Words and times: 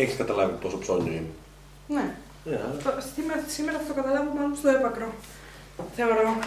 Έχεις 0.00 0.16
καταλάβει 0.16 0.52
πόσο 0.60 0.78
ψώνιο 0.78 1.12
είμαι. 1.12 1.26
Ναι. 1.88 2.14
Ναι, 2.44 2.56
αλλά- 2.56 2.76
Το- 2.84 3.02
Σήμερα, 3.14 3.44
σήμερα 3.48 3.78
θα 3.78 3.84
το 3.94 4.00
καταλάβω 4.02 4.34
μάλλον 4.34 4.56
στο 4.56 4.68
έπακρο. 4.68 5.12
Θεωρώ. 5.96 6.38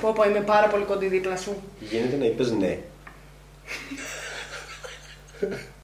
Πω 0.00 0.12
πω, 0.12 0.24
είμαι 0.24 0.40
πάρα 0.40 0.66
πολύ 0.66 0.84
κοντή 0.84 1.06
δίπλα 1.06 1.36
σου. 1.36 1.62
Γίνεται 1.80 2.16
να 2.16 2.24
είπες 2.24 2.50
ναι. 2.50 2.78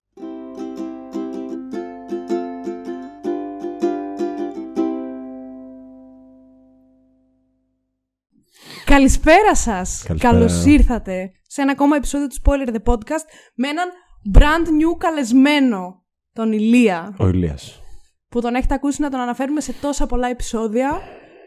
Καλησπέρα 8.96 9.54
σας. 9.54 10.02
Καλησπέρα. 10.06 10.32
Καλώς 10.32 10.64
ήρθατε 10.64 11.30
σε 11.46 11.62
ένα 11.62 11.72
ακόμα 11.72 11.96
επεισόδιο 11.96 12.26
του 12.26 12.36
Spoiler 12.42 12.68
The 12.68 12.92
Podcast 12.92 13.24
με 13.54 13.68
έναν 13.68 13.88
brand 14.34 14.66
new 14.66 14.96
καλεσμένο, 14.98 16.02
τον 16.32 16.52
Ηλία, 16.52 17.14
Ο 17.18 17.28
Ηλίας. 17.28 17.82
που 18.28 18.40
τον 18.40 18.54
έχετε 18.54 18.74
ακούσει 18.74 19.02
να 19.02 19.10
τον 19.10 19.20
αναφέρουμε 19.20 19.60
σε 19.60 19.74
τόσα 19.80 20.06
πολλά 20.06 20.28
επεισόδια 20.28 21.00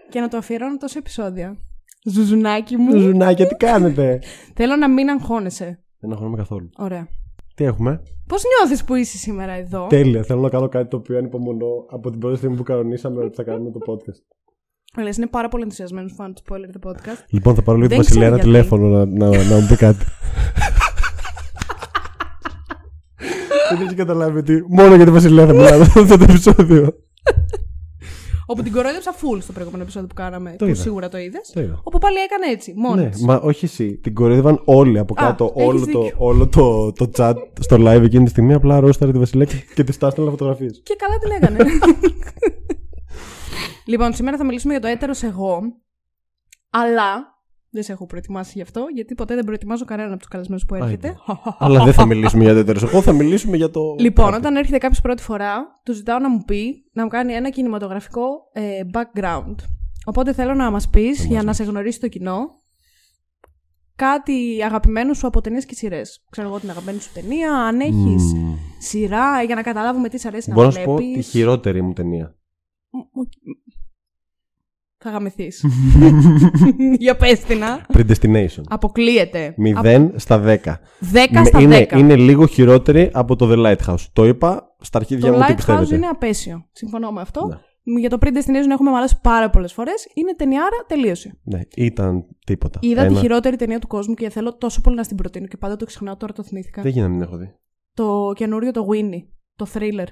και 0.10 0.20
να 0.20 0.28
το 0.28 0.38
αφιερώνω 0.38 0.78
τόσα 0.78 0.98
επεισόδια. 0.98 1.58
Ζουζουνάκι 2.06 2.78
μου. 2.78 2.98
Ζουνάκια, 2.98 3.48
τι 3.48 3.56
κάνετε; 3.56 4.22
Θέλω 4.58 4.76
να 4.76 4.90
μην 4.90 5.10
αγχώνεσαι. 5.10 5.84
Δεν 6.00 6.12
αγχώνομαι 6.12 6.38
καθόλου. 6.38 6.70
Ωραία. 6.78 7.08
Τι 7.56 7.64
έχουμε; 7.64 8.02
Πώς 8.28 8.44
νιώθεις 8.44 8.84
που 8.84 8.96
είσαι 8.96 9.18
σήμερα 9.18 9.52
εδώ; 9.52 9.88
Τέλεια. 9.88 10.24
Θέλω 10.24 10.42
να 10.42 10.50
κάνω 10.50 10.68
κάτι 10.68 10.90
το 10.90 10.98
οποίο 10.98 11.18
ανυπομονώ 11.18 11.86
από 11.90 12.10
την 12.10 12.20
πρώτη 12.20 12.38
στιγμή 12.38 12.56
που 12.56 12.64
κανονίσαμε 12.64 13.24
ότι 13.24 13.36
θα 13.36 13.44
κάνουμε 13.44 13.72
το 13.72 13.80
podcast. 13.88 14.22
Ο 14.98 15.02
Ηλίας 15.02 15.18
είναι 15.18 15.28
πάρα 15.28 15.48
πολύ 15.48 15.64
ενθουσιασμένος 15.64 16.14
φαν 16.16 16.34
του 16.34 16.42
Spoiler 16.48 16.88
The 16.88 16.90
Podcast. 16.92 17.24
Λοιπόν, 17.30 17.56
θα 17.56 17.62
πάρω 17.62 17.78
λίγο 17.78 17.90
τη 17.90 17.96
Δεν 17.96 18.04
Βασιλεία 18.04 18.30
ξέρω 18.30 18.36
ένα 18.36 18.36
γιατί. 18.36 18.50
τηλέφωνο 18.50 18.88
να, 18.88 19.06
να, 19.30 19.44
να 19.44 19.56
μου 19.60 19.68
πει 19.70 19.76
κάτι. 19.76 20.06
Δεν 23.78 23.86
έχει 23.88 23.96
καταλάβει 23.96 24.38
ότι 24.38 24.66
μόνο 24.70 24.96
για 24.96 25.06
τη 25.06 25.12
Βασιλεία 25.12 25.46
θα 25.46 25.54
μιλάμε 25.54 25.86
σε 25.86 26.00
αυτό 26.00 26.18
το 26.18 26.24
επεισόδιο. 26.24 26.94
Όπου 28.48 28.64
την 28.64 28.72
κορόιδεψα 28.72 29.14
full 29.14 29.38
στο 29.42 29.52
προηγούμενο 29.52 29.84
επεισόδιο 29.84 30.08
που 30.08 30.14
κάναμε. 30.16 30.56
που 30.58 30.66
είδα. 30.66 30.76
σίγουρα 30.82 31.10
το 31.10 31.18
είδες. 31.18 31.52
Το 31.54 31.62
είδα. 31.62 31.80
Όπου 31.84 31.98
πάλι 31.98 32.18
έκανε 32.18 32.52
έτσι, 32.52 32.74
μόνο 32.76 33.02
Ναι, 33.02 33.10
της. 33.10 33.22
μα 33.22 33.36
όχι 33.36 33.66
εσύ. 33.66 33.98
Την 33.98 34.14
κοροϊδεύαν 34.14 34.62
όλοι 34.66 35.00
από 35.00 35.14
Α, 35.18 35.26
κάτω. 35.26 35.54
έχεις 35.56 35.68
όλο, 35.68 35.80
το, 35.80 35.86
δίκιο. 35.86 36.16
όλο 36.18 36.48
το, 36.48 36.92
το 36.92 37.10
chat 37.18 37.34
στο 37.60 37.76
live 37.80 38.02
εκείνη 38.04 38.24
τη 38.24 38.30
στιγμή. 38.30 38.54
Απλά 38.54 38.80
ρόσταρε 38.80 39.12
τη 39.12 39.18
Βασιλεία 39.20 39.46
και, 39.46 39.56
και 39.76 39.84
της 39.84 39.96
στάστανε 39.96 40.30
φωτογραφίες. 40.30 40.82
Και 40.84 40.96
καλά 40.98 41.18
την 41.18 41.32
έκανε. 41.32 41.70
λοιπόν, 43.86 44.14
σήμερα 44.14 44.38
θα 44.38 44.44
μιλήσουμε 44.44 44.74
για 44.74 44.82
το 44.82 44.88
έτερος 44.88 45.24
εγώ. 45.24 45.62
Αλλά 46.70 47.34
δεν 47.70 47.84
σε 47.84 47.92
έχω 47.92 48.06
προετοιμάσει 48.06 48.52
γι' 48.56 48.62
αυτό, 48.62 48.86
γιατί 48.94 49.16
ποτέ 49.16 49.36
δεν 49.36 49.44
προετοιμάζω 49.44 49.86
κανέναν 49.86 50.12
από 50.12 50.20
τους 50.20 50.30
καλεσμένους 50.30 50.66
που 50.66 50.76
έρχεται. 50.76 51.16
Αλλά 51.58 51.84
δεν 51.84 51.94
θα 51.94 52.06
μιλήσουμε 52.06 52.44
για 52.44 52.64
τέτοιο. 52.64 52.88
Εγώ 52.88 53.02
θα 53.02 53.12
μιλήσουμε 53.14 53.58
για 53.58 53.70
το. 53.70 53.96
Λοιπόν, 54.00 54.26
κάτι. 54.26 54.38
όταν 54.38 54.56
έρχεται 54.56 54.78
κάποιος 54.78 55.02
πρώτη 55.02 55.22
φορά, 55.22 55.80
του 55.84 55.94
ζητάω 55.94 56.20
να 56.20 56.30
μου 56.30 56.44
πει 56.46 56.90
να 56.94 57.04
μου 57.04 57.10
κάνει 57.10 57.34
ένα 57.34 57.50
κινηματογραφικό 57.50 58.28
ε, 58.54 58.82
background. 58.94 59.56
Οπότε 60.06 60.34
θέλω 60.34 60.54
να 60.54 60.72
μας 60.72 60.90
πεις, 60.90 61.26
για 61.26 61.44
να 61.44 61.54
σε 61.54 61.64
γνωρίσει 61.64 62.00
το 62.00 62.08
κοινό, 62.08 62.62
κάτι 63.96 64.64
αγαπημένο 64.64 65.14
σου 65.14 65.28
από 65.28 65.42
ταινίες 65.42 65.66
και 65.66 65.76
σειρές. 65.76 66.26
Ξέρω 66.30 66.48
εγώ 66.48 66.60
την 66.60 66.70
αγαπημένη 66.70 67.00
σου 67.00 67.14
ταινία, 67.14 67.54
αν 67.54 67.80
έχεις 67.80 68.34
Μμμ. 68.34 68.56
σειρά, 68.80 69.44
για 69.44 69.56
να 69.56 69.62
καταλάβουμε 69.62 70.10
τι 70.10 70.18
σ' 70.18 70.26
αρέσει 70.26 70.52
Μπορώ 70.52 70.68
να 70.68 70.74
να 70.74 70.80
σου 70.80 70.86
πω 70.86 70.96
βλέπεις. 70.96 71.26
τη 71.26 71.32
χειρότερη 71.32 71.82
μου 71.82 71.94
ταινία. 71.94 72.36
Θα 75.08 75.12
γαμηθεί. 75.14 75.48
για 77.06 77.16
πες 77.16 77.40
την, 77.40 77.64
α. 77.64 77.82
Predestination. 77.94 78.62
Αποκλείεται. 78.70 79.56
0 79.84 80.10
στα 80.16 80.44
10. 80.46 80.48
10 80.48 80.58
στα 81.46 81.60
10. 81.60 81.62
είναι, 81.62 81.88
είναι 81.96 82.16
λίγο 82.16 82.46
χειρότερη 82.48 83.10
από 83.14 83.36
το 83.36 83.50
The 83.52 83.66
Lighthouse. 83.66 84.06
Το 84.14 84.26
είπα 84.26 84.76
στα 84.80 84.98
αρχίδια 84.98 85.32
το 85.32 85.38
μου 85.38 85.44
τι 85.44 85.46
Lighthouse 85.52 85.56
πιστεύετε. 85.56 85.96
είναι 85.96 86.08
απέσιο. 86.08 86.66
Συμφωνώ 86.72 87.12
με 87.12 87.22
αυτό. 87.22 87.46
Ναι. 87.48 88.00
Για 88.00 88.10
το 88.10 88.18
Predestination 88.22 88.72
έχουμε 88.72 88.92
μαλώσει 88.92 89.20
πάρα 89.22 89.50
πολλές 89.50 89.74
φορές. 89.74 90.08
Είναι 90.14 90.36
ταινιάρα, 90.36 90.86
τελείωσε. 90.88 91.40
Ναι, 91.44 91.60
ήταν 91.76 92.26
τίποτα. 92.46 92.80
Είδα 92.82 93.02
τη 93.02 93.08
Ένα- 93.12 93.20
χειρότερη 93.20 93.56
ταινία 93.56 93.80
του 93.80 93.88
κόσμου 93.88 94.14
και 94.14 94.30
θέλω 94.30 94.58
τόσο 94.58 94.82
πολύ 94.82 94.96
να 94.96 95.04
στην 95.04 95.18
προτείνω 95.18 95.46
και 95.48 95.58
πάντα 95.58 95.76
το 95.76 95.86
ξεχνάω, 95.86 96.18
τώρα 96.18 96.34
το 96.34 96.44
θυμήθηκα. 96.44 96.82
Δεν 96.82 96.92
γίνεται 96.92 97.08
να 97.10 97.14
μην 97.14 97.24
έχω 97.24 97.38
δει. 97.38 97.54
Το 97.94 98.32
καινούριο 98.36 98.72
το 98.72 98.86
Winnie, 98.92 99.24
το 99.56 99.66
thriller. 99.74 100.08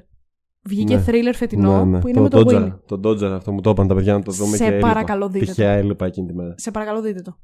Βγήκε 0.65 0.95
Ναι. 0.95 1.03
thriller 1.07 1.33
φετινό 1.33 1.77
Ναι, 1.85 1.91
ναι. 1.91 1.99
που 1.99 2.07
είναι 2.07 2.19
με 2.21 2.29
το 2.29 2.39
Dodger, 2.39 2.63
Winnie. 2.63 2.73
Το 2.85 2.99
Dodger 3.03 3.23
αυτό 3.31 3.51
μου 3.51 3.61
το 3.61 3.69
είπαν 3.69 3.87
τα 3.87 3.95
παιδιά 3.95 4.13
να 4.13 4.21
το 4.21 4.31
δούμε 4.31 4.55
Σε 4.57 4.63
και 4.65 4.71
έλειπα. 4.71 4.87
παρακαλώ, 4.87 5.29
δείτε 5.29 5.45
το. 5.45 5.51
Τυχαία 5.51 5.71
έλειπα 5.71 6.05
εκείνη 6.05 6.27
τη 6.27 6.33
μέρα. 6.33 6.53
Σε 6.57 6.71
παρακαλώ, 6.71 7.01
δείτε 7.01 7.21
το. 7.21 7.37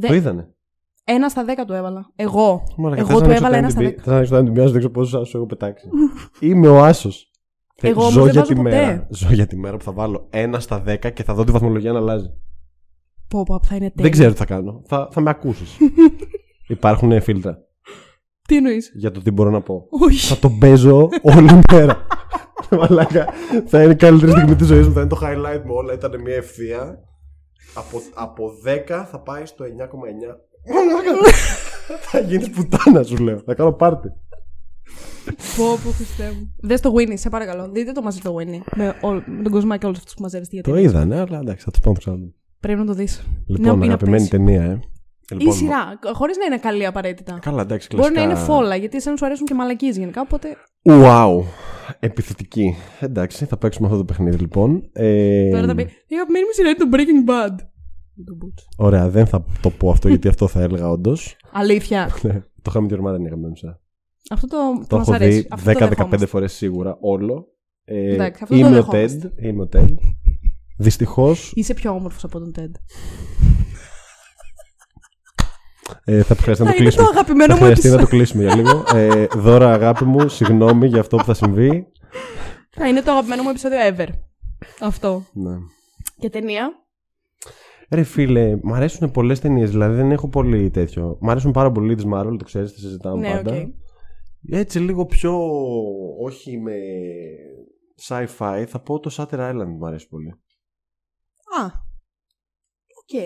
Το 0.00 0.14
είδανε. 0.14 0.52
Ένα 1.04 1.28
στα 1.28 1.44
δέκα 1.44 1.64
του 1.64 1.72
έβαλα. 1.72 2.10
Εγώ. 2.16 2.62
Μαλάκα, 2.76 3.00
Εγώ 3.00 3.08
θες 3.10 3.18
να 3.20 3.24
του 3.24 3.24
ανοίξω 3.24 3.44
έβαλα 3.46 3.50
το 3.52 3.58
ένα 3.58 3.70
στα 3.70 3.80
IMDb, 3.80 3.84
δέκα. 3.84 4.02
Θες 4.02 4.30
να 4.30 4.38
ανοίξω 4.38 4.52
το 4.54 4.60
IMDb, 4.60 4.62
να 4.62 4.66
σου 4.66 4.72
δείξω 4.72 4.90
πόσους 4.90 5.14
άσους 5.14 5.34
έχω 5.34 5.46
πετάξει. 5.46 5.88
Είμαι 6.48 6.68
ο 6.68 6.84
άσος. 6.84 7.30
Εγώ 7.80 8.00
όμως 8.00 8.12
Ζω 8.12 8.22
δεν 8.22 8.30
για 8.32 8.40
βάζω 8.40 8.52
τη 8.54 8.58
ποτέ. 8.60 8.70
μέρα. 8.70 9.06
Ζω 9.10 9.28
για 9.32 9.46
τη 9.46 9.56
μέρα 9.56 9.76
που 9.76 9.84
θα 9.84 9.92
βάλω 9.92 10.26
ένα 10.30 10.60
στα 10.60 10.82
10 10.86 11.12
και 11.12 11.22
θα 11.22 11.34
δω 11.34 11.44
τη 11.44 11.52
βαθμολογία 11.52 11.92
να 11.92 11.98
αλλάζει. 11.98 12.28
Πω, 13.28 13.42
πω, 13.42 13.60
θα 13.62 13.74
είναι 13.76 13.90
τέλειο. 13.90 14.02
Δεν 14.02 14.10
ξέρω 14.10 14.30
τι 14.30 14.36
θα 14.36 14.44
κάνω. 14.44 14.82
Θα, 14.86 15.08
θα 15.12 15.20
με 15.20 15.30
ακούσεις. 15.30 15.76
Υπάρχουν 16.68 17.20
φίλτρα 17.20 17.58
Τι 18.48 18.56
εννοείς; 18.56 18.92
για 18.94 19.10
το 19.10 19.20
τι 19.22 19.30
μπορώ 19.30 19.50
να 19.50 19.60
πω. 19.60 19.86
Όχι. 19.90 20.18
θα 20.26 20.36
τον 20.36 20.58
παίζω 20.58 21.08
όλη 21.22 21.60
μέρα. 21.72 22.06
Μαλάκα. 22.70 23.26
θα 23.66 23.82
είναι 23.82 23.92
η 23.92 23.96
καλύτερη 23.96 24.30
στιγμή 24.30 24.54
της 24.56 24.66
ζωής 24.66 24.86
μου. 24.86 24.92
Θα 24.92 25.00
είναι 25.00 25.08
το 25.08 25.18
highlight 25.22 25.62
μου. 25.64 25.74
Όλα 25.74 25.92
ήταν 25.92 26.20
μια 26.20 26.34
ευθεία. 26.34 26.98
Από, 27.74 28.00
από 28.14 28.50
10 28.66 29.04
θα 29.10 29.20
πάει 29.20 29.46
στο 29.46 29.64
9,9. 29.64 29.68
Μαλάκα. 30.74 31.30
θα 32.00 32.18
γίνει 32.18 32.48
πουτάνα, 32.48 33.02
σου 33.02 33.16
λέω. 33.16 33.38
Θα 33.46 33.54
κάνω 33.54 33.72
πάρτι. 33.72 34.08
Πω, 35.56 35.64
πω, 35.84 35.90
Χριστέ 35.90 36.32
μου. 36.38 36.54
Δες 36.60 36.80
το 36.80 36.92
Winnie, 36.98 37.18
σε 37.18 37.28
παρακαλώ. 37.28 37.68
Δείτε 37.72 37.92
το 37.92 38.02
μαζί 38.02 38.20
το 38.20 38.36
Winnie. 38.38 38.60
Με, 38.76 38.94
όλο- 39.00 39.22
με 39.26 39.42
τον 39.42 39.52
κοσμάκι 39.52 39.86
όλους 39.86 39.98
αυτούς 39.98 40.14
που 40.14 40.22
μαζεύεστε 40.22 40.54
για 40.54 40.62
Το 40.64 40.70
ταινίες. 40.72 40.90
είδα, 40.90 41.04
ναι, 41.04 41.18
αλλά 41.20 41.38
εντάξει, 41.38 41.64
θα 41.64 41.70
τους 41.70 41.80
πάω 41.80 41.92
να 41.92 41.98
το 41.98 42.04
ξαναδώ. 42.04 42.32
Πρέπει 42.60 42.78
να 42.78 42.84
το 42.86 42.92
δεις. 42.92 43.22
Λοιπόν, 43.46 43.74
είναι 43.74 43.84
αγαπημένη 43.86 44.22
απέσιο. 44.22 44.38
ταινία, 44.38 44.62
ε. 44.62 44.80
Ή 45.30 45.34
Λοιπόν, 45.34 45.54
σειρά, 45.54 45.98
χωρίς 46.12 46.36
να 46.36 46.44
είναι 46.44 46.58
καλή 46.58 46.86
απαραίτητα. 46.86 47.38
Καλά, 47.42 47.60
εντάξει, 47.62 47.88
Μπορεί 47.90 48.02
κλασικά. 48.12 48.26
να 48.26 48.32
είναι 48.32 48.40
φόλα, 48.44 48.76
γιατί 48.76 48.96
εσένα 48.96 49.16
σου 49.16 49.24
αρέσουν 49.26 49.46
και 49.46 49.54
μαλακίες 49.54 49.96
γενικά, 49.96 50.20
οπότε. 50.20 50.48
Wow. 50.82 51.42
Επιθετική. 52.00 52.74
Εντάξει, 53.00 53.44
θα 53.44 53.56
παίξουμε 53.56 53.86
αυτό 53.86 53.98
το 53.98 54.04
παιχνίδι 54.04 54.36
λοιπόν. 54.36 54.88
Ε, 54.92 55.50
Τώρα 55.50 55.66
θα 55.66 55.74
πει. 55.74 55.82
Η 55.82 56.14
αγαπημένη 56.14 56.44
μου 56.44 56.50
σειρά 56.52 56.68
είναι 56.68 56.78
το 56.78 56.88
Breaking 56.92 57.30
Bad. 57.30 57.56
Με 58.14 58.24
τον 58.24 58.38
Butch. 58.42 58.62
Ωραία, 58.76 59.08
δεν 59.08 59.26
θα 59.26 59.44
το 59.62 59.70
πω 59.70 59.90
αυτό 59.90 60.08
γιατί 60.08 60.28
αυτό 60.28 60.48
θα 60.48 60.62
έλεγα 60.62 60.88
όντως. 60.90 61.36
Αλήθεια. 61.52 62.08
το 62.62 62.68
είχαμε 62.68 62.86
τη 62.88 62.94
ορμάδα 62.94 63.14
είναι 63.16 63.24
η 63.24 63.26
αγαπημένη 63.26 63.50
μου 63.52 63.56
σειρά. 63.56 63.80
Αυτό 64.30 64.46
το, 64.46 64.56
Το 64.80 64.86
το 64.86 64.96
μας 64.96 65.06
έχω 65.06 65.16
αρέσει. 65.16 65.40
δει 65.40 65.46
Αυτό 65.50 65.72
το 65.72 65.84
10-15 65.84 65.88
δεχόμαστε. 65.88 66.26
φορές 66.26 66.52
σίγουρα 66.52 66.96
όλο. 67.00 67.46
Ε, 67.84 68.14
Εντάξει, 68.14 68.42
αυτό 68.42 68.54
το 68.54 68.60
είμαι, 68.66 68.68
ο 68.78 68.82
δεχόμαστε. 68.82 69.32
Ted, 69.36 69.42
είμαι 69.44 69.62
ο 69.62 69.68
Ted. 69.72 69.94
Δυστυχώς 70.78 71.34
Είσαι 71.54 71.74
πιο 71.74 71.90
όμορφος 71.90 72.24
από 72.24 72.38
τον 72.38 72.52
Ted. 72.58 72.70
Ε, 76.04 76.22
θα 76.22 76.34
χρειαστεί 76.34 76.64
να 76.64 76.70
Θα 76.70 76.76
το 76.76 76.82
είναι 76.82 76.90
το 76.90 76.96
κλείσουμε. 76.96 77.06
αγαπημένο 77.12 77.52
Θα 77.54 77.58
μου 77.58 77.64
χρειαστεί 77.64 77.88
να 77.88 77.96
το 77.96 78.00
επεισόδιο. 78.02 78.18
κλείσουμε 78.18 78.42
για 78.42 78.54
λίγο. 78.56 78.84
Ε, 78.94 79.26
Δώρα, 79.26 79.72
αγάπη 79.72 80.04
μου, 80.04 80.28
συγγνώμη 80.28 80.86
για 80.86 81.00
αυτό 81.00 81.16
που 81.16 81.24
θα 81.24 81.34
συμβεί. 81.34 81.86
Θα 82.70 82.88
είναι 82.88 83.02
το 83.02 83.10
αγαπημένο 83.10 83.42
μου 83.42 83.48
επεισόδιο 83.48 83.78
ever. 83.88 84.08
Αυτό. 84.80 85.24
Ναι. 85.32 85.56
Και 86.18 86.30
ταινία; 86.30 86.70
Ρε 87.90 88.02
φίλε, 88.02 88.58
μ' 88.62 88.74
αρέσουν 88.74 89.10
πολλές 89.10 89.40
ταινίες, 89.40 89.70
δηλαδή 89.70 89.94
δεν 89.94 90.10
έχω 90.10 90.28
πολύ 90.28 90.70
τέτοιο. 90.70 91.18
Μ' 91.20 91.30
αρέσουν 91.30 91.50
πάρα 91.50 91.72
πολύ 91.72 91.94
της 91.94 92.04
Marvel, 92.14 92.34
το 92.38 92.44
ξέρεις, 92.44 92.72
τη 92.72 92.80
συζητάμε 92.80 93.28
Ναι, 93.28 93.34
πάντα. 93.34 93.56
οκ. 93.56 93.68
Έτσι 94.50 94.78
λίγο 94.78 95.06
πιο. 95.06 95.38
Όχι 96.24 96.58
με 96.58 96.72
sci-fi, 98.08 98.64
θα 98.68 98.80
πω 98.80 99.00
το 99.00 99.10
Shutter 99.16 99.38
Island 99.50 99.66
μου 99.78 99.86
αρέσει 99.86 100.08
πολύ. 100.08 100.28
Α. 101.60 101.86
Οκ. 103.14 103.20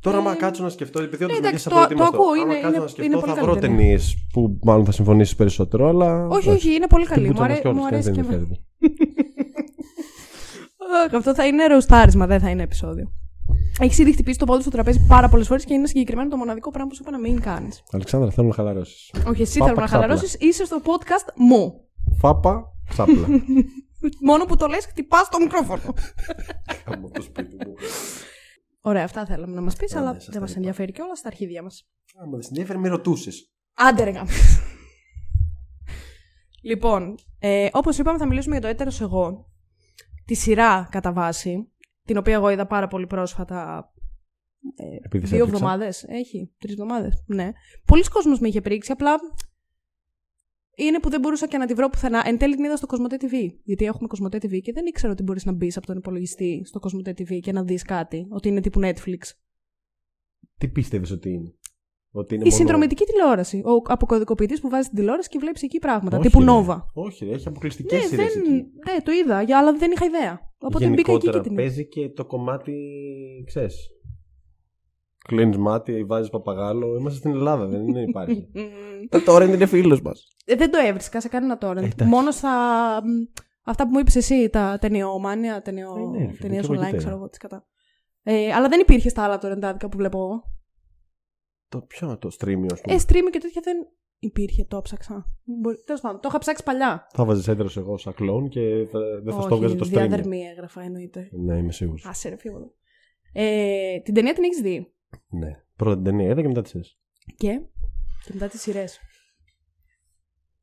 Τώρα, 0.00 0.16
Ε, 0.16 0.20
άμα 0.20 0.34
κάτσω 0.34 0.62
να 0.62 0.68
σκεφτώ, 0.68 1.02
επειδή 1.02 1.24
όντως 1.24 1.36
ναι, 1.36 1.42
με 1.42 1.48
εντάξει, 1.48 1.68
βγες 1.68 1.74
το- 1.74 1.88
το 1.88 1.94
απροετοίμαστο, 1.94 2.16
ακούω, 2.16 2.42
άμα 2.42 2.42
είναι- 2.42 2.54
κάτσω 2.54 2.68
είναι- 2.68 2.78
να 2.78 2.82
είναι 2.82 2.88
σκεφτώ, 2.88 3.18
πολύ 3.20 3.32
θα 3.32 3.34
καλή 3.40 3.50
βρω 3.50 3.60
ταινία. 3.60 3.76
ταινίες 3.76 4.26
που 4.32 4.58
μάλλον 4.62 4.84
θα 4.84 4.92
συμφωνήσεις 4.92 5.34
περισσότερο, 5.36 5.88
αλλά. 5.88 6.26
Όχι, 6.26 6.48
όχι, 6.50 6.74
είναι 6.74 6.86
πολύ 6.86 7.06
καλή. 7.06 7.26
Την 7.28 7.32
Μου, 7.32 7.38
πουτσα 7.38 7.44
αρέ... 7.44 7.52
μας 7.52 7.60
κιόλας, 7.62 7.78
μου 7.82 7.88
κανείς 7.90 8.06
αρέσει 8.06 8.20
δεν 8.20 8.28
και 8.28 8.34
εμένα. 8.34 8.34
ενδιαφέρεται. 8.42 8.62
Αχ, 11.06 11.14
Αυτό 11.14 11.34
θα 11.34 11.46
είναι 11.46 11.66
ροστάρισμα, 11.66 12.26
δεν 12.26 12.40
θα 12.40 12.50
είναι 12.50 12.62
επεισόδιο. 12.62 13.12
Έχεις 13.80 13.98
ήδη 13.98 14.12
χτυπήσει 14.12 14.38
το 14.38 14.44
πόδι 14.44 14.60
στο 14.60 14.70
τραπέζι 14.70 15.04
πάρα 15.08 15.28
πολλές 15.28 15.46
φορές 15.46 15.64
και 15.64 15.74
είναι 15.74 15.86
συγκεκριμένο 15.86 16.28
το 16.28 16.36
μοναδικό 16.36 16.70
πράγμα 16.70 16.88
που 16.88 16.94
σου 16.94 17.02
είπα 17.02 17.10
να 17.10 17.18
μην 17.18 17.40
κάνεις. 17.40 17.82
Αλεξάνδρα, 17.92 18.30
θέλω 18.30 18.46
να 18.48 18.54
χαλαρώσεις. 18.54 19.10
Όχι, 19.28 19.42
εσύ 19.42 19.58
Πάπα 19.58 19.70
θέλω 19.70 19.80
να 19.80 19.86
ξάπλα. 19.86 20.02
χαλαρώσεις. 20.06 20.36
Είσαι 20.40 20.64
στο 20.64 20.80
podcast 20.84 21.32
μου. 21.36 21.74
Φάπα, 22.18 22.64
ξάπλα. 22.88 23.26
Μόνο 24.28 24.44
που 24.44 24.56
το 24.56 24.66
λες, 24.66 24.86
χτυπάς 24.86 25.28
το 25.30 25.38
μικρόφωνο. 25.38 25.82
Κάμω 26.84 27.08
το 27.12 27.22
σπίτι 27.22 27.56
μου. 27.66 27.74
Ωραία, 28.86 29.04
αυτά 29.04 29.26
θέλαμε 29.26 29.54
να 29.54 29.60
μας 29.60 29.76
πεις, 29.76 29.92
Ναι, 29.92 30.00
αλλά 30.00 30.12
ναι, 30.12 30.14
σας 30.18 30.24
δεν 30.24 30.34
τα 30.34 30.40
μας 30.40 30.50
είπα. 30.50 30.58
ενδιαφέρει 30.58 30.92
και 30.92 31.02
όλα 31.02 31.14
στα 31.14 31.28
αρχίδια 31.28 31.62
μας. 31.62 31.88
Άμα 32.16 32.30
δεν 32.30 32.42
συνέβαινε, 32.42 32.78
με 32.78 32.88
ρωτούσες. 32.88 33.52
Άντε 33.74 34.04
ρε 34.04 34.10
γάμο. 34.10 34.30
Λοιπόν, 36.62 37.14
ε, 37.38 37.68
όπως 37.72 37.98
είπαμε, 37.98 38.18
θα 38.18 38.26
μιλήσουμε 38.26 38.54
για 38.58 38.64
το 38.64 38.68
έτερος 38.70 39.00
εγώ. 39.00 39.50
Τη 40.24 40.34
σειρά 40.34 40.88
κατά 40.90 41.12
βάση, 41.12 41.72
την 42.02 42.16
οποία 42.16 42.34
εγώ 42.34 42.50
είδα 42.50 42.66
πάρα 42.66 42.88
πολύ 42.88 43.06
πρόσφατα. 43.06 43.88
Ε, 44.76 44.84
Επειδή 45.02 45.26
σε 45.26 45.34
δύο 45.34 45.44
έπληξα. 45.44 45.64
εβδομάδες. 45.64 46.04
Έχει. 46.08 46.52
Τρεις 46.58 46.72
εβδομάδες. 46.72 47.22
Ναι. 47.26 47.50
Πολλοί 47.84 48.02
κόσμος 48.04 48.40
με 48.40 48.48
είχε 48.48 48.60
πρίξει. 48.60 48.92
Απλά. 48.92 49.14
Είναι 50.76 50.98
που 51.00 51.08
δεν 51.10 51.20
μπορούσα 51.20 51.46
και 51.46 51.58
να 51.58 51.66
τη 51.66 51.74
βρω 51.74 51.88
πουθενά. 51.88 52.22
Εν 52.26 52.38
τέλει 52.38 52.54
την 52.54 52.64
είδα 52.64 52.76
στο 52.76 52.86
Κοσμοτέ 52.86 53.16
TV. 53.20 53.54
Γιατί 53.64 53.84
έχουμε 53.84 54.08
Κοσμοτέ 54.08 54.36
TV 54.36 54.60
και 54.62 54.72
δεν 54.72 54.86
ήξερα 54.86 55.12
ότι 55.12 55.22
μπορείς 55.22 55.44
να 55.44 55.52
μπεις 55.52 55.76
από 55.76 55.86
τον 55.86 55.96
υπολογιστή 55.96 56.62
στο 56.64 56.78
Κοσμοτέ 56.78 57.10
TV 57.18 57.38
και 57.40 57.52
να 57.52 57.62
δεις 57.62 57.82
κάτι. 57.82 58.26
Ότι 58.30 58.48
είναι 58.48 58.60
τύπου 58.60 58.80
Netflix. 58.82 59.18
Τι 60.58 60.68
πίστευες 60.68 61.10
ότι 61.10 61.30
είναι; 61.30 61.54
Ότι 62.10 62.34
είναι 62.34 62.42
Η 62.44 62.46
μόνο- 62.46 62.56
συνδρομητική 62.58 63.04
τηλεόραση. 63.04 63.56
Ο 63.64 63.82
αποκωδικοποιητής 63.92 64.60
που 64.60 64.68
βάζει 64.68 64.88
την 64.88 64.96
τηλεόραση 64.96 65.28
και 65.28 65.38
βλέπεις 65.38 65.62
εκεί 65.62 65.78
πράγματα. 65.78 66.18
Όχι, 66.18 66.28
τύπου 66.28 66.40
ρε. 66.40 66.46
Nova. 66.50 66.78
Όχι, 66.94 67.24
ρε, 67.24 67.32
έχει 67.32 67.48
αποκλειστικές 67.48 68.00
Ναι, 68.02 68.06
σειρές 68.08 68.32
δεν... 68.32 68.42
εκεί. 68.42 68.50
ναι, 68.52 69.00
το 69.04 69.12
είδα, 69.12 69.42
για- 69.42 69.58
αλλά 69.58 69.72
δεν 69.72 69.90
είχα 69.90 70.04
ιδέα. 70.04 70.52
Οπότε 70.58 70.84
μπήκα 70.88 71.00
εκεί 71.00 71.10
Γενικότερα 71.10 71.36
και 71.36 71.42
την 71.48 71.52
είδα. 71.52 71.62
παίζει 71.62 71.86
και 71.88 72.08
το 72.08 72.24
κομμάτι, 72.26 72.74
ξέρεις. 73.46 73.88
Κλείνεις 75.28 75.56
μάτι, 75.56 76.04
βάζεις 76.04 76.30
παπαγάλο. 76.30 76.96
Είμαστε 76.96 77.18
στην 77.18 77.30
Ελλάδα, 77.30 77.66
δεν 77.66 77.88
είναι, 77.88 78.00
υπάρχει. 78.00 78.48
Μμμ. 78.52 79.06
Τα 79.08 79.22
τώρα 79.22 79.44
είναι 79.44 79.66
φίλος 79.66 80.02
μας. 80.02 80.28
Ε, 80.44 80.54
δεν 80.54 80.70
το 80.70 80.78
έβρισκα 80.86 81.20
σε 81.20 81.28
κανένα 81.28 81.58
τώρα. 81.58 81.80
Εντάξει. 81.80 82.04
Μόνο 82.04 82.30
στα. 82.30 82.50
μ, 83.04 83.40
Αυτά 83.66 83.84
που 83.84 83.90
μου 83.92 83.98
είπες 83.98 84.16
εσύ, 84.16 84.48
τα 84.48 84.78
ταινιομάνια, 84.80 85.62
ταινιο... 85.62 85.94
Ε, 85.96 86.18
ναι, 86.18 86.26
ρε 86.26 86.32
φίλε, 86.32 86.38
ταινίες 86.38 86.66
και 86.66 86.72
εγώ 86.72 86.74
εκεί 86.74 86.82
online, 86.82 86.90
πέρα. 86.90 86.96
ξέρω 86.96 87.16
εγώ 87.16 87.28
τις 87.28 87.38
κατά. 87.38 87.66
Ε, 88.22 88.52
αλλά 88.52 88.68
δεν 88.68 88.80
υπήρχε 88.80 89.08
στα 89.08 89.22
άλλα 89.22 89.38
τωρεντάδικα 89.38 89.88
που 89.88 89.96
βλέπω 89.96 90.18
εγώ. 90.18 90.42
Το 91.68 91.80
ποιο 91.80 92.18
το 92.18 92.28
streaming, 92.38 92.66
ας 92.72 92.80
πούμε. 92.80 92.96
Ε, 92.96 92.98
stream 93.06 93.30
και 93.30 93.38
τέτοια 93.38 93.60
δεν 93.64 93.76
υπήρχε, 94.18 94.64
το 94.64 94.80
ψάξα. 94.80 95.24
Μπορεί... 95.44 95.82
Τέλος 95.84 96.00
πάντων, 96.00 96.20
το 96.20 96.28
είχα 96.28 96.38
ψάξει 96.38 96.62
παλιά. 96.62 97.06
Θα 97.12 97.24
βάζεις 97.24 97.48
έτερο 97.48 97.68
εγώ 97.76 97.96
σαν 97.98 98.14
κλόν 98.14 98.48
και 98.48 98.86
θα, 98.90 98.98
δεν 99.22 99.34
θα 99.34 99.40
στο 99.40 99.54
Όχι, 99.54 99.54
έβγαζε 99.54 99.74
το 99.74 99.84
streaming. 99.86 99.90
διαδερμή 99.90 100.40
έγραφα, 100.40 100.82
εννοείται. 100.82 101.28
Ναι, 101.32 101.56
είμαι 101.56 101.72
σίγουρος. 101.72 102.04
Άσε 102.06 102.28
ρε, 102.28 102.36
φύγω. 102.36 102.56
εδώ. 102.56 102.72
Ε, 103.32 104.00
την 104.00 104.14
ταινία 104.14 104.32
την 104.32 104.44
έχεις 104.44 104.60
δει; 104.60 104.93
Ναι. 105.28 105.48
Πρώτα 105.76 105.94
την 105.94 106.04
ταινία 106.04 106.30
είδα 106.30 106.40
και 106.40 106.48
μετά 106.48 106.62
τη 106.62 106.70
είδα. 106.74 106.84
Και; 107.36 107.60
Και 108.24 108.30
μετά 108.32 108.46
τις 108.48 108.60
σειρές. 108.60 109.00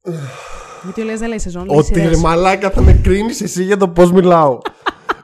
Γιατί 0.84 1.02
ο 1.02 1.04
Λες 1.04 1.20
δεν 1.20 1.30
λέει 1.30 1.40
σεζόν, 1.40 1.66
λέει 1.66 1.78
Ότι 1.78 1.94
ρε 1.94 2.02
σειρές. 2.02 2.22
μαλάκα 2.22 2.70
θα 2.72 2.82
με 2.82 2.94
κρίνεις 2.94 3.42
εσύ 3.42 3.64
για 3.64 3.78
το 3.78 3.90
πώς 3.90 4.12
μιλάω. 4.12 4.58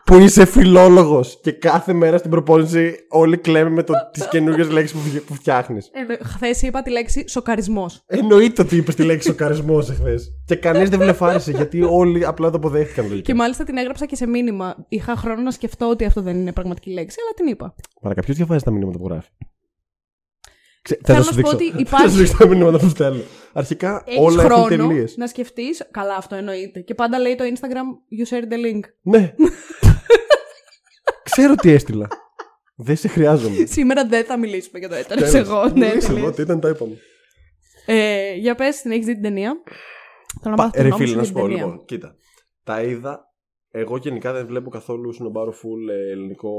που 0.07 0.15
είσαι 0.17 0.45
φιλόλογος 0.45 1.39
και 1.41 1.51
κάθε 1.51 1.93
μέρα 1.93 2.17
στην 2.17 2.29
προπόνηση 2.31 2.95
όλοι 3.09 3.37
κλαίμε 3.37 3.69
με 3.69 3.83
το, 3.83 3.93
τις 4.11 4.27
καινούργιες 4.27 4.69
λέξεις 4.69 4.97
που, 4.97 5.09
φυ- 5.09 5.21
που 5.25 5.33
φτιάχνεις. 5.33 5.89
Χθες 6.23 6.61
είπα 6.61 6.81
τη 6.81 6.91
λέξη 6.91 7.23
σοκαρισμός. 7.27 8.03
Εννοείται 8.05 8.61
ότι 8.61 8.75
είπες 8.75 8.95
τη 8.95 9.03
λέξη 9.03 9.27
σοκαρισμός 9.27 9.89
εχθές. 9.89 10.31
Και 10.45 10.55
κανείς 10.55 10.89
δεν 10.89 10.99
βλεφάρισε 10.99 11.51
γιατί 11.51 11.81
όλοι 11.83 12.25
απλά 12.25 12.49
το 12.49 12.57
αποδέχτηκαν 12.57 13.03
λογικά. 13.07 13.21
Και 13.21 13.33
μάλιστα 13.33 13.63
την 13.63 13.77
έγραψα 13.77 14.05
και 14.05 14.15
σε 14.15 14.27
μήνυμα. 14.27 14.85
Είχα 14.89 15.15
χρόνο 15.15 15.41
να 15.41 15.51
σκεφτώ 15.51 15.89
ότι 15.89 16.05
αυτό 16.05 16.21
δεν 16.21 16.35
είναι 16.39 16.53
πραγματική 16.53 16.91
λέξη, 16.91 17.17
αλλά 17.21 17.33
την 17.35 17.47
είπα. 17.47 17.75
Μαλάκα, 18.01 18.21
ποιος 18.21 18.35
διαβάζει 18.37 18.63
τα 18.63 18.71
μηνύματα 18.71 18.97
που 18.97 19.07
γράφει; 19.07 19.29
Ξε- 20.81 20.99
Θέλω 21.05 21.17
θα 21.23 21.25
να 21.25 21.31
σου 21.31 21.33
σου 21.33 21.41
πω 21.41 21.57
δείξω. 21.57 21.73
ότι 21.75 21.85
Θα 21.89 21.97
σου 21.97 22.03
υπάρχει- 22.03 22.17
δείξω 22.17 22.37
τα 22.37 22.47
μηνύματα 22.47 22.77
που 22.77 22.89
στέλνω. 22.89 23.21
Αρχικά 23.53 24.03
Έχεις 24.05 24.19
όλα 24.21 24.43
έχουν 24.43 24.55
χρόνο 24.55 24.67
τελείες. 24.87 25.17
να 25.17 25.27
σκεφτεί. 25.27 25.63
Καλά, 25.91 26.15
αυτό 26.15 26.35
εννοείται. 26.35 26.79
Και 26.79 26.93
πάντα 26.95 27.19
λέει 27.19 27.35
το 27.35 27.43
Instagram, 27.43 27.87
you 28.17 28.33
shared 28.35 28.47
the 28.53 28.75
link. 28.75 28.81
Ναι. 29.01 29.33
Ξέρω 31.31 31.55
τι 31.55 31.69
έστειλα. 31.71 32.07
Δεν 32.75 32.95
σε 32.95 33.07
χρειάζομαι. 33.07 33.65
Σήμερα 33.65 34.05
δεν 34.07 34.25
θα 34.25 34.37
μιλήσουμε 34.37 34.79
για 34.79 34.89
το 34.89 34.95
έτερο 34.95 35.19
Τέλος. 35.21 35.33
εγώ. 35.33 35.67
Ναι, 35.67 35.71
Μιλήσαμε, 35.87 36.13
τελείως. 36.13 36.31
Ό,τι 36.31 36.41
ήταν, 36.41 36.59
τα 36.59 36.69
είπαμε. 36.69 36.97
ε, 37.85 38.33
για 38.33 38.55
πες, 38.55 38.81
την 38.81 38.91
έχεις 38.91 39.05
δει 39.05 39.13
την 39.13 39.21
ταινία; 39.21 39.53
Θέλω 40.41 40.55
να 40.55 40.63
μάθω 40.63 40.69
Πα- 40.71 40.75
τον 40.77 40.83
Ρε 40.83 40.89
νόμο 40.89 40.97
φίλε, 41.05 41.09
σου 41.09 41.15
να 41.15 41.21
για 41.21 41.27
σου 41.27 41.33
την 41.33 41.41
πω 41.41 41.47
ταινία. 41.47 41.65
λοιπόν. 41.65 41.85
Κοίτα. 41.85 42.15
Τα 42.63 42.81
είδα. 42.83 43.25
Εγώ 43.71 43.97
γενικά 43.97 44.33
δεν 44.33 44.47
βλέπω 44.47 44.69
καθόλου 44.69 45.13
σνομπάρο 45.13 45.51
full 45.51 45.89
ε, 45.91 46.11
ελληνικό 46.11 46.51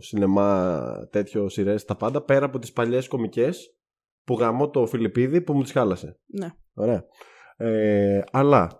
σινεμά 0.00 0.82
τέτοιο 1.10 1.48
σειρές. 1.48 1.84
Τα 1.84 1.96
πάντα 1.96 2.22
πέρα 2.22 2.44
από 2.44 2.58
τις 2.58 2.72
παλιές 2.72 3.08
κομικές 3.08 3.76
που 4.24 4.34
γαμώ 4.34 4.70
το 4.70 4.86
Φιλιππίδη 4.86 5.40
που 5.40 5.52
μου 5.54 5.62
τις 5.62 5.72
χάλασε. 5.72 6.18
Ναι. 6.26 6.48
Ωραία. 6.74 7.04
Ε, 7.56 8.20
αλλά 8.30 8.70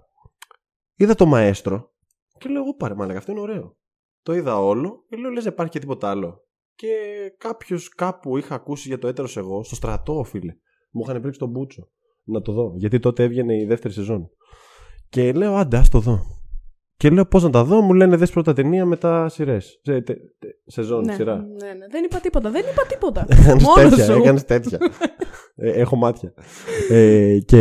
είδα 0.97 1.15
το 1.15 1.27
μαέστρο 1.27 1.93
και 2.39 2.49
λέω: 2.49 2.63
Εγώ 2.63 2.75
πάρε 2.75 2.95
μάλλον 2.95 3.17
αυτό 3.17 3.33
είναι 3.33 3.41
ωραίο. 3.41 3.77
Το 4.27 4.35
είδα 4.35 4.59
όλο 4.61 5.05
και 5.09 5.17
λέω: 5.17 5.31
Λες, 5.31 5.43
δεν 5.45 5.53
υπάρχει 5.53 5.73
και 5.73 5.79
τίποτα 5.79 6.11
άλλο. 6.11 6.45
Και 6.75 6.89
κάποιος 7.39 7.89
κάπου 7.89 8.37
είχα 8.37 8.55
ακούσει 8.55 8.89
για 8.89 8.99
το 8.99 9.09
έτερος 9.09 9.37
εγώ, 9.37 9.63
στο 9.65 9.75
στρατό, 9.75 10.23
φίλε. 10.25 10.55
Μου 10.91 11.03
είχαν 11.07 11.21
πρίξει 11.21 11.39
τον 11.39 11.49
Μπούτσο 11.49 11.89
να 12.25 12.41
το 12.43 12.53
δω. 12.53 12.73
Γιατί 12.77 12.99
τότε 12.99 13.23
έβγαινε 13.23 13.57
η 13.61 13.65
δεύτερη 13.65 13.95
σεζόν. 13.95 14.31
Και 15.09 15.33
λέω: 15.33 15.55
Άντε, 15.55 15.77
ας 15.77 15.89
το 15.89 15.99
δω. 16.01 16.21
Και 16.97 17.11
λέω: 17.11 17.27
Πώς 17.27 17.43
να 17.43 17.51
τα 17.51 17.65
δω, 17.65 17.81
μου 17.81 17.93
λένε: 17.93 18.17
Δες 18.17 18.31
πρώτα 18.31 18.53
ταινία 18.53 18.85
μετά 18.85 19.29
σειρές. 19.29 19.81
Σεζόν, 20.67 21.05
Ναι, 21.05 21.13
σειρά. 21.15 21.37
ναι, 21.37 21.73
ναι. 21.73 21.87
Δεν 21.91 22.05
είπα 22.05 22.21
τίποτα. 22.21 22.51
Δεν 22.51 22.65
είπα 22.73 22.87
τίποτα. 22.89 23.27
Έκανες 23.29 23.63
Μόνος 23.63 23.91
τέτοια, 23.91 24.05
σου. 24.05 24.13
έκανες 24.13 24.45
τέτοια. 24.45 24.79
Ε, 25.55 25.71
έχω 25.71 25.97
μάτια. 25.97 26.35
Ε, 26.91 27.39
και 27.45 27.61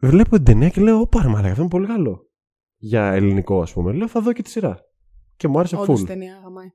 βλέπω 0.00 0.36
την 0.36 0.44
ταινία 0.44 0.68
και 0.68 0.80
λέω: 0.80 0.98
Ω 1.00 1.06
πάρε 1.06 1.28
μαλάκα, 1.28 1.48
αυτό 1.48 1.60
είναι 1.60 1.70
πολύ 1.70 1.86
καλό. 1.86 2.28
Για 2.76 3.12
ελληνικό, 3.12 3.60
ας 3.60 3.72
πούμε. 3.72 3.92
Λέω: 3.92 4.08
Θα 4.08 4.20
δω 4.20 4.32
και 4.32 4.42
τη 4.42 4.50
σειρά. 4.50 4.92
Και 5.36 5.48
μου 5.48 5.58
άρεσε 5.58 5.76
Όντως 5.76 6.00
full. 6.00 6.02
η 6.02 6.06
ταινία 6.06 6.40
γαμάει. 6.42 6.68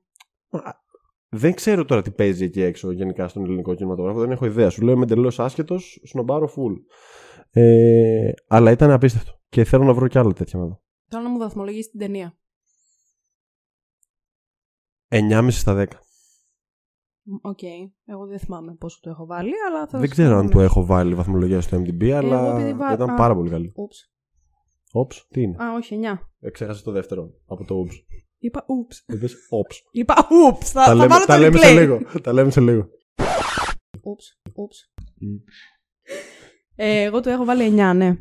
Δεν 1.28 1.54
ξέρω 1.54 1.84
τώρα 1.84 2.02
τι 2.02 2.10
παίζει 2.10 2.44
εκεί 2.44 2.60
έξω 2.62 2.90
γενικά 2.90 3.28
στον 3.28 3.44
ελληνικό 3.44 3.74
κινηματογράφο. 3.74 4.18
Δεν 4.20 4.30
έχω 4.30 4.46
ιδέα. 4.46 4.70
Σου 4.70 4.82
λέω 4.82 4.94
είμαι 4.94 5.02
εντελώς 5.02 5.40
άσχετος, 5.40 6.00
σνομπάρω 6.04 6.46
full. 6.56 6.74
Ε, 7.50 8.30
αλλά 8.46 8.70
ήταν 8.70 8.90
απίστευτο. 8.90 9.40
Και 9.48 9.64
θέλω 9.64 9.84
να 9.84 9.92
βρω 9.94 10.08
κι 10.08 10.18
άλλα 10.18 10.32
τέτοια 10.32 10.58
να 10.58 10.66
δω. 10.66 10.82
Θέλω 11.08 11.22
να 11.22 11.28
μου 11.28 11.38
βαθμολογήσεις 11.38 11.90
την 11.90 12.00
ταινία. 12.00 12.38
9,5 15.08 15.46
στα 15.50 15.74
10. 15.74 15.86
Μ, 17.22 17.34
Οκ. 17.42 17.62
Εγώ 18.04 18.26
δεν 18.26 18.38
θυμάμαι 18.38 18.74
πόσο 18.74 18.98
το 19.02 19.10
έχω 19.10 19.26
βάλει, 19.26 19.52
αλλά 19.68 19.86
θα 19.86 19.98
Δεν 19.98 20.06
σου 20.08 20.12
ξέρω 20.14 20.36
αν 20.36 20.44
πω 20.46 20.50
το 20.52 20.58
αμέσως. 20.58 20.76
έχω 20.76 20.86
βάλει 20.86 21.14
βαθμολογία 21.14 21.60
στο 21.60 21.76
IMDb, 21.76 22.08
αλλά 22.10 22.54
επειδή 22.56 22.74
βα- 22.74 22.92
ήταν 22.92 23.10
α. 23.10 23.14
πάρα 23.14 23.34
πολύ 23.34 23.50
καλή. 23.50 23.72
Oops. 23.76 24.12
Όψ, 24.92 25.26
τι 25.28 25.42
είναι; 25.42 25.56
Α, 25.64 25.72
όχι, 25.74 25.94
9. 25.94 26.18
Ε, 26.40 26.50
Ξέχασα 26.50 26.82
το 26.82 26.90
δεύτερο 26.92 27.30
από 27.46 27.64
το 27.64 27.74
ούψ. 27.74 28.04
Είπα 28.42 28.64
ούψ. 28.66 29.04
Είπες 29.06 29.34
όψ. 29.48 29.82
Είπα 29.90 30.14
ούψ. 30.30 30.70
Θα, 30.70 30.80
τα 30.80 30.86
θα 30.86 30.94
λέμε, 30.94 31.06
βάλω 31.06 31.24
τα 31.24 31.34
το 31.34 31.40
λέμε 31.40 31.58
σε 31.58 31.70
replay. 31.72 31.74
λίγο. 31.74 32.00
τα 32.22 32.32
λέμε 32.32 32.50
σε 32.50 32.60
λίγο. 32.60 32.88
Ούψ. 34.02 34.40
Ούψ. 34.54 34.92
Ε, 36.74 37.02
εγώ 37.02 37.20
το 37.20 37.30
έχω 37.30 37.44
βάλει 37.44 37.74
9, 37.76 37.92
ναι. 37.96 38.16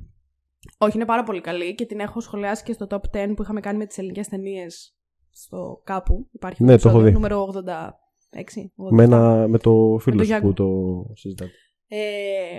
Όχι, 0.77 0.95
είναι 0.95 1.05
πάρα 1.05 1.23
πολύ 1.23 1.41
καλή 1.41 1.75
και 1.75 1.85
την 1.85 1.99
έχω 1.99 2.19
σχολιάσει 2.19 2.63
και 2.63 2.73
στο 2.73 2.87
top 2.89 3.17
10 3.17 3.33
που 3.35 3.41
είχαμε 3.41 3.59
κάνει 3.59 3.77
με 3.77 3.85
τις 3.85 3.97
ελληνικές 3.97 4.27
ταινίες 4.27 4.95
στο 5.29 5.81
κάπου. 5.83 6.27
Υπάρχει 6.31 6.63
Ναι, 6.63 6.77
το 6.77 6.89
έχω 6.89 7.01
δει. 7.01 7.11
Νούμερο 7.11 7.49
86. 7.53 7.59
87. 7.59 8.91
Με, 8.91 9.03
ένα, 9.03 9.47
με 9.47 9.57
το 9.57 9.97
φίλο 10.01 10.17
το 10.17 10.23
σου 10.23 10.29
Γιάνγκο. 10.29 10.47
που 10.47 10.53
το 10.53 11.13
συζητάτε. 11.13 11.51
Ε, 11.87 11.99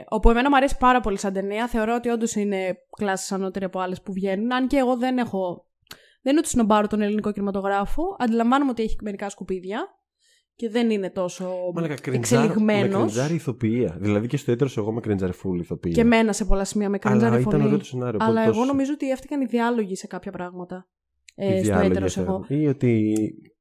όπου 0.09 0.31
εμένα 0.31 0.49
μου 0.51 0.57
αρέσει 0.57 0.77
πάρα 0.79 1.01
πολύ 1.01 1.19
σαν 1.19 1.33
ταινία. 1.33 1.69
Θεωρώ 1.69 1.95
ότι 1.95 2.09
όντως 2.09 2.35
είναι 2.35 2.77
κλάσει 2.97 3.35
ανώτερη 3.35 3.65
από 3.65 3.81
άλλες 3.81 4.03
που 4.03 4.13
βγαίνουν. 4.13 4.53
Αν 4.53 4.67
και 4.67 4.77
εγώ 4.77 4.97
δεν 4.97 5.19
έχω. 5.19 5.70
Δεν 6.23 6.33
είναι 6.33 6.39
ότι 6.41 6.49
σνομπάρω 6.49 6.87
τον 6.87 7.01
ελληνικό 7.01 7.33
κινηματογράφο. 7.33 8.17
Αντιλαμβάνομαι 8.19 8.71
ότι 8.71 8.83
έχει 8.83 8.97
μερικά 9.03 9.29
σκουπίδια 9.29 9.87
και 10.55 10.69
δεν 10.71 10.91
είναι 10.91 11.11
τόσο 11.11 11.51
Μαλάκα, 11.75 11.95
κρινζάρ- 11.95 12.43
Με 12.43 12.47
εξελιγμένο. 12.47 12.97
κρινζάρι 12.99 13.35
ηθοποιία. 13.35 13.97
Δηλαδή 14.01 14.27
και 14.27 14.37
στο 14.37 14.53
έτερο 14.53 14.71
εγώ 14.77 14.93
με 14.93 15.01
κρινζάρι 15.01 15.33
full 15.43 15.61
ηθοποιία. 15.61 15.93
Και 15.95 16.01
εμένα 16.01 16.33
σε 16.33 16.45
πολλά 16.45 16.65
σημεία 16.65 16.89
με 16.89 16.99
Αλλά 17.03 17.11
κρίνζαρε 17.17 17.41
ήταν 17.41 17.53
φωνή. 17.53 17.65
ωραίο 17.65 17.79
το 17.79 17.85
σενάριο. 17.85 18.19
Αλλά 18.23 18.31
οπότε 18.31 18.43
εγώ 18.45 18.53
τόσο- 18.53 18.65
νομίζω 18.67 18.93
ότι 18.93 19.11
έφτιαξαν 19.11 19.41
οι 19.41 19.45
διάλογοι 19.47 19.97
σε 19.97 20.07
κάποια 20.07 20.33
πράγματα. 20.33 20.89
οι 21.37 21.45
Ε, 21.47 21.53
στο 21.53 21.63
διάλογοι 21.63 21.87
έτερο 21.91 22.05
έφεραν. 22.05 22.45
εγώ. 22.49 22.61
Ή 22.61 22.67
ότι 22.67 23.15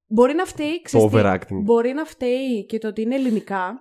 Μπορεί 0.08 0.34
να 0.34 0.46
φταίει, 0.46 0.72
το 0.74 0.80
ξέρεις 0.84 1.08
τι, 1.08 1.18
overacting. 1.18 1.62
Μπορεί 1.64 1.94
να 1.94 2.06
φταίει 2.06 2.66
και 2.66 2.78
το 2.78 2.88
ότι 2.88 3.02
είναι 3.02 3.16
ελληνικά 3.16 3.74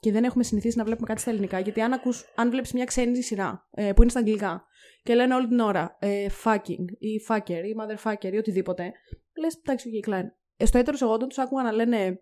και 0.00 0.12
δεν 0.12 0.24
έχουμε 0.24 0.44
συνηθίσει 0.44 0.78
να 0.78 0.84
βλέπουμε 0.84 1.06
κάτι 1.06 1.20
στα 1.20 1.30
ελληνικά. 1.30 1.58
Γιατί 1.58 1.80
αν, 1.80 1.92
ακούς, 1.92 2.24
αν 2.34 2.50
βλέπεις 2.50 2.72
μια 2.72 2.84
ξένη 2.84 3.22
σειρά 3.22 3.68
ε, 3.70 3.92
που 3.92 4.02
είναι 4.02 4.10
στα 4.10 4.20
αγγλικά 4.20 4.64
και 5.02 5.14
λένε 5.14 5.34
όλη 5.34 5.48
την 5.48 5.58
ώρα 5.60 5.96
ε, 6.00 6.26
fucking 6.44 6.84
ή 6.98 7.20
fucker 7.28 7.62
ή 7.64 7.74
motherfucker 7.80 8.32
ή 8.32 8.36
οτιδήποτε, 8.36 8.92
λες 9.40 9.54
εντάξει, 9.56 9.88
okay, 9.94 10.08
klein. 10.10 10.24
Ε, 10.56 10.66
στο 10.66 10.78
έτερο 10.78 10.96
εγώ 11.00 11.12
όταν 11.12 11.28
τους 11.28 11.38
άκουγα 11.38 11.62
να 11.62 11.72
λένε 11.72 12.20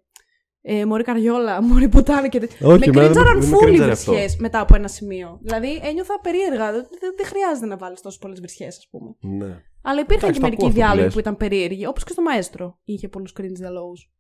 ε, 0.63 0.85
Μωρή 0.85 1.03
καριόλα, 1.03 1.63
μωρή 1.63 1.89
πουτάνα 1.89 2.29
και 2.29 2.39
τέτοια. 2.39 2.67
Όχι, 2.67 2.79
με 2.79 2.85
εμένα 2.85 3.01
δεν 3.03 3.03
κρίντσαραν 3.03 3.35
με- 3.37 3.41
δεν 3.41 3.49
με 3.51 3.55
φούλοι 3.57 3.65
κρίντσαρε 3.67 3.93
αυτό. 3.93 4.13
βρισιές 4.13 4.37
μετά 4.37 4.61
από 4.61 4.75
ένα 4.75 4.89
σημείο. 4.89 5.39
Δηλαδή 5.43 5.81
ένιωθα 5.83 6.21
περίεργα. 6.21 6.73
Δεν, 6.73 6.87
δεν- 7.01 7.15
δεν 7.17 7.27
χρειάζεται 7.27 7.67
να 7.67 7.77
βάλεις 7.77 8.01
τόσο 8.01 8.19
πολλές 8.19 8.39
βρισιές, 8.39 8.77
ας 8.77 8.89
πούμε. 8.91 9.17
Ναι. 9.21 9.63
Αλλά 9.83 10.01
υπήρχαν 10.01 10.29
Εντάξει, 10.29 10.33
και 10.33 10.39
το 10.41 10.41
μερικοί 10.41 10.55
ακούω 10.57 10.67
αυτό 10.67 10.69
που 10.69 10.73
διάλογοι 10.73 11.03
λες. 11.05 11.13
που 11.13 11.19
ήταν 11.19 11.37
περίεργοι, 11.37 11.87
όπως 11.87 12.05
και 12.05 12.13
στο 12.13 12.23
Μαέστρο. 12.23 12.79
Είχε 12.85 13.09
πολλούς 13.09 13.33
cringe 13.41 13.53
διαλόγους. 13.53 14.11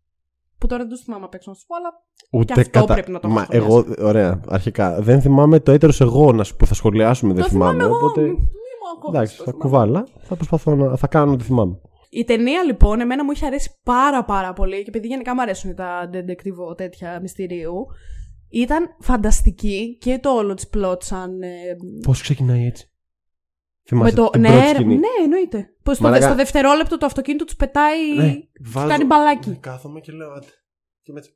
Που 0.60 0.66
τώρα 0.66 0.82
δεν 0.82 0.90
τους 0.92 1.00
θυμάμαι 1.00 1.24
απ' 1.24 1.34
έξω 1.34 1.50
να 1.50 1.56
σου 1.56 1.66
πω, 1.66 1.74
αλλά. 1.76 1.90
Ούτε 2.32 2.52
αυτό 2.60 2.70
κατα... 2.70 2.94
πρέπει 2.94 3.10
να 3.10 3.18
το 3.20 3.28
Μα 3.28 3.46
έχω 3.50 3.64
εγώ, 3.66 3.84
ωραία, 4.08 4.40
αρχικά. 4.48 5.00
Δεν 5.00 5.20
θυμάμαι 5.20 5.60
το 5.60 5.72
έτερος 5.72 6.00
εγώ 6.00 6.32
να 6.32 6.44
σου 6.44 6.56
που 6.56 6.66
θα 6.66 6.74
σχολιάσουμε, 6.74 7.32
δεν 7.34 7.42
το 7.42 7.48
θυμάμαι. 7.48 7.72
θυμάμαι 7.72 7.94
εγώ. 7.94 8.06
Οπότε. 8.06 8.20
Μη, 8.20 8.28
μη 8.28 8.34
μου 8.36 8.88
αγχώσεις, 8.94 9.14
Εντάξει, 9.18 9.36
το 9.36 9.44
θα 9.44 9.50
θυμάμαι. 9.50 9.62
κουβάλα. 9.64 10.06
Θα 10.22 10.36
προσπαθώ 10.36 10.74
να. 10.74 10.96
Θα 10.96 11.06
κάνω 11.06 11.32
ό,τι 11.32 11.44
θυμάμαι. 11.44 11.78
Η 12.10 12.24
ταινία 12.24 12.62
λοιπόν, 12.62 13.00
εμένα 13.00 13.24
μου 13.24 13.30
είχε 13.30 13.46
αρέσει 13.46 13.70
πάρα 13.84 14.24
πάρα 14.24 14.52
πολύ 14.52 14.76
και 14.76 14.88
επειδή 14.88 15.06
γενικά 15.06 15.34
μου 15.34 15.40
αρέσουν 15.42 15.74
τα 15.74 16.10
detective 16.12 16.76
τέτοια 16.76 17.18
μυστηρίου, 17.20 17.86
ήταν 18.48 18.96
φανταστική 19.00 19.96
και 20.00 20.18
το 20.22 20.30
όλο 20.30 20.54
της 20.54 20.68
plot 20.76 21.02
σαν. 21.02 21.42
ε, 21.42 21.48
Πώς 22.02 22.22
ξεκινάει 22.22 22.66
έτσι; 22.66 22.89
Με 23.94 23.98
Θυμάσαι 23.98 24.14
το. 24.14 24.30
την 24.30 24.40
Ναι, 24.40 24.48
πρώτη 24.48 24.66
ρε, 24.66 24.74
σκηνή. 24.74 24.94
ναι, 24.96 25.06
εννοείται. 25.22 25.74
Πώς 25.82 25.96
στο, 25.96 26.04
Μαλάκα. 26.04 26.26
στο 26.26 26.34
δευτερόλεπτο 26.34 26.98
το 26.98 27.06
αυτοκίνητο 27.06 27.44
του 27.44 27.56
πετάει. 27.56 28.14
Ναι, 28.16 28.32
του 28.34 28.70
βάζω- 28.70 28.88
κάνει 28.88 29.04
μπαλάκι. 29.04 29.48
Ναι, 29.48 29.56
κάθομαι 29.56 30.00
και 30.00 30.12
λέω 30.12 30.32
άντε. 30.32 30.46
Και 31.02 31.12
με 31.12 31.18
έτσι. 31.18 31.30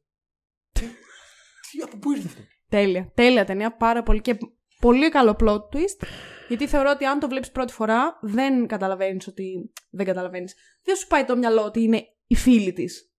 Τι, 0.72 0.80
τι, 0.80 1.78
από 1.84 1.96
πού 1.98 2.10
ήρθε 2.12 2.26
αυτό; 2.26 2.40
Τέλεια. 2.68 3.10
Τέλεια 3.14 3.44
ταινία, 3.44 3.76
πάρα 3.76 4.02
πολύ. 4.02 4.20
Και 4.20 4.36
Πολύ 4.80 5.08
καλό 5.08 5.36
plot 5.40 5.58
twist. 5.58 6.06
Γιατί 6.48 6.66
θεωρώ 6.66 6.90
ότι 6.94 7.04
αν 7.04 7.18
το 7.18 7.28
βλέπεις 7.28 7.50
πρώτη 7.50 7.72
φορά, 7.72 8.18
δεν 8.22 8.66
καταλαβαίνεις 8.66 9.26
ότι. 9.26 9.72
Δεν 9.90 10.06
καταλαβαίνεις. 10.06 10.54
Δεν 10.82 10.96
σου 10.96 11.06
πάει 11.06 11.24
το 11.24 11.36
μυαλό 11.36 11.62
ότι 11.64 11.82
είναι 11.82 12.02
η 12.26 12.34
φίλη 12.34 12.72
της. 12.72 13.12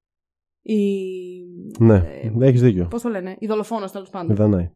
Η. 0.61 0.75
Ναι, 1.79 1.95
Ε, 1.95 2.31
έχεις 2.47 2.61
δίκιο. 2.61 2.87
Πώς 2.89 3.01
το 3.01 3.09
λένε, 3.09 3.35
η 3.39 3.47
δολοφόνος 3.47 3.91
τέλος 3.91 4.09
πάντων. 4.09 4.27
Με 4.27 4.33
δανάει. 4.33 4.71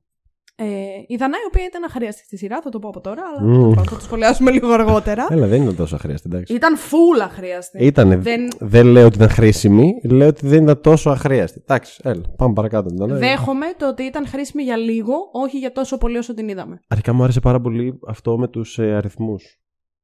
Ε, 0.59 0.65
η 1.07 1.15
Δανάη, 1.15 1.39
η 1.41 1.47
οποία 1.47 1.65
ήταν 1.65 1.83
αχρίαστη 1.83 2.23
στη 2.23 2.37
σειρά, 2.37 2.61
θα 2.61 2.69
το 2.69 2.79
πω 2.79 2.87
από 2.87 3.01
τώρα, 3.01 3.21
αλλά 3.29 3.41
Μμμ. 3.47 3.51
τέλος 3.59 3.75
πάντων, 3.75 3.85
θα 3.89 3.95
το 3.95 4.01
σχολιάσουμε 4.03 4.51
λίγο 4.51 4.71
αργότερα. 4.71 5.27
Έλα, 5.29 5.47
δεν 5.47 5.61
ήταν 5.61 5.75
τόσο 5.75 5.95
αχρίαστη, 5.95 6.29
εντάξει. 6.31 6.53
Ήταν 6.53 6.75
full 6.77 7.19
αχρίαστη. 7.23 7.85
Ήτανε. 7.85 8.15
Δεν- 8.15 8.47
Δεν 8.59 8.85
λέω 8.85 9.05
ότι 9.05 9.15
ήταν 9.15 9.29
χρήσιμη, 9.29 9.93
λέω 10.03 10.27
ότι 10.27 10.47
δεν 10.47 10.63
ήταν 10.63 10.81
τόσο 10.81 11.09
αχρίαστη. 11.09 11.59
Εντάξει, 11.63 12.01
έλα, 12.03 12.21
πάμε 12.37 12.53
παρακάτω. 12.53 13.05
Ναι. 13.05 13.15
Δέχομαι 13.17 13.65
το 13.77 13.87
ότι 13.87 14.03
ήταν 14.03 14.27
χρήσιμη 14.27 14.63
για 14.63 14.77
λίγο, 14.77 15.13
όχι 15.31 15.57
για 15.57 15.71
τόσο 15.71 15.97
πολύ 15.97 16.17
όσο 16.17 16.33
την 16.33 16.47
είδαμε. 16.49 16.79
Αρχικά 16.87 17.13
μου 17.13 17.23
άρεσε 17.23 17.39
πάρα 17.39 17.61
πολύ 17.61 17.99
αυτό 18.07 18.37
με 18.37 18.47
τους 18.47 18.79
ε, 18.79 18.93
αριθμούς. 18.95 19.53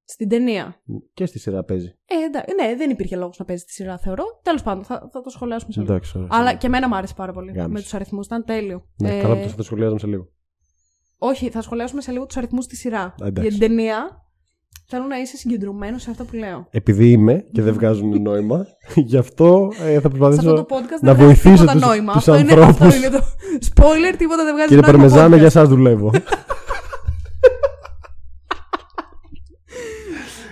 Στην 0.07 0.29
ταινία. 0.29 0.81
Και 1.13 1.25
στη 1.25 1.39
σειρά 1.39 1.63
παίζει. 1.63 1.87
Ε, 2.05 2.15
εντάξει, 2.25 2.53
ναι, 2.61 2.75
δεν 2.75 2.89
υπήρχε 2.89 3.15
λόγος 3.15 3.37
να 3.39 3.45
παίζει 3.45 3.63
τη 3.63 3.71
σειρά, 3.71 3.97
θεωρώ. 3.97 4.23
Τέλος 4.43 4.63
πάντων, 4.63 4.83
θα, 4.83 5.09
θα 5.11 5.21
το 5.21 5.29
σχολιάσουμε 5.29 5.71
σε 5.71 5.79
λίγο. 5.79 5.91
Εντάξει, 5.93 6.13
ωραία. 6.17 6.27
Αλλά 6.31 6.53
και 6.53 6.67
εμένα 6.67 6.87
μου 6.87 6.95
άρεσε 6.95 7.13
πάρα 7.17 7.31
πολύ. 7.33 7.51
Γάμισε. 7.51 7.69
Με 7.73 7.79
τους 7.81 7.93
αριθμούς, 7.93 8.25
ήταν 8.25 8.43
τέλειο. 8.45 8.85
Ναι, 8.95 9.17
Ε, 9.17 9.21
καλά 9.21 9.35
που 9.35 9.41
το- 9.41 9.47
θα 9.49 9.55
το 9.55 9.63
σχολιάζουμε 9.63 9.99
σε 9.99 10.07
λίγο. 10.07 10.27
Όχι, 11.17 11.49
θα 11.49 11.61
σχολιάσουμε 11.61 12.01
σε 12.01 12.11
λίγο 12.11 12.25
τους 12.25 12.37
αριθμούς 12.37 12.63
στη 12.63 12.75
σειρά. 12.75 13.01
Α, 13.01 13.13
εντάξει. 13.25 13.41
Για 13.49 13.49
την 13.49 13.59
ταινία 13.59 14.23
θέλω 14.87 15.03
να 15.05 15.19
είσαι 15.19 15.37
συγκεντρωμένος 15.37 16.01
σε 16.01 16.09
αυτά 16.11 16.23
που 16.23 16.35
λέω. 16.35 16.67
Επειδή 16.71 17.11
είμαι 17.11 17.45
και 17.51 17.61
δεν 17.61 17.73
βγάζουν 17.73 18.21
νόημα, 18.21 18.65
γι' 19.09 19.17
αυτό 19.17 19.71
ε, 19.81 19.93
θα 19.93 20.01
Σε 20.01 20.07
προσπαθήσω. 20.09 20.49
αυτό 20.51 20.63
το 20.65 20.75
podcast 20.75 20.99
να 21.01 21.13
δεν 21.13 21.15
βγάζει 21.15 21.23
βοηθήσω 21.25 21.51
τίποτα 21.55 21.71
τους- 21.71 21.81
νόημα. 21.87 22.13
τους 22.13 22.27
αυτό, 22.27 22.35
είναι, 22.41 22.51
ανθρώπους. 22.53 22.81
αυτό 22.81 22.95
είναι 22.97 23.09
το 23.09 23.23
spoiler, 23.75 24.15
τίποτα 24.17 24.43
δεν 24.43 24.53
βγάζει 24.53 24.67
Κύριε 24.67 24.81
νόημα. 24.81 24.91
Παρμεζάνα, 24.91 25.35
podcast. 25.35 25.37
για 25.37 25.45
εσά 25.45 25.65
δουλεύω. 25.65 26.11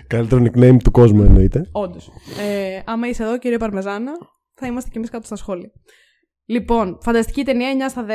Καλύτερο 0.08 0.42
nickname 0.46 0.78
του 0.84 0.92
κόσμου 0.92 1.24
εννοείται. 1.24 1.70
Όντως. 1.72 2.10
Ε, 2.42 2.80
άμα 2.86 3.08
είσαι 3.08 3.24
εδώ, 3.24 3.38
κύριε 3.38 3.58
Παρμεζάνα, 3.58 4.12
θα 4.54 4.68
είμαστε 4.68 4.90
κι 4.90 4.98
εμείς 4.98 5.10
κάτω 5.10 5.26
στα 5.26 5.36
σχόλια. 5.36 5.72
Λοιπόν, 6.46 6.98
φανταστική 7.02 7.44
ταινία 7.44 7.88
9 7.88 7.90
στα 7.90 8.06
10. 8.08 8.10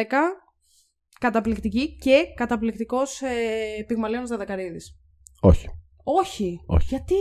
Καταπληκτική 1.18 1.96
και 1.96 2.22
καταπληκτικός 2.34 3.20
ε, 3.22 3.82
πυγμαλίωνο 3.86 4.26
Δαδακαρίδης. 4.26 4.98
Όχι. 5.40 5.68
Όχι. 6.04 6.60
Όχι. 6.66 6.86
Γιατί; 6.88 7.14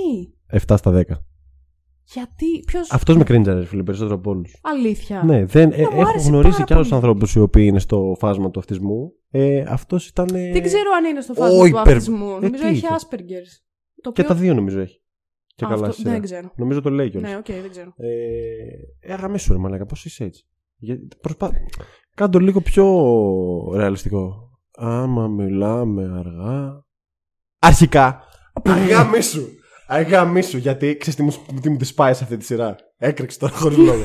7 0.68 0.75
στα 0.77 0.92
10. 0.92 1.04
Γιατί; 2.13 2.60
Ποιο. 2.66 2.80
Αυτός 2.92 3.18
με 3.18 3.24
κρίντζαρε, 3.24 3.66
φίλε, 3.66 3.84
περισσότερο 3.84 4.16
από 4.16 4.30
όλους. 4.30 4.60
Αλήθεια. 4.62 5.24
Ναι, 5.24 5.46
δεν, 5.46 5.72
ε, 5.72 5.77
μου 5.77 5.88
έχω 6.00 6.08
άρεσε 6.10 6.27
γνωρίσει 6.30 6.51
πάρα 6.54 6.63
και 6.66 6.74
άλλους 6.74 6.88
πολύ. 6.89 7.01
ανθρώπους 7.01 7.36
οι 7.36 7.39
οποίοι 7.39 7.66
είναι 7.70 7.80
στο 7.80 8.16
φάσμα 8.20 8.50
του 8.51 8.60
αυτισμού. 8.60 9.12
Ε, 9.30 9.63
Αυτός 9.68 10.08
ήταν. 10.08 10.27
ε, 10.36 10.51
Δεν 10.51 10.62
ξέρω 10.63 10.89
αν 10.98 11.06
είναι 11.06 11.22
στο 11.22 11.34
φάσμα 11.34 11.58
Ω, 11.58 11.60
του 11.60 11.66
υπερ- 11.66 11.88
αυτισμού. 11.88 12.30
Ε, 12.30 12.39
Νομίζω 12.39 12.63
τι 12.63 12.68
έχει 12.68 12.77
είχε; 12.77 12.88
Asperger's. 12.89 13.51
Το 14.01 14.12
Και 14.12 14.22
οποίο- 14.22 14.25
τα 14.25 14.36
δύο 14.36 14.54
νομίζω 14.54 14.80
έχει. 14.80 15.01
Και 15.56 15.66
Α, 15.66 15.68
καλά 15.68 15.82
αυτό 15.82 15.92
στη 15.92 16.01
σειρά. 16.01 16.13
δεν 16.13 16.22
ξέρω. 16.22 16.51
Νομίζω 16.56 16.82
το 16.82 16.89
λέει 16.89 17.10
κιόλας. 17.10 17.32
Ναι, 17.32 17.38
οκ, 17.38 17.46
δεν 17.46 17.70
ξέρω. 17.70 17.94
Ε, 17.98 18.08
ε, 19.00 19.13
άι 19.14 19.22
γαμήσου 19.22 19.54
ρε 19.54 19.60
μαλάκα, 19.60 19.86
πώς 19.86 20.06
είσαι 20.06 20.24
έτσι. 20.24 20.48
Γιατί 20.77 21.08
προσπά... 21.22 21.51
Κάντο 22.18 22.40
λίγο 22.40 22.62
πιο 22.62 22.86
ρεαλιστικό. 23.74 24.50
Άμα 24.76 25.28
μιλάμε 25.28 26.04
αργά... 26.20 26.86
Αρχικά, 27.60 28.24
αγαμίσου. 28.64 29.42
Αγαμίσου, 29.88 30.58
γιατί 30.58 30.98
ξέρεις 30.98 31.16
τι 31.16 31.24
μου, 31.24 31.60
τι 31.62 31.70
μου 31.70 31.78
τη 31.78 31.86
σπάει 31.86 32.14
σε 32.14 32.24
αυτή 32.24 32.38
τη 32.38 32.46
σειρά. 32.46 32.76
Έκρηξε 32.98 33.40
τώρα 33.40 33.54
χωρίς 33.56 33.78
λόγο. 33.78 34.04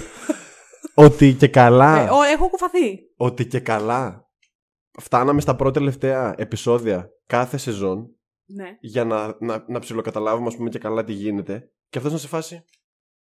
ότι 1.07 1.35
και 1.35 1.49
καλά, 1.49 1.99
Ε, 2.01 2.09
ο, 2.11 2.23
έχω 2.23 2.49
κουφαθεί. 2.49 2.99
ότι 3.17 3.47
και 3.47 3.61
καλά 3.61 4.31
φτάναμε 5.01 5.41
στα 5.41 5.57
πρώτα 5.57 5.73
τελευταία 5.79 6.35
επεισόδια 6.37 7.09
κάθε 7.27 7.57
σεζόν 7.57 8.07
Ναι. 8.45 8.77
για 8.81 9.05
να, 9.05 9.37
να, 9.41 9.65
να 9.69 9.79
ψιλοκαταλάβουμε 9.79 10.47
ας 10.47 10.57
πούμε 10.57 10.69
και 10.69 10.79
καλά 10.79 11.05
τι 11.05 11.13
γίνεται 11.13 11.71
και 11.89 11.99
αυτός 11.99 12.13
να 12.13 12.19
σε 12.19 12.29
φάσει 12.29 12.65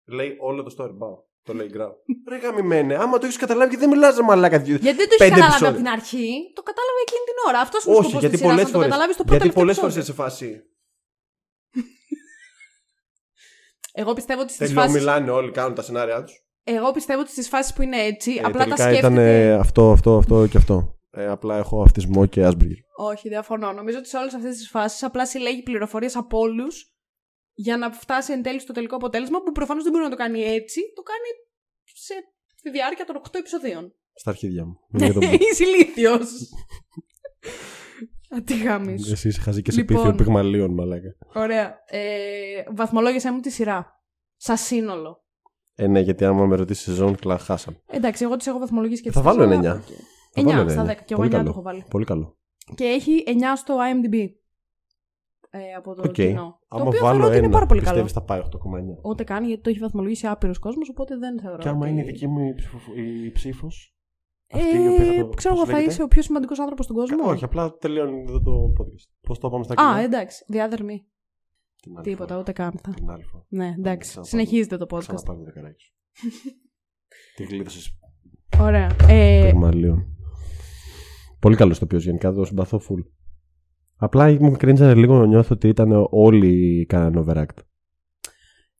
λέει 0.05 0.35
όλο 0.41 0.63
το 0.63 0.75
story 0.77 0.95
πάω 0.97 1.17
το 1.43 1.53
λέει 1.53 1.67
γκράου 1.67 1.95
ρε 2.29 2.37
γαμημένε 2.37 2.95
άμα 2.95 3.17
το 3.17 3.25
έχεις 3.25 3.37
καταλάβει 3.37 3.69
και 3.71 3.77
δεν 3.77 3.89
μιλάς 3.89 4.15
ρε 4.15 4.23
μαλάκα 4.23 4.59
δυο- 4.59 4.77
Γιατί 4.77 4.97
δεν 4.97 5.07
το 5.09 5.13
έχεις 5.13 5.17
Πέντε 5.17 5.29
καταλάβει 5.29 5.53
επεισόδια. 5.65 5.69
από 5.69 5.77
την 5.77 5.87
αρχή, 5.97 6.27
το 6.55 6.61
κατάλαβε 6.69 6.99
εκείνη 7.07 7.23
την 7.29 7.37
ώρα. 7.47 7.59
Αυτός 7.59 7.83
είναι 7.83 7.95
ο 7.95 7.97
όχι 7.97 8.09
σκοπός 8.09 8.21
γιατί 8.23 8.35
της 8.37 8.45
σειράς, 8.45 8.55
πολλές 8.55 8.65
να 8.65 8.71
το 8.71 8.77
φορές 8.77 8.89
καταλάβεις 8.91 9.15
το 9.17 9.23
πρώτο 9.23 9.37
γιατί 9.43 9.55
πολλές 9.59 9.75
τελευταίο 9.79 10.03
φορές 10.03 10.07
επεισόδιο. 10.07 10.41
είσαι 10.41 10.51
σε 10.51 10.53
φάση 10.53 10.69
Εγώ 13.93 14.13
πιστεύω 14.13 14.41
ότι 14.41 14.51
στις 14.53 14.67
τελειώ 14.67 14.81
φάσει. 14.81 14.93
μιλάνε 14.93 15.31
όλοι 15.31 15.51
κάνουν 15.51 15.75
τα 15.75 15.81
σενάρια 15.81 16.23
τους 16.23 16.45
Εγώ 16.63 16.91
πιστεύω 16.91 17.19
ότι 17.21 17.29
στις 17.31 17.47
φάσεις 17.47 17.73
που 17.73 17.81
είναι 17.81 17.97
έτσι, 17.97 18.31
ε, 18.31 18.39
απλά 18.43 18.51
τα 18.51 18.57
τελικά 18.63 18.75
σκέφτεται. 18.83 18.97
ήταν 18.97 19.17
ε, 19.17 19.51
αυτό 19.53 19.91
αυτό 19.91 20.17
αυτό 20.17 20.47
και 20.51 20.57
αυτό 20.57 20.95
ε, 21.11 21.27
απλά 21.27 21.57
έχω 21.57 21.81
αυτισμό 21.81 22.25
και 22.25 22.47
Asperger 22.47 22.79
Όχι, 22.95 23.29
διαφωνώ. 23.29 23.71
Νομίζω 23.71 23.97
ότι 23.97 24.07
σε 24.07 24.17
όλες 24.17 24.33
αυτές 24.33 24.55
τις 24.57 24.69
φάσεις 24.69 25.03
απλά 25.03 25.25
συλλέγει 25.25 25.61
πληροφορίες 25.63 26.15
από 26.15 26.39
όλους 26.39 26.90
για 27.53 27.77
να 27.77 27.91
φτάσει 27.91 28.31
εν 28.33 28.41
τέλει 28.41 28.59
στο 28.59 28.73
τελικό 28.73 28.95
αποτέλεσμα 28.95 29.41
που 29.41 29.51
προφανώς 29.51 29.83
δεν 29.83 29.91
μπορεί 29.91 30.03
να 30.03 30.09
το 30.09 30.15
κάνει 30.15 30.41
έτσι. 30.41 30.81
Το 30.95 31.01
κάνει 31.01 31.29
σε 31.83 32.13
τη 32.61 32.69
διάρκεια 32.71 33.05
των 33.05 33.15
8 33.23 33.35
επεισοδίων. 33.35 33.93
στα 34.13 34.29
αρχίδια 34.29 34.65
μου 34.65 34.79
Μην 34.91 35.03
για 35.03 35.13
το 35.13 35.19
πω. 35.19 35.27
Είσαι 35.51 35.63
ηλίθιος. 35.63 36.29
Αντιγάμι. 38.29 38.93
εσύ 39.11 39.27
είσαι 39.27 39.41
χαζή 39.41 39.61
και 39.61 39.71
σε 39.71 39.79
Λοιπόν. 39.79 39.95
πίθιο 39.97 40.15
πυγμαλίων 40.15 40.73
μαλάκα 40.73 41.15
Ωραία. 41.33 41.77
Ε, 41.87 42.63
βαθμολόγησέ 42.75 43.31
μου 43.31 43.39
τη 43.39 43.49
σειρά. 43.49 43.99
Σα 44.35 44.55
σύνολο. 44.55 45.23
ε 45.75 45.87
ναι 45.87 45.99
γιατί 45.99 46.25
άμα 46.25 46.45
με 46.45 46.55
ρωτήσεις 46.55 46.83
σεζόν 46.83 47.15
κλα 47.15 47.37
χάσαμε 47.37 47.81
Εντάξει, 47.87 48.23
εγώ 48.23 48.35
τις 48.35 48.47
έχω 48.47 48.59
βαθμολογήσει 48.59 49.01
και 49.01 49.11
Θα 49.11 49.21
τις 49.21 49.29
βάλω 49.29 49.47
τέσσερα, 49.49 49.55
εννιά. 49.55 49.73
οκ. 49.73 49.95
Θα 50.33 50.41
9 50.41 50.45
βάλω 50.55 50.69
στα 50.69 50.81
10 50.83 50.87
εννιά. 50.87 50.93
και 50.93 51.13
εγώ 51.13 51.21
9 51.23 51.25
Πολύ 51.25 51.29
το 51.29 51.37
καλό. 51.37 51.49
έχω 51.49 51.61
βάλει. 51.61 51.85
πολύ 51.89 52.05
καλό 52.05 52.37
Και 52.75 52.83
έχει 52.83 53.23
9 53.27 53.31
στο 53.55 53.77
IMDb. 53.77 54.15
Ε, 55.53 55.73
από 55.77 55.93
το 55.95 56.01
Οκ. 56.05 56.11
κοινό. 56.11 56.59
Το 56.67 56.75
Άμα 56.77 56.85
οποίο 56.85 56.99
βάλω 56.99 57.11
θεωρώ 57.13 57.25
ότι 57.27 57.35
είναι 57.37 57.45
ένα, 57.45 57.53
πάρα 57.53 57.65
πολύ 57.65 57.81
καλό. 57.81 57.91
πιστεύεις 58.03 58.11
θα 58.13 58.21
πάει 58.23 58.39
8,9. 58.39 59.09
Ούτε 59.09 59.23
καν 59.23 59.43
γιατί 59.45 59.61
το 59.61 59.69
έχει 59.69 59.79
βαθμολογήσει 59.79 60.27
άπειρος 60.27 60.59
κόσμος, 60.59 60.89
οπότε 60.89 61.17
δεν 61.17 61.39
θεωρώ. 61.39 61.57
Και 61.57 61.67
άμα 61.67 61.79
ότι- 61.79 61.89
είναι 61.89 62.01
η 62.01 62.03
δική 62.03 62.27
μου 62.27 62.47
η, 62.47 62.53
ψηφο- 62.53 62.95
η 63.25 63.31
ψήφος. 63.31 63.95
Ε, 64.47 64.57
ξέρω 65.35 65.55
εγώ, 65.55 65.65
θα 65.65 65.81
είσαι 65.81 66.03
ο 66.03 66.07
πιο 66.07 66.21
σημαντικός 66.21 66.59
άνθρωπος 66.59 66.85
στον 66.85 66.95
κόσμο. 66.97 67.29
Όχι, 67.29 67.43
απλά 67.43 67.73
τελειώνει 67.77 68.21
εδώ 68.27 68.41
το 68.41 68.73
podcast. 68.79 69.09
Πώς 69.21 69.39
το 69.39 69.49
πάμε 69.49 69.63
στα 69.63 69.73
Α, 69.73 69.75
κοινά; 69.75 69.99
εντάξει. 69.99 70.45
Διάδερμη. 70.47 71.05
Την 71.81 71.95
άλλη 71.97 72.05
Τίποτα, 72.05 72.27
φορά. 72.27 72.39
ούτε 72.39 72.51
καν. 72.51 72.71
θα. 72.83 72.91
Την 72.93 73.09
άλλη 73.09 73.23
φορά. 73.23 73.45
Ναι, 73.49 73.65
εντάξει. 73.77 74.09
Ξαναπάρω. 74.09 74.25
Συνεχίζεται 74.25 74.77
το 74.77 74.85
podcast. 74.89 74.99
Ξαναπάρω 75.03 75.37
το 75.37 75.43
δεκαράκι 75.43 75.83
σου. 75.83 75.93
Τι 77.35 77.43
γλίτωσε 77.43 77.91
Ωραία. 78.59 78.89
Ε, 79.07 79.41
Πεγμαλίων. 79.43 80.05
Πολύ 81.39 81.55
καλός 81.55 81.79
το 81.79 81.85
οποίος 81.85 82.03
γενικά 82.03 82.31
το 82.33 82.45
συμπαθώ 82.45 82.77
full. 82.89 83.05
Απλά 84.03 84.37
μου 84.39 84.51
κρίντζανε 84.51 84.93
λίγο 84.93 85.25
νιώθω 85.25 85.49
ότι 85.55 85.67
ήταν 85.67 86.07
όλοι 86.09 86.85
κάνανε 86.85 87.23
overact. 87.27 87.57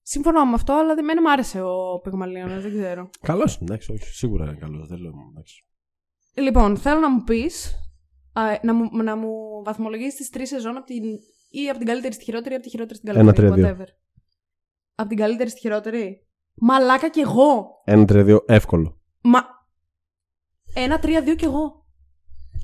συμφωνώ 0.01 0.45
με 0.45 0.53
αυτό, 0.53 0.73
αλλά 0.73 0.95
δεν 0.95 1.05
μ' 1.23 1.27
άρεσε 1.27 1.61
ο 1.61 1.99
Πυγμαλίωνα, 2.03 2.59
δεν 2.59 2.71
ξέρω. 2.71 3.09
Καλός, 3.21 3.59
εντάξει, 3.61 3.91
όχι, 3.91 4.03
σίγουρα 4.03 4.43
είναι 4.45 4.57
καλός. 4.59 4.87
Δεν 4.87 4.99
λέω. 4.99 5.11
Εντάξει. 5.31 5.65
Λοιπόν, 6.33 6.77
θέλω 6.77 6.99
να 6.99 7.09
μου 7.09 7.23
πεις. 7.23 7.75
Να 8.61 8.73
μου, 8.73 9.03
να 9.03 9.15
μου 9.15 9.29
βαθμολογήσεις 9.65 10.15
τις 10.15 10.29
τρεις 10.29 10.49
σεζόν 10.49 10.77
από 10.77 10.85
την, 10.85 11.03
ή 11.49 11.69
από 11.69 11.77
την 11.77 11.87
καλύτερη 11.87 12.13
στη 12.13 12.23
χειρότερη 12.23 12.53
ή 12.53 12.55
από 12.55 12.63
τη 12.63 12.69
χειρότερη 12.69 12.97
στην 12.97 13.09
Ένα, 13.09 13.19
καλύτερη. 13.19 13.47
τρία, 13.51 13.63
δύο. 13.63 13.75
whatever. 13.75 13.87
Από 14.95 15.09
την 15.09 15.17
καλύτερη 15.17 15.49
στη 15.49 15.59
χειρότερη. 15.59 16.27
Μαλάκα 16.53 17.09
κι 17.09 17.19
εγώ. 17.19 17.81
Ένα 17.85 18.05
τρεδίο 18.05 18.43
εύκολο. 18.47 18.99
Μα. 19.21 19.39
Ένα, 20.73 20.99
τρία, 20.99 21.21
δύο 21.21 21.35
κι 21.35 21.45
εγώ. 21.45 21.80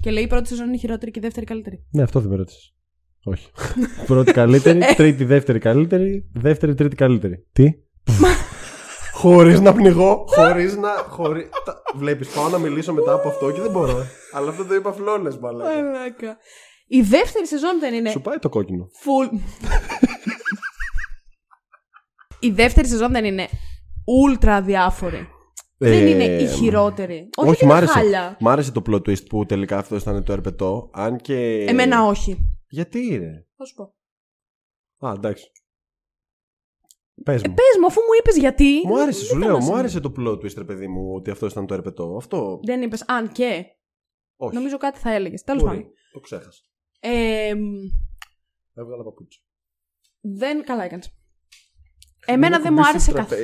Και 0.01 0.11
λέει 0.11 0.23
η 0.23 0.27
πρώτη 0.27 0.47
σεζόν 0.47 0.65
είναι 0.65 0.75
η 0.75 0.79
χειρότερη 0.79 1.11
και 1.11 1.19
η 1.19 1.21
δεύτερη 1.21 1.45
καλύτερη. 1.45 1.85
Ναι, 1.91 2.01
αυτό 2.03 2.19
δεν 2.19 2.29
με 2.29 2.35
ρώτησες. 2.35 2.75
Όχι. 3.23 3.51
Πρώτη 4.07 4.31
καλύτερη, 4.31 4.79
τρίτη, 4.95 5.25
δεύτερη 5.25 5.59
καλύτερη, 5.59 6.29
δεύτερη, 6.33 6.73
τρίτη 6.73 6.95
καλύτερη. 6.95 7.45
Τι; 7.51 7.73
Χωρίς 9.21 9.59
να 9.59 9.73
πνιγώ, 9.73 10.25
χωρίς 10.27 10.75
να. 10.77 10.89
Χωρί... 10.89 11.49
Βλέπεις, 11.95 12.27
πάω 12.27 12.49
να 12.49 12.57
μιλήσω 12.57 12.93
μετά 12.93 13.13
από 13.13 13.27
αυτό 13.27 13.51
και 13.51 13.61
δεν 13.61 13.71
μπορώ. 13.71 14.05
Αλλά 14.33 14.49
αυτό 14.49 14.65
το 14.65 14.73
είπα 14.73 14.91
φλόλες, 14.91 15.37
μαλάκα. 15.37 15.81
Μαλάκα. 15.81 16.37
Η 16.87 17.01
δεύτερη 17.01 17.47
σεζόν 17.47 17.79
δεν 17.79 17.93
είναι 17.93 18.09
Σου 18.09 18.21
πάει 18.21 18.37
το 18.37 18.49
κόκκινο. 18.49 18.89
full. 19.03 19.39
η 22.39 22.49
δεύτερη 22.51 22.87
σεζόν 22.87 23.11
δεν 23.11 23.25
είναι 23.25 23.47
ultra 24.23 24.47
αδιάφορη. 24.47 25.27
Δεν 25.77 25.91
Ε, 26.07 26.09
είναι 26.09 26.23
η 26.23 26.47
χειρότερη. 26.47 27.29
Όχι, 27.35 27.49
Όχι, 27.49 27.49
ότι 27.49 27.65
μ' 27.65 27.67
είναι 27.69 27.77
άρεσε. 27.77 27.91
χάλια. 27.93 28.37
Μ' 28.39 28.47
άρεσε 28.47 28.71
το 28.71 28.81
plot 28.87 28.95
twist 28.95 29.25
που 29.29 29.45
τελικά 29.45 29.77
αυτό 29.77 29.95
ήταν 29.95 30.23
το 30.23 30.31
ερπετό. 30.33 30.89
Αν 30.93 31.17
και. 31.17 31.65
Εμένα 31.67 32.03
όχι. 32.05 32.51
Γιατί 32.69 32.99
είναι. 33.05 33.47
Θα 33.57 33.65
σου 33.65 33.73
πω. 33.75 33.95
Α, 35.07 35.13
εντάξει. 35.15 35.51
Πες 37.23 37.41
μου. 37.43 37.53
Πες 37.53 37.77
μου, 37.79 37.85
αφού 37.85 37.99
μου 38.01 38.07
είπες 38.19 38.37
γιατί. 38.37 38.81
Μου 38.85 39.01
άρεσε, 39.01 39.17
δεν 39.19 39.27
σου 39.27 39.33
θέλω 39.33 39.39
λέω, 39.39 39.51
να 39.51 39.57
μου 39.63 39.71
σε- 39.71 39.73
άρεσε 39.77 39.99
το 39.99 40.11
plot 40.17 40.31
twist, 40.33 40.53
ρε 40.57 40.63
παιδί 40.63 40.87
μου, 40.87 41.13
ότι 41.15 41.29
αυτό 41.31 41.45
ήταν 41.45 41.65
το 41.65 41.73
ερπετό. 41.73 42.15
Αυτό. 42.17 42.59
Δεν 42.63 42.81
είπες 42.81 43.03
αν 43.07 43.31
και. 43.31 43.65
Όχι. 44.35 44.55
Νομίζω 44.55 44.77
κάτι 44.77 44.99
θα 44.99 45.11
έλεγες. 45.13 45.43
Τέλος 45.43 45.63
Μπορεί. 45.63 45.75
πάντων. 45.77 45.91
Το 46.11 46.19
ξέχασα. 46.19 46.61
Ε, 46.99 47.53
Έβγαλα 48.73 49.03
παπούτσι. 49.03 49.43
δεν. 50.21 50.63
Καλά 50.63 50.83
έκανες. 50.83 51.11
Εμένα 52.25 52.59
δεν 52.59 52.73
μου 52.73 52.85
άρεσε 52.87 53.11
καθόλου. 53.11 53.41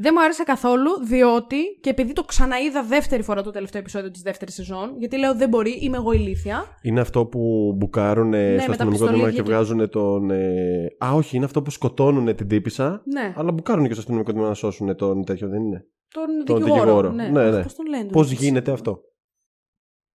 Δεν 0.00 0.12
μου 0.16 0.22
άρεσε 0.22 0.42
καθόλου, 0.42 0.90
διότι 1.06 1.56
και 1.80 1.90
επειδή 1.90 2.12
το 2.12 2.22
ξαναείδα 2.24 2.82
δεύτερη 2.82 3.22
φορά 3.22 3.42
το 3.42 3.50
τελευταίο 3.50 3.80
επεισόδιο 3.80 4.10
της 4.10 4.22
δεύτερης 4.22 4.54
σεζόν, 4.54 4.94
γιατί 4.98 5.18
λέω 5.18 5.34
δεν 5.34 5.48
μπορεί, 5.48 5.70
είμαι 5.80 5.96
εγώ 5.96 6.12
ηλίθια. 6.12 6.64
Είναι 6.82 7.00
αυτό 7.00 7.26
που 7.26 7.72
μπουκάρουν 7.76 8.28
Ναι, 8.28 8.36
στο 8.58 8.70
με 8.70 8.76
τα 8.76 8.84
αστυνομικό 8.84 9.06
τμήμα 9.06 9.30
και 9.30 9.42
πιστολίδια 9.42 9.42
και- 9.42 9.48
βγάζουν 9.50 9.88
τον. 9.90 10.30
ε, 10.30 10.86
Α, 11.04 11.12
όχι, 11.14 11.36
είναι 11.36 11.44
αυτό 11.44 11.62
που 11.62 11.70
σκοτώνουν 11.70 12.34
την 12.36 12.48
τύπησα. 12.48 13.02
Ναι, 13.04 13.32
Αλλά 13.36 13.52
μπουκάρουν 13.52 13.84
και 13.86 13.90
στο 13.92 14.00
αστυνομικό 14.00 14.32
τμήμα 14.32 14.48
να 14.48 14.54
σώσουν 14.54 14.96
τον 14.96 15.24
τέτοιο, 15.24 15.48
δεν 15.48 15.62
είναι; 15.62 15.84
τον, 16.08 16.44
τον 16.44 16.56
δικηγόρο. 16.56 16.82
δικηγόρο. 16.84 17.10
Ναι, 17.10 17.28
Ναι, 17.28 17.50
ναι. 17.50 17.62
Πώς 17.62 17.74
τον 17.74 17.86
λένε. 17.86 18.10
Πώς 18.10 18.26
τον- 18.28 18.36
γίνεται 18.36 18.70
αυτό; 18.72 19.00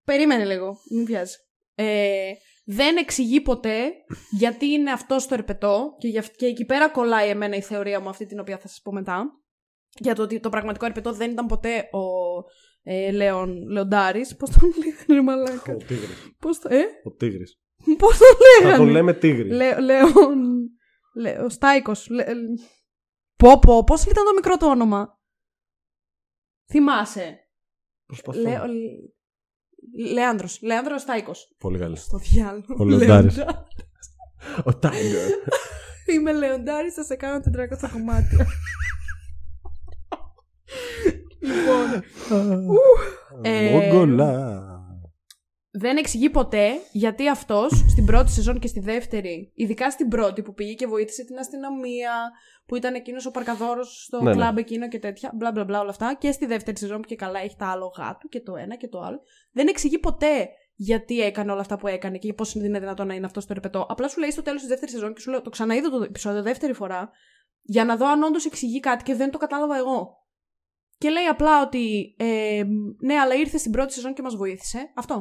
Περίμενε 0.05 0.45
λίγο, 0.45 0.75
μην 0.95 1.05
βιάζει. 1.05 1.35
Ε, 1.75 2.31
δεν 2.65 2.97
εξηγεί 2.97 3.41
ποτέ 3.41 3.77
γιατί 4.37 4.65
είναι 4.65 4.91
αυτό 4.91 5.19
στο 5.19 5.33
ερπετό 5.33 5.95
και, 5.97 6.07
γι' 6.07 6.17
αυ- 6.17 6.35
και 6.35 6.45
εκεί 6.45 6.65
πέρα 6.65 6.89
κολλάει 6.89 7.29
εμένα 7.29 7.55
η 7.55 7.61
θεωρία 7.61 7.99
μου 7.99 8.09
αυτή 8.09 8.25
την 8.25 8.39
οποία 8.39 8.57
θα 8.57 8.67
σας 8.67 8.79
πω 8.83 8.91
μετά 8.91 9.25
για 9.99 10.15
το 10.15 10.21
ότι 10.23 10.39
το 10.39 10.49
πραγματικό 10.49 10.85
ερπετό 10.85 11.13
δεν 11.13 11.31
ήταν 11.31 11.45
ποτέ 11.45 11.77
ο 11.77 11.99
ε, 12.83 13.11
Λέων 13.11 13.69
Λεοντάρης 13.69 14.35
πώς 14.35 14.49
τον 14.49 14.69
λέγανε 14.77 15.05
ρε 15.07 15.21
μαλάκα; 15.21 15.73
Ο 15.73 15.77
Τίγρης. 15.77 16.31
πώς 16.39 16.59
το, 16.59 16.69
ε, 16.73 16.81
Ο 17.03 17.11
Τίγρης. 17.11 17.59
πώς 17.97 18.17
τον 18.17 18.27
Θα 18.27 18.63
λέγανε 18.63 18.77
τον 18.83 18.89
λέμε 18.93 19.13
Τίγρη. 19.13 19.49
Λε, 19.49 19.79
Λέων 19.81 20.09
Λε, 21.15 21.31
ο 21.43 21.49
Στάικος 21.49 22.09
Λε, 22.09 22.23
πω 23.35 23.59
πω 23.59 23.83
πώς 23.83 24.03
ήταν 24.03 24.23
το 24.25 24.33
μικρό 24.35 24.57
του 24.57 24.67
όνομα; 24.69 25.19
Θυμάσαι 26.71 27.39
Προσπαθώ. 28.05 28.39
Λε, 28.39 28.59
ο- 28.59 28.65
Λέανδρος 30.11 30.61
Λέανδρος 30.61 31.01
Στάικος 31.01 31.55
Πολύ 31.57 31.79
καλή. 31.79 31.95
στο 31.97 32.17
διάλογο. 32.17 32.75
Ο 32.79 32.83
Λεοντάρης. 32.85 33.37
Λεοντά- 33.37 33.67
Ο 34.65 34.75
Τάιγκερ. 34.77 35.29
Είμαι 36.13 36.33
Λεοντάρης, 36.33 36.93
θα 36.93 37.03
σε 37.03 37.15
κάνω 37.15 37.39
400 37.39 37.89
κομμάτια. 37.91 38.45
λοιπόν, 41.45 42.03
Ε, 43.41 43.69
Μογκολά. 43.71 44.63
δεν 45.71 45.97
εξηγεί 45.97 46.29
ποτέ 46.29 46.69
γιατί 46.91 47.29
αυτός 47.29 47.71
στην 47.89 48.05
πρώτη 48.05 48.31
σεζόν 48.31 48.59
και 48.59 48.67
στη 48.67 48.79
δεύτερη, 48.79 49.51
ειδικά 49.55 49.91
στην 49.91 50.07
πρώτη 50.07 50.41
που 50.41 50.53
πήγε 50.53 50.73
και 50.73 50.87
βοήθησε 50.87 51.23
την 51.25 51.37
αστυνομία, 51.37 52.11
που 52.65 52.75
ήταν 52.75 52.93
εκείνος 52.93 53.25
ο 53.25 53.31
παρκαδόρος 53.31 54.03
στο 54.03 54.21
Ναι, 54.21 54.29
ναι. 54.29 54.35
κλαμπ 54.35 54.57
εκείνο 54.57 54.87
και 54.87 54.99
τέτοια, 54.99 55.31
μπλα 55.35 55.51
μπλα 55.51 55.63
μπλα 55.63 55.79
όλα 55.79 55.89
αυτά, 55.89 56.15
και 56.19 56.31
στη 56.31 56.45
δεύτερη 56.45 56.77
σεζόν 56.77 57.01
που 57.01 57.07
και 57.07 57.15
καλά 57.15 57.39
έχει 57.39 57.55
τα 57.57 57.67
άλογά 57.67 58.17
του 58.19 58.27
και 58.27 58.39
το 58.41 58.55
ένα 58.55 58.75
και 58.75 58.87
το 58.87 58.99
άλλο. 58.99 59.21
Δεν 59.51 59.67
εξηγεί 59.67 59.99
ποτέ 59.99 60.49
γιατί 60.75 61.21
έκανε 61.21 61.51
όλα 61.51 61.61
αυτά 61.61 61.77
που 61.77 61.87
έκανε 61.87 62.17
και 62.17 62.33
πώς 62.33 62.55
είναι 62.55 62.79
δυνατόν 62.79 63.07
να 63.07 63.13
είναι 63.13 63.25
αυτός 63.25 63.43
στο 63.43 63.53
ρεπετό. 63.53 63.85
Απλά 63.89 64.07
σου 64.07 64.19
λέει 64.19 64.31
στο 64.31 64.41
τέλος 64.41 64.59
της 64.59 64.69
δεύτερης 64.69 64.93
σεζόν 64.93 65.13
και 65.13 65.21
σου 65.21 65.31
λέω: 65.31 65.41
Το 65.41 65.49
ξαναείδα 65.49 65.89
το 65.89 66.03
επεισόδιο 66.03 66.41
δεύτερη 66.41 66.73
φορά 66.73 67.09
για 67.61 67.85
να 67.85 67.95
δω 67.95 68.07
αν 68.07 68.23
όντως 68.23 68.45
εξηγεί 68.45 68.79
κάτι 68.79 69.03
και 69.03 69.15
δεν 69.15 69.31
το 69.31 69.37
κατάλαβα 69.37 69.77
εγώ. 69.77 70.24
Και 70.97 71.09
λέει 71.09 71.25
απλά 71.25 71.61
ότι 71.65 72.15
ε, 72.17 72.63
ναι, 73.03 73.13
αλλά 73.15 73.35
ήρθε 73.35 73.57
στην 73.57 73.71
πρώτη 73.71 73.93
σεζόν 73.93 74.13
και 74.13 74.21
μας 74.21 74.35
βοήθησε. 74.35 74.91
Αυτό. 74.95 75.13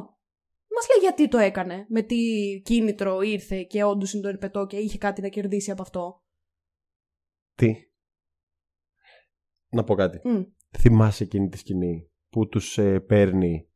Μας 0.75 0.87
λέει 0.89 0.99
γιατί 1.01 1.27
το 1.27 1.37
έκανε, 1.37 1.85
με 1.89 2.01
τι 2.01 2.15
κίνητρο 2.65 3.21
ήρθε 3.21 3.63
και 3.63 3.83
όντως 3.83 4.13
είναι 4.13 4.21
το 4.21 4.27
ερπετό 4.27 4.65
και 4.65 4.77
είχε 4.77 4.97
κάτι 4.97 5.21
να 5.21 5.27
κερδίσει 5.27 5.71
από 5.71 5.81
αυτό. 5.81 6.23
Τι; 7.55 7.73
Να 9.69 9.83
πω 9.83 9.95
κάτι. 9.95 10.19
Μμ. 10.29 10.41
Θυμάσαι 10.77 11.23
εκείνη 11.23 11.49
τη 11.49 11.57
σκηνή 11.57 12.09
που 12.29 12.47
τους 12.47 12.77
ε, 12.77 12.99
παίρνει 12.99 13.69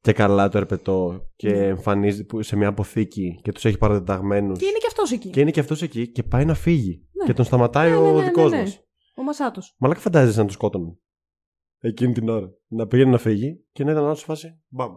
και 0.00 0.12
καλά 0.12 0.48
το 0.48 0.58
ερπετό 0.58 1.28
και 1.36 1.48
Ναι. 1.50 1.66
εμφανίζει 1.66 2.24
που- 2.24 2.42
σε 2.42 2.56
μια 2.56 2.68
αποθήκη 2.68 3.40
και 3.42 3.52
τους 3.52 3.64
έχει 3.64 3.78
παρατεταγμένους 3.78 4.58
Και 4.58 4.64
είναι 4.66 4.78
και 4.78 4.86
αυτός 4.86 5.12
εκεί. 5.12 5.30
και 5.30 5.40
είναι 5.40 5.50
και 5.50 5.60
αυτός 5.60 5.82
εκεί 5.82 6.08
και 6.08 6.22
πάει 6.22 6.44
να 6.44 6.54
φύγει 6.54 7.08
Ναι. 7.12 7.24
και 7.24 7.32
τον 7.32 7.44
σταματάει 7.44 7.90
Ναι, 7.90 7.96
ναι, 7.96 8.02
ο 8.02 8.12
ναι, 8.12 8.18
ναι, 8.18 8.24
δικός 8.24 8.50
ναι. 8.50 8.60
μας. 8.60 8.82
Ο 9.16 9.22
Μασάτος. 9.22 9.74
Μαλάκα 9.78 10.00
φαντάζεσαι 10.00 10.38
να 10.38 10.44
τον 10.44 10.52
σκότωνε. 10.54 10.96
Εκείνη 11.80 12.12
την 12.12 12.28
ώρα. 12.28 12.50
Να 12.66 12.86
πήγαινε 12.86 13.10
να 13.10 13.18
φύγει 13.18 13.64
και 13.72 13.84
να 13.84 13.90
ήταν 13.90 14.04
άλλο 14.04 14.14
σε 14.14 14.24
φάση. 14.24 14.60
Μπαμ. 14.68 14.92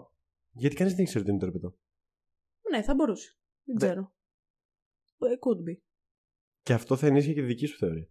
Γιατί 0.52 0.76
κανείς 0.76 0.94
δεν 0.94 1.04
ήξερε 1.04 1.24
τι 1.24 1.30
είναι 1.30 1.40
το 1.40 1.46
ερπετό. 1.46 1.76
Ναι, 2.72 2.82
θα 2.82 2.94
μπορούσε. 2.96 3.38
Δεν 3.64 3.76
Ναι. 3.76 3.86
ξέρω. 3.86 4.14
Ε, 5.18 5.26
Could 5.40 5.70
be. 5.70 5.82
Και 6.64 6.74
αυτό 6.74 6.96
θα 6.96 7.08
ενίσχυε 7.08 7.34
και 7.34 7.40
τη 7.40 7.46
δική 7.46 7.66
σου 7.66 7.78
θεωρία. 7.78 8.08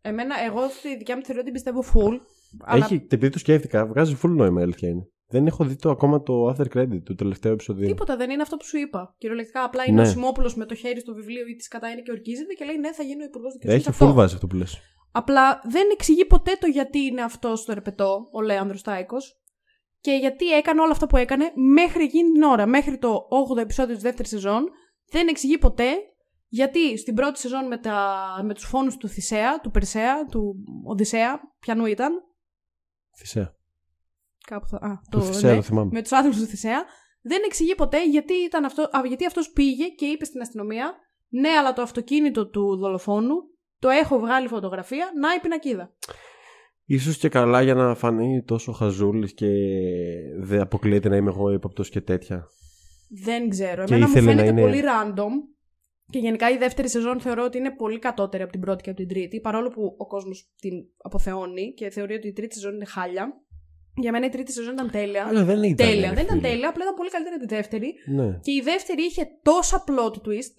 Εμένα, 0.00 0.34
εγώ 0.40 0.68
στη 0.68 0.96
δικιά 0.96 1.16
μου 1.16 1.22
θεωρία 1.24 1.42
την 1.42 1.52
πιστεύω 1.52 1.82
full. 1.94 2.18
Αλλά 2.60 2.84
Έχει, 2.84 2.94
επειδή 2.94 3.28
το 3.28 3.38
σκέφτηκα, 3.38 3.86
βγάζει 3.86 4.16
full 4.22 4.28
νόημα 4.30 4.60
η 4.60 4.62
αλήθεια 4.62 4.88
είναι. 4.88 5.08
Δεν 5.28 5.46
έχω 5.46 5.64
δει 5.64 5.76
το 5.76 5.90
ακόμα 5.90 6.22
το 6.22 6.48
after 6.48 6.66
credit 6.76 7.02
του 7.04 7.14
τελευταίου 7.14 7.52
επεισοδίου. 7.52 7.86
τίποτα 7.86 8.16
δεν 8.16 8.30
είναι 8.30 8.42
αυτό 8.42 8.56
που 8.56 8.64
σου 8.64 8.76
είπα. 8.78 9.14
Κυριολεκτικά, 9.18 9.64
απλά 9.64 9.84
είναι 9.86 10.02
Ναι. 10.02 10.08
ο 10.08 10.10
Σιμόπουλος 10.10 10.56
με 10.56 10.64
το 10.66 10.74
χέρι 10.74 11.00
στο 11.00 11.14
βιβλίο 11.14 11.46
ή 11.46 11.54
της 11.56 11.68
κατά 11.68 11.88
είναι 11.90 12.02
και 12.02 12.10
ορκίζεται 12.10 12.52
και 12.54 12.64
λέει 12.64 12.76
ναι, 12.78 12.92
θα 12.92 13.02
γίνει 13.02 13.22
ο 13.22 13.24
υπουργός 13.24 13.52
δικαιοσύνης. 13.52 13.86
Έχει 13.86 13.96
full 14.00 14.12
βάση 14.14 14.34
αυτό 14.34 14.46
που 14.46 14.56
λες. 14.56 14.80
Απλά 15.16 15.60
δεν 15.64 15.88
εξηγεί 15.92 16.24
ποτέ 16.24 16.56
το 16.60 16.66
γιατί 16.66 16.98
είναι 16.98 17.22
αυτό 17.22 17.56
στο 17.56 17.72
ερπετό, 17.72 18.28
ο 18.32 18.40
Λέανδρος 18.40 18.82
Τάικος, 18.82 19.40
και 20.00 20.12
γιατί 20.12 20.50
έκανε 20.50 20.80
όλα 20.80 20.90
αυτά 20.90 21.06
που 21.06 21.16
έκανε 21.16 21.52
μέχρι 21.54 22.04
εκείνη 22.04 22.32
την 22.32 22.42
ώρα, 22.42 22.66
μέχρι 22.66 22.98
το 22.98 23.28
8ο 23.54 23.56
επεισόδιο 23.60 23.94
της 23.94 24.02
δεύτερης 24.02 24.30
σεζόν. 24.30 24.68
Δεν 25.10 25.28
εξηγεί 25.28 25.58
ποτέ 25.58 25.94
γιατί 26.48 26.98
στην 26.98 27.14
πρώτη 27.14 27.38
σεζόν 27.38 27.66
με, 27.66 27.78
τα, 27.78 28.26
με 28.44 28.54
τους 28.54 28.64
φόνους 28.64 28.96
του 28.96 29.08
Θησέα, 29.08 29.60
του 29.60 29.70
Περσέα, 29.70 30.26
του 30.26 30.54
Οδυσσέα, 30.84 31.40
πιανού 31.58 31.86
ήταν, 31.86 32.12
Θησέα. 33.16 33.54
κάπου 34.46 34.66
θα... 34.66 34.76
Α, 34.76 35.00
Το 35.10 35.18
το, 35.18 35.24
Θησέα 35.24 35.50
ναι, 35.50 35.56
το 35.56 35.62
θυμάμαι. 35.62 35.90
με 35.92 36.02
τους 36.02 36.12
άνθρωπους 36.12 36.40
του 36.40 36.46
Θησέα, 36.46 36.84
δεν 37.22 37.42
εξηγεί 37.44 37.74
ποτέ 37.74 38.08
γιατί, 38.08 38.34
ήταν 38.34 38.64
αυτό, 38.64 38.82
α, 38.82 39.06
γιατί 39.06 39.26
αυτός 39.26 39.50
πήγε 39.50 39.86
και 39.86 40.06
είπε 40.06 40.24
στην 40.24 40.40
αστυνομία 40.40 40.94
ναι, 41.28 41.48
αλλά 41.48 41.72
το 41.72 41.82
αυτοκίνητο 41.82 42.48
του 42.48 42.76
δολοφόνου 42.76 43.34
το 43.78 43.88
έχω 43.88 44.18
βγάλει 44.18 44.48
φωτογραφία, 44.48 45.10
να 45.20 45.34
η 45.34 45.40
πινακίδα. 45.40 45.92
Ίσως 46.84 47.16
και 47.16 47.28
καλά 47.28 47.62
για 47.62 47.74
να 47.74 47.94
φανεί 47.94 48.42
τόσο 48.42 48.72
χαζούλης 48.72 49.34
και 49.34 49.46
δεν 50.40 50.60
αποκλείεται 50.60 51.08
να 51.08 51.16
είμαι 51.16 51.30
εγώ 51.30 51.50
ύποπτο 51.50 51.82
και 51.82 52.00
τέτοια. 52.00 52.46
Δεν 53.24 53.48
ξέρω. 53.48 53.84
Και 53.84 53.94
Εμένα 53.94 54.06
μου 54.08 54.16
ήθελε 54.16 54.32
να 54.34 54.40
φαίνεται 54.42 54.60
είναι- 54.60 54.60
πολύ 54.70 54.82
random. 54.84 55.32
Και 56.10 56.18
γενικά 56.18 56.50
η 56.50 56.56
δεύτερη 56.56 56.88
σεζόν 56.88 57.20
θεωρώ 57.20 57.44
ότι 57.44 57.58
είναι 57.58 57.70
πολύ 57.70 57.98
κατώτερη 57.98 58.42
από 58.42 58.52
την 58.52 58.60
πρώτη 58.60 58.82
και 58.82 58.90
από 58.90 58.98
την 58.98 59.08
τρίτη. 59.08 59.40
Παρόλο 59.40 59.68
που 59.68 59.94
ο 59.98 60.06
κόσμος 60.06 60.52
την 60.60 60.72
αποθεώνει 61.02 61.72
και 61.74 61.90
θεωρεί 61.90 62.14
ότι 62.14 62.28
η 62.28 62.32
τρίτη 62.32 62.54
σεζόν 62.54 62.74
είναι 62.74 62.84
χάλια. 62.84 63.40
Για 63.96 64.12
μένα 64.12 64.26
η 64.26 64.28
τρίτη 64.28 64.52
σεζόν 64.52 64.72
ήταν 64.72 64.90
τέλεια. 64.90 65.26
Αλλά 65.26 65.44
δεν 65.44 65.62
ήταν. 65.62 65.86
τέλεια. 65.86 66.08
ρε 66.08 66.14
Δεν 66.14 66.24
ήταν 66.24 66.38
φίλε. 66.38 66.48
τέλεια, 66.48 66.68
απλά 66.68 66.82
ήταν 66.82 66.94
πολύ 66.94 67.10
καλύτερη 67.10 67.34
από 67.34 67.46
τη 67.46 67.54
δεύτερη. 67.54 67.94
Ναι. 68.06 68.38
Και 68.42 68.52
η 68.52 68.60
δεύτερη 68.64 69.02
είχε 69.02 69.26
τόσα 69.42 69.84
plot 69.88 70.14
twist. 70.28 70.56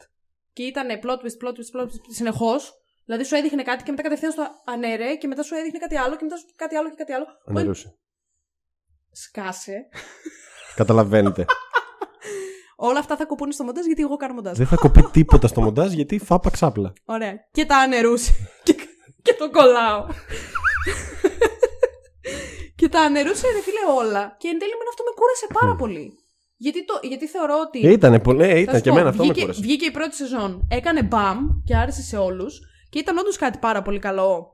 Και 0.53 0.63
ήταν 0.63 0.87
plot 1.03 1.17
twist, 1.23 1.37
plot 1.47 1.51
twist, 1.57 1.71
plot 1.81 1.85
twist 1.85 2.01
συνεχώς. 2.07 2.71
Δηλαδή 3.07 3.23
σου 3.25 3.35
έδειχνε 3.35 3.63
κάτι 3.63 3.83
και 3.83 3.91
μετά 3.91 4.03
κατευθείαν 4.03 4.31
στο 4.31 4.43
ανέρε 4.65 5.15
και 5.15 5.27
μετά 5.27 5.43
σου 5.43 5.55
έδειχνε 5.55 5.79
κάτι 5.79 5.97
άλλο 5.97 6.15
και 6.15 6.23
μετά 6.23 6.37
σου 6.37 6.45
κάτι 6.55 6.75
άλλο 6.75 6.89
και 6.89 6.95
κάτι 6.95 7.13
άλλο. 7.13 7.25
Που 7.25 7.53
Ανερούσε. 7.55 7.97
Σκάσε. 9.11 9.89
Καταλαβαίνετε. 10.75 11.45
Όλα 12.89 12.99
αυτά 12.99 13.15
θα 13.15 13.25
κοπούν 13.25 13.51
στο 13.51 13.63
μοντάζ 13.63 13.85
γιατί 13.85 14.01
εγώ 14.01 14.15
κάνω 14.15 14.33
μοντάζ. 14.33 14.57
δεν 14.57 14.67
θα 14.67 14.75
κοπεί 14.75 15.03
τίποτα 15.11 15.47
στο 15.47 15.61
μοντάζ 15.61 15.93
γιατί 15.93 16.19
φάπα 16.19 16.49
ξάπλα. 16.49 16.93
Ωραία. 17.05 17.33
Και 17.51 17.65
τα 17.65 17.77
ανερούσε. 17.77 18.33
και, 18.63 18.73
και 19.21 19.33
το 19.33 19.49
κολλάω. 19.49 20.05
και 22.75 22.89
τα 22.89 22.99
ανερούσε, 23.01 23.47
ρε 23.47 23.61
φίλε, 23.61 23.97
όλα. 23.97 24.35
Και 24.39 24.47
εν 24.47 24.59
τέλει 24.59 24.71
με 24.71 24.85
αυτό 24.89 25.03
με 25.03 25.11
κούρασε 25.15 25.47
πάρα 25.53 25.75
πολύ. 25.75 26.13
Γιατί, 26.57 26.85
το, 26.85 26.99
γιατί 27.03 27.27
θεωρώ 27.27 27.55
ότι. 27.67 27.87
Ε, 27.87 27.91
ήτανε 27.91 28.19
πολύ. 28.19 28.43
Ε, 28.43 28.53
θα 28.53 28.59
ήταν 28.59 28.75
σου 28.75 28.81
και 28.81 28.89
πω, 28.89 28.95
εμένα 28.95 29.09
αυτό 29.09 29.21
με 29.21 29.27
βγήκε, 29.27 29.41
κούρασε. 29.41 29.61
βγήκε 29.61 29.85
η 29.85 29.91
πρώτη 29.91 30.15
σεζόν. 30.15 30.67
Έκανε 30.71 31.03
μπαμ 31.03 31.47
και 31.65 31.75
άρεσε 31.75 32.01
σε 32.01 32.17
όλους. 32.17 32.61
Και 32.89 32.99
ήταν 32.99 33.17
όντως 33.17 33.37
κάτι 33.37 33.57
πάρα 33.57 33.81
πολύ 33.81 33.99
καλό 33.99 34.47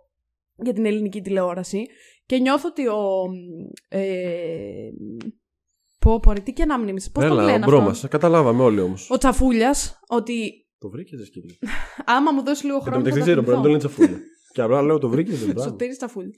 για 0.55 0.73
την 0.73 0.85
ελληνική 0.85 1.21
τηλεόραση. 1.21 1.85
Και 2.25 2.37
νιώθω 2.37 2.67
ότι 2.69 2.87
ο. 2.87 3.25
Ε, 3.87 4.89
πω, 5.99 6.19
πω, 6.19 6.31
ρε, 6.31 6.39
τι 6.39 6.53
και 6.53 6.65
να 6.65 6.79
μνήμεις. 6.79 7.11
Πώς 7.11 7.23
τον 7.23 7.31
Έλα, 7.31 7.43
λένε 7.43 7.65
ο 7.65 7.67
μπρο 7.67 7.77
αυτό. 7.77 7.89
μας. 7.89 8.05
Καταλάβαμε 8.09 8.63
όλοι 8.63 8.79
όμως. 8.81 9.09
Ο 9.11 9.17
Τσαφούλιας, 9.17 9.99
ότι 10.07 10.51
Το 10.77 10.89
βρήκες, 10.89 11.19
δε 11.19 11.25
σκύλο. 11.25 11.45
άμα 12.05 12.31
μου 12.31 12.43
δώσεις 12.43 12.63
λίγο 12.63 12.75
Εν 12.77 12.83
τω 12.83 12.89
χρόνο. 12.89 13.03
μεταξύ 13.03 13.19
θα 13.19 13.25
δεν 13.25 13.33
ξέρω, 13.35 13.53
τα 13.53 13.61
πρέπει 13.61 13.73
να 13.73 13.79
το 13.79 13.89
θυμηθώ. 13.89 14.01
λένε 14.01 14.17
τσαφούλια. 14.17 14.31
Και 14.53 14.61
απλά 14.61 14.81
λέω 14.81 14.97
το 14.97 15.09
βρήκες, 15.09 15.39
δεν 15.39 15.53
μπράβο. 15.53 15.67
Σωτήρης 15.69 15.97
Τσαφούλη. 15.97 16.33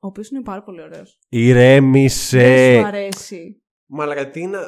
Ο 0.00 0.06
οποίος 0.06 0.28
είναι 0.30 0.42
πάρα 0.42 0.62
πολύ 0.62 0.80
ωραίος. 0.82 0.96
Δεν 0.98 1.06
σου 1.06 1.18
Ηρέμησε. 1.48 2.82
αρέσει. 2.86 3.62
Μαλακα, 3.86 4.30
τι 4.30 4.46
να. 4.46 4.60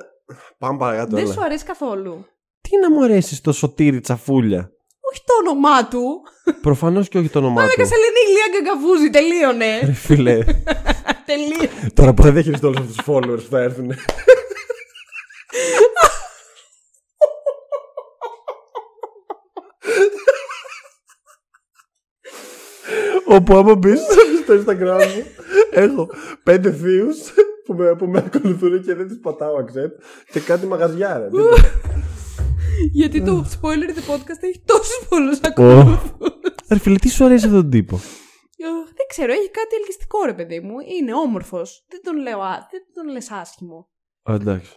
Πάμε 0.59 0.79
παρακάτω. 0.79 1.17
Δεν 1.17 1.25
έλα. 1.25 1.33
σου 1.33 1.43
αρέσει 1.43 1.65
καθόλου. 1.65 2.25
Τι 2.61 2.79
να 2.79 2.91
μου 2.91 3.05
αρέσει 3.05 3.43
το 3.43 3.53
σωτήρι 3.53 4.01
τσαφούλια; 4.01 4.73
Όχι 5.15 5.23
το 5.27 5.35
όνομά 5.51 5.89
του. 5.89 6.23
Προφανώς 6.61 7.09
και 7.09 7.19
όχι 7.19 7.29
το 7.29 7.39
όνομά 7.39 7.63
του. 7.63 7.71
Έκα 7.73 7.87
Σελήνη 7.87 8.21
Ηλία 8.29 8.47
Γκαγκαβούζη. 8.53 9.11
Τελείωνε. 9.11 9.81
Ρε 9.85 9.93
φίλε, 9.93 10.39
Τελείωνε. 11.31 11.71
τώρα 11.95 12.15
που 12.15 12.23
θα 12.23 12.31
διαχειριστεί 12.31 12.67
όλους 12.67 12.79
αυτούς 12.79 12.97
τους 12.97 13.05
followers 13.09 13.43
που 13.45 13.51
θα 13.51 13.61
έρθουν. 13.61 13.93
Όπου 23.27 23.57
άμα 23.57 23.75
μπεις 23.75 24.01
στο 24.43 24.55
Instagram 24.55 25.07
μου, 25.15 25.25
έχω 25.71 26.09
πέντε 26.43 26.73
θείου 26.73 27.09
που 27.65 27.75
με, 27.75 27.95
που 27.95 28.07
με 28.07 28.25
ακολουθούν 28.27 28.83
και 28.83 28.95
δεν 28.95 29.09
του 29.09 29.21
πατάω 29.21 29.55
accept 29.59 30.05
και 30.33 30.41
κάτι 30.41 30.67
μαγαζιά. 30.67 31.19
Ρε. 31.19 31.29
τίποτα. 32.93 32.99
Γιατί 32.99 33.23
το 33.23 33.45
spoiler 33.61 33.89
the 33.99 34.11
podcast 34.15 34.41
έχει 34.43 34.63
τόσους 34.65 35.07
πολλούς 35.09 35.37
Ω. 35.37 35.41
ακολουθού. 35.43 36.17
Ρε 36.69 36.79
φίλε, 36.79 36.99
τι 36.99 37.09
σου 37.09 37.25
αρέσει 37.25 37.45
αυτόν 37.45 37.61
τον 37.61 37.71
τύπο; 37.71 37.97
Δεν 37.97 38.73
Δεν 38.85 39.07
ξέρω, 39.09 39.33
έχει 39.33 39.51
κάτι 39.51 39.75
ελκυστικό 39.81 40.25
ρε 40.25 40.35
παιδί 40.35 40.61
μου. 40.61 40.75
Είναι 40.99 41.15
όμορφος. 41.15 41.85
Δεν 41.89 42.01
τον 42.03 42.17
λέω, 42.17 42.41
α, 42.41 42.69
δεν 42.71 42.83
τον 42.95 43.09
λες 43.13 43.31
άσχημο. 43.31 43.89
Α, 44.31 44.35
εντάξει. 44.35 44.77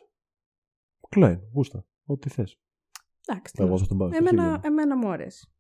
Κλάιν, 1.10 1.40
γούστα. 1.54 1.86
Ό,τι 2.06 2.30
θες. 2.30 2.60
Εντάξει. 3.26 3.54
τι 3.54 3.64
Εγώ 3.64 3.72
να 3.72 3.78
θα 3.78 3.86
τον 3.88 3.98
πάω. 3.98 4.08
στο 4.08 4.18
Εμένα, 4.18 4.44
χείλο. 4.44 4.62
εμένα 4.64 4.98
μου 4.98 5.10
αρέσει. 5.10 5.52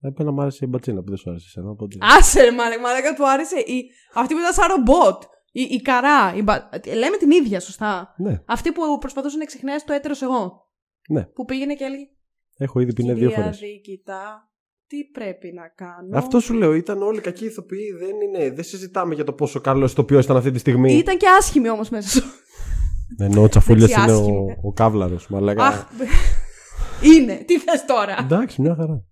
Εμένα 0.00 0.32
μου 0.32 0.40
άρεσε 0.40 0.64
η 0.64 0.68
μπατσίνα 0.70 1.02
που 1.02 1.08
δεν 1.08 1.16
σου 1.16 1.30
άρεσε 1.30 1.44
εσένα. 1.48 1.70
Οπότε... 1.70 1.96
Άσε 2.00 2.42
ρε 2.42 2.50
μαλάκα, 2.52 2.80
μαλάκα 2.80 3.14
του 3.14 3.28
άρεσε 3.28 3.58
η... 3.58 3.84
αυτή 4.14 4.34
που 4.34 4.40
ήταν 4.40 4.52
σαν 4.52 4.68
ρομπότ. 4.68 5.22
Η, 5.52 5.62
η 5.62 5.82
καρά. 5.82 6.34
Η... 6.34 6.42
μπα- 6.42 6.68
Λέμε 6.96 7.16
την 7.16 7.30
ίδια, 7.30 7.60
σωστά; 7.60 8.14
Ναι, 8.18 8.42
Αυτή 8.46 8.72
που 8.72 8.98
προσπαθούσε 8.98 9.36
να 9.36 9.42
εξεχνιάσει 9.42 9.86
το 9.86 9.92
έτερος 9.92 10.22
εγώ. 10.22 10.70
Ναι. 11.08 11.24
Που 11.24 11.44
πήγαινε 11.44 11.74
και 11.74 11.84
έλεγε 11.84 12.06
Έχω 12.56 12.80
ήδη 12.80 12.92
πει 12.92 13.02
ναι 13.02 13.12
δύο 13.14 13.28
Κυρία 13.28 13.44
φορέ. 13.44 13.56
Δίκητα, 13.56 14.50
τι 14.86 15.04
πρέπει 15.12 15.52
να 15.52 15.68
κάνω; 15.68 16.18
Αυτό 16.18 16.40
σου 16.40 16.54
λέω, 16.54 16.74
ήταν 16.74 17.02
όλοι 17.02 17.20
κακοί 17.20 17.44
ηθοποιοί. 17.44 17.92
Δεν, 17.98 18.20
είναι, 18.20 18.50
δεν 18.50 18.64
συζητάμε 18.64 19.14
για 19.14 19.24
το 19.24 19.32
πόσο 19.32 19.60
καλό 19.60 19.84
ηθοποιός 19.84 20.24
ήταν 20.24 20.36
αυτή 20.36 20.50
τη 20.50 20.58
στιγμή. 20.58 20.92
Ήταν 20.92 21.16
και 21.16 21.26
άσχημη 21.38 21.70
όμως 21.70 21.88
μέσα 21.88 22.08
σου. 22.08 22.22
Ενώ 23.18 23.42
ο 23.42 23.48
Τσαφούλια 23.48 23.84
Εντάξει, 23.84 24.02
είναι 24.02 24.12
άσχημη. 24.12 24.36
ο, 24.36 24.56
ο 24.62 24.72
καύλαρος. 24.72 25.28
Μαλάκα. 25.28 25.66
Αχ, 25.66 25.86
είναι. 27.14 27.44
Τι 27.46 27.58
θες 27.58 27.84
τώρα; 27.84 28.16
Εντάξει, 28.20 28.60
μια 28.60 28.74
χαρά. 28.74 29.04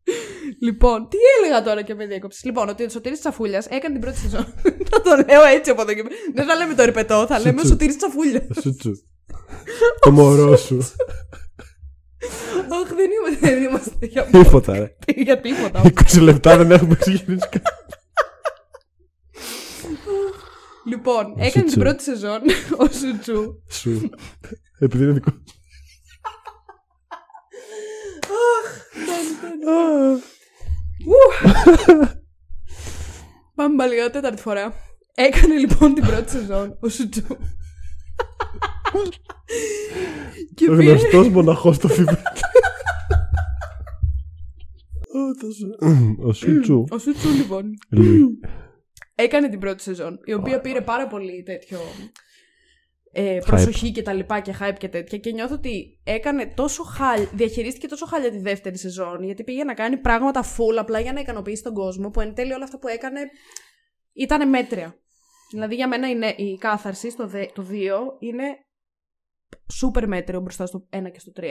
λοιπόν, 0.61 1.09
τι 1.09 1.17
έλεγα 1.39 1.63
τώρα 1.63 1.83
και 1.83 1.95
με 1.95 2.07
διέκοψες; 2.07 2.45
Λοιπόν, 2.45 2.69
ότι 2.69 2.85
ο 2.85 2.89
Σωτήρης 2.89 3.19
Τσαφούλιας 3.19 3.67
έκανε 3.67 3.93
την 3.93 4.01
πρώτη 4.01 4.17
σεζόν. 4.17 4.45
θα 4.91 5.01
το 5.01 5.11
λέω 5.29 5.43
έτσι 5.45 5.71
από 5.71 5.83
εδώ 5.83 5.95
και 5.95 6.03
πέρα. 6.03 6.15
Δεν 6.35 6.47
θα 6.47 6.55
λέμε 6.55 6.75
το 6.75 6.85
ρηπετό, 6.85 7.27
θα 7.27 7.39
λέμε 7.39 7.49
ο 7.49 7.53
Σουτσου. 7.53 7.69
Σωτήρης 7.69 7.97
Τσαφούλιας. 7.97 8.45
Σου 8.61 8.75
τσου. 8.77 8.93
Το 10.05 10.11
μωρό 10.11 10.57
σου. 10.57 10.79
Αχ, 12.73 12.89
δεν 12.95 13.11
είμαστε, 13.11 13.49
δεν 13.55 13.63
είμαστε 13.63 14.07
για, 14.07 14.25
Τίποτα, 14.43 14.73
ρε. 14.79 14.97
για 15.27 15.41
τίποτα. 15.41 15.83
20 15.85 16.21
λεπτά 16.21 16.57
δεν 16.57 16.71
έχουμε 16.71 16.95
ξεκινήσει 16.95 17.49
καν. 17.49 17.63
λοιπόν, 20.87 21.25
έκανε 21.37 21.49
Σουτσου. 21.51 21.65
την 21.71 21.81
πρώτη 21.81 22.03
σεζόν 22.03 22.41
ο 22.77 22.85
Σουτσού. 22.87 23.63
Σου. 23.71 24.11
Επειδή 24.79 25.05
είναι 25.05 25.13
δικό 25.13 25.31
σου. 25.31 25.43
Πάμε 33.55 33.77
πάλι 33.77 33.95
για 33.95 34.11
τέταρτη 34.11 34.43
φορά. 34.43 34.73
Έκανε 35.15 35.55
λοιπόν 35.55 35.95
την 35.95 36.07
πρώτη 36.07 36.31
σεζόν 36.31 36.77
ο 36.81 36.89
Σουτσού. 36.89 37.23
και 40.55 40.71
Ο 40.71 40.77
πήρε. 40.77 40.91
γνωστός 40.91 41.29
μοναχός 41.29 41.77
στο 41.77 41.89
φιβέ. 41.89 42.23
Ο 46.29 46.33
Σουτσού. 46.33 46.85
Ο 46.91 46.99
Σουτσού 46.99 47.29
λοιπόν. 47.31 47.79
Έκανε 49.15 49.49
την 49.49 49.59
πρώτη 49.59 49.83
σεζόν, 49.83 50.21
η 50.25 50.33
οποία 50.33 50.61
πήρε 50.61 50.81
πάρα 50.81 51.07
πολύ 51.07 51.43
τέτοιο 51.43 51.79
ε, 53.13 53.39
προσοχή 53.47 53.91
και 53.91 54.03
τα 54.03 54.13
λοιπά 54.13 54.41
και 54.41 54.55
hype 54.61 54.77
και 54.79 54.89
τέτοια 54.89 55.19
και 55.19 55.33
νιώθω 55.33 55.55
ότι 55.55 56.01
έκανε 56.05 56.47
τόσο 56.47 56.83
χάλια, 56.83 57.29
διαχειρίστηκε 57.33 57.87
τόσο 57.87 58.07
χάλια 58.07 58.31
τη 58.31 58.39
δεύτερη 58.39 58.79
σεζόν 58.79 59.23
γιατί 59.23 59.45
πήγε 59.45 59.65
να 59.65 59.75
κάνει 59.75 59.97
πράγματα 59.97 60.45
full 60.45 60.77
απλά 60.79 61.01
για 61.01 61.13
να 61.13 61.21
ικανοποιήσει 61.21 61.63
τον 61.63 61.75
κόσμο 61.75 62.11
που 62.11 62.21
εν 62.21 62.35
τέλει 62.35 62.53
όλα 62.53 62.65
αυτά 62.65 62.79
που 62.79 62.89
έκανε 62.89 63.21
ήταν 64.13 64.49
μέτρια. 64.49 64.95
Δηλαδή 65.51 65.75
για 65.75 65.89
μένα 65.89 66.09
είναι, 66.09 66.35
η 66.37 66.57
κάθαρση 66.57 67.11
στο 67.11 67.27
δε, 67.27 67.47
το 67.55 67.67
2 67.71 67.75
είναι 68.19 68.45
σούπερ 69.71 70.07
μέτριο 70.09 70.41
μπροστά 70.41 70.67
στο 70.67 70.87
1 70.91 71.11
και 71.13 71.21
στο 71.21 71.33
3. 71.37 71.43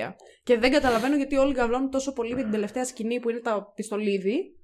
Και 0.44 0.58
δεν 0.58 0.72
καταλαβαίνω 0.72 1.16
γιατί 1.16 1.36
όλοι 1.38 1.54
καβλώνουν 1.54 1.90
τόσο 1.90 2.14
πολύ 2.14 2.36
με 2.36 2.42
την 2.42 2.52
τελευταία 2.52 2.86
σκηνή 2.86 3.20
που 3.20 3.30
είναι 3.30 3.40
το 3.40 3.72
πιστολίδι 3.76 4.56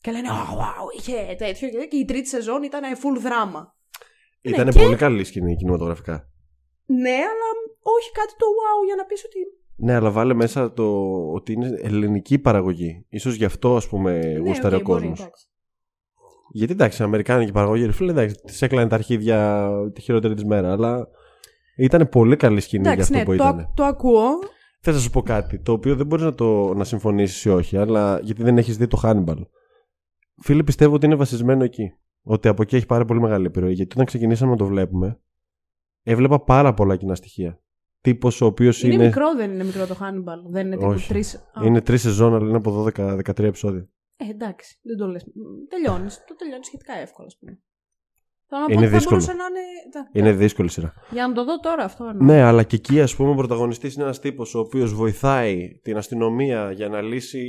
και 0.00 0.10
λένε 0.10 0.28
«Α, 0.28 0.32
wow, 0.34 0.98
είχε 0.98 1.34
τέτοιο 1.38 1.68
και, 1.68 1.86
και 1.86 1.96
η 1.96 2.04
τρίτη 2.04 2.28
σεζόν 2.28 2.62
ήταν 2.62 2.82
full 2.82 3.20
δράμα. 3.20 3.74
Ήταν 4.42 4.70
και- 4.70 4.80
πολύ 4.80 4.96
καλή 4.96 5.24
σκηνή 5.24 5.56
κινηματογραφικά. 5.56 6.28
Ναι, 6.86 7.10
αλλά 7.10 7.48
όχι 7.80 8.10
κάτι 8.12 8.32
το 8.36 8.46
wow 8.46 8.86
για 8.86 8.94
να 8.94 9.04
πεις 9.04 9.24
ότι 9.24 9.38
Ναι, 9.76 9.94
αλλά 9.94 10.10
βάλε 10.10 10.34
μέσα 10.34 10.72
το 10.72 11.06
ότι 11.32 11.52
είναι 11.52 11.78
ελληνική 11.82 12.38
παραγωγή. 12.38 13.06
Ίσως 13.08 13.34
γι' 13.34 13.44
αυτό, 13.44 13.76
ας 13.76 13.88
πούμε, 13.88 14.18
ναι, 14.18 14.38
γούσταρε 14.38 14.74
οκ, 14.74 14.80
ο 14.80 14.84
μπορεί, 14.84 15.00
κόσμος. 15.00 15.20
εντάξει. 15.20 15.46
Γιατί 16.52 16.72
εντάξει, 16.72 17.02
αμερικάνικη 17.02 17.52
παραγωγή, 17.52 17.84
ρε 17.86 17.92
φίλε, 17.92 18.10
εντάξει, 18.10 18.34
τη 18.34 18.58
έκλανε 18.60 18.88
τα 18.88 18.94
αρχίδια 18.94 19.68
τη 19.94 20.00
χειρότερη 20.00 20.34
της 20.34 20.44
μέρα, 20.44 20.72
αλλά 20.72 21.08
ήταν 21.76 22.08
πολύ 22.08 22.36
καλή 22.36 22.60
σκηνή 22.60 22.82
για 22.82 22.92
Εντάξει, 22.92 23.12
αυτό 23.16 23.30
ναι, 23.30 23.36
που 23.36 23.42
το, 23.42 23.48
ήταν. 23.48 23.72
το 23.74 23.84
ακούω. 23.84 24.28
Θες 24.80 24.94
να 24.94 25.00
σου 25.00 25.10
πω 25.10 25.22
κάτι, 25.22 25.58
το 25.58 25.72
οποίο 25.72 25.96
δεν 25.96 26.06
μπορεί 26.06 26.22
να, 26.22 26.34
το, 26.34 26.74
να 26.74 26.84
συμφωνήσεις 26.84 27.44
ή 27.44 27.48
όχι, 27.48 27.76
αλλά 27.76 28.20
γιατί 28.22 28.42
δεν 28.42 28.58
έχεις 28.58 28.76
δει 28.76 28.86
το 28.86 29.00
Hannibal. 29.02 29.42
Φίλε, 30.42 30.62
πιστεύω 30.62 30.94
ότι 30.94 31.06
είναι 31.06 31.14
βασισμένο 31.14 31.64
εκεί. 31.64 31.92
Ότι 32.22 32.48
από 32.48 32.62
εκεί 32.62 32.76
έχει 32.76 32.86
πάρα 32.86 33.04
πολύ 33.04 33.20
μεγάλη 33.20 33.46
επιρροή. 33.46 33.72
Γιατί 33.72 33.92
όταν 33.94 34.06
ξεκινήσαμε 34.06 34.50
να 34.50 34.56
το 34.56 34.66
βλέπουμε, 34.66 35.20
έβλεπα 36.02 36.40
πάρα 36.40 36.74
πολλά 36.74 36.96
κοινά 36.96 37.14
στοιχεία. 37.14 37.62
Τύπος 38.00 38.40
ο 38.40 38.46
οποίος 38.46 38.82
Είναι, 38.82 38.94
είναι. 38.94 39.04
μικρό, 39.04 39.34
δεν 39.34 39.50
είναι 39.52 39.64
μικρό 39.64 39.86
το 39.86 39.96
Hannibal. 40.00 40.50
Δεν 40.50 40.66
είναι 40.66 40.76
τύπου 40.76 40.90
Όχι. 40.90 41.08
τρεις... 41.08 41.34
Α, 41.34 41.64
Είναι 41.64 41.80
τρεις 41.80 42.00
σεζόν, 42.00 42.34
αλλά 42.34 42.48
είναι 42.48 42.56
από 42.56 42.86
12-13 42.96 43.38
επεισόδια. 43.38 43.88
Ε, 44.16 44.28
εντάξει, 44.30 44.78
δεν 44.82 44.96
το 44.96 45.06
λες. 45.06 45.26
Τελειώνεις. 45.68 46.24
Το 46.26 46.34
τελειώνεις 46.34 46.66
σχετικά 46.66 46.92
εύκολα, 46.92 47.26
ας 47.26 47.36
πούμε. 47.38 47.62
Θέλω 48.48 48.60
να 48.60 48.66
πω 48.66 48.72
Είναι 48.72 48.82
ότι 48.82 48.90
θα 48.90 48.96
δύσκολο. 48.98 49.20
μπορούσε 49.20 49.36
να 49.38 49.44
είναι. 49.44 49.60
τα- 49.92 50.08
Είναι 50.12 50.32
δύσκολη 50.32 50.68
σειρά. 50.70 50.94
Για 51.10 51.26
να 51.28 51.34
το 51.34 51.44
δω 51.44 51.60
τώρα 51.60 51.84
αυτό. 51.84 52.04
εννοώ. 52.04 52.24
Ναι, 52.26 52.40
αλλά 52.42 52.62
και 52.62 52.76
εκεί, 52.76 53.00
ας 53.00 53.16
πούμε, 53.16 53.30
ο 53.30 53.34
πρωταγωνιστής 53.34 53.94
είναι 53.94 54.04
ένας 54.04 54.20
τύπος 54.20 54.54
ο 54.54 54.58
οποίος 54.58 54.94
βοηθάει 54.94 55.78
την 55.82 55.96
αστυνομία 55.96 56.72
για 56.72 56.88
να 56.88 57.00
λύσει 57.00 57.46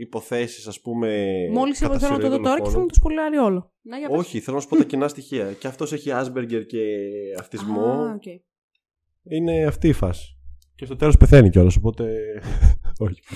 υποθέσεις, 0.00 0.66
ας 0.66 0.80
πούμε. 0.80 1.26
Μόλις 1.52 1.82
εγώ 1.82 1.98
θέλω 1.98 2.12
να 2.12 2.18
το 2.18 2.28
δω 2.28 2.40
τώρα 2.40 2.60
και 2.60 2.68
θα 2.70 2.78
μου 2.78 2.86
το 2.86 2.94
σποϊλάρει 2.94 3.36
όλο. 3.36 3.72
Να, 3.82 3.98
για 3.98 4.08
πες. 4.08 4.18
Όχι, 4.18 4.40
θέλω 4.40 4.56
να 4.56 4.62
σου 4.62 4.68
πω 4.68 4.76
τα 4.76 4.84
κοινά 4.84 5.08
στοιχεία. 5.08 5.52
Και 5.52 5.66
αυτός 5.66 5.92
έχει 5.92 6.10
Asperger 6.14 6.62
και 6.66 6.78
αυτισμό. 7.38 7.84
Α, 7.86 8.12
οκ. 8.14 8.22
Είναι 9.24 9.64
αυτή 9.64 9.88
η 9.88 9.92
φάση. 9.92 10.36
Και 10.74 10.84
στο 10.84 10.96
τέλος 10.96 11.16
πεθαίνει 11.16 11.50
κιόλας, 11.50 11.76
οπότε. 11.76 12.14
Όχι. 13.06 13.22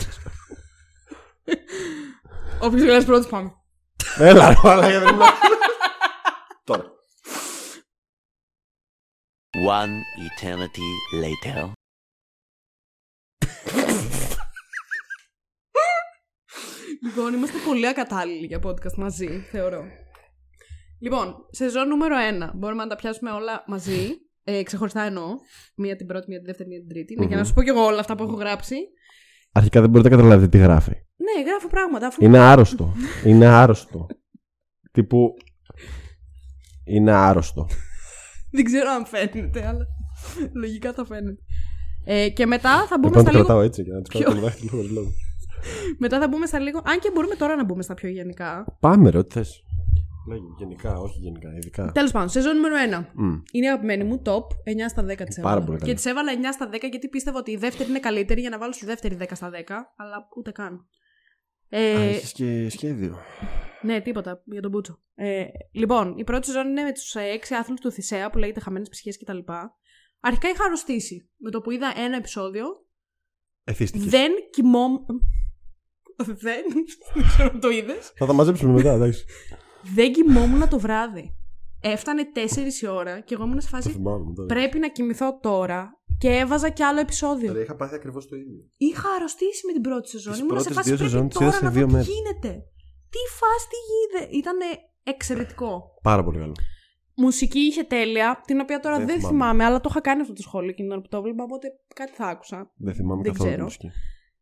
Όποιος 2.62 2.82
γελάει 2.82 3.04
πρώτος 3.04 3.26
πάμε. 3.26 3.52
Έλα, 4.18 4.48
ρε, 4.48 4.54
αλλά 4.62 4.88
δεν 4.88 5.02
είναι. 5.12 5.24
Τώρα. 6.64 6.84
One 9.64 9.94
eternity 10.26 10.88
later. 11.22 11.72
Λοιπόν, 17.02 17.34
είμαστε 17.34 17.58
πολύ 17.66 17.88
ακατάλληλοι 17.88 18.46
για 18.46 18.60
podcast 18.62 18.96
μαζί, 18.96 19.28
θεωρώ. 19.50 19.84
Λοιπόν, 21.00 21.34
σεζόν 21.50 21.88
νούμερο 21.88 22.16
1. 22.48 22.50
Μπορούμε 22.54 22.82
να 22.82 22.88
τα 22.88 22.96
πιάσουμε 22.96 23.30
όλα 23.30 23.64
μαζί. 23.66 24.08
Ε, 24.44 24.62
ξεχωριστά 24.62 25.02
εννοώ. 25.02 25.26
Μία 25.76 25.96
την 25.96 26.06
πρώτη, 26.06 26.26
μία 26.28 26.36
την 26.36 26.46
δεύτερη, 26.46 26.68
μία 26.68 26.78
την 26.78 26.88
τρίτη. 26.88 27.14
Ναι, 27.18 27.26
για 27.26 27.36
να 27.36 27.44
σου 27.44 27.54
πω 27.54 27.62
κι 27.62 27.68
εγώ 27.68 27.84
όλα 27.84 28.00
αυτά 28.00 28.14
που 28.14 28.22
έχω 28.22 28.34
γράψει. 28.34 28.76
Αρχικά 29.52 29.80
δεν 29.80 29.90
μπορείτε 29.90 30.08
να 30.08 30.16
καταλάβετε 30.16 30.48
τι 30.48 30.58
γράφει. 30.58 30.92
Ναι, 31.16 31.42
γράφω 31.42 31.68
πράγματα. 31.68 32.06
Αφού... 32.06 32.24
Είναι 32.24 32.38
άρρωστο. 32.38 32.94
Είναι 33.24 33.46
άρρωστο. 33.46 34.06
Τύπου. 34.92 35.34
Είναι 36.84 37.12
άρρωστο. 37.12 37.68
Δεν 38.50 38.64
ξέρω 38.64 38.90
αν 38.90 39.06
φαίνεται, 39.06 39.66
αλλά 39.66 39.86
λογικά 40.52 40.92
θα 40.92 41.04
φαίνεται. 41.04 41.42
Ε, 42.04 42.28
και 42.28 42.46
μετά 42.46 42.86
θα 42.86 42.98
μπούμε 42.98 43.06
Λοιπόν, 43.08 43.22
στα 43.22 43.30
το 43.30 43.30
λίγο. 43.36 43.44
κρατάω 43.44 43.62
έτσι 43.62 43.82
για 43.82 43.94
να 43.94 44.02
τη 44.02 44.08
Ποιο; 44.10 44.20
κάνω 44.20 44.34
το 44.34 44.40
δάχτυλο 44.46 44.70
χωρίς 44.70 44.90
λόγο. 44.90 45.10
Μετά 45.98 46.18
θα 46.20 46.28
μπούμε 46.28 46.46
στα 46.46 46.58
λίγο. 46.58 46.80
Αν 46.84 46.98
και 46.98 47.10
μπορούμε 47.14 47.34
τώρα 47.34 47.56
να 47.56 47.64
μπούμε 47.64 47.82
στα 47.82 47.94
πιο 47.94 48.08
γενικά. 48.08 48.76
Πάμε, 48.80 49.10
ρε, 49.10 49.18
ό,τι 49.18 49.32
θες. 49.34 49.62
Λέγε 50.28 50.42
γενικά, 50.58 50.98
όχι 50.98 51.18
γενικά, 51.18 51.48
ειδικά. 51.56 51.92
Τέλος 51.92 52.10
πάντων, 52.12 52.28
σεζόν 52.28 52.54
νούμερο 52.56 52.74
1. 53.00 53.04
Μμ. 53.14 53.34
Είναι 53.52 53.66
η 53.66 53.68
αγαπημένη 53.68 54.04
μου, 54.04 54.22
top 54.24 54.30
9 54.30 54.88
στα 54.88 55.02
10 55.02 55.24
της 55.26 55.36
Πάρα 55.40 55.50
έβαλα. 55.50 55.64
πολύ 55.64 55.78
καλή. 55.78 55.90
Και 55.90 55.96
της 55.96 56.04
έβαλα 56.04 56.32
9 56.32 56.52
στα 56.52 56.68
10 56.72 56.88
γιατί 56.90 57.08
πίστευα 57.08 57.38
ότι 57.38 57.50
η 57.50 57.56
δεύτερη 57.56 57.88
είναι 57.88 57.98
καλύτερη 57.98 58.40
για 58.40 58.50
να 58.50 58.58
βάλω 58.58 58.72
στη 58.72 58.86
δεύτερη 58.86 59.16
10 59.20 59.24
στα 59.34 59.50
10, 59.50 59.54
αλλά 59.96 60.28
ούτε 60.36 60.50
καν. 60.50 60.86
Α, 61.70 61.78
Ε, 61.78 62.08
έχεις 62.08 62.32
και 62.32 62.68
σχέδιο. 62.70 63.16
ναι, 63.82 64.00
τίποτα 64.00 64.42
για 64.44 64.62
τον 64.62 64.70
Μπούτσο. 64.70 64.98
Ε, 65.14 65.44
λοιπόν, 65.72 66.18
η 66.18 66.24
πρώτη 66.24 66.46
σεζόν 66.46 66.68
είναι 66.68 66.82
με 66.82 66.92
τους 66.92 67.14
έξι 67.14 67.54
άθλους 67.54 67.80
του 67.80 67.90
Θησέα 67.90 68.30
που 68.30 68.38
λέγεται 68.38 68.60
Χαμένες 68.60 68.88
Ψυχές 68.88 69.18
κτλ. 69.18 69.38
Αρχικά 70.20 70.48
είχα 70.48 70.64
αρρωστήσει. 70.64 71.28
Με 71.36 71.50
το 71.50 71.60
που 71.60 71.70
είδα 71.70 71.92
ένα 71.96 72.16
επεισόδιο, 72.16 72.64
Εθίστηκες. 73.64 74.08
δεν 74.10 74.32
κοιμόμουν. 74.50 75.06
δεν. 76.16 76.62
Δεν 77.14 77.24
ξέρω 77.24 77.50
αν 77.52 77.60
το 77.60 77.70
είδες. 77.70 78.12
Θα 78.16 78.26
τα 78.26 78.32
μαζέψουμε 78.32 78.72
μετά, 78.72 78.92
εντάξει. 78.92 79.24
Δεν 79.94 80.12
κοιμόμουν 80.12 80.68
το 80.68 80.78
βράδυ. 80.78 81.36
Έφτανε 81.80 82.22
4 82.34 82.82
η 82.82 82.86
ώρα 82.86 83.20
και 83.20 83.34
εγώ 83.34 83.44
ήμουν 83.44 83.60
σε 83.60 83.70
Το 83.70 83.76
φάση. 83.76 83.90
θυμάμαι 83.90 84.32
τώρα. 84.34 84.46
Πρέπει 84.54 84.78
να 84.78 84.88
κοιμηθώ 84.88 85.38
τώρα 85.40 86.00
και 86.18 86.28
έβαζα 86.28 86.68
κι 86.70 86.82
άλλο 86.82 87.00
επεισόδιο. 87.00 87.52
Ρε, 87.52 87.60
είχα 87.60 87.76
πάθει 87.76 87.94
ακριβώς 87.94 88.28
το 88.28 88.36
ίδιο. 88.36 88.64
Είχα 88.76 89.08
αρρωστήσει 89.16 89.66
με 89.66 89.72
την 89.72 89.82
πρώτη 89.82 90.08
σεζόν. 90.08 90.32
Τις 90.32 90.40
Ήμουν 90.42 90.50
σε 90.60 90.62
πρώτες 90.62 90.76
φάση 90.76 90.88
δύο 90.88 90.96
πρέπει 90.98 91.10
σεζόν 91.10 91.28
τις 91.28 91.36
τώρα 91.38 91.48
είδα 91.50 91.58
σε 91.58 91.64
να 91.64 91.70
δύο 91.70 91.80
δω 91.80 91.86
τι 91.86 91.92
μέρες. 91.92 92.08
γίνεται. 92.08 92.48
Τι 93.14 93.20
φάση, 93.38 93.66
τι 93.72 93.76
γίνεται. 93.92 94.36
Ήταν 94.36 94.56
εξαιρετικό. 95.02 95.82
Πάρα 96.02 96.24
πολύ 96.24 96.38
καλό. 96.38 96.52
Μουσική 97.14 97.58
είχε 97.58 97.82
τέλεια, 97.82 98.42
την 98.46 98.60
οποία 98.60 98.80
τώρα 98.80 98.96
Δεν 98.96 99.06
δεν, 99.06 99.16
θυμάμαι. 99.16 99.34
θυμάμαι, 99.36 99.64
αλλά 99.64 99.80
το 99.80 99.88
είχα 99.90 100.00
κάνει 100.00 100.20
αυτό 100.20 100.32
το 100.32 100.42
σχόλιο 100.42 100.68
εκείνη 100.70 100.88
την 100.88 100.96
ώρα 100.96 101.00
που 101.06 101.08
το 101.08 101.16
έβλεπα, 101.16 101.42
οπότε 101.44 101.68
κάτι 101.94 102.12
θα 102.12 102.26
άκουσα. 102.26 102.72
Δεν 102.76 102.94
θυμάμαι 102.94 103.22
Δεν 103.22 103.32
καθόλου 103.32 103.48
ξέρω. 103.50 103.64
μουσική. 103.64 103.90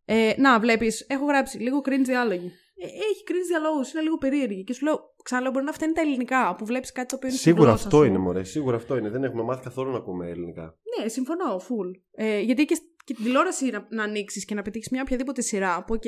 Ε, 0.04 0.32
να, 0.38 0.60
βλέπεις, 0.60 1.00
έχω 1.08 1.24
γράψει 1.24 1.58
λίγο 1.58 1.78
cringe 1.78 2.04
διάλογοι. 2.04 2.52
Ε, 2.76 2.86
έχει 3.10 3.22
cringe 3.24 3.46
διαλόγους, 3.46 3.82
είναι 3.92 4.02
λίγο 4.02 4.18
περίεργη. 4.18 4.64
Και 4.64 4.72
σου 4.72 4.84
λέω, 4.84 4.96
ξαναλέω, 5.22 5.50
μπορεί 5.52 5.64
να 5.64 5.72
φταίνει 5.72 5.92
τα 5.92 6.00
ελληνικά 6.00 6.54
που 6.58 6.64
βλέπεις 6.66 6.92
κάτι 6.92 7.08
το 7.08 7.14
οποίο 7.16 7.28
είναι 7.28 7.36
στη 7.38 7.46
Σίγουρα 7.48 7.68
γλώσσα 7.68 7.84
αυτό 7.84 7.96
σου. 7.98 8.04
είναι, 8.04 8.18
μωρέ. 8.18 8.44
Σίγουρα 8.44 8.76
αυτό 8.76 8.96
είναι. 8.96 9.08
Δεν 9.10 9.24
έχουμε 9.24 9.42
μάθει 9.42 9.62
καθόλου 9.62 9.90
να 9.90 9.96
ακούμε 9.96 10.28
ελληνικά. 10.28 10.76
Ναι, 11.00 11.08
συμφωνώ, 11.08 11.56
full. 11.56 12.00
Ε, 12.14 12.40
γιατί 12.40 12.64
και, 12.64 12.76
και 13.04 13.14
την 13.14 13.24
τηλεόραση 13.24 13.70
να, 13.70 13.86
να 13.90 14.02
ανοίξεις 14.02 14.44
και 14.44 14.54
να 14.54 14.62
πετύχεις 14.62 14.88
μια 14.90 15.02
οποιαδήποτε 15.04 15.40
σειρά 15.42 15.84
που, 15.86 15.94
οκ, 15.94 16.02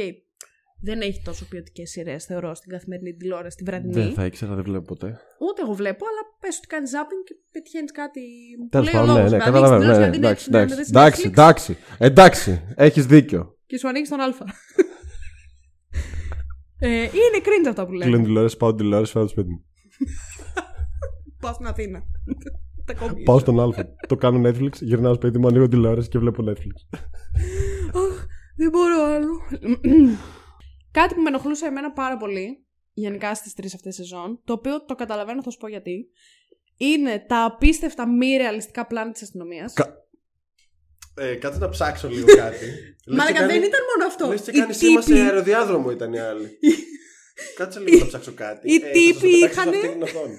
δεν 0.83 1.01
έχει 1.01 1.23
τόσο 1.25 1.47
ποιοτικές 1.49 1.91
σειρές, 1.91 2.25
θεωρώ, 2.25 2.55
στην 2.55 2.71
καθημερινή 2.71 3.15
τηλεόραση, 3.15 3.57
την 3.57 3.67
βραδινή. 3.67 3.93
Δεν 3.93 4.13
θα 4.13 4.25
ήξερα, 4.25 4.55
δεν 4.55 4.65
βλέπω 4.65 4.85
ποτέ. 4.85 5.07
Ούτε 5.49 5.63
εγώ 5.63 5.73
βλέπω, 5.73 6.05
αλλά 6.07 6.21
πες 6.41 6.57
ότι 6.59 6.67
κάνεις 6.67 6.91
zapping 6.95 7.23
και 7.25 7.35
πετυχαίνεις 7.53 7.93
κάτι. 7.93 8.21
που 8.59 8.69
Τέλος 8.71 8.93
λέει 8.93 9.03
ο 9.03 9.07
πάντων, 9.07 9.15
ναι, 9.15 9.21
λόγος. 9.21 9.33
ναι, 9.33 9.39
Να 9.39 9.45
ανοίξεις 9.45 9.69
καταλαβαίνω. 9.69 9.93
την 9.93 10.01
Ναι, 10.01 10.07
ναι, 10.07 10.13
τηλεόραση, 10.13 10.51
να 10.51 10.59
εντάξει, 10.59 10.77
δεις- 10.77 10.93
να 10.93 11.01
εντάξει, 11.01 11.23
δεις 11.23 11.31
εντάξει, 11.31 11.73
Netflix 11.73 11.97
εντάξει, 11.99 12.57
εντάξει, 12.59 12.75
έχεις 12.77 13.07
δίκιο. 13.07 13.57
Και 13.67 13.79
σου 13.79 13.89
ανοίξεις 13.89 14.17
τον 14.17 14.21
Α. 14.21 14.35
ε, 16.79 16.89
είναι 17.03 17.43
cringe 17.43 17.69
αυτά 17.69 17.85
που 17.87 17.91
Κλείνω 17.91 18.11
λέμε. 18.11 18.23
τηλεόραση, 18.25 18.57
πάω 18.57 18.75
τηλεόραση, 18.75 19.13
φέρω 19.13 19.25
το 19.25 19.31
σπίτι 19.31 19.49
μου. 19.51 19.65
Πάω 21.41 21.53
στην 21.53 21.67
Αθήνα. 21.67 22.03
Τα 22.85 22.95
κόμπι. 22.95 23.23
Πάω 23.23 23.39
στον 23.39 23.61
Α. 23.61 23.69
το 24.09 24.17
κάνω 24.17 24.49
Netflix, 24.49 24.73
γυρνάω 24.81 25.15
σπίτι 25.15 25.39
μου, 25.39 25.47
ανοίγω 25.47 25.69
τηλεόραση 25.69 26.09
και 26.09 26.19
βλέπω 26.19 26.45
Netflix. 26.49 26.99
Αχ, 27.95 28.27
δεν 28.57 28.71
μπορώ 28.71 29.03
άλλο. 29.03 29.29
Κάτι 30.91 31.15
που 31.15 31.21
με 31.21 31.29
ενοχλούσε 31.29 31.67
εμένα 31.67 31.93
πάρα 31.93 32.17
πολύ, 32.17 32.65
γενικά 32.93 33.35
στις 33.35 33.55
τρεις 33.55 33.75
αυτές 33.75 33.95
σεζόν, 33.95 34.41
το 34.45 34.53
οποίο 34.53 34.85
το 34.85 34.95
καταλαβαίνω, 34.95 35.43
θα 35.43 35.51
σου 35.51 35.59
πω 35.59 35.69
γιατί, 35.69 36.09
είναι 36.77 37.25
τα 37.29 37.45
απίστευτα 37.45 38.09
μη 38.09 38.37
ρεαλιστικά 38.37 38.87
πλάνα 38.87 39.11
της 39.11 39.23
αστυνομίας. 39.23 39.73
Κα- 39.73 39.95
Ε, 41.19 41.35
κάτσε 41.35 41.59
να 41.59 41.69
ψάξω 41.69 42.09
λίγο 42.09 42.27
κάτι. 42.45 42.67
Μαλάκα 43.07 43.47
δεν 43.47 43.63
ήταν 43.63 43.81
μόνο 43.95 44.07
αυτό. 44.07 44.29
Λες 44.29 44.41
και 44.41 44.51
Οι 44.51 44.59
κάνει 44.61 44.73
σήμα 44.75 45.01
σε 45.01 45.07
τύποι- 45.09 45.23
αεροδιάδρομο 45.23 45.91
ήταν 45.91 46.13
οι 46.13 46.21
άλλοι. 46.21 46.59
Κάτσε 47.57 47.81
λίγο 47.81 47.99
να 47.99 48.07
ψάξω 48.07 48.33
κάτι. 48.33 48.73
οι 48.73 48.75
Ε, 48.75 48.79
θα 48.79 48.87
σας 48.87 48.93
το 48.93 48.99
τύποι 48.99 49.31
πετάξω 49.31 49.39
σε 49.39 49.47
είχανε 49.53 49.77
αυτή 49.77 49.89
την 49.89 50.03
οθόνη. 50.03 50.37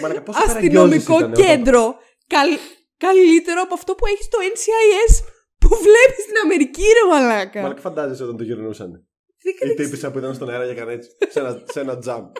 Μαλάκα, 0.00 0.22
πόσο 0.22 0.38
αστυνομικό 0.46 0.78
καραγκιόζης 0.78 1.04
ήταν 1.04 1.16
όταν- 1.32 1.32
κέντρο 1.44 1.84
καλ- 2.26 2.60
καλύτερο 3.06 3.60
από 3.66 3.74
αυτό 3.74 3.94
που 3.94 4.06
έχεις 4.06 4.24
στο 4.24 4.38
NCIS 4.52 5.12
που 5.58 5.68
βλέπεις 5.68 6.22
στην 6.26 6.36
Αμερική, 6.44 6.82
ρε 6.98 7.04
μαλάκα. 7.12 7.60
Μαλάκα 7.62 7.80
φαντάζεσαι 7.80 8.22
όταν 8.22 8.36
το 8.36 8.44
γυρνούσαν. 8.44 8.90
Δεν 9.42 9.52
Η 9.52 9.54
ξέρω- 9.54 9.76
τύπησα 9.76 10.10
που 10.10 10.18
ήταν 10.18 10.34
στον 10.34 10.48
αέρα 10.50 10.64
και 10.64 10.70
έκανε 10.70 10.92
έτσι. 10.92 11.08
Σε 11.28 11.38
ένα, 11.40 11.62
σε 11.72 11.80
ένα 11.80 11.98
jump. 12.06 12.30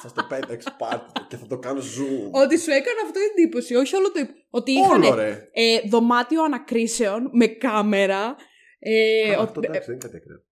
Θα 0.00 0.12
το 0.14 0.26
πέταξε 0.28 0.74
πάρτι 0.78 1.12
το 1.12 1.26
και 1.28 1.36
θα 1.36 1.46
το 1.46 1.58
κάνω 1.58 1.80
zoom. 1.80 2.30
Ότι 2.42 2.58
σου 2.58 2.70
έκανε 2.70 3.00
αυτό 3.04 3.18
εντύπωση, 3.30 3.74
όχι 3.74 3.96
όλο 3.96 4.12
το. 4.12 4.20
υπ- 4.20 4.30
Ότι 4.50 4.72
είχαν 4.72 5.02
Όλο 5.02 5.14
ρε. 5.14 5.48
ε, 5.52 5.88
δωμάτιο 5.88 6.44
ανακρίσεων 6.44 7.30
με 7.32 7.46
κάμερα. 7.46 8.36
Ε, 8.78 9.30
Α, 9.30 9.32
ότι, 9.32 9.42
Αυτό 9.42 9.60
εντάξει, 9.64 9.80
δεν 9.86 9.94
είναι 9.94 10.04
κάτι 10.04 10.16
ακραίο. 10.16 10.42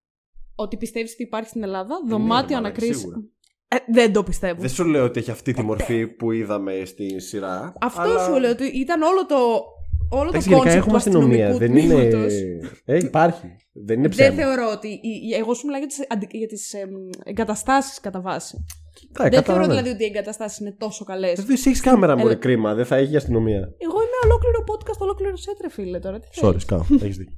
ότι 0.55 0.77
πιστεύεις 0.77 1.13
ότι 1.13 1.23
υπάρχει 1.23 1.49
στην 1.49 1.63
Ελλάδα. 1.63 1.95
ναι, 2.05 2.11
Δωμάτιο 2.11 2.27
μαλάκα, 2.35 2.57
ανακρίσεων; 2.57 2.97
σίγουρα. 2.99 3.19
Ε, 3.69 3.77
δεν 3.93 4.13
το 4.13 4.23
πιστεύω. 4.23 4.61
Δεν 4.61 4.71
σου 4.71 4.85
λέω 4.85 5.05
ότι 5.05 5.19
έχει 5.21 5.31
αυτή 5.31 5.53
τη 5.53 5.63
μορφή 5.63 6.07
που 6.07 6.33
είδαμε 6.33 6.83
στη 6.85 7.21
σειρά. 7.21 7.73
Αυτό 7.81 8.01
αλλά- 8.01 8.25
σου 8.25 8.41
λέω 8.41 8.51
ότι 8.51 8.65
ήταν 8.65 9.03
όλο 9.03 9.27
το. 9.27 9.37
Όλο 10.11 10.23
το 10.23 10.29
Εντάξει, 10.29 10.49
γενικά 10.49 10.71
concept 10.71 10.75
έχουμε 10.77 10.91
του 10.91 10.97
αστυνομία. 10.97 11.49
αστυνομικού 11.49 11.87
Δεν 11.89 11.97
είναι. 11.99 12.09
τμήματος. 12.09 12.33
Ε, 12.85 12.97
υπάρχει. 12.97 13.57
Δεν 13.73 13.99
είναι 13.99 14.09
Δεν 14.09 14.11
ψέμα. 14.33 14.37
θεωρώ 14.37 14.71
ότι. 14.71 14.89
η- 14.89 15.01
η- 15.31 15.35
Εγώ 15.35 15.55
σου 15.55 15.65
μιλάω 15.67 15.79
για 15.81 15.89
τις, 15.89 16.05
αντι- 16.09 16.35
για 16.37 16.47
τις 16.47 16.73
εμ, 16.73 16.91
εγκαταστάσεις 17.25 18.01
κατά 18.01 18.21
βάση. 18.21 18.65
Ε, 19.03 19.09
δεν 19.09 19.31
θεωρώ 19.31 19.37
καταλαβαίνω. 19.43 19.73
δηλαδή 19.73 19.91
ότι 19.91 20.03
οι 20.03 20.07
εγκαταστάσεις 20.07 20.59
είναι 20.59 20.75
τόσο 20.79 21.05
καλές. 21.05 21.45
Δεν 21.45 21.55
έχεις 21.67 21.81
κάμερα 21.81 22.17
μου, 22.17 22.27
Έλα. 22.27 22.35
κρίμα. 22.35 22.75
Δεν 22.75 22.87
θα 22.87 22.97
έχει 22.97 23.13
η 23.13 23.17
αστυνομία. 23.17 23.59
Εγώ 23.79 23.99
είμαι 24.05 24.19
ολόκληρο 24.25 24.59
podcast, 24.71 24.99
ολόκληρο 24.99 25.37
σέτρε 25.37 25.69
φίλε 25.71 25.99
τώρα. 25.99 26.19
Τι 26.21 26.29
Sorry, 26.33 26.41
θέλεις. 26.47 26.63
σκάω. 26.63 26.83
Έχεις 27.05 27.17
δίκιο. 27.17 27.35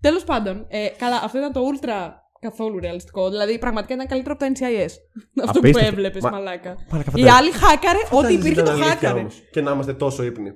Τέλος 0.00 0.24
πάντων, 0.24 0.66
ε, 0.68 0.88
καλά, 0.98 1.16
αυτό 1.24 1.38
ήταν 1.38 1.52
το 1.52 1.60
ultra 1.72 2.10
καθόλου 2.40 2.78
ρεαλιστικό. 2.78 3.30
Δηλαδή, 3.30 3.58
πραγματικά 3.58 3.94
ήταν 3.94 4.06
καλύτερο 4.06 4.34
από 4.38 4.44
το 4.44 4.50
NCIS. 4.54 4.90
αυτό 5.46 5.52
που 5.52 5.58
Απίστευτο. 5.58 5.88
έβλεπες, 5.92 6.22
Μα- 6.22 6.30
μαλάκα. 6.30 6.74
Μαλάκα, 6.90 7.10
Οι 7.14 7.20
φαντάζεσαι. 7.20 7.36
άλλοι 7.38 7.50
χάκαρε, 7.50 7.98
ό,τι 7.98 8.14
Φαντάζεσαι 8.14 8.38
υπήρχε 8.38 8.52
ήταν 8.60 8.64
το 8.64 8.70
αλήθεια 8.70 8.90
χάκαρε. 8.94 9.18
όμως. 9.20 9.34
Και 9.52 9.60
να 9.60 9.70
είμαστε 9.72 9.92
τόσο 10.04 10.22
ύπνοι. 10.24 10.50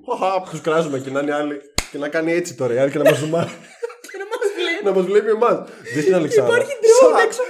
Τους 0.51 0.61
κράζουμε 0.61 0.99
και 0.99 1.11
να 1.11 1.21
είναι 1.21 1.31
οι 1.31 1.35
άλλοι. 1.35 1.57
Και 1.91 1.99
να 1.99 2.09
κάνει 2.09 2.33
έτσι 2.33 2.55
τώρα 2.55 2.75
οι 2.75 2.79
άλλοι 2.79 2.91
και 2.91 2.99
να 2.99 3.05
μας 3.11 3.19
ζουμάρει. 3.19 3.51
Και 4.13 4.19
να 4.23 4.27
μας 4.33 4.49
βλέπει. 4.59 4.85
να 4.85 4.93
μας 4.97 5.05
βλέπει 5.11 5.31
εμάς. 5.31 5.57
Δεν 5.95 6.03
στην 6.03 6.15
Αλεξάνδρα. 6.15 6.55
Υπάρχει 6.57 6.73
drone 6.83 7.17
Σα- 7.17 7.23
έξω. 7.27 7.43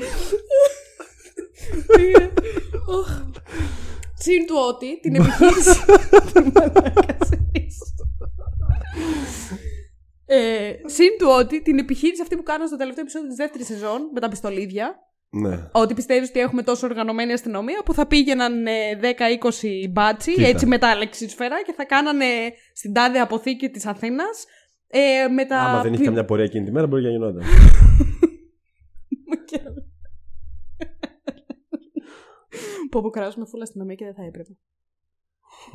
Σα- 0.00 0.36
Είναι. 2.02 2.32
Οχ. 2.86 3.22
Συν 4.14 4.46
του 4.46 4.54
ότι 4.68 5.00
την 5.00 5.14
επιχείρηση. 5.14 5.78
Μαλάκα, 6.54 7.16
σε 7.26 7.50
ίσω. 7.52 7.84
Ε, 10.26 10.72
συν 10.86 11.08
του 11.18 11.26
ότι 11.38 11.62
την 11.62 11.78
επιχείρηση 11.78 12.22
αυτή 12.22 12.36
που 12.36 12.42
κάνανε 12.42 12.66
στο 12.66 12.76
τελευταίο 12.76 13.02
επεισόδιο 13.02 13.28
της 13.28 13.36
δεύτερης 13.36 13.66
σεζόν 13.66 14.10
με 14.14 14.20
τα 14.20 14.28
πιστολίδια. 14.28 14.94
Ναι. 15.30 15.68
Ότι 15.72 15.94
πιστεύεις 15.94 16.28
ότι 16.28 16.40
έχουμε 16.40 16.62
τόσο 16.62 16.86
οργανωμένη 16.86 17.32
αστυνομία 17.32 17.82
που 17.84 17.94
θα 17.94 18.06
πήγαιναν 18.06 18.66
ε, 18.66 18.72
10-20 19.02 19.88
μπάτσι 19.90 20.32
Κοίτα. 20.34 20.46
έτσι 20.48 20.66
με 20.66 20.78
τα 20.78 20.96
λεξίσφαιρα 20.96 21.62
και 21.62 21.72
θα 21.76 21.84
κάνανε 21.84 22.26
στην 22.74 22.92
τάδε 22.92 23.18
αποθήκη 23.18 23.68
της 23.68 23.86
Αθήνας. 23.86 24.44
Ε, 24.86 25.28
με 25.28 25.44
τα. 25.44 25.56
Άμα 25.58 25.82
δεν 25.82 25.90
είχε 25.92 25.96
πι- 26.02 26.04
καμιά 26.08 26.24
πορεία 26.24 26.44
εκείνη 26.44 26.64
τη 26.64 26.70
μέρα, 26.72 26.86
μπορεί 26.86 27.02
να 27.02 27.08
γινόταν. 27.10 27.42
Που 32.90 32.98
αποκράζουμε 32.98 33.46
φούλα 33.46 33.62
αστυνομία 33.62 33.94
και 33.94 34.04
δεν 34.04 34.14
θα 34.14 34.22
έπρεπε. 34.24 34.56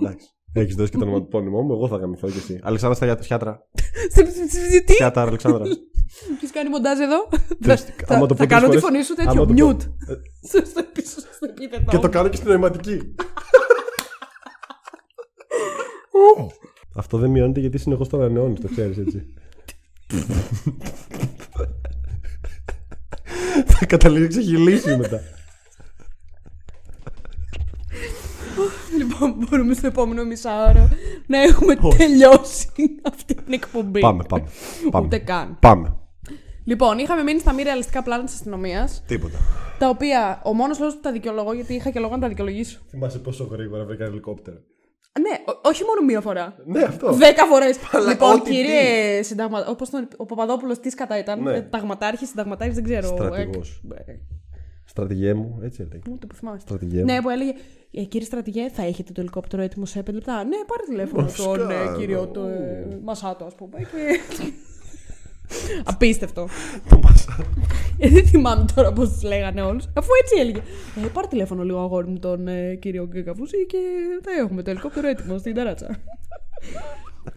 Εντάξει. 0.01 0.27
Έχεις 0.53 0.75
δώσει 0.75 0.91
και 0.91 0.97
το 0.97 1.03
ονοματεπώνυμό 1.03 1.61
μου, 1.61 1.73
εγώ 1.73 1.87
θα 1.87 1.95
γαμηθώ 1.97 2.29
κι 2.29 2.37
εσύ. 2.37 2.59
Αλεξάνδρα 2.63 2.95
στα 2.97 3.05
γιάτ- 3.05 3.23
σιάτρα. 3.23 3.67
Τι, 4.85 4.93
Σιάτρα, 4.93 5.21
Αλεξάνδρα. 5.21 5.63
ποιο 6.39 6.49
κάνει 6.53 6.69
μοντάζ 6.69 6.99
εδώ; 6.99 7.27
Θες, 7.61 7.81
Θα, 7.83 8.15
άμα 8.15 8.25
το 8.25 8.35
θα 8.35 8.43
πω 8.43 8.49
κάνω 8.49 8.65
τη 8.65 8.71
τρεις 8.71 8.81
φωνή 8.83 9.03
σου 9.03 9.13
άμα 9.17 9.25
τέτοιο. 9.29 9.41
το 9.41 9.47
πω- 9.47 9.53
Μιούτ. 9.53 9.81
Ε, 9.81 9.87
Στο 10.47 10.65
στο 10.65 10.83
πίσω, 10.93 11.19
στο 11.19 11.45
επίθετο. 11.49 11.91
Και 11.91 11.97
το 11.97 12.09
κάνω 12.09 12.27
και 12.29 12.35
στην 12.35 12.47
νοηματική. 12.49 13.15
Αυτό 16.95 17.17
δεν 17.17 17.29
μειώνεται 17.29 17.59
γιατί 17.59 17.77
συνεχώς 17.77 18.07
το 18.09 18.17
ανανεώνεις, 18.17 18.59
το 18.59 18.67
ξέρεις 18.67 18.97
έτσι. 18.97 19.33
Θα 23.65 23.85
καταλήξει 23.85 24.37
να 24.37 24.43
ξεχυλήσει 24.43 24.95
μετά. 24.97 25.21
Λοιπόν, 28.97 29.08
μπορούμε 29.27 29.73
στο 29.73 29.87
επόμενο 29.87 30.23
μισάωρο 30.23 30.89
να 31.27 31.41
έχουμε 31.41 31.75
τελειώσει 31.97 32.67
αυτή 33.11 33.33
την 33.35 33.53
εκπομπή. 33.53 33.99
Πάμε, 33.99 34.23
πάμε. 34.29 34.43
Ούτε 34.79 34.89
Πάμε. 34.89 35.17
καν. 35.17 35.57
πάμε. 35.61 35.93
Λοιπόν, 36.63 36.97
είχαμε 36.97 37.23
μείνει 37.23 37.39
στα 37.39 37.53
μη 37.53 37.63
ρεαλιστικά 37.63 38.03
πλάνα 38.03 38.23
της 38.23 38.33
αστυνομίας. 38.33 39.03
Τίποτα. 39.07 39.37
Τα 39.79 39.89
οποία 39.89 40.41
ο 40.43 40.53
μόνος 40.53 40.79
λόγος 40.79 40.93
που 40.95 40.99
τα 41.01 41.11
δικαιολογώ, 41.11 41.53
γιατί 41.53 41.73
είχα 41.73 41.89
και 41.89 41.99
λόγο 41.99 42.13
να 42.15 42.21
τα 42.21 42.27
δικαιολογήσω. 42.27 42.79
Θυμάσαι 42.89 43.19
πόσο 43.19 43.43
γρήγορα 43.51 43.85
βρήκα 43.85 44.03
ελικόπτερο. 44.05 44.57
Ναι, 45.21 45.37
ό- 45.53 45.59
όχι 45.69 45.83
μόνο 45.83 46.01
μία 46.05 46.21
φορά. 46.21 46.55
Ναι, 46.65 46.83
αυτό. 46.83 47.13
Δέκα 47.13 47.45
φορές. 47.45 47.77
Αλλά 47.91 48.09
Λοιπόν, 48.09 48.31
ό,τι 48.31 48.51
κύριε 48.51 49.21
συνταγμα... 49.21 49.65
Όπως 49.67 49.89
τον... 49.89 50.07
ο 50.17 50.25
Παπαδόπουλος, 50.25 50.79
τι 50.79 50.89
κατά 50.89 51.19
ήταν. 51.19 51.41
Ναι. 51.41 51.55
Ε, 51.55 51.61
Ταγματάρχη, 51.61 52.25
συνταγματάρχης, 52.25 52.75
δεν 52.75 52.83
ξέρω. 52.83 53.07
Στρατηγός. 53.07 53.81
Ε, 54.07 54.11
ε, 54.11 54.15
Στρατηγέ 54.89 55.33
μου, 55.33 55.59
έτσι 55.63 55.81
έλεγε. 55.81 56.11
Ούτε 56.11 56.25
που 56.25 56.35
θυμάμαι. 56.35 56.59
Στρατηγέ 56.59 56.99
μου. 56.99 57.05
Ναι, 57.05 57.21
που 57.21 57.29
έλεγε 57.29 57.53
ε, 57.91 58.03
Κύριε 58.03 58.25
Στρατηγέ, 58.25 58.69
θα 58.69 58.83
έχετε 58.83 59.11
το 59.11 59.21
ελικόπτερο 59.21 59.61
έτοιμο 59.61 59.85
σε 59.85 59.99
5 59.99 60.13
λεπτά. 60.13 60.43
Ναι, 60.43 60.57
πάρε 60.67 60.83
τηλέφωνο 60.87 61.27
Φυσικά, 61.27 61.57
τον 61.57 61.69
ε, 61.69 61.75
κύριο 61.97 62.27
το, 62.27 62.41
ε, 62.41 62.99
Μασάτο, 63.03 63.45
ας 63.45 63.55
πούμε. 63.55 63.77
Και... 63.77 64.19
Απίστευτο. 65.91 66.47
Το 66.89 66.99
μάσα. 67.03 67.45
Ε, 67.97 68.09
δεν 68.09 68.27
θυμάμαι 68.27 68.65
τώρα 68.75 68.93
πώς 68.93 69.09
τους 69.09 69.23
λέγανε 69.23 69.61
όλους. 69.61 69.85
Αφού 69.93 70.09
έτσι 70.21 70.39
έλεγε. 70.39 70.61
Ε, 71.03 71.07
πάρε 71.13 71.27
τηλέφωνο 71.27 71.63
λίγο 71.63 71.79
αγόρι 71.79 72.07
μου 72.07 72.19
τον 72.19 72.47
ε, 72.47 72.75
κύριο 72.75 73.05
Γκεκαφούση 73.05 73.65
και 73.65 73.77
θα 74.21 74.31
έχουμε 74.39 74.61
το 74.61 74.69
ελικόπτερο 74.69 75.07
έτοιμο 75.07 75.37
στην 75.37 75.55
ταράτσα. 75.55 75.99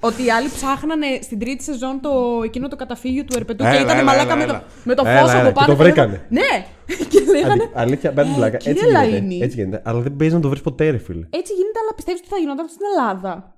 Ότι 0.00 0.24
οι 0.24 0.30
άλλοι 0.30 0.48
ψάχνανε 0.54 1.06
στην 1.22 1.38
τρίτη 1.38 1.62
σεζόν 1.62 2.00
το, 2.00 2.10
εκείνο 2.44 2.68
το 2.68 2.76
καταφύγιο 2.76 3.24
του 3.24 3.34
Ερπετού 3.36 3.62
και 3.64 3.68
Έλα, 3.70 3.80
ήταν 3.80 3.96
έλα, 3.96 4.04
μαλάκα 4.04 4.32
έλα, 4.32 4.36
με 4.36 4.44
το, 4.46 4.52
έλα. 4.52 4.64
με 4.84 4.94
το 4.94 5.02
Έλα, 5.06 5.20
φως 5.20 5.30
έλα, 5.30 5.40
από 5.40 5.48
και 5.48 5.54
πάνω. 5.54 5.66
το 5.66 5.76
και 5.76 5.82
λέγανε- 5.82 6.10
βρήκανε. 6.10 6.26
Ναι! 6.28 6.66
και 7.08 7.20
λέγανε. 7.32 7.52
Αλη- 7.52 7.70
Αλήθεια, 7.74 8.10
μπαίνει 8.12 8.30
«Ε, 8.30 8.34
πλάκα. 8.34 8.56
κύριε 8.56 8.72
Έτσι 8.72 8.86
γίνεται. 8.88 9.06
Λαϊνή». 9.10 9.38
Έτσι 9.42 9.56
γίνεται. 9.56 9.82
Αλλά 9.84 10.00
δεν 10.00 10.16
παίζει 10.16 10.34
να 10.34 10.40
το 10.40 10.48
βρεις 10.48 10.60
ποτέ, 10.60 10.90
ρε 10.90 10.98
φίλε. 10.98 11.26
Έτσι 11.30 11.52
γίνεται, 11.52 11.78
αλλά 11.82 11.94
πιστεύεις 11.94 12.20
ότι 12.20 12.30
θα 12.30 12.36
γινόταν 12.36 12.68
στην 12.68 12.80
Ελλάδα. 12.96 13.56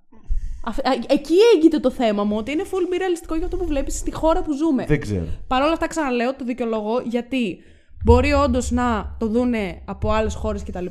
Αφ- 0.67 0.79
α- 0.89 1.05
Εκεί 1.09 1.35
έγκυται 1.55 1.79
το 1.79 1.91
θέμα 1.91 2.25
μου, 2.25 2.37
ότι 2.37 2.53
είναι 2.53 2.63
full 2.71 2.87
μη 2.91 2.97
ρεαλιστικό 2.97 3.35
για 3.35 3.45
αυτό 3.45 3.57
που 3.57 3.67
βλέπεις 3.67 3.95
στη 3.99 4.13
χώρα 4.13 4.43
που 4.43 4.53
ζούμε. 4.53 4.85
Δεν 4.87 5.01
ξέρω. 5.01 5.25
Παρ' 5.47 5.63
όλα 5.63 5.73
αυτά, 5.73 5.87
ξαναλέω, 5.89 6.35
το 6.35 6.45
δικαιολογώ 6.45 7.01
γιατί 7.05 7.59
μπορεί 8.05 8.33
όντως 8.33 8.71
να 8.71 9.17
το 9.19 9.27
δούνε 9.27 9.83
από 9.85 10.11
άλλες 10.13 10.35
χώρες 10.35 10.63
κτλ. 10.63 10.87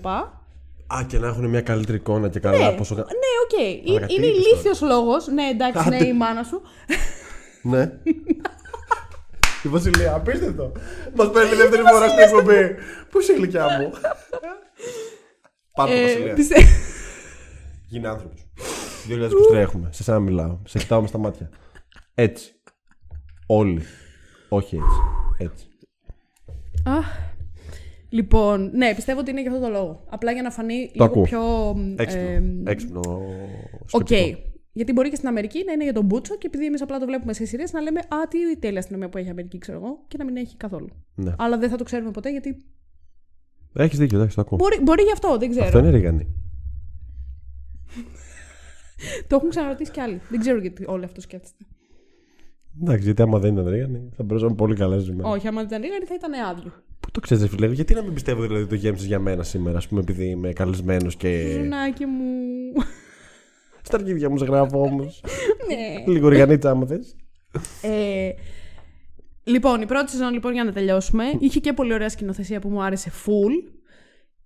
Α, 0.88 1.04
και 1.08 1.20
να 1.20 1.28
έχουν 1.28 1.50
μια 1.50 1.62
καλύτερη 1.62 1.98
εικόνα 1.98 2.30
και 2.30 2.40
καλά. 2.40 2.70
Ναι, 2.72 2.78
Πόσο... 2.78 2.96
ναι, 2.96 3.02
οκ. 3.02 3.60
Ε- 3.62 3.82
Μαλάκα, 3.92 4.06
τι 4.06 4.14
Είναι 4.16 4.26
είπες 4.26 4.46
ηλίθιο 4.46 4.88
λόγος. 4.88 5.28
Ναι, 5.28 5.44
εντάξει, 5.44 5.90
ναι, 5.90 5.96
Άντε. 5.96 6.06
η 6.08 6.14
μάνα 6.14 6.44
σου. 6.44 6.62
Ναι. 7.66 7.92
Η 9.64 9.68
Βασιλεία, 9.68 10.14
απίστευτο. 10.14 10.72
Μας 11.16 11.30
παίρνει 11.32 11.56
δεύτερη 11.56 11.82
φορά 11.92 12.08
στην 12.08 12.20
εκπομπή. 12.24 12.76
Πού 13.10 13.20
είσαι 13.20 13.32
η 13.34 13.36
γλυκιά 13.36 13.66
μου; 13.80 13.92
Πάμε, 15.76 15.94
Ε, 15.96 16.02
Βασιλεία. 16.04 16.34
πιστε- 16.34 16.64
Γίνε 17.90 18.08
άνθρωπος. 18.08 18.48
2023 19.52 19.56
έχουμε. 19.56 19.90
Σε 19.92 20.04
σένα 20.04 20.20
μιλάω. 20.20 20.58
Σε 20.66 20.78
κοιτάω 20.78 21.02
με 21.02 21.08
στα 21.08 21.18
μάτια. 21.18 21.50
Έτσι. 22.16 22.54
Όλοι. 23.48 23.82
Όχι 24.50 24.76
έτσι. 24.76 24.98
Έτσι. 25.38 25.66
Αχ. 26.86 27.06
Λοιπόν, 28.14 28.70
ναι, 28.74 28.96
πιστεύω 28.96 29.20
ότι 29.20 29.32
είναι 29.32 29.42
για 29.42 29.52
αυτό 29.52 29.64
το 29.64 29.70
λόγο. 29.72 30.04
Απλά 30.10 30.32
για 30.32 30.42
να 30.42 30.52
φανεί 30.52 30.74
λίγο 30.94 31.04
ακούω. 31.06 31.24
πιο. 31.24 31.74
μ, 31.78 32.00
Έξυπνο. 32.00 32.28
ε, 32.66 32.72
Έξυπνο. 32.72 33.02
Οκ. 33.92 34.08
σκεπτικό. 34.08 34.40
Γιατί 34.72 34.94
μπορεί 34.94 35.10
και 35.10 35.16
στην 35.16 35.28
Αμερική 35.28 35.64
να 35.66 35.72
είναι 35.72 35.84
για 35.84 35.94
τον 35.94 36.06
Μπούτσο 36.06 36.38
και 36.38 36.48
επειδή 36.48 36.66
εμείς 36.66 36.82
απλά 36.82 37.00
το 37.00 37.06
βλέπουμε 37.06 37.34
σε 37.34 37.46
σειρές 37.46 37.72
να 37.72 37.82
λέμε 37.82 38.00
Α, 38.00 38.28
τι 38.30 38.58
τέλεια 38.60 38.80
αστυνομία 38.80 39.10
που 39.10 39.18
έχει 39.18 39.28
η 39.28 39.30
Αμερική, 39.30 39.58
ξέρω 39.58 39.78
εγώ, 39.78 40.04
και 40.08 40.18
να 40.18 40.24
μην 40.26 40.36
έχει 40.38 40.58
καθόλου. 40.58 40.88
Ναι. 41.16 41.34
Αλλά 41.38 41.58
δεν 41.58 41.70
θα 41.70 41.76
το 41.78 41.84
ξέρουμε 41.84 42.12
ποτέ 42.12 42.32
γιατί. 42.32 42.58
Έχεις 43.74 43.98
δίκιο, 44.00 44.18
εντάξει, 44.18 44.36
το 44.36 44.42
ακούω. 44.42 44.58
Μπορεί, 44.58 44.80
μπορεί 44.82 45.04
γι' 45.04 45.12
αυτό, 45.12 45.38
δεν 45.38 45.50
ξέρω. 45.50 45.66
Αυτό 45.66 45.80
είναι 45.80 45.90
ρίγανη. 45.90 46.28
Το 49.28 49.36
έχουν 49.36 49.50
ξαναρωτήσει 49.50 49.92
κι 49.92 50.00
άλλοι. 50.00 50.22
Δεν 50.30 50.40
ξέρω 50.40 50.60
γιατί 50.60 50.84
όλοι 50.88 51.06
αυτό 51.06 51.22
σκέφτεστε. 51.22 51.66
Εντάξει, 52.82 53.04
γιατί 53.04 53.22
άμα 53.22 53.40
δεν 53.40 53.54
ήταν 53.54 53.68
ρίγανη, 53.70 54.10
θα 54.16 54.24
μπορούσαμε 54.24 54.56
πολύ 54.56 54.76
καλά 54.76 55.00
σήμερα. 55.00 55.30
Όχι, 55.30 55.48
άμα 55.48 55.58
δεν 55.58 55.68
ήταν 55.68 55.82
ρίγανη 55.82 56.06
θα 56.06 56.14
ήταν 56.14 56.34
άδειο. 56.34 56.72
Πού 57.00 57.12
το 57.12 57.20
ξέρεις, 57.20 57.48
φίλε, 57.48 57.68
γιατί 57.68 57.94
να 57.94 58.02
μην 58.02 58.14
πιστεύω 58.14 58.42
δηλαδή 58.42 58.66
το 58.66 58.76
γέμισε 58.76 59.06
για 59.06 59.20
μένα 59.20 59.44
σήμερα, 59.44 59.78
ας 59.78 59.88
πούμε, 59.88 60.02
επειδή 60.02 60.26
είμαι 60.26 60.54
καλεσμένος 60.54 61.16
και. 61.16 61.52
Ζουνάκι 61.52 62.06
μου. 62.06 62.24
Στα 63.82 63.98
αρχίδια 63.98 64.30
μου 64.30 64.38
σε 64.38 64.46
γράφω 64.46 64.82
όμως. 64.82 65.24
ναι. 65.68 66.14
Λίγο 66.14 66.28
ριγανίτσα, 66.28 66.70
άμα 66.70 66.86
θες. 66.86 67.16
Ε, 67.82 68.30
λοιπόν, 69.44 69.82
η 69.82 69.86
πρώτη 69.86 70.12
σεζόν, 70.12 70.34
λοιπόν, 70.34 70.54
για 70.54 70.64
να 70.64 70.72
τελειώσουμε, 70.72 71.24
είχε 71.40 71.60
και 71.60 71.74
πολύ 71.74 71.94
ωραία 71.94 72.10
σκηνοθεσία 72.10 72.60
που 72.60 72.70
μου 72.70 72.84
άρεσε 72.84 73.12
full. 73.26 73.73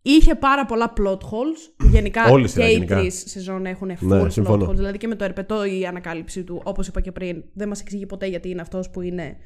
Είχε 0.09 0.35
πάρα 0.35 0.65
πολλά 0.65 0.93
plot 0.97 1.17
holes. 1.17 1.71
που 1.77 1.87
Γενικά 1.87 2.29
Όλη 2.31 2.41
η 2.41 2.45
και 2.45 2.51
σειρά, 2.51 2.67
οι 2.69 2.71
γενικά. 2.71 2.99
τρεις 2.99 3.23
σεζόν 3.27 3.65
έχουν 3.65 3.91
full 3.91 3.97
Ναι, 3.99 4.21
plot 4.23 4.31
συμφωνώ. 4.31 4.69
holes. 4.69 4.75
Δηλαδή 4.75 4.97
και 4.97 5.07
με 5.07 5.15
το 5.15 5.23
ερπετό 5.23 5.65
η 5.65 5.85
ανακάλυψη 5.85 6.43
του, 6.43 6.61
όπως 6.65 6.87
είπα 6.87 7.01
και 7.01 7.11
πριν, 7.11 7.43
δεν 7.53 7.67
μας 7.67 7.81
εξηγεί 7.81 8.05
ποτέ 8.05 8.25
γιατί 8.25 8.49
είναι 8.49 8.61
αυτός 8.61 8.89
που 8.89 9.01
είναι. 9.01 9.37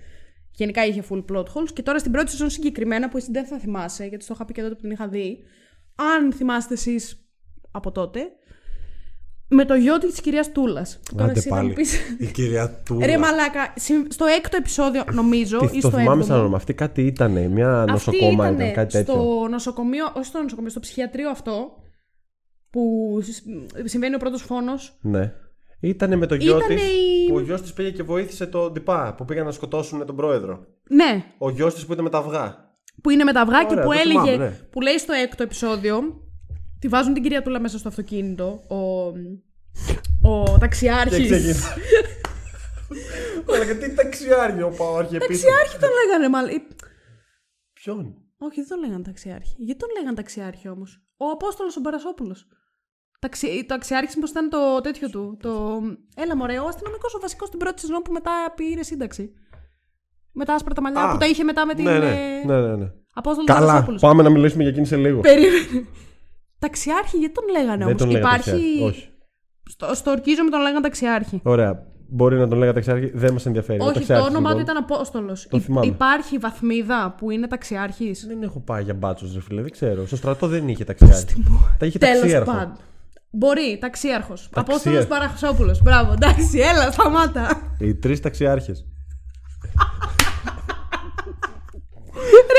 Γενικά 0.51 0.85
είχε 0.85 1.03
full 1.09 1.23
plot 1.31 1.43
holes. 1.43 1.69
Και 1.73 1.81
τώρα 1.81 1.99
στην 1.99 2.11
πρώτη 2.11 2.31
σεζόν 2.31 2.49
συγκεκριμένα, 2.49 3.09
που 3.09 3.17
εσύ 3.17 3.31
δεν 3.31 3.45
θα 3.45 3.57
θυμάσαι, 3.59 4.05
γιατί 4.05 4.23
στο 4.23 4.33
είχα 4.33 4.45
πει 4.45 4.53
και 4.53 4.61
τότε 4.61 4.75
που 4.75 4.81
την 4.81 4.91
είχα 4.91 5.07
δει, 5.07 5.37
αν 5.95 6.33
θυμάστε 6.33 6.73
εσείς 6.73 7.25
από 7.71 7.91
τότε, 7.91 8.19
με 9.53 9.65
το 9.65 9.73
γιο 9.75 9.97
της 9.97 10.21
κυρίας 10.21 10.51
Τούλας. 10.51 10.99
Τώρα 11.15 11.23
Άντε 11.29 11.39
εσύ 11.39 11.47
θα 11.49 11.55
μου 11.55 11.61
πάλι. 11.61 11.73
πεις, 11.73 12.15
Η 12.19 12.25
κυρία 12.25 12.81
Τούλα. 12.85 13.05
Ρε 13.05 13.17
μαλάκα, 13.17 13.73
συ- 13.75 14.11
στο 14.11 14.25
έκτο 14.25 14.57
επεισόδιο 14.57 15.03
νομίζω 15.11 15.57
Τι, 15.57 15.65
ή 15.65 15.69
το 15.81 15.87
στο 15.87 15.89
θυμάμαι 15.89 16.09
σαν 16.11 16.19
έβδομο. 16.19 16.39
όνομα. 16.39 16.55
Αυτή 16.57 16.73
κάτι 16.73 17.01
ήταν. 17.05 17.31
Μια 17.31 17.79
Αυτή 17.81 17.91
νοσοκόμα 17.91 18.31
ήτανε 18.47 18.63
ήταν, 18.63 18.73
κάτι 18.73 18.91
τέτοιο. 18.91 19.13
Στο 19.13 19.47
νοσοκομείο, 19.49 20.05
όχι 20.15 20.25
στο 20.25 20.41
νοσοκομείο, 20.41 20.69
στο 20.69 20.79
ψυχιατρίο 20.79 21.29
αυτό 21.29 21.71
που 22.69 22.81
σ- 23.21 23.43
συμβαίνει 23.89 24.15
ο 24.15 24.17
πρώτος 24.17 24.41
φόνος. 24.41 24.97
Ναι. 25.01 25.31
Ήτανε 25.79 26.15
με 26.15 26.25
το 26.25 26.35
γιο 26.35 26.57
Ήτανε 26.57 26.73
της. 26.75 26.83
η- 26.83 27.29
Που 27.29 27.35
ο 27.35 27.39
γιος 27.39 27.61
της 27.61 27.73
πήγε 27.73 27.91
και 27.91 28.03
βοήθησε 28.03 28.45
τον 28.45 28.73
τυπά 28.73 29.13
που 29.17 29.25
πήγαν 29.25 29.45
να 29.45 29.51
σκοτώσουν 29.51 30.05
τον 30.05 30.15
πρόεδρο. 30.15 30.59
Ναι, 30.89 31.23
Ο 31.37 31.49
γιος 31.49 31.73
της 31.73 31.85
που 31.85 31.91
ήταν 31.93 32.03
με 32.03 32.09
τα 32.09 32.17
αυγά. 32.17 32.55
που 33.01 33.09
είναι 33.09 33.23
με 33.23 33.33
τα 33.33 33.41
αυγά 33.41 33.59
και 33.63 33.71
Ωραία, 33.73 33.83
που 33.83 33.91
το 33.93 33.99
έλεγε, 33.99 34.19
θυμάμαι, 34.31 34.35
ναι. 34.37 34.49
που 34.71 34.81
λέει 34.81 34.97
στο 34.97 35.13
έκτο 35.13 35.43
επεισόδιο, 35.43 36.01
τη 36.81 36.87
βάζουν 36.87 37.13
την 37.13 37.23
κυρία 37.23 37.41
Τούλα 37.41 37.59
μέσα 37.59 37.77
στο 37.77 37.87
αυτοκίνητο, 37.87 38.63
ο, 38.67 38.77
ο 40.29 40.43
Και 40.43 40.59
ταξιάρχης. 40.59 41.29
ξεκινά. 41.29 41.55
Αλλά 43.53 43.77
τι 43.77 43.93
ταξιάριο 43.95 44.69
πάω 44.77 44.95
αρχή 44.95 45.15
επίσης. 45.15 45.43
Ταξιάρχη 45.43 45.77
τον 45.79 45.89
λέγανε 46.05 46.29
μάλλον. 46.29 46.61
Ποιον; 47.73 48.15
Όχι, 48.37 48.59
δεν 48.59 48.67
τον 48.69 48.79
λέγανε 48.79 49.03
ταξιάρχη. 49.03 49.55
Γιατί 49.57 49.79
τον 49.79 49.89
λέγανε 49.97 50.15
ταξιάρχη 50.15 50.67
όμως; 50.67 51.01
Ο 51.17 51.25
Απόστολος 51.25 51.77
ο 51.77 51.79
Μπαρασόπουλος. 51.79 52.47
Ταξι... 53.19 53.65
Το 53.67 53.73
αξιάρχη 53.73 54.19
πώ 54.19 54.27
ήταν 54.29 54.49
το 54.49 54.81
τέτοιο 54.81 55.09
του. 55.09 55.37
Το... 55.41 55.81
Έλα, 56.15 56.35
μωρέ, 56.35 56.59
ο 56.59 56.67
αστυνομικός 56.67 57.13
ο 57.13 57.19
βασικός 57.19 57.47
στην 57.47 57.59
πρώτη 57.59 57.79
σεζόν 57.81 58.01
που 58.01 58.11
μετά 58.11 58.31
πήρε 58.55 58.83
σύνταξη. 58.83 59.33
Με 60.31 60.45
τα 60.45 60.53
άσπρα 60.53 60.73
τα 60.73 60.81
μαλλιά 60.81 61.03
Α, 61.03 61.11
που 61.11 61.17
τα 61.17 61.25
είχε 61.25 61.43
μετά 61.43 61.65
με 61.65 61.73
την. 61.73 61.83
Ναι, 61.83 61.99
ναι, 61.99 62.39
ε, 62.41 62.45
ναι, 62.45 62.61
ναι, 62.61 62.75
ναι. 62.75 62.91
Απόστολος 63.13 63.47
Καλά, 63.49 63.65
Μπαρασόπουλος. 63.65 64.01
πάμε 64.01 64.23
να 64.23 64.29
μιλήσουμε 64.29 64.61
για 64.63 64.71
εκείνη 64.71 64.85
σε 64.85 64.95
λίγο. 64.95 65.19
Περίμενε. 65.19 65.87
Ταξιάρχη, 66.65 67.17
γιατί 67.17 67.33
τον 67.33 67.43
λέγανε 67.51 67.77
Δεν 67.77 67.87
όμως; 67.87 68.01
τον 68.01 68.09
λέγανε 68.09 68.27
Υπάρχει. 68.27 68.49
ταξιάρχη, 68.51 68.83
Όχι. 68.83 69.09
Στο, 69.69 69.95
στο 69.95 70.11
ορκίζομαι 70.11 70.49
τον 70.49 70.61
λέγανε 70.61 70.81
ταξιάρχη. 70.81 71.39
Ωραία. 71.43 71.89
Μπορεί 72.13 72.37
να 72.37 72.47
τον 72.47 72.57
λέγα 72.57 72.73
ταξιάρχη, 72.73 73.11
δεν 73.13 73.33
μας 73.33 73.45
ενδιαφέρει. 73.45 73.79
Ο 73.79 73.83
Όχι, 73.83 73.93
το 73.93 73.99
ταξιάρχης, 73.99 74.27
όνομά 74.29 74.51
του 74.51 74.57
λοιπόν. 74.57 74.73
ήταν 74.75 74.83
Απόστολος. 74.89 75.47
Το 75.49 75.59
θυμάμαι. 75.59 75.85
Υπάρχει 75.85 76.37
βαθμίδα 76.37 77.15
που 77.17 77.31
είναι 77.31 77.47
ταξιάρχης; 77.47 78.25
Δεν 78.27 78.41
έχω 78.43 78.59
πάει 78.59 78.83
για 78.83 78.93
μπάτσο, 78.93 79.25
ρε 79.33 79.41
φίλε, 79.41 79.61
δεν 79.61 79.71
ξέρω. 79.71 80.05
Στο 80.05 80.15
στρατό 80.15 80.47
δεν 80.47 80.67
είχε 80.67 80.83
ταξιάρχη. 80.83 81.43
Τα 81.77 81.85
είχε 81.85 81.97
Τέλος 81.97 82.19
ταξίαρχο. 82.19 82.51
πάντων. 82.51 82.77
Μπορεί, 83.31 83.77
ταξίαρχος. 83.81 84.49
Ταξία- 84.51 84.61
Απόστολος 84.75 85.05
Παραχωσόπουλο. 85.07 85.79
Μπράβο, 85.83 86.11
εντάξει, 86.11 86.59
έλα, 86.59 86.91
σταμάτα. 86.91 87.61
Οι 87.79 87.95
τρεις 87.95 88.19
ταξιάρχες. 88.19 88.85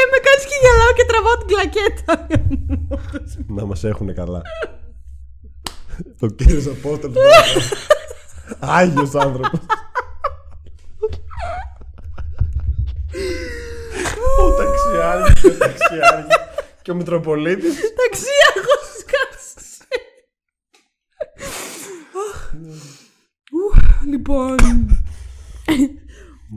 Ρε, 0.02 0.08
με 0.10 0.18
κάνεις 0.26 0.44
και 0.44 0.58
γελάω 0.62 0.92
και 0.96 1.04
τραβάω 1.10 1.36
την 1.38 1.46
κλακέτα. 1.46 2.26
να 3.56 3.64
μας 3.64 3.84
έχουν 3.84 4.14
καλά. 4.14 4.42
Ο 6.20 6.26
κύριο 6.26 6.72
Απόστολος. 6.72 7.72
Άγιος 8.58 9.14
άνθρωπος. 9.14 9.60
Ο 14.40 14.52
ταξιάρχης, 14.52 15.44
ο 15.44 15.56
ταξιάρχης 15.58 16.36
και 16.82 16.90
ο 16.90 16.94
Μητροπολίτης. 16.94 17.74
Ταξίαρχος 17.74 18.84
σκάσε. 18.98 19.86
Λοιπόν. 24.10 24.56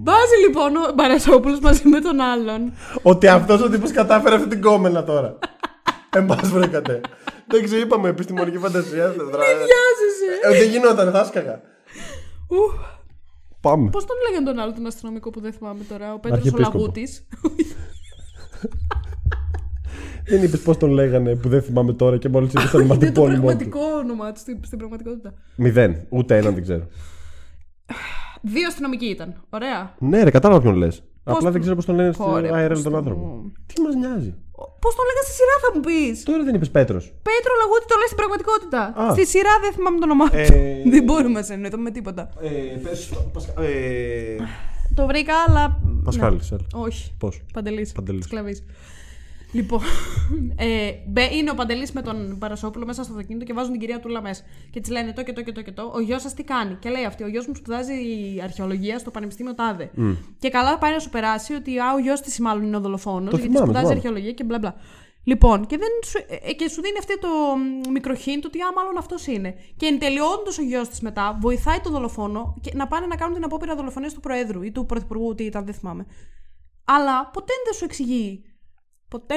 Βάζει 0.03 0.37
λοιπόν 0.47 0.75
ο 0.75 0.93
Μπαρασόπουλο 0.95 1.59
μαζί 1.61 1.87
με 1.87 1.99
τον 1.99 2.19
άλλον. 2.19 2.73
Ότι 3.01 3.27
αυτός 3.27 3.61
ο 3.61 3.69
τύπος 3.69 3.91
κατάφερε 3.91 4.35
αυτή 4.35 4.47
την 4.47 4.61
κόμενα 4.61 5.03
τώρα. 5.03 5.37
Εμά 6.09 6.35
βρήκατε. 6.43 7.01
Δεν 7.47 7.63
ξέρω, 7.63 7.81
είπαμε 7.81 8.09
επιστημονική 8.09 8.57
φαντασία. 8.57 9.09
Βιάζεσαι. 9.09 10.29
Ε, 10.43 10.57
δεν 10.57 10.69
γινόταν, 10.69 11.11
θα 11.11 11.23
σκαγα. 11.25 11.61
Πάμε. 13.61 13.89
Πώς 13.89 14.05
τον 14.05 14.15
λέγανε 14.29 14.45
τον 14.45 14.59
άλλο 14.59 14.73
τον 14.73 14.85
αστυνομικό 14.85 15.29
που 15.29 15.41
δεν 15.41 15.53
θυμάμαι 15.53 15.83
τώρα, 15.89 16.13
ο 16.13 16.19
Πέτρος 16.19 16.39
ο 16.39 16.41
Αρχιεπίσκοπο. 16.43 16.77
Λαγούτη. 16.77 17.07
Δεν 20.27 20.43
είπες 20.43 20.59
πώς 20.59 20.77
τον 20.77 20.89
λέγανε 20.89 21.35
που 21.35 21.49
δεν 21.49 21.61
θυμάμαι 21.61 21.93
τώρα 21.93 22.17
και 22.17 22.29
μόλις 22.29 22.53
είπε 22.53 22.61
το 22.71 22.79
Είναι 22.79 22.87
το 23.11 23.21
ονοματεπώνυμό 23.21 23.35
του. 23.37 23.41
πραγματικό 23.45 23.79
όνομα 23.79 24.31
του 24.31 24.39
στην, 24.39 24.59
στην 24.65 24.77
πραγματικότητα. 24.77 25.33
Μηδέν. 25.55 26.05
Ούτε 26.09 26.37
έναν 26.37 26.53
δεν 26.53 26.63
ξέρω. 26.63 26.87
Δύο 28.45 28.67
αστυνομικοί 28.67 29.05
ήταν. 29.05 29.43
Ωραία. 29.49 29.93
Ναι, 29.99 30.23
ρε, 30.23 30.29
κατάλαβα 30.31 30.61
ποιον 30.61 30.75
λες. 30.75 31.03
Απλά 31.23 31.39
τον- 31.41 31.51
δεν 31.51 31.61
ξέρω 31.61 31.75
πώς 31.75 31.85
τον 31.85 31.95
λένε 31.95 32.11
στο 32.13 32.31
Ωραία, 32.31 32.51
IRL 32.65 32.69
πώς 32.69 32.81
τον 32.83 32.91
το- 32.91 32.97
άνθρωπο. 32.97 33.51
Τι 33.65 33.81
μας 33.81 33.95
νοιάζει; 33.95 34.33
Πώς 34.83 34.95
τον 34.95 35.05
λέγα 35.09 35.21
στη 35.27 35.33
σειρά, 35.39 35.55
θα 35.63 35.69
μου 35.73 35.79
πεις; 35.85 36.23
Τώρα 36.23 36.43
δεν 36.43 36.55
είπες 36.55 36.71
Πέτρος. 36.71 37.03
Πέτρο 37.29 37.51
Λαγούτη 37.61 37.85
το 37.91 37.95
λέει 37.97 38.05
στην 38.11 38.17
πραγματικότητα. 38.21 38.81
Α. 39.01 39.11
Στη 39.11 39.25
σειρά 39.25 39.53
δεν 39.61 39.71
θυμάμαι 39.73 39.97
το 39.99 40.05
όνομά 40.09 40.25
του. 40.29 40.37
Ε, 40.37 40.81
Δεν 40.93 41.03
μπορούμε 41.03 41.37
να 41.39 41.43
σε 41.45 41.53
εννοηθούμε 41.53 41.83
με 41.83 41.91
τίποτα. 41.91 42.29
Ε, 42.41 42.49
πες, 42.83 42.99
Πασκα- 43.33 43.59
ε, 43.59 44.35
Το 44.95 45.05
βρήκα, 45.07 45.33
αλλά. 45.47 45.79
Πασχάλης, 46.03 46.51
Ναι. 46.51 46.57
έλα. 46.57 46.83
Όχι. 46.85 47.13
Πώς; 47.17 47.41
Παντελής. 47.53 47.91
Παντελής. 47.91 48.25
Σκλαβής. 48.25 48.63
Λοιπόν, 49.55 49.81
ε, 50.57 50.91
μπε- 51.07 51.33
είναι 51.33 51.51
ο 51.51 51.53
Παντελής 51.53 51.91
με 51.91 52.01
τον 52.01 52.37
Παρασόπουλο 52.39 52.85
μέσα 52.85 53.03
στο 53.03 53.13
αυτοκίνητο 53.13 53.45
και 53.45 53.53
βάζουν 53.53 53.71
την 53.71 53.79
κυρία 53.79 53.99
Τούλα 53.99 54.21
μέσα. 54.21 54.43
Και 54.71 54.79
της 54.79 54.89
λένε 54.91 55.13
το 55.13 55.23
και 55.23 55.33
το 55.33 55.41
και 55.41 55.51
το 55.51 55.61
και 55.61 55.71
το. 55.71 55.91
Ο 55.95 55.99
γιος 55.99 56.21
σας 56.21 56.33
τι 56.33 56.43
κάνει; 56.43 56.75
Και 56.75 56.89
λέει 56.89 57.05
αυτή: 57.05 57.23
Ο 57.23 57.27
γιος 57.27 57.47
μου 57.47 57.55
σπουδάζει 57.55 57.93
αρχαιολογία 58.43 58.99
στο 58.99 59.11
Πανεπιστήμιο 59.11 59.53
Τάδε. 59.55 59.91
Και 60.39 60.49
καλά 60.49 60.77
πάει 60.77 60.91
να 60.91 60.99
σου 60.99 61.09
περάσει 61.09 61.53
ότι 61.53 61.79
α, 61.79 61.93
ο 61.93 61.99
γιος 61.99 62.21
της 62.21 62.39
μάλλον 62.39 62.63
είναι 62.63 62.77
ο 62.77 62.79
δολοφόνο. 62.79 63.29
Το 63.29 63.37
Γιατί 63.37 63.41
θυμάμαι, 63.41 63.57
σπουδάζει 63.57 63.77
θυμάμαι. 63.85 63.95
αρχαιολογία 63.95 64.31
και 64.31 64.43
μπλα 64.43 64.59
μπλα. 64.59 64.75
Λοιπόν, 65.23 65.65
και, 65.65 65.77
δεν 65.77 65.89
σου, 66.05 66.17
ε, 66.47 66.53
και 66.53 66.69
σου 66.69 66.81
δίνει 66.81 66.97
αυτό 66.99 67.19
το 67.19 67.27
μ, 67.87 67.91
μικροχίντ 67.91 68.45
ότι 68.45 68.61
α, 68.61 68.71
μάλλον 68.75 68.97
αυτός 68.97 69.27
είναι. 69.27 69.55
Και 69.77 69.85
εν 69.85 69.99
τέλει, 69.99 70.19
όντως 70.19 70.57
ο 70.59 70.61
γιος 70.61 70.89
της 70.89 71.01
μετά 71.01 71.37
βοηθάει 71.41 71.79
τον 71.79 71.91
δολοφόνο 71.91 72.55
και 72.61 72.71
να 72.75 72.87
πάνε 72.87 73.05
να 73.05 73.15
κάνουν 73.15 73.33
την 73.35 73.43
απόπειρα 73.43 73.75
δολοφονίας 73.75 74.13
του 74.13 74.19
Προέδρου 74.19 74.61
ή 74.61 74.71
του 74.71 74.85
Πρωθυπουργού, 74.85 75.35
τι 75.35 75.43
ήταν, 75.43 75.65
δεν 75.65 75.73
θυμάμαι. 75.73 76.05
Αλλά 76.85 77.29
ποτέ 77.33 77.53
δεν 77.65 77.73
σου 77.73 77.85
εξηγεί. 77.85 78.43
Ποτέ. 79.15 79.35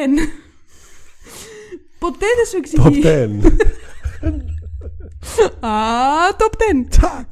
ποτέ 1.98 2.26
δεν 2.36 2.46
σου 2.50 2.56
εξηγεί. 2.56 3.02
Top 3.04 3.06
10. 3.06 3.52
Α, 5.60 5.70
top 6.38 6.52
10. 6.52 7.24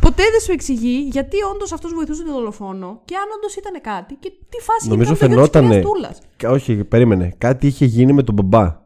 ποτέ 0.00 0.22
δεν 0.30 0.40
σου 0.40 0.52
εξηγεί 0.52 1.08
γιατί 1.10 1.36
όντως 1.54 1.72
αυτός 1.72 1.92
βοηθούσε 1.94 2.22
τον 2.24 2.32
δολοφόνο 2.32 3.00
και 3.04 3.14
αν 3.16 3.22
όντως 3.36 3.56
ήταν 3.56 3.80
κάτι 3.80 4.14
και 4.14 4.32
τι 4.48 4.58
φάση 4.60 4.88
Νομίζω 4.88 5.12
ήταν 5.12 5.28
το 5.28 5.34
γιο 5.34 5.42
της 5.42 5.50
φαινότανε. 5.52 5.80
κυρίας 5.80 5.90
Τούλας. 5.92 6.18
Κα- 6.36 6.50
Όχι, 6.50 6.84
περίμενε. 6.84 7.34
Κάτι 7.38 7.66
είχε 7.66 7.84
γίνει 7.84 8.12
με 8.12 8.22
τον 8.22 8.34
μπαμπά. 8.34 8.80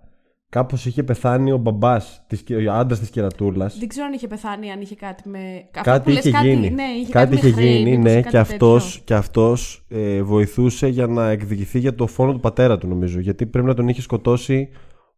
Κάπως 0.57 0.87
είχε 0.87 1.03
πεθάνει 1.03 1.53
ο 1.53 1.57
μπαμπάς, 1.57 2.27
ο 2.69 2.73
άντρας 2.73 2.99
της 2.99 3.11
κερατούλας. 3.11 3.79
Δεν 3.79 3.89
ξέρω 3.89 4.07
αν 4.07 4.13
είχε 4.13 4.27
πεθάνει, 4.27 4.71
αν 4.71 4.81
είχε 4.81 4.95
κάτι 4.95 5.29
με. 5.29 5.39
Αυτό 5.75 5.91
Κάτι 5.91 6.03
που 6.03 6.11
λες, 6.11 6.25
είχε 6.25 6.39
γίνει. 6.49 6.71
Ναι, 6.71 6.83
είχε 6.83 7.13
κάτι 7.13 7.35
κάτι, 7.35 7.35
είχε 7.35 7.47
με 7.47 7.53
χρέη, 7.53 7.77
γίνει, 7.77 7.91
μήπως 7.91 8.05
ναι, 8.05 8.11
ή 8.11 8.15
και 8.17 8.23
κάτι 8.23 8.37
αυτό 8.37 8.79
τέτοιο. 8.79 9.01
και 9.05 9.15
αυτός, 9.15 9.87
ε, 9.89 10.23
βοηθούσε 10.23 10.87
για 10.87 11.07
να 11.07 11.29
εκδικηθεί 11.29 11.79
για 11.79 11.95
το 11.95 12.07
φόνο 12.07 12.33
του 12.33 12.41
πατέρα 12.41 12.79
του, 12.79 12.87
νομίζω. 12.87 13.21
Γιατί 13.21 13.47
πρέπει 13.47 13.67
να 13.67 13.75
τον 13.75 13.89
είχε 13.89 14.01
σκοτώσει 14.03 14.69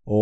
ο. 0.04 0.16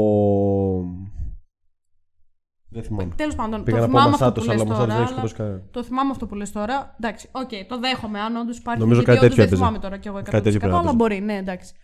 Δεν 2.68 2.82
θυμάμαι. 2.82 3.14
Τέλος 3.16 3.34
πάντων, 3.34 3.62
Πήγα 3.62 3.76
το 3.78 3.86
να 3.86 3.90
πω 3.92 3.98
θυμάμαι 3.98 4.14
αυτό 4.14 4.24
Μασάτο, 4.24 4.40
που 4.40 4.46
λες 4.46 4.60
αλλά 4.60 4.62
ο 4.62 4.66
Μασάτος 4.66 4.86
τώρα. 4.86 4.94
δεν 4.94 5.02
έχει 5.02 5.12
αλλά 5.12 5.28
σκοτώσει 5.28 5.34
κανένα. 5.34 5.62
Το 5.70 5.82
θυμάμαι 5.82 6.10
αυτό 6.10 6.26
που 6.26 6.34
λες 6.34 6.52
τώρα. 6.52 6.94
Εντάξει, 7.00 7.28
οκ, 7.32 7.50
το 7.68 7.78
δέχομαι 7.78 8.20
αν 8.20 8.36
όντως 8.36 8.58
υπάρχει. 8.58 8.80
Νομίζω 8.80 9.00
γιατί 9.00 9.14
κάτι 9.14 9.24
όντως 9.24 9.36
τέτοιο 9.36 9.44
δεν 9.44 9.44
έπαιζε. 9.44 9.62
θυμάμαι 9.62 9.78
τώρα 9.78 9.96
κι 9.96 10.08
εγώ 10.08 10.18
100%. 10.18 10.22
Κάτι 10.30 10.42
τέτοιο 10.42 10.58
πρέπει 10.58 10.74
να 10.74 10.78
αλλά 10.80 10.90
έπαιζε. 10.90 10.96
μπορεί, 10.96 11.20
ναι, 11.20 11.36
εντάξει. 11.36 11.74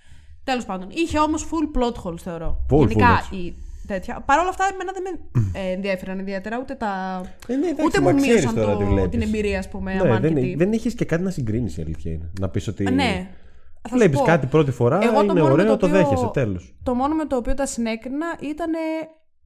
Τέλος 0.45 0.65
πάντων. 0.65 0.89
Είχε 0.91 1.19
όμως 1.19 1.47
full 1.51 1.79
plot 1.79 1.95
holes 2.11 2.19
θεωρώ. 2.19 2.67
Full, 2.71 2.79
Γενικά 2.79 3.21
full, 3.31 3.35
η 3.37 3.55
τέτοια. 3.87 4.23
Παρ' 4.27 4.39
όλα 4.39 4.49
αυτά, 4.49 4.65
εμένα 4.73 4.93
δεν 4.93 5.03
με 5.03 5.41
ε, 5.61 5.73
ενδιαφέραν 5.73 6.19
ιδιαίτερα 6.19 6.59
ούτε 6.61 6.75
τα. 6.75 7.21
Ε, 7.47 7.55
ναι, 7.57 7.67
εντάξει, 7.67 7.85
ούτε 7.85 8.01
μα 8.01 8.11
μου 8.11 8.17
ξέρεις 8.17 8.35
μείωσαν 8.45 8.55
τώρα 8.63 8.77
τι 8.77 8.85
το, 8.85 8.91
βλέπεις. 8.91 9.11
την 9.11 9.21
εμπειρία, 9.23 9.59
ας 9.59 9.69
πούμε, 9.69 9.95
Ναι, 9.95 10.01
αμάν 10.01 10.21
δεν, 10.21 10.35
και 10.35 10.41
τι. 10.41 10.55
δεν 10.55 10.73
έχεις 10.73 10.95
και 10.95 11.05
κάτι 11.05 11.23
να 11.23 11.31
συγκρίνεις, 11.31 11.77
η 11.77 11.83
αλήθεια 11.83 12.13
είναι. 12.13 12.31
Να 12.41 12.49
πεις 12.49 12.69
ότι. 12.69 12.87
Α, 12.87 12.91
Ναι. 12.91 13.29
Θα 13.83 13.89
σου 13.89 13.95
Βλέπεις 13.95 14.19
πω, 14.19 14.25
κάτι 14.25 14.47
πρώτη 14.47 14.71
φορά, 14.71 14.99
Εγώ 15.03 15.13
το 15.13 15.23
είναι 15.23 15.33
μόνο 15.33 15.45
με 15.45 15.53
ωραίο, 15.53 15.67
το 15.67 15.77
το, 15.77 15.87
οποίο- 15.87 15.99
δέχεσαι, 15.99 16.31
τέλος. 16.33 16.75
Το 16.83 16.95
μόνο 16.95 17.15
με 17.15 17.25
το 17.25 17.37
οποίο 17.37 17.55
τα 17.55 17.67
συνέκρινα 17.67 18.27
ήταν 18.41 18.71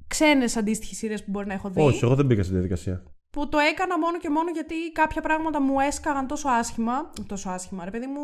ξένες 0.06 0.56
αντίστοιχες 0.56 0.96
σειρές 0.96 1.24
που 1.24 1.30
μπορεί 1.30 1.46
να 1.46 1.54
έχω 1.54 1.68
δει. 1.70 1.80
Όχι, 1.80 2.04
εγώ 2.04 2.14
δεν 2.14 2.26
μπήκα 2.26 2.42
στη 2.42 2.52
διαδικασία. 2.52 3.02
Που 3.36 3.48
το 3.48 3.58
έκανα 3.58 3.98
μόνο 3.98 4.18
και 4.18 4.30
μόνο 4.30 4.50
γιατί 4.50 4.74
κάποια 4.92 5.22
πράγματα 5.22 5.60
μου 5.60 5.80
έσκαγαν 5.80 6.26
τόσο 6.26 6.48
άσχημα. 6.48 7.10
Τόσο 7.26 7.48
άσχημα, 7.50 7.84
ρε 7.84 7.90
παιδί 7.90 8.06
μου. 8.06 8.22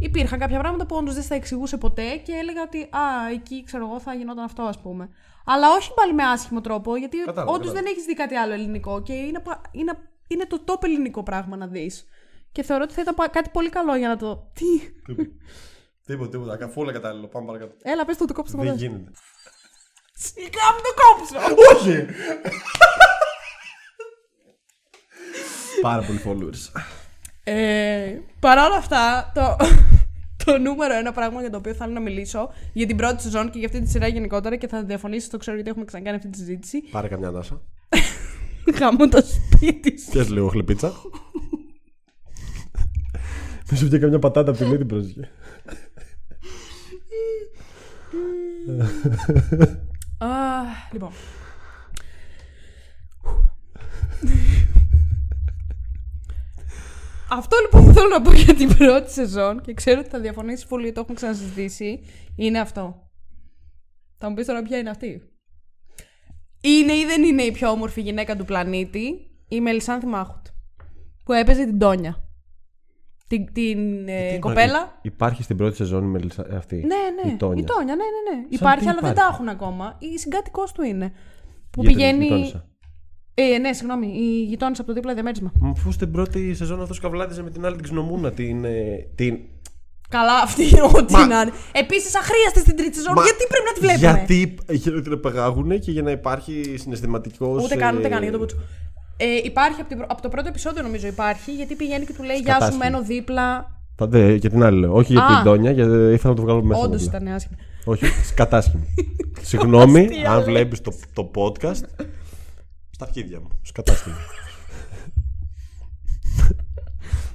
Υπήρχαν 0.00 0.38
κάποια 0.38 0.58
πράγματα 0.58 0.86
που 0.86 0.96
όντως 0.96 1.14
δεν 1.14 1.22
στα 1.22 1.34
εξηγούσε 1.34 1.76
ποτέ 1.76 2.16
και 2.16 2.32
έλεγα 2.32 2.62
ότι 2.62 2.80
Α, 2.82 3.30
εκεί 3.32 3.62
ξέρω 3.64 3.86
εγώ 3.86 4.00
θα 4.00 4.14
γινόταν 4.14 4.44
αυτό, 4.44 4.62
ας 4.62 4.80
πούμε. 4.80 5.08
Αλλά 5.44 5.70
όχι 5.70 5.94
πάλι 5.94 6.12
με 6.14 6.22
άσχημο 6.22 6.60
τρόπο, 6.60 6.96
γιατί 6.96 7.16
Κατάλαβα, 7.16 7.42
όντως 7.42 7.56
κατάλαβα. 7.66 7.80
δεν 7.82 7.92
έχεις 7.92 8.04
δει 8.04 8.14
κάτι 8.14 8.34
άλλο 8.34 8.52
ελληνικό 8.52 9.02
και 9.02 9.12
είναι, 9.12 9.40
πα- 9.40 9.60
είναι, 9.72 9.98
είναι 10.28 10.44
το 10.46 10.60
top 10.66 10.82
ελληνικό 10.84 11.22
πράγμα 11.22 11.56
να 11.56 11.66
δεις. 11.66 12.06
Και 12.52 12.62
θεωρώ 12.62 12.82
ότι 12.82 12.94
θα 12.94 13.00
ήταν 13.00 13.14
πα- 13.14 13.28
κάτι 13.28 13.50
πολύ 13.52 13.68
καλό 13.68 13.96
για 13.96 14.08
να 14.08 14.16
το. 14.16 14.50
Τι; 14.54 14.64
Τίποτα, 16.06 16.30
τίποτα. 16.30 16.56
Καθόλου 16.56 16.92
κατάλληλο. 16.92 17.26
Πάμε 17.28 17.46
παρακάτω. 17.46 17.74
Έλα, 17.82 18.04
πες 18.04 18.16
το, 18.16 18.24
το 18.24 18.32
κόψω 18.34 18.56
το 18.56 18.62
Δεν 18.62 18.72
ποτέ. 18.72 18.84
γίνεται. 18.84 19.10
Σιγά 20.14 20.66
μου 20.74 20.80
το 20.86 20.92
κόψω! 21.02 21.54
Όχι! 21.76 22.06
Πάρα 25.80 26.02
πολλοί 26.02 26.20
followers. 26.24 26.80
Ε, 27.44 28.18
Παρ' 28.40 28.58
όλα 28.58 28.76
αυτά, 28.76 29.32
το, 29.34 29.56
το 30.44 30.58
νούμερο 30.58 30.94
ένα 30.94 31.12
πράγμα 31.12 31.40
για 31.40 31.50
το 31.50 31.56
οποίο 31.56 31.74
θέλω 31.74 31.92
να 31.92 32.00
μιλήσω 32.00 32.50
για 32.72 32.86
την 32.86 32.96
πρώτη 32.96 33.22
σεζόν 33.22 33.50
και 33.50 33.58
για 33.58 33.66
αυτή 33.66 33.80
τη 33.80 33.88
σειρά 33.90 34.06
γενικότερα 34.06 34.56
και 34.56 34.68
θα 34.68 34.82
διαφωνήσει, 34.82 35.30
το 35.30 35.36
ξέρω 35.36 35.56
γιατί 35.56 35.70
έχουμε 35.70 35.84
ξανακάνει 35.84 36.16
αυτή 36.16 36.28
τη 36.28 36.38
συζήτηση. 36.38 36.80
Πάρε 36.90 37.08
καμιά 37.08 37.28
ανάσα. 37.28 37.60
Γαμώ 38.78 39.08
το 39.08 39.22
σπίτι 39.22 40.00
σου. 40.00 40.10
Πιες 40.10 40.30
λίγο 40.30 40.48
χλεπίτσα. 40.48 40.92
Μη 43.70 43.76
σου 43.76 43.86
βγει 43.86 43.98
καμιά 43.98 44.18
πατάτα 44.18 44.50
από 44.50 44.58
τη 44.58 44.64
μύτη 44.64 44.84
πρόσεχε. 44.84 45.30
Α, 50.18 50.28
λοιπόν. 50.92 51.10
Αυτό 57.36 57.56
λοιπόν 57.62 57.84
που 57.84 57.92
θέλω 57.92 58.08
να 58.08 58.22
πω 58.22 58.32
για 58.32 58.54
την 58.54 58.76
πρώτη 58.76 59.10
σεζόν 59.12 59.60
και 59.60 59.74
ξέρω 59.74 60.00
ότι 60.00 60.08
θα 60.08 60.18
διαφωνήσεις 60.20 60.66
πολύ, 60.66 60.92
το 60.92 61.00
έχουμε 61.00 61.16
ξανασυζητήσει, 61.16 62.00
είναι 62.36 62.58
αυτό. 62.60 63.10
Θα 64.18 64.28
μου 64.28 64.34
πεις 64.34 64.46
τώρα 64.46 64.62
ποια 64.62 64.78
είναι 64.78 64.90
αυτή. 64.90 65.22
Είναι 66.60 66.92
ή 66.92 67.04
δεν 67.04 67.22
είναι 67.22 67.42
η 67.42 67.52
πιο 67.52 67.70
όμορφη 67.70 68.00
γυναίκα 68.00 68.36
του 68.36 68.44
πλανήτη 68.44 69.30
η 69.48 69.60
Μελισάνθη 69.60 70.06
Μάχουτ. 70.06 70.46
Που 71.24 71.32
έπαιζε 71.32 71.64
την 71.64 71.78
Τόνια. 71.78 72.18
Την, 73.28 73.52
την 73.52 74.08
ε, 74.08 74.38
κοπέλα. 74.38 74.98
Υπάρχει 75.02 75.42
στην 75.42 75.56
πρώτη 75.56 75.76
σεζόν 75.76 76.04
η 76.04 76.06
Μελισσα- 76.06 76.46
ε, 76.50 76.56
αυτή. 76.56 76.76
Ναι, 76.76 77.22
ναι. 77.24 77.32
Η 77.32 77.36
Τόνια. 77.36 77.64
ναι, 77.84 77.94
ναι, 77.94 78.36
ναι. 78.36 78.46
Υπάρχει, 78.48 78.84
τι 78.84 78.90
αλλά 78.90 79.00
δεν 79.00 79.10
υπάρχει; 79.10 79.14
τα 79.14 79.28
έχουν 79.32 79.48
ακόμα. 79.48 79.96
Η 79.98 80.18
συγκάτοικός 80.18 80.72
του 80.72 80.82
είναι. 80.82 81.12
Που 81.70 81.82
Γιατί 81.82 81.96
την 81.96 81.96
πηγαίνει. 81.96 82.24
γειτόνισσα. 82.24 82.68
Ε, 83.34 83.58
ναι, 83.58 83.72
συγγνώμη. 83.72 84.06
Η 84.06 84.44
γειτόνισσα 84.44 84.80
από 84.82 84.90
το 84.90 84.96
δίπλα 84.96 85.14
διαμέρισμα. 85.14 85.52
Μα 85.60 85.68
Αφού 85.70 85.92
στην 85.92 86.10
πρώτη 86.10 86.54
σεζόν 86.54 86.80
αυτός 86.82 87.00
καβλάτιζε 87.00 87.42
με 87.42 87.50
την 87.50 87.64
άλλη 87.64 87.74
την 87.74 87.82
ξινομούνα. 87.84 88.30
Την. 88.32 88.64
ε, 88.64 89.06
την... 89.14 89.38
Καλά, 90.08 90.32
αυτή 90.42 90.62
ό,τι 90.96 91.12
να 91.12 91.20
είναι. 91.22 91.50
Επίσης, 91.72 92.16
αχρίαστη 92.16 92.58
στην 92.60 92.76
τρίτη 92.76 92.96
σεζόν. 92.96 93.12
Μα- 93.16 93.22
Γιατί 93.22 93.44
πρέπει 93.48 93.64
να 93.66 93.72
τη 93.72 93.80
βλέπουμε; 93.80 94.08
Γιατί 94.08 94.54
για 94.82 94.92
να 94.92 95.02
την 95.02 95.12
απεγάγουν 95.12 95.80
και 95.80 95.90
για 95.90 96.02
να 96.02 96.10
υπάρχει 96.10 96.74
συναισθηματικός. 96.78 97.64
Ούτε 97.64 97.76
καν, 97.76 97.96
ούτε 97.96 98.08
καν 98.08 98.22
για 98.22 98.32
το 98.32 98.38
πούτσο. 98.38 98.56
Ε, 99.16 99.24
υπάρχει 99.44 99.80
από, 99.80 99.88
την 99.88 99.96
πρω- 99.96 100.08
από 100.10 100.22
το 100.22 100.28
πρώτο 100.28 100.48
επεισόδιο, 100.48 100.82
νομίζω 100.82 101.06
υπάρχει, 101.06 101.50
γιατί 101.52 101.74
πηγαίνει 101.74 102.04
και 102.04 102.12
του 102.12 102.22
λέει 102.22 102.36
Γεια 102.36 102.52
σου, 102.52 102.58
Κατάσχημα. 102.58 102.84
μένω 102.84 103.02
δίπλα. 103.02 103.70
Πάντε, 103.96 104.32
για 104.34 104.50
την 104.50 104.62
άλλη 104.62 104.78
λέω. 104.80 104.92
Όχι 104.94 105.12
για 105.12 105.24
Α. 105.24 105.34
την 105.34 105.44
Τόνια, 105.44 105.70
γιατί 105.70 105.90
ήθελα 105.90 106.18
να 106.22 106.34
το 106.34 106.42
βγάλω 106.42 106.62
μέσα. 106.62 106.80
Όντως 106.80 107.06
απλά. 107.06 107.18
ήταν 107.20 107.34
άσχημη. 107.34 107.56
Όχι, 107.84 108.04
σκατάσχημη. 108.30 108.94
Συγγνώμη, 109.40 110.00
Αστεία, 110.04 110.30
αν 110.30 110.36
λέει. 110.36 110.44
βλέπεις 110.44 110.80
το, 110.80 110.92
το 111.12 111.30
podcast. 111.34 112.04
Στα 112.94 113.04
αρχίδια 113.04 113.40
μου. 113.40 113.48
Σκατάσχημη. 113.62 114.16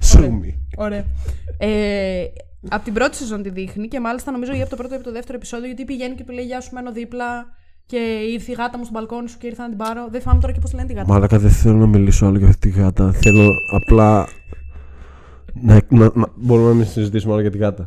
Σούμι. 0.00 0.66
Ωραία. 0.76 1.04
Ε, 1.58 2.24
από 2.68 2.84
την 2.84 2.92
πρώτη 2.92 3.16
σεζόν 3.16 3.42
τη 3.42 3.50
δείχνει 3.50 3.88
και 3.88 4.00
μάλιστα 4.00 4.30
νομίζω 4.30 4.52
ή 4.52 4.60
από 4.60 4.70
το 4.70 4.76
πρώτο 4.76 4.92
ή 4.92 4.96
από 4.96 5.04
το 5.04 5.12
δεύτερο 5.12 5.36
επεισόδιο 5.36 5.66
γιατί 5.66 5.84
πηγαίνει 5.84 6.14
και 6.14 6.24
του 6.24 6.32
λέει 6.32 6.44
Γεια 6.44 6.60
σου, 6.60 6.74
μένω 6.74 6.92
δίπλα 6.92 7.46
και 7.86 7.96
ήρθε 8.32 8.52
η 8.52 8.54
γάτα 8.54 8.78
μου 8.78 8.84
στο 8.84 8.92
μπαλκόνι 8.92 9.28
σου 9.28 9.38
και 9.38 9.46
ήρθα 9.46 9.62
να 9.62 9.68
την 9.68 9.78
πάρω. 9.78 10.08
Δεν 10.10 10.20
θυμάμαι 10.20 10.40
τώρα 10.40 10.52
και 10.52 10.60
πώς 10.60 10.72
λένε 10.72 10.86
τη 10.86 10.92
γάτα. 10.92 11.12
Μάλακα, 11.12 11.38
δεν 11.38 11.50
θέλω 11.50 11.76
να 11.76 11.86
μιλήσω 11.86 12.26
άλλο 12.26 12.38
για 12.38 12.48
αυτή 12.48 12.70
τη 12.70 12.78
γάτα. 12.80 13.12
Θέλω 13.12 13.50
απλά. 13.74 14.28
Να, 15.62 15.80
να, 15.88 16.10
να, 16.14 16.26
μπορούμε 16.34 16.68
να 16.68 16.74
μην 16.74 16.86
συζητήσουμε 16.86 17.32
άλλο 17.32 17.42
για 17.42 17.50
τη 17.50 17.58
γάτα. 17.58 17.86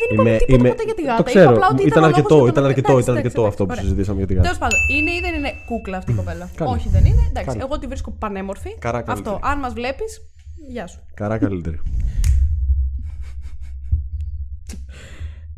Δεν 0.00 0.08
είπαμε 0.12 0.36
τίποτα 0.46 0.68
ποτέ 0.68 0.84
για 0.84 0.94
τη 0.94 1.02
γάτα. 1.02 1.16
Το 1.16 1.22
ξέρω. 1.30 1.50
Είπα 1.50 1.52
απλά 1.54 1.66
ότι 1.72 1.82
ήταν 1.82 1.86
ήταν 1.90 2.02
ο 2.02 2.06
λόγος 2.06 2.16
αρκετό, 2.18 2.34
για 2.34 2.52
τον 2.52 2.52
ήταν 2.52 2.64
οποίο- 2.64 2.72
αρκετό, 2.72 2.92
Εντάξει, 2.92 3.02
ήταν 3.04 3.16
εντάξει, 3.16 3.26
αρκετό 3.26 3.40
εντάξει, 3.40 3.52
αυτό 3.54 3.62
που 3.66 3.70
ωραία. 3.74 3.82
συζητήσαμε 3.84 4.18
για 4.22 4.26
τη 4.28 4.34
γάτα. 4.34 4.46
Τέλος 4.48 4.60
πάντων, 4.62 4.78
είναι 4.96 5.10
ή 5.18 5.20
δεν 5.26 5.32
είναι 5.38 5.50
κούκλα 5.68 5.96
αυτή 6.00 6.10
η 6.12 6.16
κοπέλα. 6.20 6.44
Καλή. 6.60 6.70
Όχι, 6.74 6.88
δεν 6.96 7.04
είναι. 7.10 7.22
Εντάξει, 7.32 7.48
Καλή. 7.50 7.60
εγώ 7.66 7.74
τη 7.80 7.86
βρίσκω 7.92 8.10
πανέμορφη. 8.22 8.70
Καρά 8.86 9.00
καλύτερη. 9.02 9.34
Αυτό. 9.36 9.46
Αν 9.50 9.56
μας 9.64 9.72
βλέπεις, 9.72 10.10
γεια 10.74 10.86
σου. 10.86 10.98
Καρά 11.20 11.36
καλύτερη. 11.44 11.78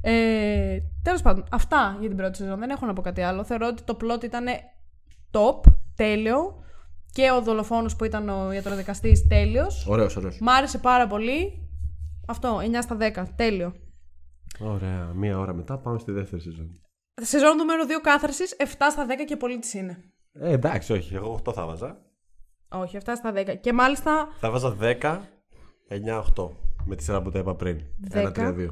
Ε, 0.01 0.79
Τέλος 1.03 1.23
πάντων, 1.23 1.45
αυτά 1.51 1.97
για 2.01 2.09
την 2.09 2.17
πρώτη 2.17 2.37
σεζόν. 2.37 2.59
Δεν 2.59 2.71
έχω 2.71 2.87
να 2.87 2.93
πω 2.93 3.01
κάτι 3.03 3.21
άλλο. 3.23 3.45
Θεωρώ 3.45 3.67
ότι 3.67 3.83
το 3.83 3.97
plot 4.01 4.25
ήταν 4.25 4.45
top, 5.31 5.73
τέλειο. 5.97 6.39
Και 7.13 7.31
ο 7.39 7.43
δολοφόνος 7.43 7.97
που 7.97 8.05
ήταν 8.05 8.29
ο 8.29 8.53
ιατροδικαστής, 8.53 9.27
τέλειος. 9.27 9.87
Ωραίος, 9.89 10.17
ωραίος. 10.17 10.39
Μ' 10.41 10.49
άρεσε 10.49 10.79
πάρα 10.79 11.07
πολύ. 11.07 11.69
Αυτό, 12.27 12.59
9 12.63 12.83
στα 12.83 12.97
10. 12.97 13.27
Τέλειο. 13.37 13.75
Ωραία. 14.61 15.13
Μία 15.15 15.39
ώρα 15.39 15.55
μετά 15.55 15.79
πάμε 15.79 15.99
στη 15.99 16.13
δεύτερη 16.13 16.43
σεζόν. 16.43 16.81
Σεζόν 17.23 17.57
νούμερο 17.57 17.85
2 17.85 17.89
κάθαρσης, 18.03 18.57
7 18.59 18.65
στα 18.91 19.07
10 19.07 19.25
και 19.27 19.37
πολύ 19.37 19.59
της 19.59 19.75
είναι. 19.75 20.13
Ε, 20.33 20.53
εντάξει, 20.53 20.93
όχι. 20.93 21.15
Εγώ 21.15 21.41
8 21.47 21.53
θα 21.53 21.67
βάζα. 21.67 22.05
Όχι, 22.69 22.97
7 23.05 23.13
στα 23.17 23.33
10. 23.33 23.57
Και 23.61 23.73
μάλιστα 23.73 24.29
Θα 24.39 24.51
βάζα 24.51 24.77
10, 24.81 25.21
9-8. 25.89 26.51
Με 26.85 26.97
τη 26.97 27.03
σειρά 27.03 27.23
που 27.23 27.31
τα 27.31 27.39
είπα 27.39 27.55
πριν. 27.55 27.81
10. 28.13 28.33
1-3-2. 28.33 28.69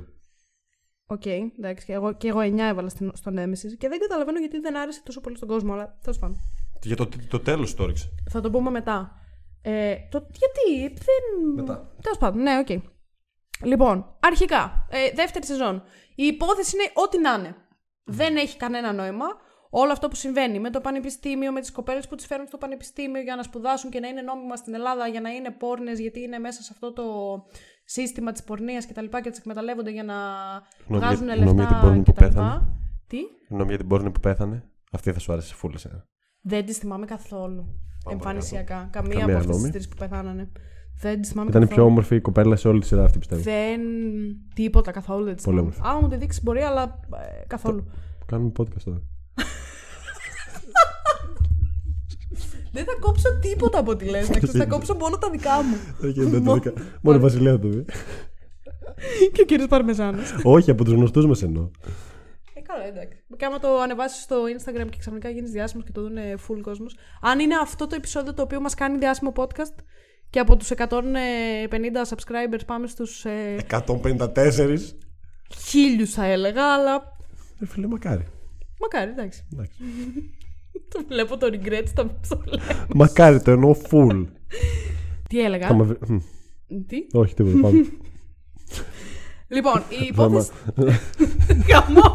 Οκ, 1.07 1.26
εντάξει, 1.26 1.87
και 1.87 1.93
εγώ, 1.93 2.12
και 2.12 2.28
εγώ 2.28 2.41
9 2.41 2.59
έβαλα 2.59 2.89
στην, 2.89 3.11
στο 3.14 3.30
Nemesis 3.35 3.76
και 3.78 3.89
δεν 3.89 3.99
καταλαβαίνω 3.99 4.39
γιατί 4.39 4.59
δεν 4.59 4.76
άρεσε 4.76 5.03
τόσο 5.05 5.20
πολύ 5.20 5.37
στον 5.37 5.49
κόσμο, 5.49 5.72
αλλά 5.72 5.99
τέλος 6.03 6.18
πάντων. 6.18 6.37
Για 6.82 6.97
το, 6.97 7.09
το 7.28 7.41
τέλος 7.41 7.74
το 7.74 7.82
έριξε. 7.82 8.14
Θα 8.30 8.41
το 8.41 8.51
πούμε 8.51 8.70
μετά. 8.70 9.18
Ε, 9.62 9.95
το, 10.11 10.26
γιατί 10.32 10.95
δεν. 10.95 11.53
Μετά. 11.55 11.95
Τέλος 12.03 12.18
πάντων, 12.18 12.43
ναι, 12.43 12.59
οκ. 12.59 12.82
Λοιπόν, 13.65 14.17
αρχικά, 14.21 14.87
ε, 14.91 15.11
δεύτερη 15.15 15.47
σεζόν. 15.47 15.83
Η 16.15 16.25
υπόθεση 16.27 16.77
είναι 16.77 16.91
ό,τι 16.95 17.19
να 17.21 17.33
είναι. 17.39 17.55
Δεν 18.05 18.37
έχει 18.37 18.57
κανένα 18.57 18.93
νόημα. 18.93 19.25
Όλο 19.71 19.93
αυτό 19.93 20.09
που 20.09 20.15
συμβαίνει 20.15 20.61
με 20.61 20.71
το 20.71 20.81
πανεπιστήμιο, 20.81 21.53
με 21.53 21.61
τις 21.61 21.73
κοπέλες 21.73 22.09
που 22.09 22.15
τις 22.15 22.27
φέρνουν 22.27 22.47
στο 22.47 22.59
πανεπιστήμιο 22.59 23.23
για 23.23 23.37
να 23.37 23.43
σπουδάσουν 23.43 23.91
και 23.91 24.01
να 24.01 24.09
είναι 24.09 24.21
νόμιμα 24.23 24.57
στην 24.57 24.75
Ελλάδα, 24.75 25.07
για 25.09 25.21
να 25.21 25.31
είναι 25.31 25.51
πόρνες, 25.51 25.99
γιατί 26.01 26.21
είναι 26.21 26.39
μέσα 26.39 26.62
σε 26.62 26.69
αυτό 26.73 26.93
το 26.93 27.05
σύστημα 27.85 28.33
της 28.33 28.43
πορνείας 28.45 28.85
κτλ. 28.85 28.89
Και, 28.89 28.95
τα 28.95 29.03
λοιπά 29.03 29.21
και 29.21 29.31
τις 29.31 29.39
εκμεταλλεύονται 29.39 29.91
για 29.91 30.05
να 30.05 30.15
Γνώμη 30.87 31.05
βγάζουν 31.05 31.25
για- 31.27 31.35
γνώμη 31.35 31.53
για 31.55 31.65
την 31.67 31.73
λεφτά 31.75 31.81
πόρνη 31.87 32.03
που 32.03 32.12
κτλ. 32.12 32.25
πέθανε. 32.25 32.67
Τι; 33.07 33.19
Γνώμη 33.49 33.69
για 33.69 33.79
την 33.79 33.89
πόρνη 33.89 34.11
που 34.11 34.21
πέθανε. 34.21 34.65
Αυτή 34.93 35.12
θα 35.12 35.19
σου 35.19 35.33
άρεσε 35.33 35.55
φούλες. 35.55 35.85
Ε. 35.85 36.05
Δεν 36.41 36.65
τι 36.67 36.73
θυμάμαι 36.73 37.07
καθόλου. 37.07 37.65
Πάμε 38.05 38.17
Εμφανισιακά. 38.17 38.89
Καμία, 38.93 39.19
Καμία 39.19 39.25
από 39.25 39.33
αυτές 39.33 39.47
τις 39.47 39.57
γνώμη. 39.57 39.71
τρεις 39.73 39.89
που 39.89 39.97
πεθάνανε. 39.97 40.53
Δεν 41.01 41.20
τις 41.20 41.30
θυμάμαι 41.30 41.49
Ήταν 41.51 41.62
η 41.62 41.64
καθόλου. 41.66 41.82
πιο 41.86 41.92
όμορφη 41.92 42.20
κοπέλα 42.20 42.57
σε 42.57 42.68
όλη 42.68 42.80
τη 42.80 42.86
σειρά 42.86 43.05
αυτή, 43.05 43.18
πιστεύω. 43.18 43.42
Δεν. 43.42 43.80
Τίποτα 44.55 44.90
καθόλου 44.90 45.24
δεν 45.24 45.36
τη 45.36 45.42
Πολύ 45.42 45.57
θυμάμαι. 45.59 45.74
όμορφη. 45.76 45.90
Άμα 45.95 46.01
μου 46.01 46.09
τη 46.09 46.16
δείξει 46.16 46.40
μπορεί, 46.42 46.61
αλλά 46.61 47.01
ε, 47.42 47.45
καθόλου. 47.47 47.84
Κάνουμε 48.26 48.53
podcast 48.59 48.82
τώρα. 48.84 49.03
Δεν 52.72 52.84
θα 52.84 52.92
κόψω 53.01 53.38
τίποτα 53.40 53.78
από 53.78 53.90
ό,τι 53.90 54.05
λες. 54.05 54.28
εντάξει, 54.30 54.59
θα 54.59 54.66
κόψω 54.74 54.95
μόνο 54.95 55.18
τα 55.18 55.30
δικά 55.30 55.51
μου. 55.62 55.76
Μόνο- 56.42 56.62
Μόνο 57.03 57.18
η 57.18 57.20
Βασιλεία 57.20 57.59
το 57.59 57.68
δει. 57.68 57.84
και 59.32 59.40
ο 59.40 59.45
κύριος 59.45 59.68
Παρμεζάνος. 59.68 60.34
Όχι, 60.42 60.70
από 60.70 60.84
τους 60.84 60.92
γνωστούς 60.92 61.26
μας 61.26 61.42
εννοώ. 61.42 61.70
Ε, 62.55 62.61
καλά, 62.61 62.84
εντάξει. 62.86 63.18
Και 63.36 63.45
άμα 63.45 63.59
το 63.59 63.80
ανεβάσεις 63.80 64.22
στο 64.22 64.36
Instagram 64.59 64.86
και 64.90 64.97
ξαφνικά 64.99 65.28
γίνεις 65.28 65.51
διάσημος 65.51 65.84
και 65.84 65.92
το 65.92 66.01
δουν 66.03 66.16
full 66.49 66.59
κόσμος. 66.62 66.97
Αν 67.20 67.38
είναι 67.38 67.55
αυτό 67.62 67.86
το 67.86 67.95
επεισόδιο 67.95 68.34
το 68.34 68.42
οποίο 68.42 68.61
μας 68.61 68.74
κάνει 68.74 68.99
διάσημο 68.99 69.32
podcast 69.36 69.74
και 70.35 70.41
από 70.41 70.57
τους 70.57 70.70
150 70.76 70.82
subscribers 72.09 72.61
πάμε 72.66 72.87
στους 72.87 73.24
ε, 73.24 73.57
154. 73.70 74.78
χίλιους 75.64 76.11
θα 76.11 76.24
έλεγα, 76.24 76.74
αλλά. 76.74 77.16
Ε, 77.61 77.66
φίλε, 77.66 77.87
μακάρι. 77.87 78.26
Μακάρι, 78.80 79.11
εντάξει. 79.11 79.47
Εντάξει. 79.53 79.78
Το 80.95 81.05
βλέπω 81.09 81.37
το 81.37 81.47
regret 81.53 81.82
στα 81.87 82.18
στο 82.20 82.43
λέω. 82.47 82.87
Μακάρι 82.95 83.43
το 83.43 83.51
εννοώ 83.51 83.76
full. 83.91 84.26
Τι 85.28 85.41
έλεγα; 85.41 85.66
Θα 85.66 85.74
με 85.74 85.82
βρει- 85.82 86.09
Μμ, 86.09 86.18
Τι; 86.87 86.97
Όχι, 87.12 87.35
τίποτα. 87.35 87.61
Πάμε. 87.61 87.85
Λοιπόν, 89.49 89.82
η 89.89 89.95
Θα 89.97 90.05
υπόθεση. 90.05 90.51
Γαμό. 91.68 92.12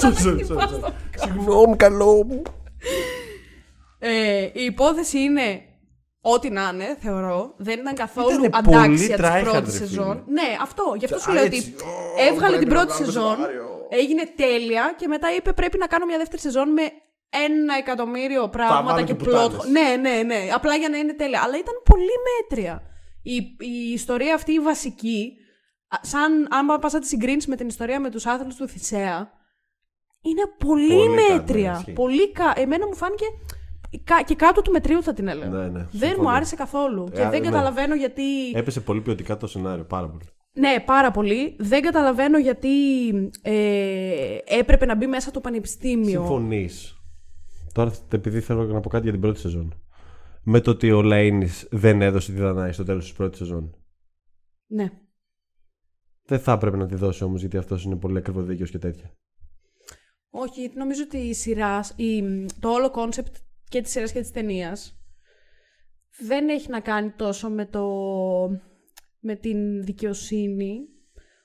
Sorry, 0.00 0.14
sorry, 0.14 0.46
sorry, 0.46 0.58
sorry. 0.58 0.92
Συγγνώμη, 1.16 1.76
καλό 1.76 2.24
μου. 2.24 2.42
Ε, 4.10 4.42
η 4.54 4.64
υπόθεση 4.64 5.18
είναι 5.18 5.60
ό,τι 6.20 6.50
να 6.50 6.70
είναι, 6.72 6.96
θεωρώ. 7.00 7.54
Δεν 7.56 7.78
ήταν 7.78 7.94
καθόλου 7.94 8.30
Ήτανε 8.44 8.46
αντάξια 8.52 8.80
πολύ 8.80 8.96
της 8.96 9.08
tryhard, 9.18 9.40
πρώτης 9.50 9.78
ρε 9.80 9.86
σεζόν. 9.86 10.24
φίλε. 10.24 10.40
Ναι, 10.42 10.56
αυτό. 10.62 10.94
Γι' 10.98 11.04
αυτό 11.04 11.18
σου 11.18 11.30
Α, 11.30 11.34
λέω 11.34 11.44
έτσι. 11.44 11.74
ότι 11.74 11.84
Ω, 11.84 11.88
έβγαλε 12.28 12.56
πρέπει 12.56 12.64
την 12.64 12.68
να 12.68 12.74
πρώτη 12.74 12.92
βγάλω 12.92 13.04
το 13.06 13.12
σεζόν, 13.12 13.34
σενάριο. 13.36 13.86
έγινε 13.88 14.22
τέλεια 14.36 14.94
και 14.96 15.06
μετά 15.08 15.34
είπε 15.36 15.52
πρέπει 15.52 15.78
να 15.78 15.86
κάνω 15.86 16.06
μια 16.06 16.18
δεύτερη 16.18 16.40
σεζόν 16.40 16.68
με 16.72 16.82
ένα 17.46 17.74
εκατομμύριο 17.78 18.48
πράγματα 18.48 18.92
βάλω 18.92 19.06
και 19.06 19.12
και 19.12 19.24
πλότ. 19.24 19.50
πουτάνες. 19.52 19.66
Ναι, 19.70 19.96
ναι, 20.10 20.22
ναι. 20.22 20.48
Απλά 20.54 20.74
για 20.74 20.88
να 20.88 20.96
είναι 20.96 21.12
τέλεια. 21.14 21.40
Αλλά 21.44 21.56
ήταν 21.58 21.74
πολύ 21.84 22.14
μέτρια. 22.28 22.82
Η, 23.22 23.34
η 23.58 23.92
ιστορία 23.92 24.34
αυτή 24.34 24.52
η 24.52 24.58
βασική, 24.60 25.32
α, 25.88 25.96
σαν 26.00 26.48
αν 26.50 26.78
πας 26.80 26.92
να 26.92 26.98
τη 27.00 27.06
συγκρίνεις 27.06 27.46
με 27.46 27.56
την 27.56 27.66
ιστορία 27.68 28.00
με 28.00 28.10
τους 28.10 28.26
άθλους 28.26 28.54
του 28.56 28.68
Θησέα, 28.68 29.30
είναι 30.22 30.42
πολύ, 30.66 30.94
Πολύ 30.96 31.16
κάτω, 31.20 31.32
μέτρια. 31.34 31.70
ναι, 31.72 31.78
ισχύει. 31.78 31.92
πολύ 31.92 32.32
κα... 32.32 32.52
Εμένα 32.56 32.86
μου 32.86 32.94
φάνηκε 32.96 33.24
κα- 33.24 33.56
και 34.24 34.34
κάτω 34.34 34.62
του 34.62 34.70
μετρίου 34.70 35.02
θα 35.02 35.12
την 35.12 35.28
έλεγα. 35.28 35.48
Ναι, 35.48 35.68
ναι, 35.68 35.68
δεν 35.78 35.88
συμφωνώ. 35.90 36.22
μου 36.22 36.30
άρεσε 36.30 36.56
καθόλου. 36.56 37.08
και 37.12 37.20
Ε, 37.20 37.28
δεν 37.30 37.40
ναι. 37.40 37.48
καταλαβαίνω 37.48 37.94
γιατί. 37.94 38.50
Έπεσε 38.54 38.80
πολύ 38.80 39.00
ποιοτικά 39.00 39.36
το 39.36 39.46
σενάριο, 39.46 39.84
πάρα 39.84 40.08
πολύ. 40.08 40.24
Ναι, 40.52 40.82
πάρα 40.86 41.10
πολύ. 41.10 41.56
Δεν 41.58 41.82
καταλαβαίνω 41.82 42.38
γιατί 42.38 42.68
ε, 43.42 44.38
έπρεπε 44.44 44.86
να 44.86 44.96
μπει 44.96 45.06
μέσα 45.06 45.30
το 45.30 45.40
πανεπιστήμιο. 45.40 46.20
Συμφωνείς. 46.20 46.94
Τώρα, 47.72 47.92
επειδή 48.12 48.40
θέλω 48.40 48.64
να 48.64 48.80
πω 48.80 48.88
κάτι 48.88 49.02
για 49.02 49.12
την 49.12 49.20
πρώτη 49.20 49.38
σεζόν. 49.38 49.74
Με 50.42 50.60
το 50.60 50.70
ότι 50.70 50.92
ο 50.92 51.00
Λαΐνης 51.04 51.66
δεν 51.70 52.02
έδωσε 52.02 52.32
τη 52.32 52.38
Δανάη 52.38 52.72
στο 52.72 52.84
τέλος 52.84 53.04
της 53.04 53.12
πρώτης 53.12 53.38
σεζόν. 53.38 53.74
Ναι. 54.66 54.90
Δεν 56.24 56.38
θα 56.38 56.52
έπρεπε 56.52 56.76
να 56.76 56.86
τη 56.86 56.94
δώσει 56.94 57.24
όμως, 57.24 57.40
γιατί 57.40 57.56
αυτός 57.56 57.84
είναι 57.84 57.96
πολύ 57.96 58.18
ακριβοδίκαιος 58.18 58.70
και 58.70 58.78
τέτοια. 58.78 59.10
Όχι, 60.30 60.70
νομίζω 60.74 61.02
ότι 61.02 61.16
η 61.16 61.34
σειρά, 61.34 61.80
η, 61.96 62.22
το 62.60 62.68
όλο 62.68 62.90
concept 62.90 63.34
και 63.70 63.80
της 63.82 63.90
σειράς 63.90 64.12
και 64.12 64.20
της 64.20 64.30
ταινίας 64.30 64.98
δεν 66.18 66.48
έχει 66.48 66.70
να 66.70 66.80
κάνει 66.80 67.10
τόσο 67.16 67.48
με, 67.50 67.66
το, 67.66 67.86
με 69.20 69.34
την 69.36 69.84
δικαιοσύνη 69.84 70.78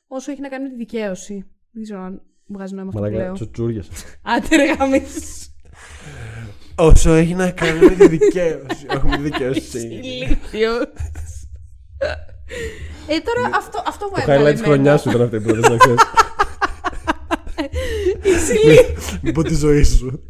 όσο 0.08 0.32
έχει 0.32 0.42
να 0.42 0.48
κάνει 0.50 0.64
με 0.64 0.70
τη 0.70 0.76
δικαίωση. 0.76 1.46
Δεν 1.72 1.84
ξέρω 1.84 2.02
αν 2.02 2.22
βγάζει 2.48 2.74
νόημα 2.74 2.90
αυτό 2.90 3.02
που 3.02 3.06
Μαλάκα, 3.06 3.24
λέω. 3.26 3.34
τσουτσούρια. 3.34 3.84
Άντε 4.22 4.56
ρε 4.56 4.74
γαμήσου. 4.74 5.50
Όσο 6.76 7.14
έχει 7.14 7.34
να 7.34 7.52
κάνει 7.52 7.80
με 7.80 7.90
τη 7.96 8.08
δικαίωση. 8.08 8.86
Όχι 8.90 9.06
με 9.08 9.16
τη 9.16 9.22
δικαιοσύνη. 9.22 9.96
Ηλίθιος. 9.96 10.82
Ε, 13.08 13.20
τώρα 13.20 13.56
αυτό, 13.56 13.84
αυτό 13.88 14.06
μου 14.06 14.12
Το 14.16 14.20
έβγαλε 14.22 14.42
highlight 14.50 14.52
της 14.52 14.62
εμένα. 14.62 14.74
χρονιάς 14.74 15.02
σου 15.02 15.10
ήταν 15.10 15.22
αυτή 15.22 15.36
η 15.36 15.40
πρώτη, 15.42 15.60
να 15.70 15.78
ξέρεις. 15.78 16.02
Είσαι 18.24 18.54
ηλίθιος. 18.64 19.20
Μην 19.22 19.34
πω 19.34 19.44
τη 19.44 19.56
ζωή 19.56 19.84
σου. 19.84 20.28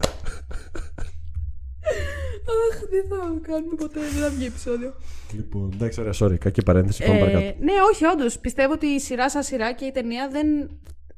Αχ, 3.21 3.29
δεν 3.29 3.39
θα 3.41 3.47
κάνουμε 3.51 3.75
ποτέ, 3.75 3.99
δεν 3.99 4.21
θα 4.21 4.29
βγει 4.29 4.45
επεισόδιο. 4.45 4.93
Λοιπόν, 5.33 5.71
εντάξει, 5.73 5.99
ωραία, 6.01 6.13
sorry, 6.19 6.37
κακή 6.37 6.63
παρένθεση. 6.63 7.03
Πάμε 7.05 7.17
Ε, 7.17 7.19
παρακάτω. 7.19 7.63
ναι, 7.63 7.71
όχι, 7.91 8.05
όντως. 8.05 8.39
Πιστεύω 8.39 8.73
ότι 8.73 8.85
η 8.85 8.99
σειρά 8.99 9.29
σαν 9.29 9.43
σειρά 9.43 9.73
και 9.73 9.85
η 9.85 9.91
ταινία 9.91 10.29
δεν. 10.29 10.47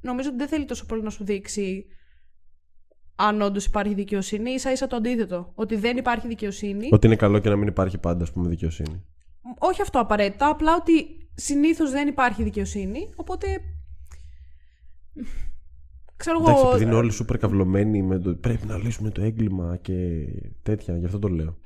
Νομίζω 0.02 0.30
ότι 0.30 0.38
δεν 0.38 0.48
θέλει 0.48 0.66
τόσο 0.66 0.86
πολύ 0.86 1.02
να 1.02 1.10
σου 1.10 1.24
δείξει 1.24 1.86
αν 3.16 3.42
όντως 3.42 3.66
υπάρχει 3.66 3.94
δικαιοσύνη. 3.94 4.60
σα 4.60 4.72
ίσα 4.72 4.88
το 4.88 4.96
αντίθετο. 4.96 5.52
Ότι 5.56 5.76
δεν 5.76 5.98
υπάρχει 5.98 6.28
δικαιοσύνη. 6.28 6.90
Ότι 6.92 7.08
είναι 7.08 7.16
καλό 7.16 7.40
και 7.40 7.50
να 7.50 7.56
μην 7.56 7.68
υπάρχει 7.68 7.98
πάντα, 7.98 8.24
ας 8.24 8.32
πούμε, 8.32 8.50
δικαιοσύνη. 8.50 9.04
Όχι 9.60 9.82
αυτό 9.82 10.00
απαραίτητα. 10.00 10.50
Απλά 10.50 10.76
ότι 10.76 10.92
συνήθως 11.34 11.92
δεν 11.92 12.08
υπάρχει 12.08 12.44
δικαιοσύνη. 12.44 13.10
Οπότε. 13.16 13.48
Ξέρω 16.16 16.38
Εντάξει, 16.42 16.60
εγώ. 16.60 16.70
επειδή 16.70 16.84
είναι 16.84 16.96
όλοι 16.96 17.12
σούπερ 17.12 17.38
καυλωμένοι 17.38 18.02
με 18.04 18.20
το 18.20 18.36
πρέπει 18.36 18.66
να 18.68 18.78
λύσουμε 18.78 19.10
το 19.10 19.22
έγκλημα 19.22 19.78
και 19.82 20.26
τέτοια, 20.64 20.98
γι' 20.98 21.06
αυτό 21.06 21.20
το 21.20 21.28
λέω. 21.28 21.58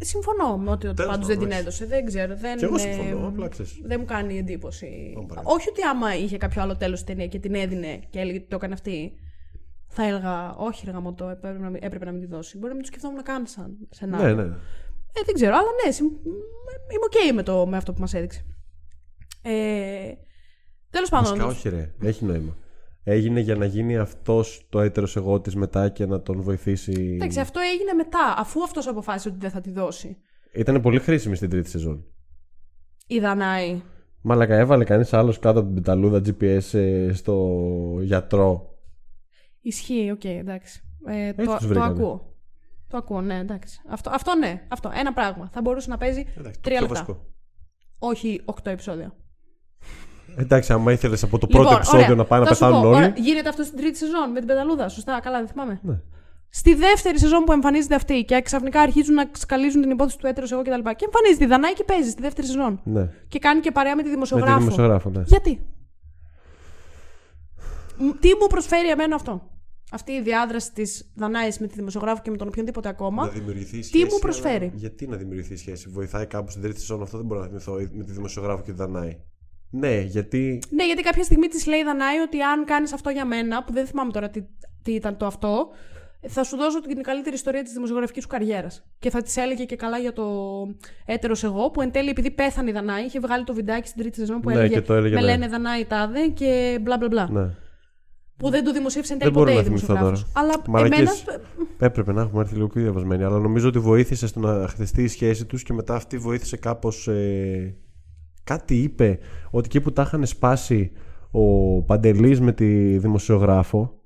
Συμφωνώ 0.00 0.56
με 0.58 0.70
ότι 0.70 0.80
Τέλος 0.94 1.10
πάντω 1.12 1.26
δεν 1.26 1.34
πάντων, 1.36 1.38
την 1.38 1.48
όχι. 1.50 1.60
έδωσε. 1.60 1.86
Δεν 1.86 2.04
ξέρω. 2.04 2.36
Δεν, 2.36 2.58
Και 2.58 2.64
εγώ 2.64 2.74
ε, 2.74 2.78
συμφωνώ, 2.78 3.26
απλά 3.28 3.48
ξέρεις. 3.48 3.80
Δεν 3.84 4.00
μου 4.00 4.06
κάνει 4.06 4.38
εντύπωση. 4.38 5.10
Πάμε 5.14 5.26
παρακάτω. 5.26 5.54
Όχι 5.54 5.68
ότι 5.68 5.82
άμα 5.82 6.16
είχε 6.16 6.36
κάποιο 6.36 6.62
άλλο 6.62 6.76
τέλος 6.76 6.98
στην 6.98 7.14
ταινία 7.14 7.28
και 7.28 7.38
την 7.38 7.54
έδινε 7.54 8.00
και 8.10 8.18
έλεγε 8.20 8.38
ότι 8.38 8.46
το 8.48 8.56
έκανε 8.56 8.72
αυτή, 8.74 9.12
θα 9.88 10.06
έλεγα 10.06 10.54
Όχι, 10.54 10.82
ρε 10.86 10.90
γαμώτο, 10.90 11.28
έπρεπε 11.28 11.58
να, 11.58 11.70
μην- 11.70 11.82
έπρεπε 11.84 12.04
να 12.04 12.10
μην 12.12 12.20
τη 12.20 12.26
δώσει. 12.26 12.56
Μπορεί 12.56 12.68
να 12.68 12.74
μην 12.74 12.82
το 12.82 12.88
σκεφτόμουν 12.88 13.22
καν 13.22 13.46
σαν 13.46 13.76
σενάριο. 13.90 14.34
Ναι, 14.34 14.42
ναι. 14.42 14.48
Ε, 15.16 15.20
δεν 15.24 15.34
ξέρω, 15.34 15.54
αλλά 15.56 15.68
ναι, 15.84 15.90
συμ- 15.92 16.12
είμαι 16.92 17.04
οκ 17.30 17.34
με, 17.34 17.42
το, 17.42 17.66
με 17.66 17.76
αυτό 17.76 17.92
που 17.92 18.00
μας 18.00 18.14
έδειξε. 18.14 18.44
Ε, 19.42 20.12
Τέλος 20.90 21.08
πάντων. 21.08 21.28
Βασικά, 21.38 21.46
όχι, 21.46 21.68
ρε. 21.68 21.94
Έχει 22.02 22.24
νόημα. 22.24 22.56
Έγινε 23.06 23.40
για 23.40 23.54
να 23.56 23.64
γίνει 23.64 23.96
αυτός 23.96 24.66
το 24.68 24.80
έτερος 24.80 25.16
εγώ 25.16 25.40
της 25.40 25.54
μετά 25.54 25.88
και 25.88 26.06
να 26.06 26.22
τον 26.22 26.40
βοηθήσει. 26.40 27.12
Εντάξει, 27.14 27.40
αυτό 27.40 27.60
έγινε 27.60 27.92
μετά, 27.92 28.34
αφού 28.38 28.62
αυτός 28.62 28.86
αποφάσισε 28.86 29.28
ότι 29.28 29.38
δεν 29.38 29.50
θα 29.50 29.60
τη 29.60 29.70
δώσει. 29.70 30.16
Ήταν 30.54 30.80
πολύ 30.80 30.98
χρήσιμη 30.98 31.36
στην 31.36 31.50
τρίτη 31.50 31.68
σεζόν. 31.70 32.04
Η 33.06 33.20
Δανάη. 33.20 33.82
Μαλάκα, 34.22 34.56
έβαλε 34.56 34.84
κανείς 34.84 35.12
άλλος 35.12 35.38
κάτω 35.38 35.58
από 35.58 35.66
την 35.68 35.76
πεταλούδα 35.76 36.18
GPS 36.18 36.74
ε, 36.78 37.12
στο 37.12 37.58
γιατρό. 38.00 38.78
Ισχύει, 39.60 40.10
οκ, 40.10 40.24
εντάξει. 40.24 40.80
Ε, 41.06 41.26
Έτσι 41.26 41.44
το, 41.44 41.52
τους 41.52 41.60
το 41.62 41.68
βρήκανε. 41.68 41.92
ακούω. 41.92 42.34
Το 42.88 42.96
ακούω, 42.96 43.20
ναι, 43.20 43.38
εντάξει. 43.38 43.80
Αυτό, 43.88 44.10
αυτό 44.10 44.36
ναι, 44.36 44.66
αυτό. 44.68 44.90
Ένα 44.94 45.12
πράγμα. 45.12 45.48
Θα 45.52 45.60
μπορούσε 45.60 45.90
να 45.90 45.96
παίζει 45.96 46.20
Εντάξει, 46.38 46.60
το 46.60 46.68
τρία 46.68 46.78
πιο 46.78 46.86
λεπτά. 46.86 46.88
βασικό. 47.04 47.26
Όχι 47.98 48.40
οκτώ 48.44 48.70
επεισόδια. 48.70 49.14
Εντάξει, 50.36 50.72
άμα 50.72 50.92
ήθελες 50.92 51.22
από 51.22 51.38
το 51.38 51.46
πρώτο 51.46 51.62
Λοιπόν, 51.62 51.76
επεισόδιο 51.76 52.04
ωραία. 52.04 52.16
να 52.16 52.24
πάνε 52.24 52.42
να 52.42 52.48
Θα 52.48 52.54
σου 52.54 52.60
πεθάνουν 52.60 52.82
πω, 52.82 52.88
όλοι. 52.88 52.96
ωραία, 52.96 53.12
Γίνεται 53.16 53.48
αυτό 53.48 53.62
στην 53.62 53.76
τρίτη 53.78 53.98
σεζόν 53.98 54.30
με 54.32 54.38
την 54.38 54.46
πεταλούδα. 54.48 54.88
Σωστά, 54.88 55.20
καλά, 55.20 55.38
δεν 55.38 55.48
θυμάμαι. 55.48 55.80
Ναι. 55.82 56.00
Στη 56.48 56.74
δεύτερη 56.74 57.18
σεζόν 57.18 57.44
που 57.44 57.52
εμφανίζεται 57.52 57.94
αυτή 57.94 58.24
και 58.24 58.40
ξαφνικά 58.40 58.80
αρχίζουν 58.80 59.14
να 59.14 59.30
σκαλίζουν 59.32 59.80
την 59.80 59.90
υπόθεση 59.90 60.18
του 60.18 60.26
έτερος 60.26 60.52
εγώ 60.52 60.62
κτλ. 60.62 60.70
Και, 60.82 60.94
και 60.96 61.04
εμφανίζεται 61.04 61.44
η 61.44 61.46
Δανάη 61.46 61.72
και 61.72 61.84
παίζει 61.84 62.10
στη 62.10 62.22
δεύτερη 62.22 62.46
σεζόν. 62.46 62.80
ναι. 62.84 63.08
Και 63.28 63.38
κάνει 63.38 63.60
και 63.60 63.70
παρέα 63.70 63.96
με 63.96 64.02
τη 64.02 64.08
Με 64.08 64.14
δημοσιογράφο. 64.14 64.56
τη 64.56 64.62
δημοσιογράφο, 64.62 65.10
ναι. 65.10 65.22
Γιατί; 65.26 65.60
Μ, 67.98 68.08
Τι 68.20 68.28
μου 68.40 68.46
προσφέρει 68.48 68.88
εμένα 68.88 69.14
αυτό; 69.14 69.48
Αυτή 69.92 70.12
η 70.12 70.22
διάδραση 70.22 70.72
της 70.72 71.10
Δανάης 71.14 71.58
με 71.58 71.66
τη 71.66 71.74
δημοσιογράφο 71.74 72.22
και 72.22 72.30
με 72.30 72.36
τον 72.36 72.48
οποιονδήποτε 72.48 72.88
ακόμα. 72.88 73.24
Να 73.24 73.30
δημιουργηθεί 73.30 73.78
Τι 73.78 73.84
σχέση, 73.84 74.04
μου 74.04 74.18
προσφέρει; 74.20 74.64
αλλά 74.64 74.72
Γιατί 74.74 75.06
να 75.06 75.16
δημιουργηθεί 75.16 75.56
σχέση, 75.56 75.88
βοηθάει 75.88 76.26
κάπου 76.26 76.50
στην 76.50 76.62
τρίτη 76.62 76.78
σεζόν, 76.80 77.02
αυτό 77.02 77.16
δεν 77.16 77.26
μπορώ 77.26 77.40
να 77.40 77.46
θυμηθώ 77.46 77.72
με 77.92 78.04
τη 78.04 78.12
δημοσιογράφο 78.12 78.62
και 78.62 78.70
τη 78.70 78.76
Δανάη. 78.76 79.16
Ναι, 79.76 80.00
γιατί. 80.00 80.62
Ναι, 80.70 80.86
γιατί 80.86 81.02
κάποια 81.02 81.22
στιγμή 81.22 81.46
της 81.46 81.66
λέει 81.66 81.78
η 81.78 81.84
Δανάη 81.84 82.18
ότι 82.18 82.40
αν 82.40 82.64
κάνεις 82.64 82.92
αυτό 82.92 83.10
για 83.10 83.24
μένα, 83.24 83.64
που 83.64 83.72
δεν 83.72 83.86
θυμάμαι 83.86 84.12
τώρα 84.12 84.28
τι, 84.30 84.42
τι 84.82 84.92
ήταν 84.92 85.16
το 85.16 85.26
αυτό, 85.26 85.68
θα 86.28 86.44
σου 86.44 86.56
δώσω 86.56 86.80
την 86.80 87.02
καλύτερη 87.02 87.34
ιστορία 87.34 87.62
της 87.62 87.72
δημοσιογραφικής 87.72 88.22
σου 88.22 88.28
καριέρας. 88.28 88.84
Και 88.98 89.10
θα 89.10 89.22
της 89.22 89.36
έλεγε 89.36 89.64
και 89.64 89.76
καλά 89.76 89.98
για 89.98 90.12
το 90.12 90.24
έτερος 91.06 91.44
εγώ, 91.44 91.70
που 91.70 91.80
εν 91.80 91.90
τέλει 91.90 92.08
επειδή 92.08 92.30
πέθανε 92.30 92.70
η 92.70 92.72
Δανάη, 92.72 93.04
είχε 93.04 93.20
βγάλει 93.20 93.44
το 93.44 93.54
βιντεάκι 93.54 93.88
στην 93.88 94.00
τρίτη 94.00 94.16
σεζόν 94.18 94.40
που 94.40 94.48
Ναι, 94.48 94.54
έλεγε, 94.54 94.74
και 94.74 94.80
το 94.80 94.94
έλεγε, 94.94 95.14
Με 95.14 95.20
ναι. 95.20 95.26
λένε 95.26 95.48
Δανάη 95.48 95.84
τάδε 95.84 96.26
και 96.28 96.78
μπλα 96.82 96.96
μπλα 96.96 97.08
μπλα. 97.08 97.28
Ναι. 97.30 97.50
Που 98.36 98.50
δεν 98.50 98.64
το 98.64 98.72
δημοσίευσε 98.72 99.12
εν 99.12 99.18
Δεν 99.18 99.32
τέλει 99.32 99.44
μπορώ 99.44 99.56
ποτέ 99.56 99.68
η 99.68 99.70
να 99.70 99.76
θυμηθώ 99.78 99.94
δημοσιογράφος. 99.94 100.32
τώρα. 100.32 100.46
Αλλά 100.46 100.62
Μαλακίες. 100.68 101.24
εμένα. 101.26 101.42
Έπρεπε 101.78 102.12
να 102.12 102.20
έχουμε 102.20 102.40
έρθει 102.40 102.54
λίγο 102.54 102.66
πιο 102.66 102.82
διαβασμένοι, 102.82 103.24
αλλά 103.24 103.38
νομίζω 103.38 103.68
ότι 103.68 103.78
βοήθησε 103.78 104.26
στο 104.26 104.40
να 104.40 104.68
χτιστεί 104.68 105.02
η 105.02 105.08
σχέση 105.08 105.44
τους 105.46 105.62
και 105.62 105.72
μετά 105.72 105.94
αυτή 105.94 106.18
βοήθησε 106.18 106.56
κάπως. 106.56 107.08
Ε... 107.08 107.76
Κάτι 108.44 108.82
είπε 108.82 109.18
ότι 109.50 109.66
εκεί 109.66 109.80
που 109.80 109.92
τα 109.92 110.02
είχαν 110.02 110.26
σπάσει 110.26 110.92
ο 111.30 111.82
Παντελής 111.82 112.40
με 112.40 112.52
τη 112.52 112.98
δημοσιογράφο, 112.98 114.00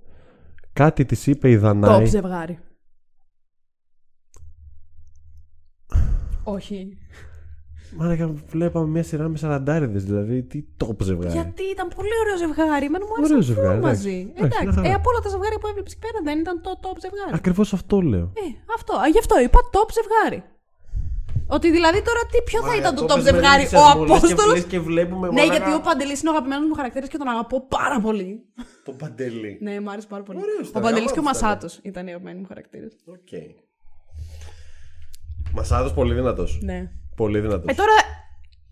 κάτι 0.72 1.04
της 1.04 1.26
είπε 1.26 1.50
η 1.50 1.56
Top 1.56 1.60
Δανάη. 1.60 2.04
ζευγάρι. 2.06 2.58
Όχι. 6.44 6.98
Μάλακα 7.96 8.32
βλέπαμε 8.46 8.86
μια 8.86 9.02
σειρά 9.02 9.28
με 9.28 9.36
σαραντάριδες, 9.36 10.04
δηλαδή 10.04 10.42
τι 10.42 10.64
top 10.84 11.02
ζευγάρι. 11.02 11.32
Γιατί 11.32 11.62
ήταν 11.62 11.88
πολύ 11.96 12.08
ωραίο 12.22 12.36
ζευγάρι. 12.36 12.84
Εμένα 12.84 13.04
μου 13.04 13.12
άρεσε 13.16 13.32
Ωραίο 13.32 13.38
να 13.38 13.44
φύγουν 13.44 13.54
ζευγάρι, 13.54 13.78
εντάξει. 13.78 14.06
μαζί. 14.06 14.16
Εντάξει, 14.20 14.42
Εντάξει. 14.44 14.64
μια 14.64 14.72
χαρά. 14.72 14.88
Ε, 14.88 14.92
από 14.92 15.10
όλα 15.10 15.20
τα 15.24 15.28
ζευγάρια 15.28 15.58
που 15.60 15.66
έβλεπες 15.70 15.94
εκεί 15.96 16.02
πέρα 16.06 16.18
δεν 16.28 16.36
ήταν 16.44 16.56
το 16.66 16.72
top 16.84 16.96
ζευγάρι. 17.04 17.32
Ακριβώς 17.40 17.68
αυτό 17.78 17.96
λέω. 18.00 18.26
Ε, 18.42 18.46
αυτό. 18.76 18.92
Α, 19.02 19.08
γι' 19.14 19.18
αυτό 19.24 19.34
είπα 19.44 19.58
top 19.76 19.88
ζευγάρι. 19.98 20.40
Ότι 21.50 21.70
δηλαδή 21.70 22.02
τώρα 22.02 22.20
τι, 22.30 22.42
ποιο 22.42 22.62
θα 22.62 22.76
ήταν 22.76 22.94
το 22.94 23.06
top 23.08 23.20
ζευγάρι, 23.20 23.68
ο 23.74 24.02
Απόστολος; 24.02 24.64
Και 24.64 24.80
βλέπουμε 24.80 25.28
Ναι, 25.28 25.44
γιατί 25.44 25.72
ο 25.72 25.80
Παντελή 25.80 26.16
είναι 26.20 26.28
ο 26.28 26.32
αγαπημένος 26.32 26.68
μου 26.68 26.74
χαρακτήρας 26.74 27.08
και 27.08 27.18
τον 27.18 27.28
αγαπώ 27.28 27.66
πάρα 27.66 28.00
πολύ. 28.00 28.44
Το 28.84 28.92
Παντελή. 28.92 29.58
Ναι, 29.60 29.80
μου 29.80 29.90
άρεσε 29.90 30.06
πάρα 30.06 30.22
πολύ. 30.22 30.38
Ωραίος 30.38 30.66
ο 30.66 30.70
ήταν, 30.70 30.82
Παντελής 30.82 31.12
και 31.12 31.18
ο 31.18 31.22
γαμάτος 31.22 31.40
ήταν. 31.40 31.50
Μασάτος 31.50 31.80
ήταν 31.82 32.06
οι 32.06 32.10
αγαπημένοι 32.10 32.38
μου 32.40 32.46
χαρακτήρες. 32.46 32.92
Οκ. 33.06 33.32
Μασάτος 35.52 35.92
πολύ 35.92 36.14
δυνατός. 36.14 36.58
Ναι. 36.62 36.90
Πολύ 37.16 37.40
δυνατός. 37.40 37.64
Ε, 37.66 37.74
τώρα 37.74 37.92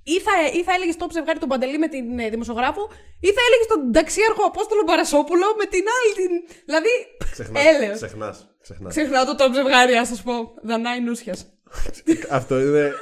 Ή 0.02 0.20
θα, 0.20 0.32
ή 0.58 0.62
θα 0.62 0.72
έλεγες 0.72 0.96
το 0.96 1.06
ζευγάρι 1.12 1.38
τον 1.38 1.48
Παντελή 1.48 1.78
με 1.78 1.88
την 1.88 2.18
ε, 2.18 2.28
δημοσιογράφο, 2.28 2.82
ή 3.20 3.28
θα 3.36 3.42
έλεγες 3.46 3.66
τον 3.72 3.92
ταξίαρχο 3.92 4.42
Απόστολο 4.44 4.84
Παρασόπουλο 4.84 5.46
με 5.60 5.64
την 5.64 5.84
άλλη. 5.96 6.10
Την... 6.20 6.32
Δηλαδή. 6.68 6.92
Έλεος. 7.68 7.96
Ξεχνάς. 7.96 8.36
Ξεχνάς. 8.60 8.90
Ξεχνάω 8.94 9.24
το 9.24 9.34
top 9.40 9.52
ζευγάρι, 9.54 9.94
ας 9.94 10.08
σας 10.08 10.22
πω. 10.22 10.32
Δανάη 10.62 11.00
Νούσιας. 11.00 11.55
Αυτό 12.30 12.60
είναι. 12.60 12.92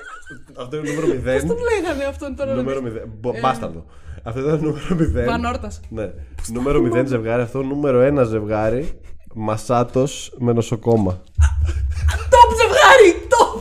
Αυτό 0.59 0.77
είναι 0.77 0.91
νούμερο 0.93 1.07
0. 1.07 1.41
Πώς 1.41 1.45
τον 1.45 1.57
λέγανε 1.73 2.05
αυτόν 2.05 2.37
τον 2.37 2.57
Νούμερο 2.57 2.81
0. 2.81 3.03
Μπο- 3.07 3.41
Μπάσταρδο. 3.41 3.85
Αυτό 4.23 4.41
ήταν 4.41 4.61
νούμερο 4.63 4.87
0. 5.23 5.25
Βανόρτα. 5.27 5.71
Ναι. 5.89 6.11
Νούμερο 6.53 6.81
0 6.83 7.07
ζευγάρι. 7.07 7.43
Αυτό 7.43 7.63
νούμερο 7.63 8.01
1 8.01 8.25
ζευγάρι. 8.25 9.01
Μασάτος 9.35 10.35
με 10.39 10.53
νοσοκόμα. 10.53 11.23
Top 12.31 12.51
ζευγάρι! 12.57 13.27
Top! 13.29 13.61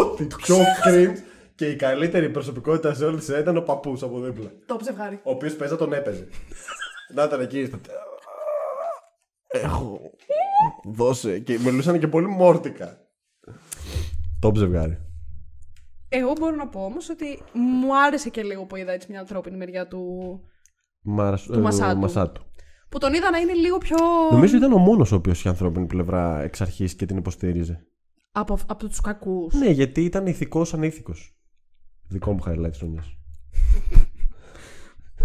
Ό,τι 0.00 0.24
πιο 0.24 0.56
cringe 0.84 1.16
και 1.54 1.66
η 1.66 1.76
καλύτερη 1.76 2.28
προσωπικότητα 2.28 2.94
σε 2.94 3.04
όλη 3.04 3.16
τη 3.18 3.24
σειρά 3.24 3.38
ήταν 3.38 3.56
ο 3.56 3.60
παππούς 3.60 4.02
από 4.02 4.20
δίπλα. 4.20 4.50
Top 4.66 4.78
ζευγάρι. 4.84 5.20
Ο 5.22 5.30
οποίος 5.30 5.54
παίζα 5.54 5.76
τον 5.76 5.92
έπαιζε. 5.92 6.28
Να 7.14 7.22
ήταν 7.24 7.40
εκεί. 7.40 7.64
στο- 7.66 7.78
Έχω. 9.48 10.00
Δώσε. 10.84 11.38
Και 11.38 11.58
μιλούσαν 11.58 11.98
και 11.98 12.06
πολύ 12.08 12.26
μόρτικα. 12.26 12.98
Top 14.42 14.54
ζευγάρι. 14.56 14.98
Εγώ 16.08 16.32
μπορώ 16.40 16.56
να 16.56 16.68
πω 16.68 16.84
όμως 16.84 17.08
ότι 17.08 17.24
μου 17.52 17.98
άρεσε 18.06 18.30
και 18.30 18.42
λίγο 18.42 18.64
που 18.64 18.76
είδα 18.76 18.92
έτσι 18.92 19.06
μια 19.10 19.20
ανθρώπινη 19.20 19.56
μεριά 19.56 19.86
του. 19.88 20.04
Μαρας- 21.02 21.42
Του 21.46 21.60
Μασάτου. 21.60 21.96
ε, 21.96 22.00
Μασάτου. 22.00 22.42
που 22.88 22.98
τον 22.98 23.14
είδα 23.14 23.30
να 23.30 23.38
είναι 23.38 23.52
λίγο 23.52 23.78
πιο. 23.78 23.96
Νομίζω 24.30 24.56
ήταν 24.56 24.72
ο 24.72 24.78
μόνος 24.78 25.12
ο 25.12 25.14
οποίος 25.14 25.38
είχε 25.38 25.48
ανθρώπινη 25.48 25.86
πλευρά 25.86 26.40
εξ 26.42 26.60
αρχής 26.60 26.94
και 26.94 27.06
την 27.06 27.16
υποστήριζε. 27.16 27.84
Από, 28.32 28.58
από 28.66 28.88
τους 28.88 29.00
κακούς. 29.00 29.54
Ναι, 29.54 29.70
γιατί 29.70 30.04
ήταν 30.04 30.26
ηθικός 30.26 30.74
ανήθικος. 30.74 31.34
Δικό 32.08 32.32
μου 32.32 32.42
highlight 32.46 32.68
της 32.70 32.78
χρονιάς. 32.78 33.16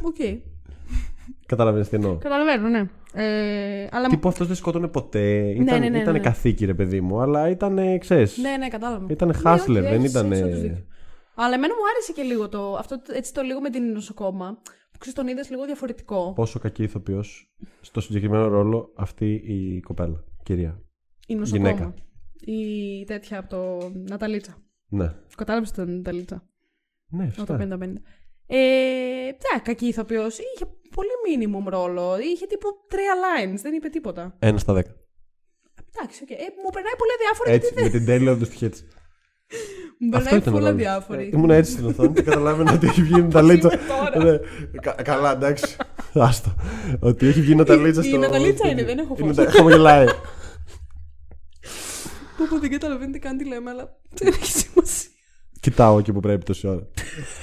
Οκ. 0.01 0.16
Καταλαβαίνεις 1.46 1.89
τι 1.89 1.96
εννοώ. 1.96 2.18
Καταλαβαίνω, 2.18 2.68
ναι. 2.68 2.89
Ε, 3.14 3.88
αλλά... 3.91 4.08
Τύπου 4.08 4.28
αυτός 4.28 4.48
δεν 4.48 4.56
σκότωνε 4.56 4.88
ποτέ. 4.88 5.50
Ήταν, 5.50 5.80
ναι, 5.80 5.89
ναι, 5.89 5.98
ήταν 6.00 6.14
ναι. 6.14 6.20
καθίκι, 6.20 6.66
ρε 6.66 6.74
παιδί 6.74 7.02
μου, 7.02 7.20
αλλά 7.22 7.50
ήταν, 7.50 8.00
ξέρεις, 8.00 8.38
Ναι, 8.38 8.58
ναι, 8.58 8.68
κατάλαβα. 8.68 9.06
Ήταν 9.10 9.28
Ναι, 9.28 9.34
hustler, 9.43 9.60
όχι, 9.60 9.72
δεν 9.80 9.86
έχεις- 10.00 10.10
ήταν. 10.12 10.32
έχεις 10.32 10.43
όντως 10.43 10.60
δίκιο. 10.62 10.86
Αλλά 11.36 11.54
εμένα 11.56 11.74
μου 11.74 11.82
άρεσε 11.93 12.12
και 12.14 12.22
λίγο 12.22 12.50
το, 12.50 12.74
αυτό, 12.76 13.02
έτσι 13.14 13.34
το 13.34 13.41
λίγο 13.41 13.62
με 13.62 13.70
την 13.70 13.91
νοσοκόμα. 13.91 14.58
Που 14.91 14.98
ξέρεις, 14.98 15.18
τον 15.20 15.28
είδες 15.28 15.50
λίγο 15.50 15.66
διαφορετικό. 15.66 16.34
Πόσο 16.36 16.60
κακή 16.60 16.84
ηθοποιός 16.84 17.54
στο 17.82 18.02
συγκεκριμένο 18.02 18.48
ρόλο 18.48 18.93
αυτή 18.96 19.34
η 19.34 19.80
κοπέλα. 19.80 20.24
Κυρία. 20.43 20.82
Η 21.28 21.36
νοσοκόμα. 21.36 21.70
γυναίκα. 21.70 21.93
Η 22.46 23.04
τέτοια 23.06 23.39
από 23.39 23.50
το 23.50 23.91
Ναταλίτσα. 24.10 24.58
Ναι. 24.88 25.14
Κατάλαβες 25.38 25.72
τον 25.72 25.96
Ναταλίτσα; 25.96 26.43
Ναι, 27.10 27.24
Από 27.38 27.46
το 27.46 27.54
φυσικά. 27.58 27.78
50-50. 27.78 28.02
Ε, 28.48 28.58
ναι, 29.26 29.60
κακή 29.64 29.86
ηθοποιός. 29.86 30.38
Είχε 30.38 30.66
πολύ 30.98 31.16
minimum 31.26 31.66
ρόλο. 31.78 32.06
Είχε 32.34 32.46
τύπου 32.46 32.68
τρία 32.88 33.14
lines. 33.26 33.60
Δεν 33.62 33.74
είπε 33.74 33.89
τίποτα. 33.89 34.36
Ένα 34.39 34.58
στα 34.58 34.74
δέκα. 34.74 34.91
Εντάξει, 35.98 36.24
οκ. 36.24 36.30
Ε, 36.32 36.36
μου 36.64 36.70
περνάει 36.76 36.96
πολύ 37.02 37.12
αδιάφορο 37.18 37.52
Έτσι, 37.52 37.70
γιατί 37.74 37.84
με 37.84 37.89
την 37.98 38.06
τέλεια 38.06 38.38
του 38.38 38.46
στοιχεία 38.46 38.70
της. 38.70 38.82
Μου 40.00 40.10
Αυτό 40.18 40.24
περνάει 40.24 40.39
ήταν 40.39 40.54
ο 40.54 40.58
πολύ 40.58 40.70
ρόλος. 40.70 40.70
αδιάφορη. 40.88 41.24
Ε, 41.24 41.30
Ήμουν 41.34 41.50
έτσι 41.50 41.72
στην 41.72 41.86
οθόνη 41.86 42.14
και 42.14 42.22
καταλάβαινα 42.22 42.74
ότι 42.74 42.88
έχει 42.88 43.02
βγει 43.02 43.20
η 43.20 43.22
Ναταλίτσα. 43.22 43.70
τώρα; 43.70 44.24
Ναι. 44.24 44.38
Κα- 44.82 44.91
Καλά, 45.04 45.32
εντάξει. 45.32 45.76
Άστο. 46.14 46.56
Ότι 47.00 47.28
έχει 47.28 47.41
βγει 47.41 47.52
η 47.52 47.56
Ναταλίτσα 47.56 48.02
Η- 48.04 48.06
η 48.06 48.10
στο. 48.10 48.18
Ναταλίτσα 48.20 48.68
είναι, 48.68 48.84
δεν 48.84 48.98
έχω 48.98 49.16
Είναι 49.20 49.34
φως. 49.34 49.46
τα- 49.46 49.52
Χαμογελάει. 49.52 50.06
Που 52.38 52.48
που 52.50 52.60
δεν 52.60 52.72
καταλαβαίνετε 52.72 53.18
καν 53.18 53.38
τι 53.38 53.46
λέμε, 53.48 53.70
αλλά 53.70 53.98
δεν 54.14 54.28
έχει 54.28 54.46
σημασία. 54.46 55.10
Κοιτάω 55.60 55.98
εκεί 56.00 56.14
που 56.14 56.20
πρέπει 56.20 56.43
τόση 56.46 56.68
ώρα. 56.68 56.88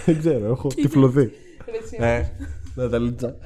Δεν 0.05 0.19
ξέρω, 0.19 0.51
έχω 0.51 0.69
τυφλωθεί. 0.69 1.31
Έτσι. 2.77 2.81
Ε, 2.81 2.83
Ναταλίτσα. 2.83 3.37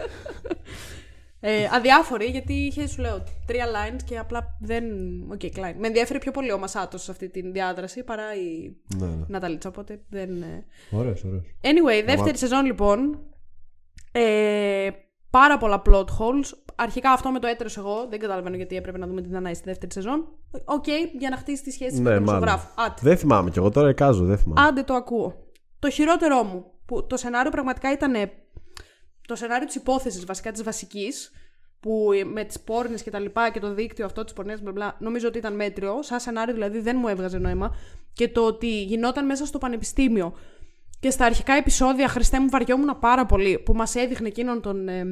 Ε, 1.40 1.68
αδιάφορη, 1.72 2.24
γιατί 2.24 2.52
είχε, 2.52 2.86
σου 2.88 3.00
λέω, 3.00 3.22
τρία 3.46 3.66
lines 3.66 4.02
και 4.04 4.18
απλά 4.18 4.56
δεν. 4.60 4.84
Οκ, 5.32 5.40
okay, 5.42 5.46
κλάιν. 5.58 5.74
Με 5.78 5.86
ενδιαφέρει 5.86 6.18
πιο 6.18 6.30
πολύ 6.30 6.52
ο 6.52 6.58
Μασάτος 6.58 7.02
σε 7.02 7.10
αυτή 7.10 7.28
τη 7.28 7.50
διάδραση 7.50 8.04
παρά 8.04 8.34
η 8.34 8.76
Ναι, 8.96 9.06
ναι. 9.06 9.24
Ναταλίτσα, 9.28 9.68
οπότε 9.68 10.00
δεν. 10.08 10.42
ε. 10.42 10.64
Ωραίος, 10.90 11.24
ωραίος. 11.24 11.42
Anyway, 11.62 12.04
δεύτερη 12.06 12.38
σεζόν 12.38 12.64
λοιπόν. 12.64 13.18
Ε, 14.12 14.88
πάρα 15.30 15.58
πολλά 15.58 15.82
plot 15.86 16.04
holes. 16.04 16.50
Αρχικά 16.74 17.10
αυτό 17.10 17.30
με 17.30 17.38
το 17.38 17.46
έτερο 17.46 17.70
εγώ. 17.76 18.06
Δεν 18.10 18.18
καταλαβαίνω 18.18 18.56
γιατί 18.56 18.76
έπρεπε 18.76 18.98
να 18.98 19.06
δούμε 19.06 19.22
την 19.22 19.30
Δανάη 19.30 19.54
στη 19.54 19.64
δεύτερη 19.64 19.92
σεζόν. 19.92 20.28
Οκ, 20.64 20.84
για 21.18 21.30
να 21.30 21.36
χτίσει 21.36 21.62
τη 21.62 21.70
σχέση 21.70 22.00
με 22.00 22.10
Ναι, 22.10 22.14
τον 22.14 22.24
μάλλον. 22.24 22.40
ζωγράφο. 22.40 22.68
Άντε. 22.76 22.94
Δεν 23.02 23.16
θυμάμαι 23.16 23.50
κι 23.50 23.58
εγώ 23.58 23.70
τώρα 23.70 23.88
εικάζω, 23.88 24.24
δεν 24.24 24.38
θυμάμαι. 24.38 24.68
Άντε 24.68 24.82
το 24.82 24.94
ακούω. 24.94 25.34
Το 25.78 25.90
χειρότερό 25.90 26.42
μου, 26.42 26.64
που 26.86 27.06
το 27.06 27.16
σενάριο 27.16 27.50
πραγματικά 27.50 27.92
ήταν 27.92 28.14
το 29.26 29.34
σενάριο 29.34 29.66
της 29.66 29.74
υπόθεσης 29.74 30.24
βασικά 30.24 30.52
της 30.52 30.62
βασικής, 30.62 31.30
που 31.80 32.10
με 32.32 32.44
τις 32.44 32.60
πόρνες 32.60 33.02
και 33.02 33.10
τα 33.10 33.18
λοιπά 33.18 33.50
και 33.50 33.60
το 33.60 33.74
δίκτυο 33.74 34.04
αυτό 34.04 34.24
της 34.24 34.32
πορνείας 34.32 34.60
μπλα 34.60 34.72
μπλα, 34.72 34.96
νομίζω 35.00 35.28
ότι 35.28 35.38
ήταν 35.38 35.54
μέτριο. 35.54 36.02
Σαν 36.02 36.20
σενάριο 36.20 36.54
δηλαδή 36.54 36.80
δεν 36.80 36.96
μου 36.98 37.08
έβγαζε 37.08 37.38
νόημα. 37.38 37.76
Και 38.12 38.28
το 38.28 38.46
ότι 38.46 38.82
γινόταν 38.82 39.26
μέσα 39.26 39.46
στο 39.46 39.58
πανεπιστήμιο 39.58 40.34
και 41.00 41.10
στα 41.10 41.24
αρχικά 41.24 41.52
επεισόδια, 41.52 42.08
Χριστέ 42.08 42.40
μου, 42.40 42.48
βαριόμουν 42.48 42.98
πάρα 42.98 43.26
πολύ, 43.26 43.58
που 43.58 43.74
μας 43.74 43.94
έδειχνε 43.94 44.28
εκείνον 44.28 44.60
τον... 44.60 44.88
ε, 44.88 45.04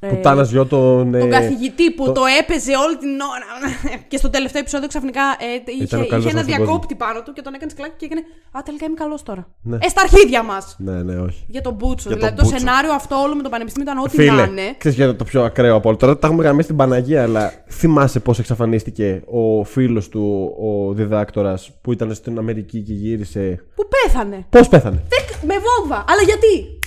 Που 0.00 0.18
τάνας 0.22 0.50
γιο 0.50 0.66
τον. 0.66 1.12
τον 1.12 1.20
ε, 1.20 1.26
καθηγητή 1.26 1.90
που 1.90 2.04
το- 2.04 2.12
το... 2.12 2.20
έπαιζε 2.40 2.72
όλη 2.86 2.96
την 2.96 3.08
ώρα. 3.34 3.48
και 4.10 4.16
στο 4.16 4.30
τελευταίο 4.30 4.60
επεισόδιο 4.60 4.88
ξαφνικά 4.88 5.22
ε, 5.22 5.70
είχε, 5.82 5.82
ο 5.84 5.88
καλύτερος 5.88 6.24
είχε 6.24 6.32
ένα 6.32 6.42
στον 6.42 6.54
διακόπτη 6.54 6.94
πάνω 6.94 7.22
του 7.22 7.32
και 7.32 7.42
τον 7.42 7.54
έκανε 7.54 7.70
σκλάκι 7.70 7.92
και 7.98 8.04
έκανε 8.04 8.20
Α, 8.52 8.60
τελικά 8.64 8.84
είμαι 8.86 8.94
καλός 8.94 9.22
τώρα. 9.22 9.48
Ναι. 9.62 9.76
Ε, 9.80 9.88
στα 9.88 10.00
αρχίδια 10.00 10.42
μας! 10.42 10.76
Ναι, 10.78 11.02
ναι, 11.02 11.16
όχι. 11.20 11.44
Για 11.48 11.60
τον 11.60 11.74
Μπούτσο. 11.74 12.08
Για 12.08 12.16
δηλαδή 12.16 12.34
τον 12.36 12.44
το 12.44 12.50
Μπούτσο. 12.50 12.66
σενάριο 12.66 12.92
αυτό 12.92 13.16
όλο 13.16 13.34
με 13.34 13.42
το 13.42 13.48
πανεπιστήμιο 13.48 13.90
ήταν 13.90 14.02
ό,τι 14.04 14.10
Φίλε, 14.16 14.30
να 14.32 14.42
είναι. 14.42 14.74
ξέρεις 14.78 14.96
για 14.96 15.16
το 15.16 15.24
πιο 15.24 15.42
ακραίο 15.44 15.74
από 15.74 15.88
όλα. 15.88 15.98
Τώρα 15.98 16.18
τα 16.18 16.26
έχουμε 16.26 16.42
γραμμίσει 16.42 16.64
στην 16.64 16.76
Παναγία, 16.76 17.22
αλλά 17.22 17.52
θυμάσαι 17.70 18.20
πώς 18.20 18.38
εξαφανίστηκε 18.38 19.22
ο 19.26 19.64
φίλος 19.64 20.08
του, 20.08 20.54
ο 20.60 20.92
διδάκτορας 20.92 21.70
που 21.82 21.92
ήταν 21.92 22.14
στην 22.14 22.38
Αμερική 22.38 22.82
και 22.82 22.92
γύρισε; 22.92 23.64
Που 23.74 23.88
πέθανε. 23.88 24.46
Πώς 24.50 24.68
πέθανε; 24.68 25.02
Δεν- 25.08 25.38
Με 25.48 25.54
βόμβα. 25.54 26.04
Αλλά 26.08 26.22
γιατί; 26.24 26.78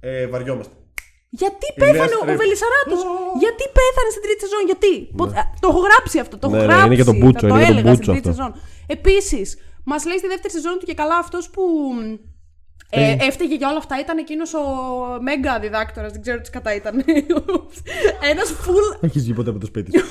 Ε, 0.00 0.26
βαριόμαστε. 0.26 0.72
Γιατί 1.42 1.66
Ηλίας 1.70 1.82
πέθανε 1.82 2.14
ο 2.20 2.24
Ρε- 2.28 2.36
Βελισσαράτο. 2.40 2.96
Γιατί 3.44 3.64
πέθανε 3.78 4.10
στην 4.14 4.22
τρίτη 4.26 4.40
σεζόν, 4.44 4.62
γιατί; 4.70 4.92
Πο- 5.18 5.32
α, 5.40 5.42
Το 5.62 5.66
έχω 5.72 5.80
γράψει 5.88 6.16
αυτό. 6.24 6.34
Το 6.40 6.44
έχω 6.46 6.56
Ναι, 6.56 6.62
ναι, 6.62 6.68
γράψει. 6.68 6.86
είναι 6.86 6.98
για 7.00 7.08
τον 7.10 7.16
θα 7.18 7.20
Μπούτσο, 7.20 7.44
Το 7.46 7.54
είναι 7.54 7.58
για 7.64 7.66
τον 7.68 7.76
έλεγα 7.78 7.94
στην 7.94 8.04
Μπούτσο 8.06 8.12
τρίτη 8.14 8.28
αυτό. 8.32 8.40
σεζόν. 8.40 8.52
Επίσης, 8.96 9.46
μας 9.90 10.00
λέει 10.08 10.18
στη 10.22 10.28
δεύτερη 10.32 10.52
σεζόν 10.58 10.74
του 10.78 10.86
και 10.88 10.96
καλά 11.02 11.16
αυτός 11.24 11.44
που. 11.54 11.62
Ε, 12.96 13.16
έφταιγε 13.28 13.54
για 13.60 13.68
όλα 13.72 13.80
αυτά 13.84 13.94
ήταν 14.04 14.16
εκείνος 14.24 14.50
ο 14.54 14.64
μέγα 15.28 15.52
διδάκτορας, 15.64 16.12
δεν 16.14 16.20
ξέρω 16.24 16.38
τι 16.40 16.50
κατά 16.56 16.70
ήταν. 16.80 16.94
Ένας 18.30 18.48
full. 18.62 18.86
Έχεις 19.06 19.22
βγει 19.22 19.32
ποτέ 19.38 19.50
από 19.50 19.58
το 19.58 19.66
σπίτι 19.66 19.98
σου. 19.98 20.04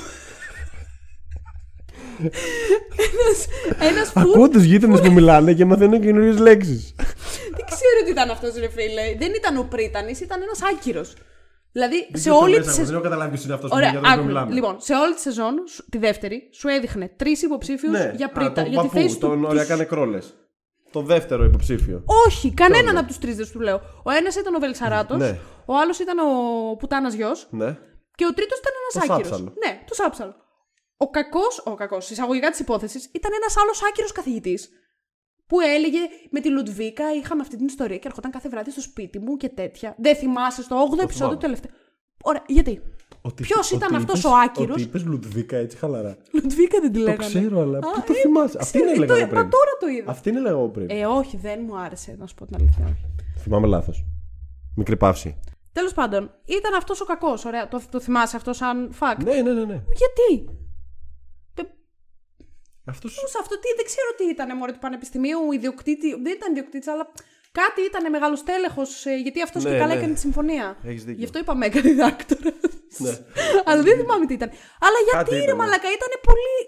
Ένας 3.90 4.12
full. 4.14 4.22
Ακούω 4.22 4.50
του 4.50 4.60
γείτονες 4.60 5.00
που 5.02 5.12
μιλάνε 5.12 5.54
και 5.54 5.66
μαθαίνω 5.66 6.00
καινούριες 6.00 6.38
λέξεις. 6.40 6.96
Δεν 7.96 8.04
ξέρω 8.04 8.06
τι 8.06 8.12
ήταν 8.12 8.30
αυτός, 8.30 8.56
ρε 8.56 8.70
φίλε. 8.70 9.16
Δεν 9.18 9.34
ήταν 9.34 9.58
ο 9.58 9.68
Πρίτανης, 9.70 10.20
ήταν 10.22 10.41
ένας 10.41 10.62
άκυρος. 10.72 11.14
Δηλαδή 11.72 12.10
σε 12.14 12.30
όλη 12.32 12.56
τη 12.58 12.62
Δεν 12.64 12.74
σεζόν. 12.74 12.94
έχω 12.94 13.04
καταλάβει 13.04 13.30
ποιος 13.32 13.44
είναι 13.46 13.54
αυτός 13.54 13.70
που 13.70 13.76
Ωραία, 13.76 13.89
για 13.89 14.00
τον 14.00 14.10
οποίο 14.10 14.20
άκου. 14.22 14.28
μιλάμε. 14.28 14.54
Λοιπόν, 14.54 14.76
σε 14.82 14.94
όλη 14.96 15.14
τη 15.14 15.22
σεζόν, 15.22 15.54
σου- 15.68 15.86
τη 15.89 15.98
δεύτερη, 15.98 16.50
σου 16.54 16.68
έδειχνε 16.68 17.14
τρεις 17.18 17.41
υποψήφιους 17.41 17.91
Ναι, 17.91 18.14
για 18.16 18.26
α, 18.26 18.30
πρίτα. 18.30 18.52
τον 18.52 18.64
για 18.66 18.82
τη 18.82 18.88
παππού, 18.88 19.00
θέση 19.00 19.14
του. 19.14 19.28
Τον 19.28 19.41
του- 19.41 19.48
οριακά 19.50 19.76
νεκρόλε. 19.76 20.20
Το 20.91 21.02
δεύτερο 21.02 21.44
υποψήφιο. 21.44 22.04
Όχι, 22.28 22.54
κανέναν 22.54 22.84
Ποιον, 22.84 22.98
από 22.98 23.08
τους 23.08 23.18
τρεις 23.18 23.36
δεν 23.36 23.46
σου 23.46 23.60
λέω. 23.60 23.82
Ο 24.04 24.12
ένας 24.12 24.36
ήταν 24.36 24.56
ο 24.56 24.60
Βελσαράτος, 24.60 25.18
Ναι. 25.18 25.38
ο 25.66 25.74
άλλος 25.78 26.00
ήταν 26.00 26.18
ο 26.20 26.30
Πουτάνας 26.76 27.14
γιος 27.14 27.48
Ναι. 27.52 27.78
και 28.16 28.26
ο 28.26 28.34
τρίτος 28.34 28.58
ήταν 28.60 28.72
Το 28.74 29.00
ένα 29.04 29.14
άκυρος. 29.14 29.28
Σάψαλο. 29.30 29.54
Ναι, 29.66 29.80
το 29.88 29.94
Σάψαλο. 29.94 30.36
Ο 30.98 31.10
κακός, 31.10 31.62
ο 31.66 31.74
κακός, 31.76 32.10
εισαγωγικά 32.10 32.50
της 32.50 32.60
υπόθεσης, 32.60 33.10
ήταν 33.14 33.32
ένας 33.41 33.58
άλλος 33.58 33.84
άκυρος 33.89 34.12
καθηγητής. 34.12 34.70
Που 35.54 35.60
έλεγε 35.60 35.99
με 36.30 36.39
τη 36.39 36.49
Λουτβίκα, 36.49 37.04
είχαμε 37.14 37.41
αυτή 37.41 37.56
την 37.58 37.66
ιστορία 37.66 37.97
και 37.97 38.08
ερχόταν 38.08 38.32
κάθε 38.32 38.49
βράδυ 38.49 38.72
στο 38.72 38.82
σπίτι 38.82 39.20
μου 39.20 39.38
και 39.38 39.49
τέτοια. 39.49 39.95
Δεν 39.97 40.16
θυμάσαι 40.16 40.62
στο 40.64 40.76
8ο 40.76 41.01
επεισόδιο 41.04 41.14
θυμάμαι. 41.16 41.34
του 41.36 41.38
τελευταίου. 41.41 41.72
Ωραία, 42.24 42.43
γιατί; 42.47 42.82
Ότι- 43.22 43.43
Ποιος 43.43 43.66
ότι 43.72 43.76
ήταν 43.76 43.95
αυτός 43.95 44.20
είπες- 44.20 44.32
ο 44.32 44.36
άκυρος; 44.36 44.76
Ότι 44.76 44.82
είπες 44.84 45.06
Λουδβίκα 45.06 45.58
έτσι 45.58 45.78
χαλαρά. 45.78 46.18
Λουτβίκα 46.32 46.80
δεν 46.82 46.91
τη 46.91 46.97
Το 46.99 47.04
λέγανε. 47.04 47.26
ξέρω, 47.26 47.62
αλλά 47.62 47.78
Α, 47.78 47.82
πού 47.82 48.01
το 48.08 48.14
ε, 48.14 48.22
θυμάσαι; 48.22 48.58
Αυτή 48.62 48.78
είναι 48.78 48.91
ξέρω, 48.91 48.99
λέγαμε 49.06 49.22
το- 49.22 49.28
πριν. 49.28 49.41
Μα 49.43 49.49
τώρα 49.49 49.72
το 49.80 49.88
είδα. 49.88 50.12
Αυτή 50.12 50.30
είναι 50.30 50.39
λέγαμε 50.39 50.68
πριν. 50.68 50.88
Ε, 50.89 51.06
όχι, 51.06 51.38
δεν 51.38 51.60
μου 51.68 51.78
άρεσε, 51.78 52.16
να 52.20 52.28
σου 52.28 52.36
πω 52.36 52.45
την 52.45 52.56
αλήθεια. 52.60 52.86
όχι. 52.86 53.06
Θυμάμαι 53.38 53.68
λάθος. 53.68 54.06
Μικρή 54.76 54.97
παύση. 54.97 55.39
Τέλος 55.72 55.93
πάντων, 55.93 56.32
ήταν 56.45 56.74
αυτός 56.78 57.01
ο 57.01 57.06
κακός. 57.06 57.45
Ωραία, 57.45 57.68
το, 57.68 57.82
το 57.91 57.99
θυμάσαι 57.99 58.36
αυτό 58.36 58.54
σαν 58.54 58.93
fact; 58.99 59.24
Ναι, 59.24 59.34
ναι, 59.34 59.51
ναι. 59.54 59.64
ναι. 59.66 59.82
Γιατί; 60.01 60.49
Αυτός... 62.86 63.12
Σε 63.14 63.38
αυτό 63.42 63.60
τι, 63.60 63.68
δεν 63.76 63.86
ξέρω 63.86 64.10
τι 64.18 64.26
ήταν, 64.34 64.58
μωρέ 64.58 64.72
του 64.72 64.80
Πανεπιστημίου, 64.80 65.52
ιδιοκτήτη. 65.52 66.10
Δεν 66.24 66.34
ήταν 66.34 66.52
ιδιοκτήτης, 66.52 66.88
αλλά 66.88 67.12
κάτι 67.52 67.82
ήταν 67.82 68.10
μεγάλος 68.10 68.44
τέλεχο, 68.44 68.82
γιατί 69.24 69.42
αυτός 69.42 69.64
Ναι, 69.64 69.70
και 69.72 69.78
καλά 69.78 69.94
ναι. 69.94 70.00
έκανε 70.00 70.14
τη 70.14 70.20
συμφωνία. 70.20 70.78
Έχεις 70.84 71.04
δίκιο. 71.04 71.20
Γι' 71.20 71.26
αυτό 71.26 71.40
είπα 71.40 71.56
μέγα 71.56 71.82
διδάκτορα. 71.82 72.52
Ναι. 72.98 73.14
αλλά 73.66 73.82
δεν 73.82 73.98
θυμάμαι 74.00 74.26
τι 74.26 74.34
ήταν. 74.34 74.50
Αλλά 74.86 74.98
γιατί 75.04 75.18
Κάτι 75.18 75.36
ρε 75.36 75.42
ήταν, 75.44 75.56
ναι. 75.56 75.62
Μαλακά, 75.64 75.88
ήταν 75.98 76.12
πολύ. 76.30 76.60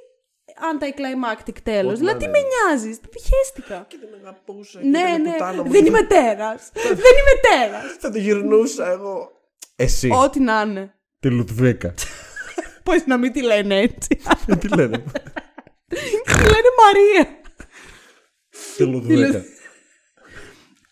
anticlimactic 0.71 1.57
τέλος. 1.63 1.91
Ό,τι 1.91 1.99
Δηλαδή, 1.99 2.19
τι 2.19 2.25
να 2.25 2.31
με 2.31 2.37
είναι. 2.37 2.47
νοιάζει. 2.51 2.99
Χαίστηκα. 3.27 3.85
Και 3.89 3.97
την 3.97 4.07
αγαπούσα. 4.21 4.79
Ναι, 4.83 5.17
ναι. 5.25 5.35
Δεν 5.69 5.85
είμαι 5.85 6.03
τέρας. 6.03 6.71
Δεν 7.03 7.13
είμαι 7.19 7.35
τέρας. 7.49 7.95
Θα 7.99 8.09
τη 8.09 8.19
γυρνούσα 8.19 8.89
εγώ. 8.91 9.31
Εσύ. 9.75 10.09
Ό,τι 10.13 10.39
να 10.39 10.61
είναι. 10.61 10.93
Τη 11.19 11.29
Λουτβίκα. 11.29 11.93
Πώς 12.83 13.05
να 13.05 13.17
μην 13.17 13.31
τη 13.31 13.41
λένε 13.41 13.79
έτσι. 13.79 14.19
Τι 14.59 14.67
λένε. 14.67 15.03
Τη 16.25 16.33
λένε 16.41 16.69
Μαρία. 16.83 17.41
Τη 18.77 18.83
Λουτβίκα. 18.83 19.43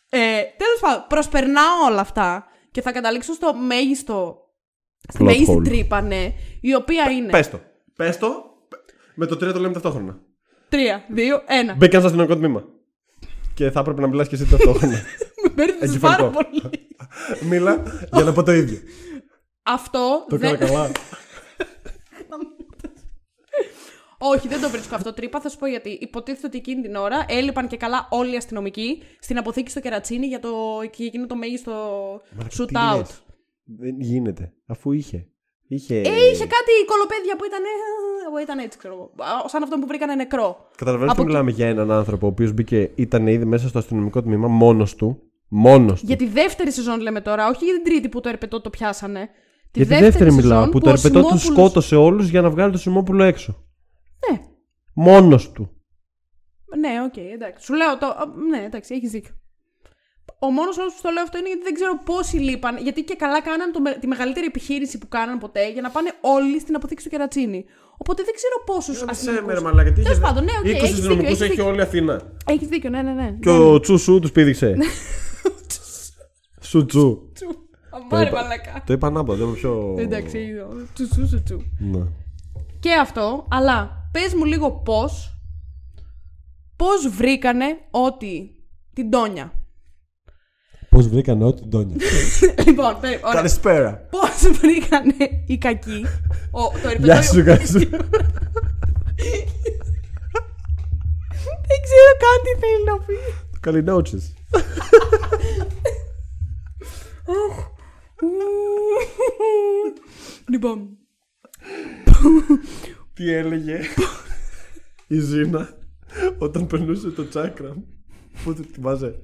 Ε, 0.09 0.41
Τέλος 0.57 0.79
πάντων, 0.81 1.05
προσπερνάω 1.09 1.85
όλα 1.89 1.99
αυτά 2.01 2.45
και 2.71 2.81
θα 2.81 2.91
καταλήξω 2.91 3.33
στο 3.33 3.53
μέγιστο. 3.53 4.37
Στη 5.09 5.17
Plot 5.21 5.25
μέγιστη 5.25 5.55
hole. 5.59 5.63
τρύπα, 5.63 6.01
ναι. 6.01 6.31
Η 6.61 6.75
οποία 6.75 7.09
είναι. 7.11 7.29
Πες 7.29 7.49
το. 7.49 7.61
Πες 7.95 8.17
το. 8.17 8.43
Με 9.15 9.25
το 9.25 9.37
τρία 9.37 9.53
το 9.53 9.59
λέμε 9.59 9.73
ταυτόχρονα. 9.73 10.19
Τρία, 10.69 11.05
δύο, 11.09 11.43
ένα. 11.47 11.73
Μπήκα 11.75 11.97
στο 11.97 12.05
αστυνομικό 12.05 12.35
τμήμα. 12.37 12.63
Και 13.53 13.71
θα 13.71 13.79
έπρεπε 13.79 14.01
να 14.01 14.07
μιλάς 14.07 14.27
και 14.27 14.35
εσύ 14.35 14.45
ταυτόχρονα. 14.49 15.01
Με 15.43 15.49
παίρνει 15.49 15.77
Εγκεφαλικό. 15.79 16.29
πάρα 16.29 16.47
πολύ. 16.49 16.71
Μίλα 17.49 17.83
για 18.13 18.23
να 18.23 18.33
πω 18.33 18.43
το 18.43 18.51
ίδιο. 18.51 18.77
Αυτό. 19.63 20.25
Το 20.29 20.37
δεν- 20.37 20.53
έκανα 20.53 20.71
καλά. 20.71 20.91
Όχι, 24.36 24.47
δεν 24.47 24.61
το 24.61 24.69
βρίσκω 24.69 24.95
αυτό 24.95 25.13
τρύπα. 25.13 25.39
Θα 25.41 25.49
σου 25.49 25.57
πω 25.57 25.65
γιατί. 25.67 25.89
Υποτίθεται 25.89 26.47
ότι 26.47 26.57
εκείνη 26.57 26.82
την 26.82 26.95
ώρα 26.95 27.26
έλειπαν 27.28 27.67
και 27.67 27.78
καλά 27.78 28.07
όλοι 28.09 28.34
οι 28.34 28.36
αστυνομικοί 28.38 29.01
στην 29.19 29.38
αποθήκη 29.38 29.69
στο 29.69 29.80
κερατσίνι 29.80 30.26
για, 30.26 30.39
το, 30.39 30.49
για 30.95 31.05
εκείνο 31.05 31.26
το 31.26 31.36
μέγιστο 31.36 31.74
shoot 32.39 32.67
Τι 32.67 32.74
out. 32.93 32.97
λες. 32.97 33.21
Δεν 33.78 33.95
γίνεται. 33.99 34.53
Αφού 34.67 34.91
είχε. 34.91 35.28
Είχε. 35.67 35.95
Ε, 35.95 35.99
είχε 36.01 36.45
κάτι 36.55 36.71
κολοπέδια 36.86 37.36
που 37.38 37.45
ήταν. 37.45 37.59
που 38.32 38.38
ήταν 38.38 38.57
έτσι, 38.59 38.78
ξέρω 38.78 38.93
εγώ. 38.93 39.03
Α, 39.24 39.49
Σαν 39.49 39.63
αυτό 39.63 39.78
που 39.80 39.88
βρήκανε 39.88 40.15
νεκρό. 40.15 40.69
Καταλαβαίνεις 40.78 41.11
Από 41.13 41.21
ότι 41.21 41.32
εκεί- 41.32 41.39
μιλάμε 41.39 41.51
για 41.57 41.67
έναν 41.67 41.91
άνθρωπο 41.91 42.26
ο 42.26 42.30
οποίος 42.30 42.51
μπήκε, 42.53 42.91
ήταν 42.95 43.28
ήδη 43.28 43.45
μέσα 43.45 43.67
στο 43.67 43.80
αστυνομικό 43.80 44.21
τμήμα 44.21 44.47
μόνος 44.47 44.95
του. 44.95 45.21
Μόνος 45.47 45.99
του. 45.99 46.05
Για 46.05 46.15
τη 46.15 46.28
δεύτερη 46.28 46.71
σεζόν 46.71 46.99
λέμε 46.99 47.21
τώρα, 47.21 47.47
όχι 47.49 47.65
για 47.65 47.74
την 47.74 47.84
τρίτη 47.84 48.09
που 48.09 48.19
το 48.21 48.30
ερπετό 48.30 48.61
το 48.61 48.69
πιάσανε. 48.69 49.30
Τη 49.71 49.84
Για 49.84 49.97
τη 49.97 50.03
δεύτερη 50.03 50.32
μιλάω. 50.34 50.57
σεζόν 50.57 50.69
Που 50.71 50.80
το 50.80 50.89
ο 50.89 50.93
ερπετό 50.93 51.19
του 51.21 51.26
Σιμόπουλος- 51.39 51.43
σκότωσε 51.67 51.95
όλους 51.95 52.30
για 52.30 52.41
να 52.41 52.49
βγάλει 52.49 52.71
το 52.71 52.78
Σιμόπουλο 52.78 53.24
έξω. 53.24 53.65
Ναι, 54.32 54.39
Μόνος 54.93 55.51
του. 55.51 55.69
ναι, 56.80 56.89
οκ, 57.05 57.17
εντάξει. 57.17 57.65
Σου 57.65 57.74
λέω 57.74 57.97
το. 57.97 58.05
α, 58.05 58.24
Ναι, 58.49 58.63
εντάξει, 58.65 58.93
έχεις 58.95 59.11
δίκιο. 59.11 59.34
Ο 60.39 60.51
μόνος 60.51 60.78
λόγος 60.77 60.89
που 60.89 60.99
το 61.01 61.09
λέω 61.09 61.24
αυτό 61.24 61.38
είναι 61.38 61.47
γιατί 61.47 61.63
δεν 61.63 61.74
ξέρω 61.74 61.99
πόσοι 62.05 62.38
λείπαν. 62.38 62.78
Γιατί 62.78 63.03
και 63.03 63.15
καλά 63.15 63.41
κάναν 63.41 63.71
το, 63.71 63.80
με- 63.82 63.97
τη 63.99 64.07
μεγαλύτερη 64.07 64.45
επιχείρηση 64.45 64.97
που 64.97 65.07
κάναν 65.07 65.38
ποτέ 65.38 65.71
για 65.71 65.82
να 65.82 65.89
πάνε 65.89 66.11
όλοι 66.21 66.59
στην 66.59 66.76
αποθήκη 66.76 67.03
του 67.03 67.09
Κερατσίνη. 67.09 67.65
Οπότε 67.97 68.24
δεν 68.24 68.34
ξέρω 68.34 68.55
πόσους 68.65 69.05
αστυνομικούς. 69.09 70.01
Τέλος 70.01 70.19
πάντων, 70.19 70.43
ναι, 70.43 70.51
οκ, 70.59 70.65
20 70.65 70.67
έχεις 70.67 70.82
δίκιο, 70.82 70.93
αστυνομικούς 70.93 71.30
έχεις 71.30 71.41
έχει 71.41 71.49
δίκιο. 71.49 71.65
όλη 71.67 71.78
η 71.78 71.82
Αθήνα. 71.82 72.21
Έχεις 72.45 72.67
δίκιο, 72.67 72.89
ναι, 72.89 73.01
ναι, 73.01 73.11
ναι. 73.13 73.38
Και 73.41 73.49
ο 73.49 73.80
Τσουσού 73.80 74.19
τους 74.19 74.32
πήδηξε. 74.32 74.76
Σου 76.69 76.86
τσου. 76.86 77.30
Τσου. 77.34 77.47
Αμάρε 77.89 78.28
είπα. 78.30 78.41
μαλακά. 78.41 78.84
Το 78.86 78.93
είπα 78.93 79.07
ανάποδα, 79.07 79.38
δεν 79.38 79.47
είμαι 79.47 79.55
πιο. 79.55 79.95
Εντάξει, 79.97 80.38
είδω. 80.38 80.67
Τσου, 80.93 81.07
τσου, 81.07 81.26
τσου, 81.26 81.43
τσου. 81.43 81.57
Ναι. 81.80 82.01
Και 82.80 82.93
αυτό, 82.93 83.47
αλλά 83.49 84.02
πες 84.14 84.34
μου 84.34 84.45
λίγο 84.45 84.72
πώς, 84.72 85.38
πώς 86.76 87.07
βρήκανε 87.09 87.66
ότι 87.91 88.55
την 88.93 89.09
Τόνια. 89.09 89.53
Πώς 90.89 91.07
βρήκαν 91.07 91.41
ό,τι 91.41 91.66
Ντόνια. 91.66 91.95
λοιπόν, 92.66 92.99
πέ- 92.99 93.24
ωραία. 93.24 93.36
Καλησπέρα. 93.36 94.07
Πώς 94.09 94.51
βρήκανε 94.51 95.43
οι 95.45 95.57
κακοί, 95.57 96.05
ο, 96.51 96.61
το 96.70 96.88
ερπετό... 96.88 97.05
Γεια 97.05 97.22
σου, 97.22 97.39
γεια 97.39 97.66
σου. 97.66 97.80
Δεν 101.68 101.80
ξέρω 101.84 102.11
καν 102.24 102.38
τι 102.43 102.51
θέλει 102.59 102.84
να 102.86 102.97
πει. 102.99 103.14
Καληνότσες. 103.59 104.34
λοιπόν, 110.51 110.97
Τι 113.14 113.32
έλεγε 113.32 113.80
η 115.07 115.20
Ζήνα 115.20 115.78
όταν 116.38 116.68
περνούσε 116.68 117.09
το 117.09 117.28
τσάκρα. 117.28 117.76
Πού 118.43 118.53
το 118.53 118.64
θυμάσαι. 118.74 119.20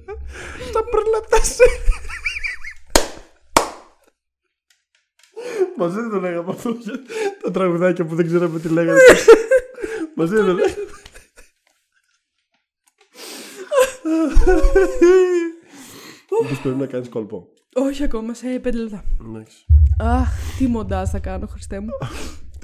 Τα 0.72 0.84
προλατάσαι. 0.84 1.64
Μαζί 5.76 6.00
δεν 6.00 6.10
το 6.10 6.20
λέγαμε 6.20 6.52
αυτό. 6.52 6.70
για 6.70 6.92
Τα 7.42 7.50
τραγουδάκια 7.50 8.04
που 8.04 8.14
δεν 8.14 8.26
ξέραμε 8.26 8.58
τι 8.58 8.68
λέγανε. 8.68 9.00
Μαζί 10.16 10.34
δεν 10.34 10.44
το 10.44 10.52
λέγαμε. 10.52 10.74
Μήπως 16.42 16.60
πρέπει 16.60 16.76
να 16.78 16.86
κάνεις 16.86 17.08
κόλπο. 17.08 17.48
όχι 17.74 18.02
ακόμα, 18.02 18.34
σε 18.34 18.58
πέντε 18.58 18.78
λεπτά. 18.78 19.04
Εντάξει. 19.28 19.64
Αχ, 19.98 20.28
τι 20.58 20.66
μοντάζ 20.66 21.10
θα 21.10 21.18
κάνω, 21.18 21.46
Χριστέ 21.46 21.80
μου. 21.80 21.88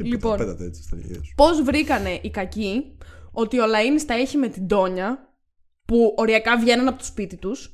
Τίποτα, 0.03 0.15
Λοιπόν. 0.15 0.37
Πέτατε 0.39 0.65
έτσι 0.65 0.83
στα 0.83 0.97
γεια 0.97 1.15
σου. 1.23 1.33
Πώς 1.37 1.63
βρήκανε 1.63 2.19
οι 2.23 2.31
κακοί 2.31 2.97
ότι 3.33 3.61
ο 3.61 3.65
Λαΐνης 3.65 4.05
τα 4.07 4.15
έχει 4.15 4.37
με 4.37 4.49
την 4.49 4.67
Τόνια, 4.67 5.35
που 5.87 6.15
οριακά 6.17 6.57
βγαίναν 6.59 6.89
από 6.89 6.99
το 6.99 7.05
σπίτι 7.05 7.37
τους. 7.37 7.71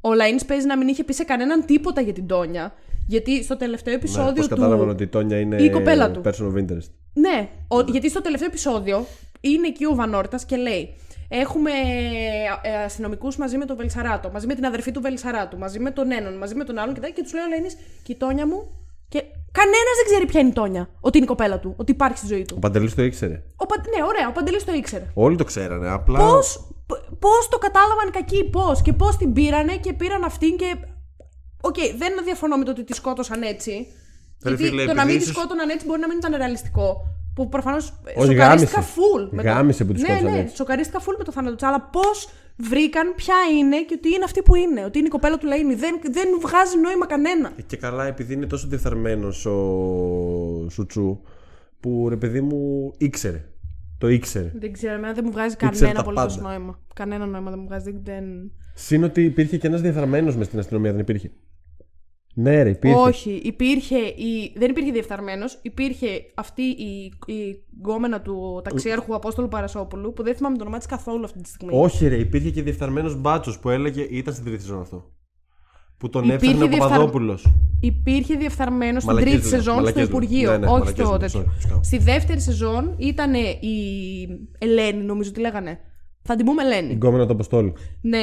Ο 0.00 0.08
Λαΐνης 0.10 0.46
παίζει 0.46 0.66
να 0.66 0.76
μην 0.78 0.88
είχε 0.88 1.04
πει 1.04 1.12
σε 1.12 1.24
κανέναν 1.24 1.64
τίποτα 1.64 2.00
για 2.00 2.12
την 2.12 2.26
Τόνια. 2.26 2.72
Γιατί 3.08 3.42
στο 3.44 3.56
τελευταίο 3.56 3.94
Ναι, 3.94 3.98
επεισόδιο 4.00 4.32
πώς 4.32 4.48
του. 4.48 4.54
κατάλαβαν 4.54 4.88
ότι 4.88 5.02
η 5.02 5.06
Τόνια 5.08 5.38
είναι 5.40 5.62
η 5.62 5.70
κοπέλα 5.70 6.10
του. 6.10 6.20
person 6.24 6.52
of 6.52 6.56
interest. 6.56 6.88
Ναι, 7.14 7.48
ο- 7.68 7.80
γιατί 7.80 8.10
στο 8.10 8.20
τελευταίο 8.22 8.48
επεισόδιο 8.48 9.06
είναι 9.40 9.66
εκεί 9.66 9.84
ο 9.84 9.94
Βανόρτας 9.94 10.44
και 10.44 10.56
λέει: 10.56 10.94
Έχουμε 11.28 11.70
ε, 12.62 12.74
αστυνομικούς 12.84 13.36
μαζί 13.36 13.56
με 13.56 13.64
τον 13.64 13.76
Βελσαράτο, 13.76 14.30
μαζί 14.30 14.46
με 14.46 14.54
την 14.54 14.64
αδερφή 14.66 14.90
του 14.90 15.00
Βελσαράτου, 15.00 15.58
μαζί 15.58 15.78
με 15.78 15.90
τον 15.90 16.10
έναν, 16.12 16.36
μαζί 16.36 16.54
με 16.54 16.64
τον 16.64 16.78
άλλον 16.78 16.94
και, 16.94 17.00
τα- 17.00 17.08
και 17.08 17.22
τους 17.22 17.32
λέει 17.32 17.42
ο 17.42 17.46
Λαΐνης, 17.52 17.72
Και 18.02 18.12
η 18.12 18.16
Τόνια 18.16 18.46
μου. 18.46 18.62
Και 19.08 19.22
κανένας 19.52 19.94
δεν 19.98 20.06
ξέρει 20.10 20.26
ποια 20.26 20.40
είναι 20.40 20.48
η 20.48 20.52
Τόνια. 20.52 20.88
Ότι 21.00 21.16
είναι 21.16 21.26
η 21.26 21.28
κοπέλα 21.28 21.58
του, 21.60 21.74
ότι 21.76 21.90
υπάρχει 21.92 22.16
στη 22.18 22.26
ζωή 22.26 22.42
του. 22.44 22.54
Ο 22.56 22.58
Παντελής 22.58 22.94
το 22.94 23.02
ήξερε. 23.02 23.42
Ο 23.56 23.66
Παν- 23.66 23.86
Ναι, 23.96 24.04
ωραία, 24.04 24.28
ο 24.28 24.32
Παντελής 24.32 24.64
το 24.64 24.72
ήξερε. 24.72 25.06
Όλοι 25.14 25.36
το 25.36 25.44
ξέρανε. 25.44 25.88
Απλά. 25.90 26.18
Πώς, 26.18 26.68
π- 26.86 27.14
πώς 27.18 27.48
το 27.50 27.58
κατάλαβαν 27.58 28.08
οι 28.08 28.10
κακοί, 28.10 28.44
πώς 28.44 28.82
και 28.82 28.92
πώς 28.92 29.16
την 29.16 29.32
πήρανε 29.32 29.76
και 29.76 29.92
πήραν 29.92 30.24
αυτήν 30.24 30.56
και... 30.56 30.76
Οκ, 31.60 31.76
δεν 31.96 32.12
διαφωνώ 32.24 32.56
με 32.56 32.64
το 32.64 32.70
ότι 32.70 32.84
τη 32.84 32.94
σκότωσαν 32.94 33.42
έτσι. 33.42 33.86
Ρε 34.44 34.54
γιατί 34.54 34.62
φίλε, 34.64 34.84
το 34.84 34.92
να 34.94 35.02
επειδή 35.02 35.06
μην 35.06 35.16
τη 35.18 35.22
ίσως- 35.22 35.36
σκότωναν 35.36 35.68
έτσι 35.68 35.86
μπορεί 35.86 36.00
να 36.00 36.08
μην 36.08 36.16
ήταν 36.16 36.34
ρεαλιστικό. 36.36 36.96
Που 37.34 37.48
προφανώς 37.48 37.92
Όχι, 38.16 38.26
σοκαρίστηκα 38.26 38.80
γάμησε. 38.80 38.92
full. 38.96 39.28
με 39.30 39.42
το- 39.42 39.48
Γάμησε 39.48 39.84
που 39.84 39.92
τη 39.92 40.00
ναι, 40.00 40.06
σκότωσαν 40.06 40.32
ναι, 40.32 40.38
έτσι. 40.38 40.56
σοκαρίστηκα 40.56 40.98
full 41.00 41.14
με 41.18 41.24
το 41.24 41.32
θάνατο 41.32 41.54
της. 41.54 41.64
Αλλά 41.66 41.80
πώς 41.80 42.28
βρήκαν 42.56 43.14
ποια 43.16 43.34
είναι 43.58 43.84
και 43.84 43.94
ότι 43.98 44.08
είναι 44.08 44.24
αυτή 44.24 44.42
που 44.42 44.54
είναι. 44.54 44.84
Ότι 44.84 44.98
είναι 44.98 45.06
η 45.06 45.10
κοπέλα 45.10 45.38
του 45.38 45.46
Λαΐνη. 45.46 45.76
Δεν, 45.76 46.00
δεν 46.10 46.28
βγάζει 46.40 46.78
νόημα 46.78 47.06
κανένα. 47.06 47.52
Και 47.66 47.76
καλά, 47.76 48.06
επειδή 48.06 48.34
είναι 48.34 48.46
τόσο 48.46 48.66
διεφθαρμένο 48.68 49.26
ο 49.28 50.68
Σουτσού, 50.70 51.20
που 51.80 52.06
ρε 52.08 52.16
παιδί 52.16 52.40
μου 52.40 52.92
ήξερε. 52.98 53.44
Το 53.98 54.08
ήξερε. 54.08 54.52
Δεν 54.54 54.72
ξέρω, 54.72 54.94
εμένα 54.94 55.12
δεν 55.12 55.24
μου 55.26 55.32
βγάζει 55.32 55.52
Ήξερε 55.52 55.70
κανένα 55.74 55.94
τα 55.94 56.00
απολύτως 56.00 56.36
πάντα. 56.36 56.48
νόημα. 56.48 56.78
Κανένα 56.94 57.26
νόημα 57.26 57.50
δεν 57.50 57.58
μου 57.58 57.66
βγάζει. 57.66 58.00
Δεν... 58.02 58.24
Συν 58.74 59.04
ότι 59.04 59.24
υπήρχε 59.24 59.56
και 59.56 59.66
ένας 59.66 59.80
διεφθαρμένο 59.80 60.34
μες 60.36 60.46
στην 60.46 60.58
αστυνομία, 60.58 60.90
δεν 60.90 61.00
υπήρχε. 61.00 61.30
Ναι, 62.34 62.62
ρε, 62.62 62.68
υπήρχε. 62.68 62.96
Όχι, 62.96 63.30
υπήρχε 63.30 63.96
η... 63.98 64.52
δεν 64.56 64.70
υπήρχε 64.70 64.90
διεφθαρμένος. 64.90 65.58
Υπήρχε 65.62 66.06
αυτή 66.34 66.62
η, 66.62 67.12
η 67.26 67.64
γκόμενα 67.80 68.20
του 68.20 68.60
ταξιάρχου 68.64 69.14
Απόστολου 69.14 69.48
Παρασόπουλου, 69.48 70.12
που 70.12 70.22
δεν 70.22 70.34
θυμάμαι 70.34 70.56
το 70.56 70.62
όνομά 70.62 70.78
της 70.78 70.86
καθόλου 70.86 71.24
αυτή 71.24 71.40
τη 71.40 71.48
στιγμή. 71.48 71.72
Όχι, 71.76 72.08
ρε, 72.08 72.16
υπήρχε 72.16 72.50
και 72.50 72.62
διεφθαρμένος 72.62 73.20
μπάτσος 73.20 73.58
που 73.58 73.68
έλεγε. 73.68 74.02
ήταν 74.10 74.32
στην 74.34 74.46
τρίτη 74.46 74.60
σεζόν 74.60 74.80
αυτό. 74.80 75.10
Που 75.98 76.08
τον 76.08 76.24
Υπήρχε 76.24 76.46
έφερνε 76.46 76.64
ο 76.64 76.68
διεφθαρ- 76.68 76.90
Παπαδόπουλος. 76.90 77.46
Υπήρχε 77.80 78.34
διεφθαρμένος 78.36 79.02
στην 79.02 79.14
Μαλακίες 79.14 79.40
τρίτη 79.40 79.50
λέω, 79.50 79.58
σεζόν 79.58 79.74
στο 79.74 79.82
μαλακίες 79.82 80.08
λέω. 80.08 80.16
Υπουργείο. 80.16 80.50
Ναι, 80.50 80.58
ναι, 80.58 80.66
όχι 80.66 80.78
μαλακίες 80.78 81.06
στο 81.06 81.16
λέω, 81.16 81.18
τέτοιο. 81.18 81.40
sorry, 81.40 81.52
φυσικά. 81.54 81.80
Στη 81.82 81.98
δεύτερη 81.98 82.40
σεζόν 82.40 82.94
ήταν 82.98 83.34
η 83.34 83.76
Ελένη, 84.58 85.02
νομίζω 85.02 85.32
τι 85.32 85.40
λέγανε. 85.40 85.78
Θα 86.22 86.36
την 86.36 86.46
πούμε 86.46 86.62
Ελένη. 86.62 86.92
Γκόμενα 86.92 87.26
το 87.26 87.32
Αποστόλη. 87.32 87.72
Ναι, 88.00 88.22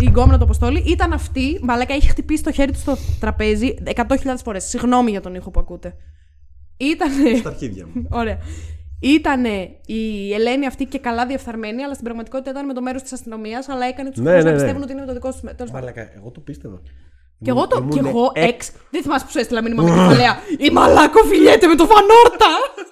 η 0.00 0.04
γκόμενα 0.08 0.38
του 0.38 0.44
Αποστόλη 0.44 0.84
ήταν 0.86 1.12
αυτή. 1.12 1.58
Μαλάκα 1.62 1.94
είχε 1.94 2.08
χτυπήσει 2.08 2.42
το 2.42 2.52
χέρι 2.52 2.72
του 2.72 2.78
στο 2.78 2.96
τραπέζι 3.20 3.74
100.000 3.94 3.94
φορές. 4.44 4.64
Συγγνώμη 4.64 5.10
για 5.10 5.20
τον 5.20 5.34
ήχο 5.34 5.50
που 5.50 5.60
ακούτε. 5.60 5.94
Ήτανε. 6.76 7.36
Στα 7.36 7.48
αρχίδια 7.48 7.86
μου. 7.94 8.06
Ωραία. 8.20 8.38
Ήτανε 9.00 9.68
η 9.86 10.32
Ελένη 10.34 10.66
αυτή 10.66 10.84
και 10.84 10.98
καλά 10.98 11.26
διεφθαρμένη, 11.26 11.82
αλλά 11.82 11.92
στην 11.92 12.04
πραγματικότητα 12.04 12.50
ήταν 12.50 12.66
με 12.66 12.72
το 12.72 12.82
μέρος 12.82 13.02
της 13.02 13.12
αστυνομίας, 13.12 13.68
αλλά 13.68 13.86
έκανε 13.86 14.10
τους 14.10 14.20
Ναι, 14.20 14.30
ναι, 14.30 14.36
ναι, 14.36 14.42
να 14.42 14.50
ναι. 14.50 14.56
πιστεύουν 14.56 14.82
ότι 14.82 14.92
είναι 14.92 15.00
με 15.00 15.06
το 15.06 15.12
δικό 15.12 15.30
τους. 15.30 15.40
Τέλος 15.40 15.56
πάντων. 15.56 15.72
Μαλακά, 15.72 16.12
εγώ 16.16 16.30
το 16.30 16.40
πίστευα. 16.40 16.80
Και 17.44 17.50
εγώ, 17.50 17.66
το, 17.66 17.76
Ήμουν 17.80 17.90
και 17.90 17.98
εγώ 18.08 18.30
εκ- 18.34 18.48
εξ. 18.48 18.72
Δεν 18.90 19.02
θυμάσαι 19.02 19.24
που 19.24 19.30
σου 19.30 19.38
έστειλα 19.38 19.62
μήνυμα 19.62 19.82
με 19.82 19.88
κεφαλαία. 19.88 20.36
Η 20.58 20.70
μαλάκο 20.70 21.18
φιλιέται 21.22 21.66
με 21.66 21.74
το 21.74 21.84
φανόρτα! 21.86 22.52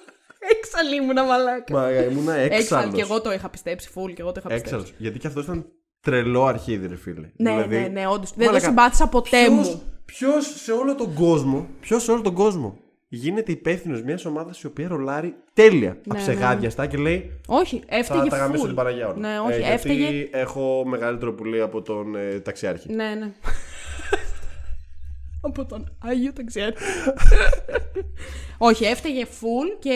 Έξαλλη 0.57 0.95
ήμουνα 0.95 1.23
μαλάκα. 1.23 1.73
Μα 1.73 1.89
ήμουνα 1.91 2.33
Έξαλλη. 2.35 2.61
έξαλλο. 2.61 2.91
Και 2.91 3.01
εγώ 3.01 3.21
το 3.21 3.31
είχα 3.33 3.49
πιστέψει, 3.49 3.89
φουλ, 3.89 4.11
και 4.13 4.21
εγώ 4.21 4.31
το 4.31 4.39
είχα 4.39 4.49
πιστέψει. 4.53 4.75
Έξαλλο. 4.75 4.95
Γιατί 4.97 5.19
και 5.19 5.27
αυτός 5.27 5.43
ήταν 5.43 5.65
τρελό 6.01 6.45
αρχίδι, 6.45 6.87
ρε 6.87 6.95
φίλε. 6.95 7.27
Ναι, 7.35 7.49
Δηλαδή, 7.51 7.75
ναι, 7.79 7.87
ναι, 7.87 8.07
όντως. 8.07 8.29
Δεν 8.29 8.39
το 8.39 8.45
μαλάκα, 8.45 8.65
συμπάθησα 8.67 9.07
ποτέ 9.07 9.29
ποιος- 9.45 9.49
μου. 9.69 9.81
Ποιος 10.05 10.45
σε 10.63 10.71
όλο 10.71 10.95
τον 10.95 11.13
κόσμο, 11.13 11.67
ποιος 11.81 12.03
σε 12.03 12.11
όλο 12.11 12.21
τον 12.21 12.33
κόσμο 12.33 12.77
γίνεται 13.07 13.51
υπεύθυνος 13.51 14.01
μιας 14.03 14.25
ομάδας 14.25 14.61
η 14.61 14.65
οποία 14.65 14.87
ρολάρει 14.87 15.35
τέλεια. 15.53 15.89
Ναι, 15.89 15.97
αψεγάδιαστα 16.19 16.85
και 16.87 16.97
λέει. 16.97 17.31
Όχι, 17.47 17.83
Θα 17.89 17.95
έφταιγε 17.97 18.29
τα 18.29 18.37
γαμίσω 18.37 18.63
full. 18.63 18.65
την 18.65 18.75
Παναγιά 18.75 19.07
όλα. 19.07 19.17
Ναι, 19.17 19.39
όχι, 19.39 19.59
γιατί 19.59 19.73
έφταιγε. 19.73 20.27
έχω 20.31 20.83
μεγαλύτερο 20.85 21.33
πουλί 21.33 21.61
από 21.61 21.81
τον 21.81 22.15
ε, 22.15 22.39
ταξιάρχη. 22.39 22.93
Ναι, 22.93 23.15
ναι. 23.19 23.31
Από 25.41 25.65
τον 25.65 25.97
Άγιο 25.99 26.33
Ταξιάρχη. 26.33 26.83
Όχι, 28.57 28.85
έφταιγε 28.85 29.25
full 29.25 29.77
και 29.79 29.95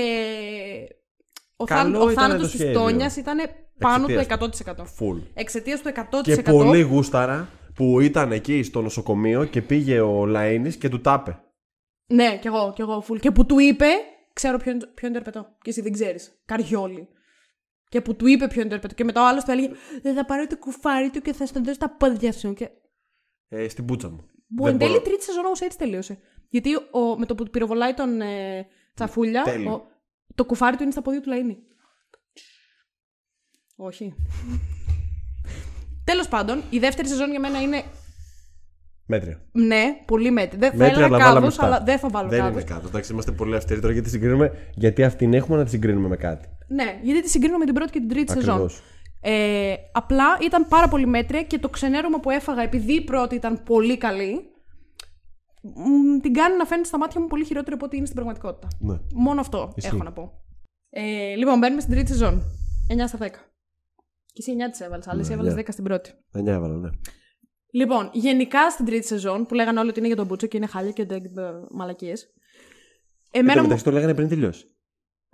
ο, 1.55 1.63
Καλό 1.65 1.81
θάν, 1.81 1.95
ο 1.95 2.11
ήταν 2.11 2.23
θάνατος 2.23 2.41
το 2.41 2.51
της 2.51 2.59
σχέδιο. 2.59 2.79
Τόνιας 2.79 3.15
ήταν 3.15 3.37
πάνω 3.79 4.05
Εξαιτίας 4.09 4.57
του 4.57 4.63
100%. 4.65 4.81
Full. 4.81 5.21
Εξαιτίας 5.33 5.81
του 5.81 5.89
100%. 5.89 6.21
Και 6.23 6.41
πολύ 6.41 6.81
γούσταρα 6.81 7.49
που 7.75 7.99
ήταν 7.99 8.31
εκεί 8.31 8.63
στο 8.63 8.81
νοσοκομείο 8.81 9.45
και 9.45 9.61
πήγε 9.61 9.99
ο 9.99 10.25
Λαΐνης 10.27 10.75
και 10.79 10.89
του 10.89 11.01
τάπε. 11.01 11.39
Ναι, 12.07 12.37
κι 12.41 12.47
εγώ, 12.47 12.71
κι 12.75 12.81
εγώ 12.81 13.03
full. 13.09 13.19
Και 13.19 13.31
που 13.31 13.45
του 13.45 13.59
είπε, 13.59 13.85
ξέρω 14.33 14.57
ποιον, 14.57 14.77
ποιον 14.93 15.13
τερπετώ. 15.13 15.47
Και 15.61 15.69
εσύ 15.69 15.81
δεν 15.81 15.91
ξέρεις. 15.91 16.41
Καριόλι. 16.45 17.07
Και 17.89 18.01
που 18.01 18.15
του 18.15 18.27
είπε 18.27 18.47
ποιον 18.47 18.69
τερπετώ. 18.69 18.93
Και 18.93 19.03
μετά 19.03 19.21
ο 19.21 19.27
άλλος 19.27 19.43
του 19.43 19.51
έλεγε 19.51 19.69
Δεν 20.01 20.15
θα 20.15 20.25
πάρω 20.25 20.47
το 20.47 20.57
κουφάρι 20.57 21.09
του 21.09 21.21
και 21.21 21.33
θα 21.33 21.45
στο 21.45 21.61
δώσω 21.61 21.77
τα 21.77 21.89
πόδια 21.89 22.31
σου. 22.31 22.53
Και... 22.53 22.69
Ε, 23.47 23.67
στην 23.67 23.85
πούτσα 23.85 24.09
μου. 24.09 24.25
Που 24.55 24.63
Δεν 24.63 24.73
εν 24.73 24.79
τέλει 24.79 24.91
μπορώ. 24.91 25.03
τρίτη 25.03 25.23
σεζόν 25.23 25.45
όμως 25.45 25.61
έτσι 25.61 25.77
τελείωσε. 25.77 26.17
Γιατί 26.49 26.75
ο, 26.75 27.17
με 27.17 27.25
το 27.25 27.35
που 27.35 27.43
του 27.43 27.49
πυροβολάει 27.49 27.93
τον 27.93 28.21
ε, 28.21 28.65
Τσαφούλια, 28.93 29.41
Τέλειο. 29.43 29.71
ο, 29.73 29.81
το 30.35 30.45
κουφάρι 30.45 30.75
του 30.77 30.83
είναι 30.83 30.91
στα 30.91 31.01
πόδια 31.01 31.21
του 31.21 31.29
Λαΐνη. 31.31 31.55
Όχι. 33.75 34.15
Τέλος 36.03 36.27
πάντων, 36.27 36.61
η 36.69 36.79
δεύτερη 36.79 37.07
σεζόν 37.07 37.29
για 37.29 37.39
μένα 37.39 37.61
είναι 37.61 37.83
Μέτρια. 39.05 39.41
ναι, 39.51 39.83
πολύ 40.05 40.31
μέτρη. 40.31 40.57
Δεν 40.57 40.71
θα 40.71 40.77
Μέτρια, 40.77 40.93
έλεγα 40.97 41.05
αλλά 41.15 41.17
βάλαμε 41.17 41.39
κάδος, 41.39 41.53
στά. 41.53 41.65
αλλά 41.65 41.81
δεν 41.83 41.99
θα 41.99 42.09
βάλω 42.09 42.29
Δεν 42.29 42.39
κάδος. 42.39 42.61
είναι 42.61 42.71
κάτω. 42.71 42.87
Εντάξει, 42.87 43.11
είμαστε 43.11 43.31
πολύ 43.31 43.55
αυστηροί 43.55 43.79
τώρα 43.81 43.93
γιατί 43.93 44.09
συγκρίνουμε. 44.09 44.51
Γιατί 44.75 45.03
αυτήν 45.03 45.33
έχουμε 45.33 45.57
να 45.57 45.63
τη 45.63 45.69
συγκρίνουμε 45.69 46.07
με 46.07 46.15
κάτι. 46.17 46.47
Ναι, 46.67 46.99
γιατί 47.03 47.21
τη 47.21 47.29
συγκρίνω 47.29 47.57
με 47.57 47.65
την 47.65 47.73
πρώτη 47.73 47.91
και 47.91 47.99
την 47.99 48.07
τρίτη 48.09 48.31
σεζόν. 48.31 48.69
Ακριβώς. 49.25 49.71
Ε, 49.71 49.75
απλά 49.91 50.25
ήταν 50.41 50.67
πάρα 50.67 50.87
πολύ 50.87 51.05
μέτρια 51.05 51.43
και 51.43 51.57
το 51.59 51.69
ξενέρωμα 51.69 52.19
που 52.19 52.29
έφαγα 52.29 52.61
επειδή 52.61 52.93
η 52.93 53.03
πρώτη 53.03 53.35
ήταν 53.35 53.63
πολύ 53.63 53.97
καλή, 53.97 54.39
μ, 55.61 56.19
την 56.21 56.33
κάνει 56.33 56.57
να 56.57 56.65
φαίνεται 56.65 56.87
στα 56.87 56.97
μάτια 56.97 57.21
μου 57.21 57.27
πολύ 57.27 57.45
χειρότερο 57.45 57.75
από 57.75 57.85
ό,τι 57.85 57.95
είναι 57.95 58.05
στην 58.05 58.15
πραγματικότητα. 58.17 58.67
Ναι. 58.79 58.97
Μόνο 59.13 59.39
αυτό 59.39 59.73
Ισχύει. 59.75 59.95
έχω 59.95 60.03
να 60.03 60.11
πω. 60.11 60.31
Ε, 60.89 61.35
λοιπόν, 61.35 61.57
μπαίνουμε 61.59 61.81
στην 61.81 61.93
τρίτη 61.93 62.09
σεζόν. 62.11 62.41
9 62.93 63.07
στα 63.07 63.17
10. 63.17 63.27
Και 64.33 64.41
εσύ 64.47 64.51
9 64.67 64.69
τις 64.71 64.79
έβαλες, 64.79 65.07
άλλες 65.07 65.27
Ναι, 65.27 65.33
έβαλες 65.33 65.53
ναι. 65.55 65.61
10 65.61 65.65
στην 65.71 65.83
πρώτη. 65.83 66.11
9 66.37 66.45
έβαλα, 66.47 66.75
ναι. 66.75 66.89
Λοιπόν, 67.71 68.09
γενικά 68.13 68.69
στην 68.69 68.85
τρίτη 68.85 69.05
σεζόν, 69.07 69.45
που 69.45 69.53
λέγανε 69.53 69.79
όλοι 69.79 69.89
ότι 69.89 69.97
είναι 69.99 70.07
για 70.07 70.17
τον 70.17 70.25
Μπούτσο 70.25 70.47
και 70.47 70.57
είναι 70.57 70.65
χάλια 70.67 70.91
και 70.91 71.05
μαλακίες. 71.71 72.23
Εν 73.31 73.41
Εμένα 73.41 73.53
τω 73.53 73.57
μου. 73.61 73.63
μεταξύ 73.63 73.83
το 73.83 73.91
λέγανε 73.91 74.13
πριν 74.13 74.27
τελειώσει. 74.29 74.65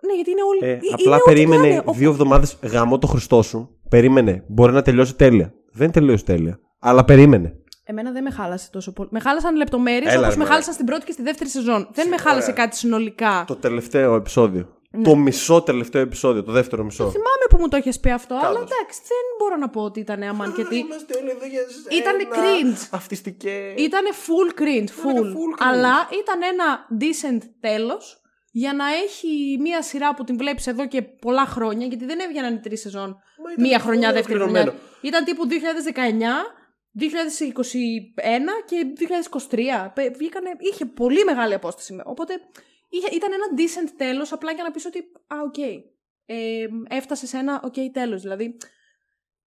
Ναι, 0.08 0.14
γιατί 0.14 0.32
είναι 0.32 0.42
όλοι. 0.44 0.60
Ε, 0.64 0.70
ε, 0.70 0.74
είναι 0.74 0.82
απλά 0.94 1.16
ό,τι 1.16 1.24
περίμενε 1.24 1.68
λένε. 1.68 1.84
Ο- 1.86 1.94
δύο 1.94 2.10
εβδομάδες 2.10 2.58
γάμο 2.64 2.98
το 2.98 3.08
Χριστό 3.08 3.42
σου. 3.42 3.81
Περίμενε. 3.96 4.44
Μπορεί 4.48 4.72
να 4.74 4.82
τελειώσει 4.82 5.16
τέλεια. 5.16 5.54
Δεν 5.72 5.92
τελείωσε 5.92 6.24
τέλεια. 6.24 6.60
Αλλά 6.80 7.06
περίμενε. 7.06 7.56
Εμένα 7.84 8.12
δεν 8.12 8.24
με 8.24 8.32
χάλασε 8.32 8.70
τόσο 8.72 8.94
πολύ. 8.94 9.10
Με 9.12 9.20
χάλασαν 9.20 9.56
λεπτομέρειες 9.56 10.12
Έλα, 10.14 10.20
όπως 10.22 10.30
ρε, 10.30 10.36
με 10.36 10.38
μωρέ. 10.38 10.50
χάλασαν 10.50 10.74
στην 10.74 10.86
πρώτη 10.86 11.06
και 11.06 11.12
στη 11.12 11.22
δεύτερη 11.22 11.50
σεζόν. 11.50 11.88
Δεν 11.94 12.08
με 12.08 12.18
χάλασε 12.18 12.52
κάτι 12.52 12.76
συνολικά. 12.78 13.44
Το 13.48 13.56
τελευταίο 13.56 14.16
επεισόδιο. 14.16 14.76
Ναι. 14.92 15.04
Το 15.04 15.16
μισό 15.16 15.62
τελευταίο 15.62 16.02
επεισόδιο. 16.02 16.44
Το 16.44 16.52
δεύτερο 16.52 16.84
μισό. 16.84 17.04
Θυμάμαι 17.04 17.46
που 17.50 17.58
μου 17.60 17.68
το 17.68 17.76
έχεις 17.78 18.00
πει 18.00 18.12
αυτό, 18.12 18.34
αλλά 18.36 18.44
Κάδος. 18.44 18.62
εντάξει, 18.72 19.00
δεν 19.08 19.26
μπορώ 19.40 19.56
να 19.56 19.70
πω 19.70 19.82
ότι 19.82 20.00
ήταν 20.00 20.22
αμάν 20.24 20.54
και 20.54 20.64
τι. 20.64 20.78
Είμαστε 20.78 21.18
όλοι 21.22 21.30
εδώ 21.30 21.46
για 21.46 21.62
Ήτανε 22.00 22.18
σένα. 22.22 22.36
cringe. 22.36 22.88
Αυτιστικές. 22.92 23.74
Ήταν 23.78 24.04
full 24.26 24.60
cringe, 24.62 24.90
full. 25.02 25.20
full 25.24 25.54
cringe. 25.54 25.68
Αλλά 25.70 25.94
ήταν 26.22 26.40
ένα 26.54 26.68
decent 27.02 27.42
τέλος 27.60 28.21
για 28.52 28.74
να 28.74 28.86
έχει 28.94 29.58
μία 29.60 29.82
σειρά 29.82 30.14
που 30.14 30.24
την 30.24 30.38
βλέπεις 30.38 30.68
εδώ 30.68 30.88
και 30.88 31.02
πολλά 31.02 31.46
χρόνια, 31.46 31.88
γιατί 31.88 32.06
δεν 32.06 32.20
έβγαιναν 32.20 32.54
οι 32.56 32.60
τρεις 32.60 32.82
σεζόν. 32.82 33.18
ήταν 33.54 33.66
Μία 33.68 33.80
χρονιά, 33.80 34.02
πολύ 34.10 34.14
δεύτερη 34.22 34.40
ολοκληρωμένο. 34.40 34.72
χρονιά. 34.72 34.98
Ήταν 35.02 35.24
τύπου 35.24 35.48
2019, 35.48 36.46
2021 36.92 38.64
και 38.66 38.86
2023. 38.96 39.92
Πε- 39.94 40.18
Βγήκανε, 40.18 40.50
είχε 40.60 40.86
πολύ 40.86 41.24
μεγάλη 41.24 41.54
απόσταση. 41.54 42.02
Οπότε 42.06 42.34
είχε, 42.90 43.08
ήταν 43.16 43.32
ένα 43.34 43.46
decent 43.58 43.94
τέλος, 43.98 44.32
απλά 44.32 44.52
για 44.52 44.64
να 44.64 44.72
πεις 44.72 44.86
ότι. 44.86 45.00
Α, 45.28 45.36
οκ. 45.46 45.58
Ε, 46.26 46.66
έφτασε 46.90 47.28
σε 47.28 47.38
ένα 47.38 47.62
οκ 47.64 47.74
τέλος. 47.94 48.22
Δηλαδή, 48.22 48.58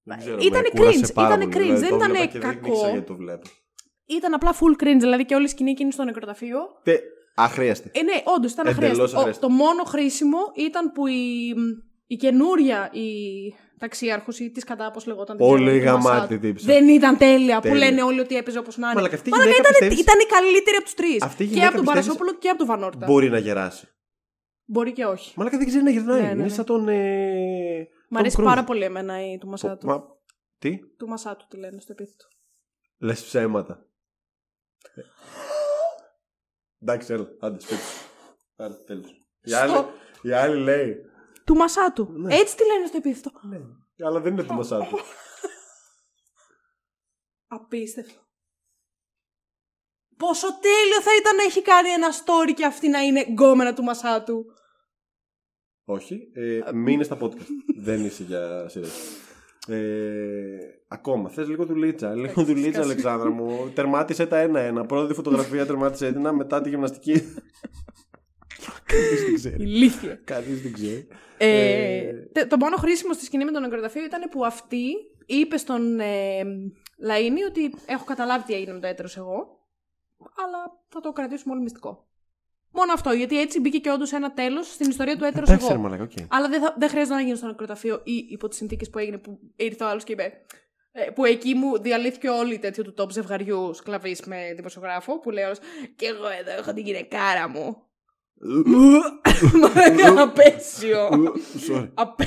Δεν 0.03 0.19
ξέρω, 0.19 0.39
Ήτανε 0.41 0.69
με 0.73 0.79
κούρασε 0.81 0.99
cringe, 0.99 1.15
πάρα 1.15 1.29
ήτανε 1.35 1.45
πολύ, 1.45 1.57
cringe, 1.57 1.75
δηλαδή, 1.75 1.81
δεν 1.81 1.89
το 1.91 1.97
ήτανε 1.97 2.13
βλέπα 2.13 2.27
και 2.33 2.39
κακό. 2.39 2.61
Δεν 2.61 2.73
ήξερα 2.73 2.91
γιατί 2.91 3.07
το 3.07 3.17
βλέπω. 3.17 3.49
ήταν 4.07 4.35
απλά 4.35 4.55
full 4.55 4.83
cringe. 4.83 4.97
Δηλαδή 4.99 5.25
και 5.25 5.35
όλη 5.35 5.45
η 5.45 5.49
σκηνή 5.49 5.71
εκείνη 5.71 5.93
στο 5.93 6.05
νεκροταφείο. 6.05 6.59
Τε, 6.83 6.97
αχρίαστη. 7.35 7.91
Ε, 7.95 8.03
ναι, 8.03 8.22
όντως 8.24 8.53
ήταν 8.53 8.66
Εντελώς 8.66 8.91
αχρίαστο. 8.91 9.16
Ο- 9.16 9.20
αχρίαστο. 9.20 9.47
Το 9.47 9.53
μόνο 9.53 9.82
χρήσιμο 9.85 10.39
ήταν 10.57 10.93
που 10.93 11.07
η, 11.07 11.55
η 12.07 12.16
καινούρια 12.16 12.91
η 12.93 13.09
ταξίαρχος 13.78 14.39
ή 14.39 14.51
της 14.51 14.64
κατά, 14.64 14.91
πώ 14.91 15.01
λεγόταν. 15.07 15.37
δεν 15.37 15.47
Πολύ 15.47 15.62
ξέρω, 15.64 15.76
η 15.76 15.78
γαμάτη 15.78 16.07
Μασάτ, 16.09 16.41
τύψα. 16.41 16.66
Δεν 16.66 16.89
ήταν 16.89 17.16
τέλεια, 17.18 17.57
που 17.57 17.62
Τέλεια. 17.68 17.78
λένε 17.78 18.03
όλοι 18.03 18.20
ότι 18.20 18.37
έπαιζε 18.37 18.59
όπως 18.59 18.76
να 18.76 18.87
είναι. 18.87 18.95
Μαλάκα, 18.97 19.14
αυτή 19.14 19.28
η 19.28 19.32
Μαλάκα, 19.32 19.51
γυναίκα 19.51 19.68
ήταν, 19.68 19.78
πιστεύεις- 19.89 20.01
ήταν 20.11 20.20
η 20.20 20.24
καλύτερη 20.26 20.76
από 20.76 20.85
τους 20.85 20.95
τρεις. 20.95 21.22
Αυτή 21.22 21.43
η 21.43 21.47
Και 21.47 21.53
γυναίκα 21.53 21.68
από 21.68 21.76
τον 21.76 21.85
πιστεύεις- 21.85 22.07
Παρασόπουλο 22.09 22.39
και 22.39 22.49
από 22.49 22.59
τον 22.59 22.66
Βανόρτα. 22.66 23.07
Μπορεί 23.07 23.28
να 23.30 23.39
γεράσει. 23.39 23.89
Μπορεί 24.64 24.93
και 24.93 25.05
όχι. 25.05 25.32
Μαλάκα 25.37 25.59
δεν 25.59 25.66
ξέρει 25.66 25.82
να 25.85 25.91
γυρνάει. 25.91 26.20
Ναι, 26.20 26.26
ναι, 26.26 26.32
Είναι 26.32 26.43
ναι. 26.43 26.49
σαν 26.49 26.64
τον. 26.64 26.89
Ε... 26.89 27.89
Μ' 28.09 28.16
Tom 28.16 28.18
αρέσει 28.18 28.37
Cruise. 28.41 28.45
πάρα 28.45 28.64
πολύ 28.64 28.85
εμένα 28.85 29.32
η 29.32 29.39
του 29.39 29.49
Μασάτου. 29.49 29.87
Μα... 29.87 30.03
Τι; 30.59 30.78
Του 30.99 31.09
Μασάτου 31.09 31.47
τη 31.49 31.57
λένε 31.57 31.80
στο 31.80 31.93
επίθετο. 31.93 32.24
Λες 32.99 33.22
ψέματα. 33.24 33.87
Εντάξει, 36.87 37.12
έλα, 37.12 37.28
άντε 37.41 37.61
σπίτι 37.61 37.80
σου. 37.82 38.07
Άρα, 38.57 38.85
τέλος. 38.85 39.11
Η 39.41 39.51
Στο- 39.51 39.59
άλλη, 39.59 39.87
η 40.22 40.32
άλλη 40.32 40.61
λέει. 40.62 40.97
Του 41.45 41.55
Μασάτου. 41.55 42.09
Ναι. 42.12 42.35
Έτσι 42.35 42.57
τη 42.57 42.66
λένε 42.66 42.87
στο 42.87 42.97
επίθετο. 42.97 43.30
Ναι. 43.43 43.59
Αλλά 44.07 44.20
δεν 44.20 44.32
είναι 44.32 44.43
το 44.43 44.53
μασάτο. 44.55 44.97
Απίστευτο. 47.57 48.20
Πόσο 50.16 50.47
τέλειο 50.61 51.01
θα 51.03 51.11
ήταν 51.20 51.37
να 51.37 51.43
έχει 51.43 51.62
κάνει 51.62 51.89
ένα 51.89 52.09
story 52.12 52.53
και 52.55 52.64
αυτή 52.64 52.89
να 52.89 53.01
είναι 53.01 53.20
γκόμενα 53.20 53.74
του 53.74 53.82
Μασάτου. 53.82 54.45
Όχι. 55.85 56.30
Ε, 56.35 56.72
μείνε 56.72 57.03
στα 57.03 57.18
podcast. 57.20 57.47
δεν 57.87 58.05
είσαι 58.05 58.22
για 58.22 58.68
σειρές. 58.68 58.93
Ε, 59.69 60.57
ακόμα. 60.89 61.29
Θες 61.29 61.49
λίγο 61.49 61.67
του 61.67 61.77
Λίτσα. 61.77 62.15
Λίγο 62.15 62.45
του 62.45 62.55
Λίτσα, 62.55 62.62
φυσικά. 62.62 62.81
Αλεξάνδρα 62.83 63.31
μου. 63.31 63.71
Τερμάτισε 63.75 64.27
τα 64.27 64.39
ένα-ένα. 64.39 64.87
Πρώτη 64.87 65.15
φωτογραφία 65.15 65.67
τερμάτισε 65.67 66.07
έτοιμα. 66.07 66.33
Μετά 66.33 66.61
τη 66.61 66.69
γυμναστική. 66.69 67.12
Κανείς 68.87 69.25
δεν 69.25 69.35
ξέρει. 69.35 69.62
Ηλίθεια. 69.62 70.21
Κανείς 70.25 70.62
δεν 70.62 70.73
ξέρει. 70.73 71.07
Ε, 71.39 71.99
Ε, 72.09 72.12
τε- 72.33 72.49
το 72.49 72.57
μόνο 72.57 72.77
χρήσιμο 72.77 73.12
στη 73.12 73.25
σκηνή 73.25 73.45
με 73.45 73.51
τον 73.51 73.62
νεκροταφείο 73.62 74.05
ήταν 74.05 74.29
που 74.31 74.45
αυτή 74.45 74.85
είπε 75.27 75.57
στον 75.57 76.01
ε, 76.01 76.43
Λαΐνη 77.09 77.49
ότι 77.49 77.75
έχω 77.87 78.05
καταλάβει 78.05 78.45
τι 78.45 78.55
έγινε 78.55 78.73
με 78.73 78.81
το 78.81 78.87
έτερος 78.87 79.17
εγώ, 79.17 79.35
αλλά 80.45 80.59
θα 80.89 81.01
το 81.01 81.12
κρατήσουμε 81.12 81.55
όλοι 81.55 81.62
μυστικό. 81.62 82.09
Μόνο 82.77 82.93
αυτό, 82.93 83.11
γιατί 83.12 83.41
έτσι 83.41 83.61
μπήκε 83.61 83.79
και 83.79 83.91
όντως 83.91 84.12
ένα 84.12 84.33
τέλος 84.33 84.66
στην 84.72 84.91
ιστορία 84.91 85.16
του 85.16 85.25
έτερος 85.25 85.49
Εντάξει, 85.49 85.66
ρε 85.66 85.72
εγώ. 85.72 85.83
μαλάκα, 85.83 86.03
οκ. 86.03 86.11
Αλλά 86.29 86.49
δεν, 86.49 86.61
θα, 86.61 86.75
δεν 86.79 86.89
χρειάζεται 86.89 87.14
να 87.16 87.20
γίνει 87.22 87.37
στο 87.37 87.47
νεκροταφείο 87.47 88.01
ή 88.05 88.27
υπό 88.31 88.49
τις 88.49 88.59
συνθήκες 88.59 88.91
που 88.91 88.99
έγινε 88.99 89.18
που 89.18 89.39
ήρθε 89.57 89.85
ο 89.85 89.89
άλλος 89.89 90.05
και 90.05 90.12
είπε. 90.12 90.33
ε, 90.93 91.11
Που 91.11 91.25
εκεί 91.25 91.55
μου 91.55 91.81
διαλύθηκε 91.83 92.29
όλη 92.29 92.59
τέτοιο 92.59 92.83
του 92.85 92.95
top 92.99 93.11
ζευγαριού 93.11 93.75
Σκλαβής 93.75 94.21
με 94.27 94.37
δημοσιογράφο. 94.57 95.20
Που 95.20 95.31
λέει 95.31 95.45
όλος. 95.45 95.59
Και 95.97 96.07
εγώ 96.07 96.25
εδώ 96.41 96.59
έχω 96.59 96.72
την 96.72 96.85
γυναικάρα 96.85 97.49
μου. 97.49 97.77
Μα 100.14 100.22
απαίσιο. 100.23 101.09
Sorry. 101.68 101.89
Απαί... 101.95 102.27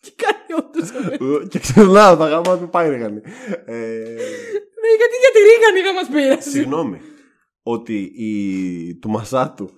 και 0.00 0.12
κάνει 0.16 0.52
όντως. 0.64 0.88
Και 1.48 1.58
ξεχνάω 1.58 2.16
τα 2.16 2.28
γάμα 2.28 2.58
το 2.58 2.68
πάει 2.70 2.88
ρίγανη. 2.90 3.20
Ε, 3.64 3.74
Ναι, 4.82 4.90
γιατί 5.00 5.16
για 5.22 5.32
τη 5.32 5.38
Ρίγανη 5.48 5.80
να 5.86 5.92
μα 5.92 6.20
πήρασε. 6.20 6.50
Συγγνώμη. 6.50 7.00
Ότι 7.70 8.12
η... 8.16 8.94
του 8.94 9.10
Μασάτου 9.10 9.70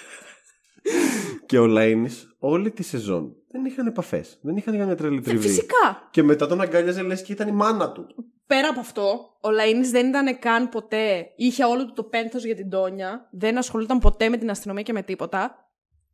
και 1.46 1.58
ο 1.58 1.66
Λαΐνης 1.68 2.12
όλη 2.38 2.70
τη 2.70 2.82
σεζόν 2.82 3.34
δεν 3.50 3.64
είχαν 3.64 3.86
επαφές. 3.86 4.38
Δεν 4.42 4.56
είχαν 4.56 4.74
για 4.74 4.86
μια 4.86 4.94
τρελή 4.94 5.20
τριβή. 5.20 5.48
Φυσικά. 5.48 6.08
Και 6.10 6.22
μετά 6.22 6.46
τον 6.46 6.60
αγκάλιαζε 6.60 7.02
λες 7.02 7.22
και 7.22 7.32
ήταν 7.32 7.48
η 7.48 7.52
μάνα 7.52 7.92
του. 7.92 8.06
Πέρα 8.46 8.68
από 8.68 8.80
αυτό, 8.80 9.36
ο 9.40 9.48
Λαΐνης 9.48 9.90
δεν 9.90 10.08
ήταν 10.08 10.38
καν 10.38 10.68
ποτέ. 10.68 11.26
Είχε 11.36 11.64
όλο 11.64 11.86
του 11.86 11.92
το 11.92 12.02
πένθος 12.02 12.44
για 12.44 12.54
την 12.54 12.70
Τόνια. 12.70 13.28
Δεν 13.30 13.58
ασχολούταν 13.58 13.98
ποτέ 13.98 14.28
με 14.28 14.36
την 14.36 14.50
αστυνομία 14.50 14.82
και 14.82 14.92
με 14.92 15.02
τίποτα. 15.02 15.70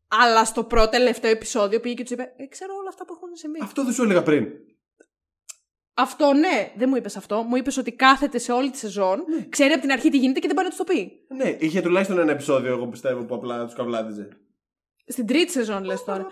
Αλλά 0.09 0.45
στο 0.45 0.65
πρώτο 0.65 0.89
τελευταίο 0.89 1.31
επεισόδιο 1.31 1.81
πήγε 1.81 1.95
και 1.95 2.05
του 2.05 2.13
είπε: 2.13 2.33
ε, 2.37 2.47
Ξέρω 2.47 2.75
όλα 2.81 2.89
αυτά 2.89 3.05
που 3.05 3.13
έχουν 3.17 3.29
συμβεί. 3.33 3.59
Αυτό 3.63 3.85
δεν 3.85 3.93
σου 3.93 4.03
έλεγα 4.03 4.23
πριν. 4.23 4.47
Αυτό 5.99 6.33
ναι, 6.33 6.73
δεν 6.77 6.89
μου 6.89 6.97
είπες 6.97 7.17
αυτό. 7.17 7.43
Μου 7.43 7.57
είπες 7.57 7.77
ότι 7.77 7.93
κάθεται 7.93 8.39
σε 8.39 8.53
όλη 8.53 8.71
τη 8.71 8.79
σεζόν, 8.79 9.25
ξέρει 9.49 9.73
από 9.73 9.81
την 9.81 9.91
αρχή 9.91 10.11
τι 10.11 10.19
γίνεται 10.19 10.41
και 10.41 10.47
δεν 10.47 10.57
πάει 10.57 10.65
να 10.65 10.71
τους 10.71 10.79
το 10.79 10.85
πει. 10.85 11.13
Ναι, 11.37 11.57
είχε 11.59 11.81
τουλάχιστον 11.81 12.19
ένα 12.19 12.33
επεισόδιο, 12.33 12.73
εγώ 12.73 12.87
πιστεύω, 12.87 13.25
που 13.25 13.35
απλά 13.35 13.65
τους 13.65 13.75
καβλάντιζε. 13.75 14.29
Στην 15.07 15.27
τρίτη 15.27 15.53
σεζόν, 15.53 15.85
λες 15.85 16.05
τώρα. 16.05 16.27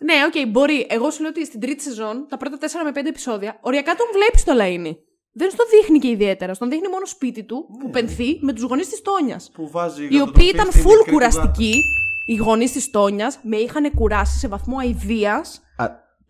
Ναι, 0.00 0.14
οκ, 0.26 0.48
μπορεί. 0.48 0.86
Εγώ 0.90 1.10
σου 1.10 1.20
λέω 1.20 1.30
ότι 1.30 1.46
στην 1.46 1.60
τρίτη 1.60 1.82
σεζόν, 1.82 2.26
τα 2.28 2.36
πρώτα 2.36 2.58
4 2.58 2.64
με 2.84 2.92
5 2.92 3.08
επεισόδια, 3.08 3.58
οριακά 3.60 3.94
τον 3.94 4.06
βλέπεις 4.12 4.44
το 4.44 4.52
Λαΐνη. 4.60 4.96
δεν 5.32 5.50
στο 5.50 5.64
δείχνει 5.70 5.98
και 5.98 6.08
ιδιαίτερα. 6.08 6.54
Στον 6.54 6.70
δείχνει 6.70 6.88
μόνο 6.88 7.06
σπίτι 7.06 7.42
του, 7.44 7.66
Ναι. 7.70 7.84
που 7.84 7.90
πενθεί, 7.90 8.38
με 8.40 8.52
τους 8.52 8.62
γονείς 8.62 8.88
της 8.88 9.02
Τόνιας. 9.02 9.50
Που 9.54 9.70
βάζει 9.70 10.02
Οι 10.02 10.04
γατοτροφή 10.04 10.30
οποίοι 10.30 10.50
ήταν 10.54 10.70
στην 10.72 10.82
full 10.82 10.86
νεκρή 10.86 11.04
του 11.04 11.10
κουραστικοί. 11.12 11.74
Οι 12.26 12.34
γονείς 12.36 12.72
της 12.72 12.90
Τόνιας 12.90 13.38
με 13.42 13.56
είχαν 13.56 13.90
κουράσει 13.94 14.38
σε 14.38 14.48
βαθμό 14.48 14.78
αηδίας. 14.78 15.60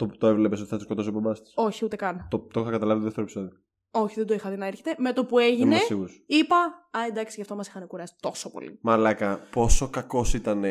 Γάτα. 0.00 0.04
Α, 0.04 0.08
το, 0.10 0.18
το 0.18 0.26
έβλεπες 0.26 0.60
ότι 0.60 0.68
θα 0.68 0.76
του 0.76 0.82
σκοτώσει 0.82 1.08
ο 1.08 1.12
μπαμπάς 1.12 1.42
της; 1.42 1.52
Όχι, 1.56 1.84
ούτε 1.84 1.96
καν. 1.96 2.26
Το, 2.30 2.38
το 2.38 2.60
είχα 2.60 2.70
καταλάβει 2.70 2.98
το 2.98 3.04
δεύτερο 3.04 3.22
επεισόδιο. 3.26 3.52
Όχι, 3.90 4.14
δεν 4.14 4.26
το 4.26 4.34
είχα 4.34 4.50
δει 4.50 4.56
να 4.56 4.66
έρχεται. 4.66 4.94
Με 4.98 5.12
το 5.12 5.24
που 5.24 5.36
Δεν 5.36 5.44
έγινε, 5.46 5.74
είμαι 5.74 5.76
σίγουρος. 5.84 6.22
είπα 6.26 6.56
Α, 6.90 7.04
εντάξει, 7.08 7.34
γι' 7.34 7.40
αυτό 7.42 7.54
μας 7.54 7.66
είχαν 7.68 7.86
κουράσει 7.86 8.14
τόσο 8.20 8.50
πολύ. 8.50 8.78
Μαλάκα, 8.82 9.38
πόσο 9.50 9.88
κακός 9.90 10.34
ήταν. 10.34 10.64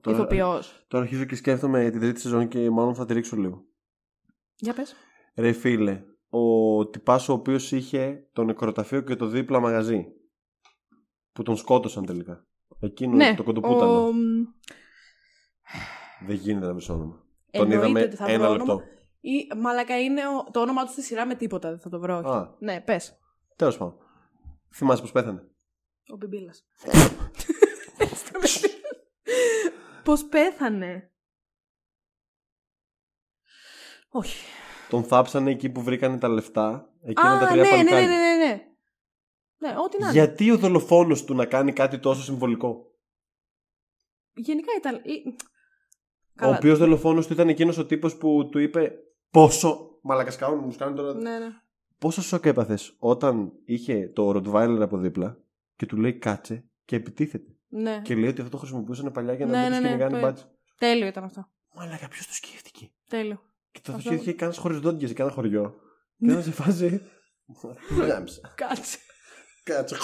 Τώρα, 0.00 0.16
Ηθοποιός. 0.16 0.84
τώρα 0.88 1.02
αρχίζω 1.04 1.24
και 1.24 1.34
σκέφτομαι 1.34 1.90
την 1.90 2.00
τρίτη 2.00 2.20
σεζόν 2.20 2.48
και 2.48 2.70
μάλλον 2.70 2.94
θα 2.94 3.04
τη 3.06 3.12
ρίξω 3.14 3.36
λίγο. 3.36 3.64
Για 4.56 4.74
πες. 4.74 4.94
Ρε 5.34 5.52
φίλε, 5.52 6.02
ο 6.28 6.86
τυπάς 6.88 7.28
ο 7.28 7.32
οποίος 7.32 7.72
είχε 7.72 8.28
το 8.32 8.44
νεκροταφείο 8.44 9.00
και 9.00 9.16
το 9.16 9.26
δίπλα 9.26 9.60
μαγαζί. 9.60 10.06
Που 11.32 11.42
τον 11.42 11.56
σκότωσαν 11.56 12.04
τελικά. 12.06 12.46
Εκείνο 12.80 13.14
Ναι, 13.16 13.34
το 13.36 13.42
κοντοπούτανο. 13.42 14.06
ο... 14.06 14.10
Δεν 16.26 16.36
γίνεται 16.36 16.66
να 16.66 16.74
βρει 16.74 16.84
όνομα. 16.88 17.24
Τον 17.50 17.62
Εννοείται 17.72 17.76
είδαμε 17.84 18.02
ότι 18.02 18.16
θα 18.16 18.24
βρω 18.24 18.34
ένα 18.34 18.48
όνομα. 18.48 18.74
λεπτό. 18.74 18.88
Ή, 19.20 19.48
μαλακα 19.56 20.00
είναι 20.00 20.28
ο- 20.28 20.50
το 20.50 20.60
όνομά 20.60 20.84
του 20.84 20.90
στη 20.92 21.02
σειρά 21.02 21.26
με 21.26 21.34
τίποτα, 21.34 21.68
δεν 21.70 21.80
θα 21.80 21.88
το 21.88 22.00
βρω. 22.00 22.16
όχι. 22.18 22.28
Α. 22.28 22.54
Ναι, 22.58 22.80
πες. 22.80 23.18
Τέλος 23.56 23.76
πάντων. 23.76 23.96
Θυμάσαι 24.74 25.02
πώς 25.02 25.12
πέθανε; 25.12 25.50
Ο 26.12 26.16
Μπιμπίλας. 26.16 26.66
Πώς 30.04 30.24
πέθανε; 30.24 31.12
Όχι. 34.08 34.44
Τον 34.88 35.04
θάψανε 35.04 35.50
εκεί 35.50 35.70
που 35.70 35.82
βρήκανε 35.82 36.18
τα 36.18 36.28
λεφτά. 36.28 36.92
Εκείνα 37.02 37.38
τα 37.38 37.46
Α, 37.46 37.50
τρία 37.50 37.62
ναι, 37.62 37.68
ναι, 37.70 37.76
ναι, 37.76 37.82
παλικάρια. 37.90 38.08
ναι, 38.08 38.14
ναι, 38.36 38.46
ναι. 38.46 38.64
Ναι, 39.58 39.74
ό,τι 39.78 39.98
να 39.98 40.04
είναι. 40.08 40.12
Γιατί 40.18 40.50
ο 40.50 40.56
δολοφόνος 40.58 41.24
του 41.24 41.34
να 41.34 41.46
κάνει 41.46 41.72
κάτι 41.72 41.98
τόσο 41.98 42.22
συμβολικό; 42.22 42.84
Γενικά 44.34 44.72
ήταν. 44.78 45.00
Ή- 46.40 46.44
Ο 46.44 46.48
οποίος 46.48 46.78
δολοφόνος 46.78 47.26
του 47.26 47.32
ήταν 47.32 47.48
εκείνος 47.48 47.78
ο 47.78 47.86
τύπος 47.86 48.16
που 48.16 48.48
του 48.50 48.58
είπε 48.58 48.92
πόσο. 49.30 49.88
Μαλακασκάουν, 50.02 50.58
μου 50.58 50.74
κάνουν 50.78 50.96
τώρα. 50.96 51.14
Ναι, 51.14 51.38
ναι. 51.38 51.46
Πόσο 51.98 52.22
σοκ 52.22 52.44
έπαθες 52.46 52.96
όταν 52.98 53.52
είχε 53.64 54.08
το 54.14 54.28
Rottweiler 54.30 54.78
από 54.80 54.98
δίπλα 54.98 55.38
και 55.76 55.86
του 55.86 55.96
λέει 55.96 56.18
κάτσε 56.18 56.64
και 56.84 56.96
επιτίθεται. 56.96 57.56
ναι. 57.68 58.00
Και 58.04 58.14
λέει 58.14 58.28
ότι 58.28 58.38
αυτό 58.40 58.50
το 58.52 58.56
χρησιμοποιούσαν 58.58 59.12
παλιά 59.12 59.32
για 59.34 59.46
να 59.46 59.52
Ναι, 59.52 59.58
μην 59.62 59.70
ναι, 59.70 59.76
του 59.76 59.82
ναι, 59.82 59.88
κυνηγάνε 59.88 60.14
το- 60.20 60.26
μπάτσι. 60.26 60.44
Τέλειο 60.78 61.06
ήταν 61.06 61.24
αυτό. 61.24 61.48
Μαλάκα, 61.74 62.08
ποιος 62.08 62.26
το 62.26 62.32
σκέφτηκε; 62.32 62.90
Τέλειο. 63.08 63.40
Και 63.70 63.80
το 63.82 63.92
Αυτό- 63.92 64.08
σκέφτηκε 64.08 64.32
κανένα 64.32 64.58
χωριζόντια 64.58 65.08
σε 65.08 65.14
κανένα 65.14 65.34
χωριό. 65.36 65.74
Και 66.18 66.26
Ναι. 66.26 66.34
να 66.34 66.40
σε 66.42 66.50
φάζει. 66.50 67.00
Γάμισα. 68.08 68.40
Κάτσε. 68.56 68.98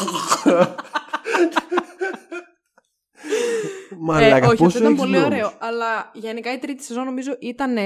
Κάτσε. 4.06 4.24
Ε, 4.24 4.28
Μαλάκα, 4.30 4.46
όχι, 4.46 4.52
αυτό 4.52 4.64
πόσο 4.64 4.78
ήταν 4.78 4.90
έχεις 4.90 5.00
πολύ 5.02 5.12
νόμους. 5.12 5.26
ωραίο. 5.26 5.52
Αλλά 5.58 6.10
γενικά 6.14 6.52
η 6.52 6.58
τρίτη 6.58 6.82
σεζόν 6.84 7.04
νομίζω 7.04 7.36
ήταν. 7.40 7.76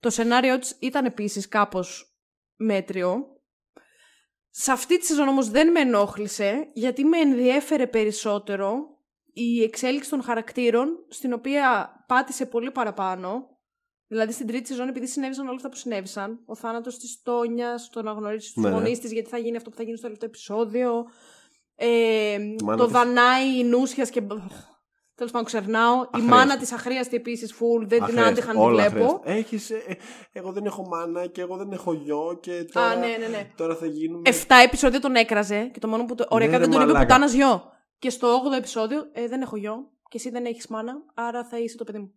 Το 0.00 0.10
σενάριό 0.10 0.58
της 0.58 0.76
ήταν 0.80 1.04
επίσης 1.04 1.48
κάπως 1.48 2.16
μέτριο. 2.56 3.26
Σε 4.50 4.72
αυτή 4.72 4.98
τη 4.98 5.06
σεζόν 5.06 5.28
όμως 5.28 5.48
δεν 5.50 5.70
με 5.70 5.80
ενόχλησε, 5.80 6.70
γιατί 6.72 7.04
με 7.04 7.18
ενδιέφερε 7.18 7.86
περισσότερο 7.86 8.98
η 9.32 9.62
εξέλιξη 9.62 10.10
των 10.10 10.22
χαρακτήρων, 10.22 10.88
στην 11.08 11.32
οποία 11.32 11.92
πάτησε 12.08 12.46
πολύ 12.46 12.70
παραπάνω. 12.70 13.46
Δηλαδή 14.06 14.32
στην 14.32 14.46
τρίτη 14.46 14.68
σεζόν, 14.68 14.88
επειδή 14.88 15.06
συνέβησαν 15.06 15.46
όλα 15.46 15.54
αυτά 15.56 15.68
που 15.68 15.76
συνέβησαν, 15.76 16.42
ο 16.46 16.54
θάνατος 16.54 16.98
της 16.98 17.22
Τόνιας, 17.22 17.88
το 17.90 18.02
να 18.02 18.12
γνωρίσεις 18.12 18.52
τους 18.52 18.62
Ναι. 18.62 18.70
γονείς 18.70 18.98
της, 19.00 19.12
γιατί 19.12 19.28
θα 19.28 19.38
γίνει 19.38 19.56
αυτό 19.56 19.70
που 19.70 19.76
θα 19.76 19.82
γίνει 19.82 19.96
στο 19.96 20.02
τελευταίο 20.06 20.28
επεισόδιο, 20.28 21.04
ε, 21.74 22.38
μάνα 22.64 22.76
το 22.78 22.84
της. 22.84 22.92
δανάι 22.92 23.58
η 23.58 23.64
Νούσιας 23.64 24.10
και... 24.10 24.22
Τέλος 25.14 25.32
πάντων, 25.32 25.46
ξερνάω. 25.46 25.94
Η 25.96 25.98
Αχρίαστη. 26.12 26.28
μάνα 26.30 26.56
της 26.56 26.72
αχρίαστη 26.72 27.16
επίσης, 27.16 27.54
full. 27.54 27.78
Δεν 27.80 27.88
την 27.88 28.02
Αχρίαστη, 28.02 28.30
άντεχα 28.30 28.46
να 28.46 28.52
τη 28.52 28.58
όλα 28.58 28.88
βλέπω. 28.88 29.04
αχρίαστα. 29.04 29.30
Έχεις, 29.30 29.70
ε, 29.70 29.74
ε, 29.86 29.94
εγώ 30.32 30.52
δεν 30.52 30.64
έχω 30.64 30.86
μάνα 30.88 31.26
και 31.26 31.40
εγώ 31.40 31.56
δεν 31.56 31.72
έχω 31.72 31.92
γιο 31.92 32.38
και 32.42 32.64
τώρα, 32.72 32.86
Α, 32.86 32.96
ναι, 32.96 33.06
ναι, 33.20 33.26
ναι. 33.26 33.50
τώρα 33.56 33.76
θα 33.76 33.86
γίνουμε... 33.86 34.28
Εφτά 34.28 34.54
επεισόδια 34.56 35.00
τον 35.00 35.14
έκραζε 35.14 35.66
και 35.72 35.78
το 35.78 35.88
μόνο 35.88 36.04
που. 36.04 36.14
Το... 36.14 36.26
Ωριακά 36.28 36.52
Ναι, 36.52 36.58
ρε 36.58 36.62
δεν 36.64 36.72
τον 36.72 36.80
είπε 36.82 36.92
μαλάκα. 36.92 37.06
πουτάνας 37.14 37.32
γιο. 37.32 37.62
Και 37.98 38.10
στο 38.10 38.42
8ο 38.52 38.56
επεισόδιο, 38.56 39.08
ε, 39.12 39.28
δεν 39.28 39.42
έχω 39.42 39.56
γιο 39.56 39.74
και 40.08 40.16
εσύ 40.16 40.30
δεν 40.30 40.44
έχεις 40.44 40.66
μάνα, 40.66 40.92
άρα 41.14 41.44
θα 41.44 41.58
είσαι 41.58 41.76
το 41.76 41.84
παιδί 41.84 41.98
μου. 41.98 42.12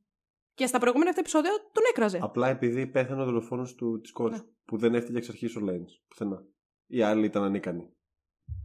Και 0.53 0.65
στα 0.65 0.79
προηγούμενα 0.79 1.09
αυτά 1.09 1.21
επεισόδια 1.21 1.51
τον 1.71 1.83
έκραζε. 1.89 2.19
Απλά 2.21 2.47
επειδή 2.49 2.87
πέθανε 2.87 3.21
ο 3.21 3.25
δολοφόνος 3.25 3.75
του 3.75 3.99
της 4.01 4.11
κόρης 4.11 4.37
Ναι. 4.39 4.45
που 4.65 4.77
δεν 4.77 4.95
έφυγε 4.95 5.17
εξ 5.17 5.29
αρχής 5.29 5.55
ο 5.55 5.59
Λέινς 5.59 5.93
πουθενά. 6.07 6.43
Οι 6.87 7.01
άλλοι 7.01 7.25
ήταν 7.25 7.43
ανίκανοι 7.43 7.89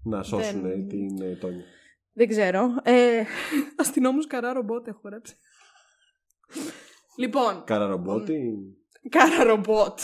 να 0.04 0.22
σώσουν 0.22 0.62
Δεν- 0.62 0.88
την 0.88 1.22
ε, 1.22 1.36
Τόνια. 1.36 1.64
Δεν 2.20 2.28
ξέρω. 2.28 2.74
Ε, 2.82 3.22
Αστυνόμους 3.76 4.26
καρά 4.26 4.52
ρομπότ 4.52 4.86
έχω 4.88 5.00
γράψει. 5.04 5.34
λοιπόν, 7.16 7.64
Κάρα 7.64 7.86
ρομπότη. 7.86 8.40
Κάρα 9.08 9.44
ρομπότ. 9.44 10.00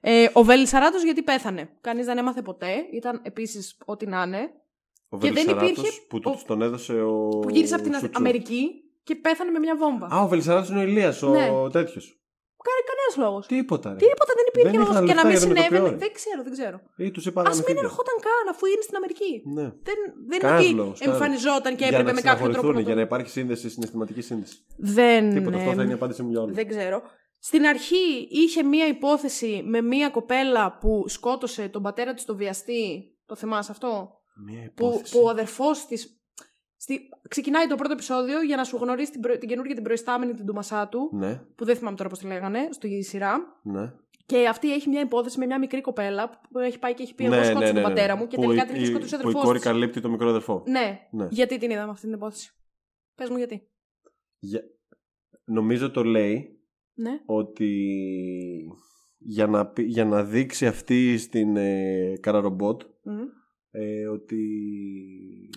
Ε, 0.00 0.28
ο 0.32 0.42
Βελισσαράτος 0.44 1.02
γιατί 1.04 1.22
πέθανε. 1.22 1.76
Κανείς 1.80 2.06
δεν 2.06 2.18
έμαθε 2.18 2.42
ποτέ. 2.42 2.72
Ήταν 2.92 3.20
επίσης 3.24 3.76
ό,τι 3.84 4.06
να 4.06 4.22
είναι. 4.22 4.38
Ο 5.08 5.18
Και 5.18 5.24
δεν 5.32 5.32
Βελισσαράτος 5.32 5.70
υπήρχε- 5.70 6.06
που 6.08 6.20
του 6.20 6.36
ο- 6.40 6.44
τον 6.46 6.62
έδωσε 6.62 7.00
ο 7.02 7.28
Που 7.28 7.50
γύρισε 7.50 7.74
από 7.74 7.82
την 7.82 7.92
Σουτσού. 7.94 8.10
Αμερική 8.18 8.70
και 9.02 9.14
πέθανε 9.14 9.50
με 9.50 9.58
μια 9.58 9.76
βόμβα. 9.76 10.06
Α, 10.12 10.22
ο 10.22 10.28
Βελισσαράτος 10.28 10.68
είναι 10.70 10.78
ο 10.78 10.82
Ηλίας, 10.82 11.22
ο 11.22 11.30
Ναι. 11.30 11.70
τέτοιος. 11.70 12.19
Κανένας 12.68 13.14
λόγος. 13.24 13.44
Τίποτα 13.54 13.88
ρε. 13.94 14.00
Τίποτα 14.04 14.32
δεν 14.38 14.46
υπήρχε 14.50 14.68
Δεν 14.70 14.78
λόγος. 14.80 14.92
είχαν 14.94 15.04
Και 15.08 15.14
να 15.18 15.22
λεφτά 15.22 15.28
μην 15.28 15.36
για 15.36 15.46
τον 15.46 15.50
συνέβαινε. 15.50 15.78
ηθοποιό, 15.78 15.92
ρε. 15.96 16.02
Δεν 16.04 16.12
ξέρω, 16.18 16.40
δεν 16.46 16.52
ξέρω. 16.56 16.76
Ή 17.04 17.08
τους 17.14 17.24
είπα 17.28 17.40
Α 17.40 17.44
να 17.44 17.52
μην 17.58 17.64
φύγετε. 17.66 17.84
ερχόταν 17.86 18.16
καν 18.26 18.44
αφού 18.52 18.64
είναι 18.72 18.84
στην 18.88 18.96
Αμερική. 19.00 19.32
Ναι. 19.56 19.66
Δεν, 19.88 19.98
δεν 20.30 20.36
είναι 20.38 20.44
Κανένας 20.46 20.64
ότι 20.66 20.74
λόγος, 20.80 20.98
κανένας. 20.98 21.20
εμφανιζόταν 21.20 21.72
και 21.78 21.84
για 21.84 21.92
έπρεπε 21.98 22.10
να 22.12 22.18
με 22.18 22.22
κάποιο 22.28 22.36
τρόπο. 22.38 22.50
συναχωρηθούν, 22.50 22.74
να 22.80 22.86
για 22.88 22.94
το- 22.96 23.00
να 23.00 23.06
υπάρχει 23.08 23.30
σύνδεση, 23.36 23.66
συναισθηματική 23.74 24.22
σύνδεση. 24.30 24.56
Δεν. 24.98 25.22
Τίποτα. 25.36 25.56
Αυτό 25.60 25.70
ε, 25.70 25.74
θα 25.78 25.82
είναι 25.82 25.94
η 25.96 25.98
απάντηση 26.00 26.20
μου 26.24 26.30
για 26.34 26.40
όλους. 26.44 26.54
Δεν 26.60 26.66
ξέρω. 26.72 26.98
Στην 27.48 27.62
αρχή 27.72 28.06
είχε 28.42 28.60
μία 28.62 28.86
υπόθεση 28.96 29.52
με 29.72 29.80
μία 29.92 30.08
κοπέλα 30.16 30.78
που 30.80 31.04
σκότωσε 31.08 31.62
τον 31.74 31.82
πατέρα 31.86 32.10
της 32.14 32.22
στο 32.22 32.34
βιαστή. 32.36 32.84
Το 33.26 33.34
θυμάσαι 33.36 33.70
αυτό; 33.76 33.90
Μια 34.46 34.72
Που, 34.74 34.86
υπόθεση. 34.86 35.12
που 35.12 35.22
ο 35.24 35.28
αδερφός 35.28 35.86
της... 35.86 36.19
Στη... 36.80 37.00
Ξεκινάει 37.28 37.66
το 37.66 37.74
πρώτο 37.76 37.92
επεισόδιο 37.92 38.42
για 38.42 38.56
να 38.56 38.64
σου 38.64 38.76
γνωρίσει 38.76 39.10
την, 39.10 39.20
προ... 39.20 39.38
την 39.38 39.48
καινούργια 39.48 39.74
την 39.74 39.84
προϊστάμενη 39.84 40.34
την 40.34 40.44
ντουμασά 40.44 40.88
του. 40.88 41.10
Ναι, 41.12 41.36
Που 41.56 41.64
δεν 41.64 41.76
θυμάμαι 41.76 41.96
τώρα 41.96 42.08
πώς 42.08 42.18
τη 42.18 42.26
λέγανε, 42.26 42.68
στη 42.70 43.02
σειρά. 43.02 43.60
ναι. 43.62 43.92
Και 44.26 44.46
αυτή 44.48 44.72
έχει 44.72 44.88
μια 44.88 45.00
υπόθεση 45.00 45.38
με 45.38 45.46
μια 45.46 45.58
μικρή 45.58 45.80
κοπέλα 45.80 46.40
που 46.50 46.58
έχει 46.58 46.78
πάει 46.78 46.94
και 46.94 47.02
έχει 47.02 47.14
πει: 47.14 47.24
Εγώ 47.24 47.34
ναι, 47.34 47.44
σκότωσα 47.44 47.64
ναι, 47.72 47.72
ναι, 47.72 47.80
τον 47.80 47.90
ναι. 47.90 47.94
πατέρα 47.96 48.16
μου 48.16 48.26
και 48.26 48.36
Που 48.36 48.42
τελικά 48.42 48.62
η- 48.62 48.66
την 48.66 48.74
έχει 48.74 48.84
σκοτώσει 48.86 49.14
ο 49.14 49.18
Που 49.18 49.22
η 49.22 49.28
αδερφός 49.28 49.44
κόρη 49.44 49.58
της. 49.58 49.66
καλύπτει 49.66 50.00
το 50.00 50.10
μικρό 50.10 50.28
αδερφό. 50.28 50.62
Ναι. 50.66 50.98
Ναι. 51.10 51.26
Γιατί 51.30 51.58
την 51.58 51.70
είδαμε 51.70 51.90
αυτή 51.90 52.06
την 52.06 52.14
υπόθεση; 52.14 52.52
Πες 53.14 53.28
μου 53.30 53.36
γιατί. 53.36 53.68
Για... 54.38 54.60
Νομίζω 55.44 55.90
το 55.90 56.04
λέει 56.04 56.60
Ναι. 56.94 57.20
ότι 57.26 57.76
για 59.18 59.46
να, 59.46 59.66
πει- 59.66 59.86
για 59.86 60.04
να 60.04 60.24
δείξει 60.24 60.66
αυτή 60.66 61.18
στην 61.18 61.56
ε, 61.56 62.16
Καραρομπότ 62.20 62.82
Μμμ. 63.02 63.18
Ε, 63.70 64.06
ότι... 64.06 64.38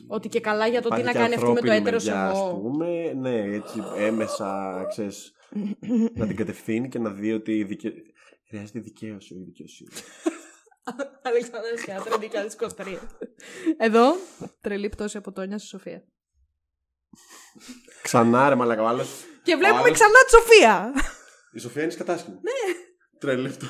Ότι 0.07 0.29
και 0.29 0.39
καλά 0.39 0.67
για 0.67 0.81
το 0.81 0.89
τι 0.89 0.99
υπάρχει 0.99 1.05
να 1.05 1.11
και 1.11 1.17
κάνει 1.17 1.33
αυτή 1.33 1.45
με 1.45 1.53
το 1.53 1.59
ανθρώπινη 1.59 1.81
έτερος 1.81 2.05
μεριά, 2.05 2.25
ας 2.29 2.37
εγώ. 2.37 2.59
πούμε. 2.59 3.13
Ναι, 3.13 3.41
έτσι 3.55 3.83
έμεσα, 3.97 4.85
ξέρεις, 4.89 5.33
να 6.13 6.27
την 6.27 6.35
κατευθύνει 6.35 6.89
και 6.89 6.99
να 6.99 7.09
δει 7.09 7.33
ότι 7.33 7.51
η 7.57 7.63
δικαι... 7.63 7.93
χρειάζεται 8.47 8.79
δικαίωση, 8.79 9.33
όχι 9.33 9.43
δικαιοσύνη. 9.43 9.89
Αλεξάνδρας 11.23 11.79
Σκιάτρα, 11.79 12.15
2023. 12.85 12.97
Εδώ, 13.77 14.15
τρελή 14.61 14.89
πτώση 14.89 15.17
από 15.17 15.31
Τόνια 15.31 15.57
στη 15.57 15.67
Σοφία. 15.67 16.03
Ξανά 18.01 18.49
ρε 18.49 18.55
μαλακα, 18.55 18.81
ο 18.81 18.87
άλλος- 18.87 19.23
Και 19.43 19.55
βλέπουμε 19.55 19.79
άλλος- 19.81 19.91
ξανά 19.93 20.23
τη 20.25 20.29
Σοφία. 20.29 20.93
Η 21.53 21.59
Σοφία 21.59 21.81
είναι 21.83 21.91
σκατάσχημη. 21.91 22.35
Ναι. 22.35 22.73
Τρελή 23.19 23.47
αυτό. 23.47 23.65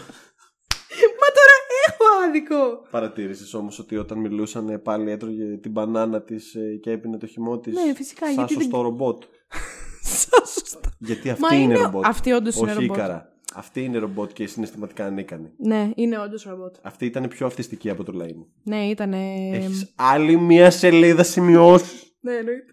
Μα 2.26 2.32
τώρα 2.32 2.58
έχω 2.58 2.64
άδικο. 2.64 2.88
Παρατήρησες 2.92 3.54
όμως 3.54 3.80
ότι 3.80 3.98
όταν 3.98 4.18
μιλούσαν 4.18 4.70
ε, 4.70 4.78
πάλι 4.78 5.12
έτρωγε 5.12 5.58
την 5.58 5.72
μπανάνα 5.72 6.22
της 6.22 6.56
και 6.82 6.92
έπινε 6.92 7.18
το 7.18 7.28
χυμό 7.28 7.60
της. 7.60 7.74
Ναι, 7.74 7.94
φυσικά, 7.96 8.26
Σαν 8.26 8.34
γιατί 8.36 8.54
δεν- 8.54 8.62
σωστό 8.64 8.82
ρομπότ. 8.82 9.24
Σα 10.02 10.46
σωστά. 10.46 10.80
Γιατί 11.00 11.30
αυτή 11.30 11.42
Μα 11.42 11.56
είναι, 11.56 11.64
είναι- 11.64 11.84
ρομπότ. 11.84 12.06
αυτή 12.06 12.32
όντως 12.32 12.56
είναι 12.56 12.72
Όχι 12.72 12.80
ρομπότ. 12.80 12.98
Ίκαρα. 12.98 13.28
Αυτή 13.56 13.84
είναι 13.84 13.98
ρομπότ 13.98 14.32
και 14.34 14.48
συναισθηματικά 14.48 15.06
ανίκανη. 15.06 15.52
Ναι, 15.58 15.90
είναι 15.96 16.20
όντως 16.20 16.44
ρομπότ. 16.44 16.76
Αυτή 16.82 17.06
ήταν 17.06 17.28
πιο 17.28 17.46
αυτιστική 17.46 17.90
από 17.90 18.04
το 18.04 18.12
Λαϊν. 18.12 18.36
Ναι, 18.64 18.86
ήταν. 18.86 19.14
Έχεις 19.14 19.94
άλλη 19.96 20.38
μία 20.38 20.72
σελίδα 20.72 21.24
σημειώσεις; 21.24 22.16
Ναι, 22.20 22.32
εννοείται. 22.34 22.66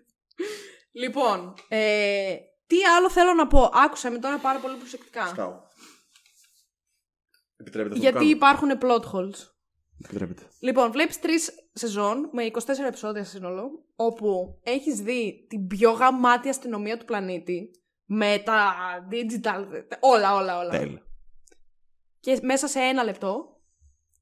Λοιπόν, 0.92 1.54
ε, 1.68 1.78
τι 2.66 2.76
άλλο 2.96 3.10
θέλω 3.10 3.32
να 3.34 3.46
πω. 3.46 3.70
Άκουσα 3.84 4.10
με 4.10 4.18
τώρα 4.18 4.36
πάρα 4.38 4.58
πολύ 4.58 4.74
προσεκτικά. 4.76 5.26
Σκάω. 5.26 5.52
Επιτρέπετε 7.60 7.94
αυτό 7.94 8.08
Γιατί 8.08 8.32
που 8.32 8.38
κάνω. 8.38 8.70
υπάρχουν 8.70 8.70
plot 8.82 9.12
holes. 9.12 9.38
Επιτρέπετε. 10.04 10.42
Λοιπόν, 10.60 10.90
βλέπεις 10.90 11.20
τρεις 11.20 11.50
σεζόν 11.72 12.30
με 12.32 12.44
24 12.44 12.58
επεισόδια 12.86 13.24
σύνολο, 13.24 13.84
όπου 13.96 14.58
έχεις 14.62 15.00
δει 15.00 15.46
την 15.48 15.66
πιο 15.66 15.90
γαμάτη 15.90 16.48
αστυνομία 16.48 16.96
του 16.98 17.04
πλανήτη. 17.04 17.70
Με 18.12 18.42
τα 18.44 18.74
digital. 19.10 19.64
Όλα, 20.00 20.34
όλα, 20.34 20.58
όλα. 20.58 20.70
Τέλεια. 20.70 21.02
Και 22.20 22.38
μέσα 22.42 22.66
σε 22.66 22.78
ένα 22.78 23.04
λεπτό 23.04 23.60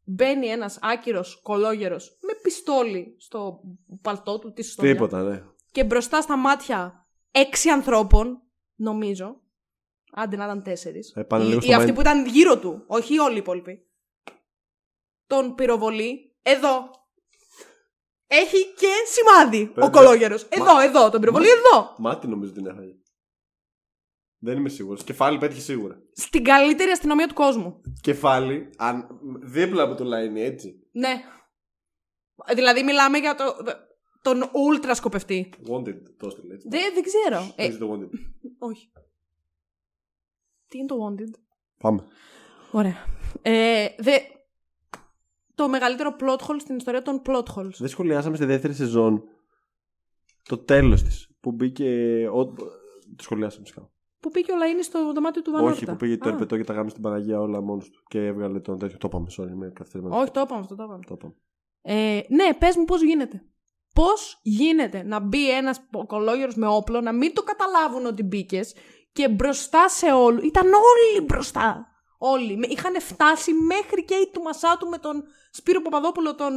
μπαίνει 0.05 0.47
ένας 0.47 0.78
άκυρος 0.82 1.41
κολόγερος 1.43 2.18
με 2.20 2.32
πιστόλι 2.43 3.14
στο 3.18 3.61
παλτό 4.03 4.39
του, 4.39 4.53
τη 4.53 4.61
ιστορία. 4.61 4.93
Τίποτα, 4.93 5.22
ναι. 5.22 5.43
Και 5.72 5.84
μπροστά 5.84 6.20
στα 6.20 6.36
μάτια 6.36 7.07
έξι 7.30 7.68
ανθρώπων, 7.68 8.43
νομίζω. 8.74 9.41
Άντε 10.12 10.36
να 10.36 10.44
ήταν 10.44 10.62
τέσσερις. 10.62 11.12
Ε, 11.16 11.22
πάνε 11.22 11.44
ή, 11.44 11.46
λίγο 11.46 11.59
ή 11.59 11.62
στο 11.62 11.76
αυτοί 11.76 11.90
mind- 11.90 11.94
που 11.94 12.00
ήταν 12.00 12.26
γύρω 12.26 12.59
του, 12.59 12.84
όχι 12.86 13.18
όλοι 13.18 13.34
οι 13.34 13.38
υπόλοιποι. 13.38 13.86
Τον 15.26 15.54
πυροβολεί 15.54 16.36
εδώ. 16.42 16.90
Έχει 18.26 18.64
και 18.76 18.88
σημάδι 19.06 19.62
ο 19.62 19.72
Πέντε. 19.72 19.90
κολόγερος. 19.90 20.42
Εδώ, 20.42 20.80
εδώ. 20.80 21.11
Τον 21.11 21.20
πυροβολεί 21.20 21.46
εδώ. 21.48 21.94
Μάτι 21.98 22.26
νομίζω 22.28 22.52
την 22.52 22.66
έφαγε. 22.66 22.92
Δεν 24.40 24.56
είμαι 24.59 24.68
σίγουρος. 24.68 25.04
Κεφάλι 25.04 25.38
πέτυχε 25.38 25.61
σίγουρα. 25.61 26.02
Στην 26.12 26.44
καλύτερη 26.44 26.90
αστυνομία 26.90 27.28
του 27.28 27.34
κόσμου. 27.34 27.80
Κεφάλι, 28.00 28.70
αν... 28.76 29.09
δίπλα 29.42 29.82
από 29.82 29.94
το 29.94 30.04
λάινι, 30.04 30.42
έτσι. 30.42 30.88
Ναι. 30.92 31.22
Δηλαδή 32.54 32.82
μιλάμε 32.82 33.18
για 33.18 33.34
το, 33.34 33.44
τον 34.22 34.50
ούλτρα 34.54 34.94
σκοπευτή. 34.94 35.52
Wanted, 35.70 35.94
το 36.18 36.26
έστειλε 36.26 36.54
έτσι. 36.54 36.68
Δεν, 36.68 36.94
δεν 36.94 37.02
ξέρω. 37.02 37.42
Ε, 37.42 37.52
Παίζει 37.56 37.78
το 37.78 37.92
wanted. 37.92 38.11
όχι. 38.59 38.92
Τι 40.68 40.78
είναι 40.78 40.86
το 40.86 40.96
wanted; 41.06 41.30
Πάμε. 41.78 42.06
Ωραία. 42.70 42.96
Ε, 43.42 43.86
δε... 43.98 44.12
Το 45.54 45.68
μεγαλύτερο 45.68 46.16
plot 46.20 46.46
hole 46.46 46.56
στην 46.58 46.76
ιστορία 46.76 47.02
των 47.02 47.22
plot 47.26 47.42
holes. 47.56 47.74
Δεν 47.78 47.88
σχολιάσαμε 47.88 48.36
στη 48.36 48.44
δεύτερη 48.44 48.74
σεζόν 48.74 49.22
το 50.42 50.58
τέλος 50.58 51.02
της. 51.02 51.30
Που 51.40 51.52
μπήκε. 51.52 52.28
Ο... 52.32 52.46
Το 53.16 53.22
σχολιάσαμε 53.22 53.64
φυσικά. 53.64 53.90
Που 54.20 54.30
πήγε 54.30 54.52
ο 54.52 54.54
Λαΐνης 54.56 54.84
στο 54.84 55.12
δωμάτιο 55.12 55.42
του 55.42 55.50
Βανόρτα. 55.50 55.74
Όχι, 55.74 55.84
που 55.84 55.96
πήγε 55.96 56.16
το 56.16 56.28
Α, 56.28 56.32
ερπετό 56.32 56.56
και 56.56 56.64
τα 56.64 56.72
γάμισε 56.72 56.90
στην 56.90 57.02
Παναγία 57.02 57.40
όλα 57.40 57.60
μόνος 57.60 57.90
του. 57.90 58.02
Και 58.08 58.26
έβγαλε 58.26 58.60
τον 58.60 58.78
τέτοιο. 58.78 58.98
Το 58.98 59.08
είπαμε, 59.10 59.26
sorry, 59.38 59.48
είμαι 59.48 59.70
καθυστερημένο. 59.74 60.16
Όχι, 60.16 60.30
το 60.30 60.40
είπαμε 60.40 60.60
αυτό, 60.60 60.74
το 60.74 60.82
είπαμε. 60.82 61.04
Το 61.06 61.14
είπαμε. 61.14 61.34
Ε, 61.82 62.20
ναι, 62.28 62.54
πες 62.58 62.76
μου 62.76 62.84
πώς 62.84 63.02
γίνεται. 63.02 63.44
Πώς 63.94 64.40
γίνεται 64.42 65.02
να 65.02 65.20
μπει 65.20 65.50
ένας 65.50 65.80
κολόγερος 66.06 66.54
με 66.54 66.66
όπλο, 66.66 67.00
να 67.00 67.12
μην 67.12 67.34
το 67.34 67.42
καταλάβουν 67.42 68.06
ότι 68.06 68.22
μπήκες 68.22 68.74
και 69.18 69.28
μπροστά 69.28 69.88
σε 69.88 70.12
όλου. 70.12 70.44
Ήταν 70.44 70.66
όλοι 70.66 71.24
μπροστά. 71.26 71.86
Όλοι. 72.18 72.56
Με- 72.56 72.66
Είχαν 72.66 73.00
φτάσει 73.00 73.52
μέχρι 73.52 74.04
και 74.04 74.14
η 74.14 74.30
του 74.32 74.42
Μασάτου 74.42 74.88
με 74.88 74.98
τον 74.98 75.24
Σπύρο 75.50 75.82
Παπαδόπουλο, 75.82 76.34
τον 76.34 76.52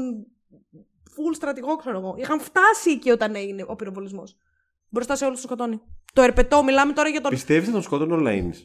φουλ 1.13 1.33
στρατηγό, 1.33 1.75
ξέρω 1.75 1.97
εγώ. 1.97 2.15
Είχαν 2.17 2.39
φτάσει 2.39 2.89
εκεί 2.91 3.09
όταν 3.11 3.35
έγινε 3.35 3.65
ο 3.67 3.75
πυροβολισμός. 3.75 4.35
Μπροστά 4.89 5.15
σε 5.15 5.23
όλους 5.25 5.35
τους 5.35 5.45
σκοτώνει. 5.45 5.81
Το 6.13 6.21
ερπετό, 6.21 6.63
μιλάμε 6.63 6.93
τώρα 6.93 7.09
για 7.09 7.21
τον. 7.21 7.31
Πιστεύεις 7.31 7.63
ότι 7.63 7.73
τον 7.73 7.81
σκότωνε 7.81 8.13
ο 8.13 8.19
Λαΐνης 8.19 8.59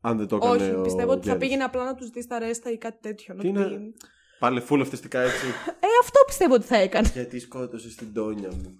Αν 0.00 0.16
δεν 0.18 0.26
το 0.28 0.36
έκανε. 0.36 0.62
Όχι, 0.64 0.70
ο 0.74 0.80
πιστεύω 0.80 1.10
ότι 1.12 1.20
θα 1.20 1.32
Γκέρης; 1.34 1.38
πήγαινε 1.38 1.64
απλά 1.64 1.84
να 1.84 1.94
τους 1.94 2.06
ζητήσει 2.06 2.28
τα 2.28 2.38
ρέστα 2.38 2.70
ή 2.70 2.78
κάτι 2.78 2.98
τέτοιο. 3.00 3.34
Τι 3.34 3.52
να 3.52 3.62
του 3.66 3.72
είναι- 3.74 3.78
πει- 3.78 3.94
Πάλι 4.38 4.60
φούλ 4.60 4.80
αυτιστικά 4.80 5.20
έτσι. 5.20 5.46
Ε, 5.80 5.86
αυτό 6.02 6.20
πιστεύω 6.26 6.54
ότι 6.54 6.64
θα 6.66 6.76
έκανε. 6.76 7.08
Γιατί 7.12 7.38
σκότωσε 7.38 7.88
την 7.96 8.12
τόνια 8.14 8.48
μου. 8.48 8.78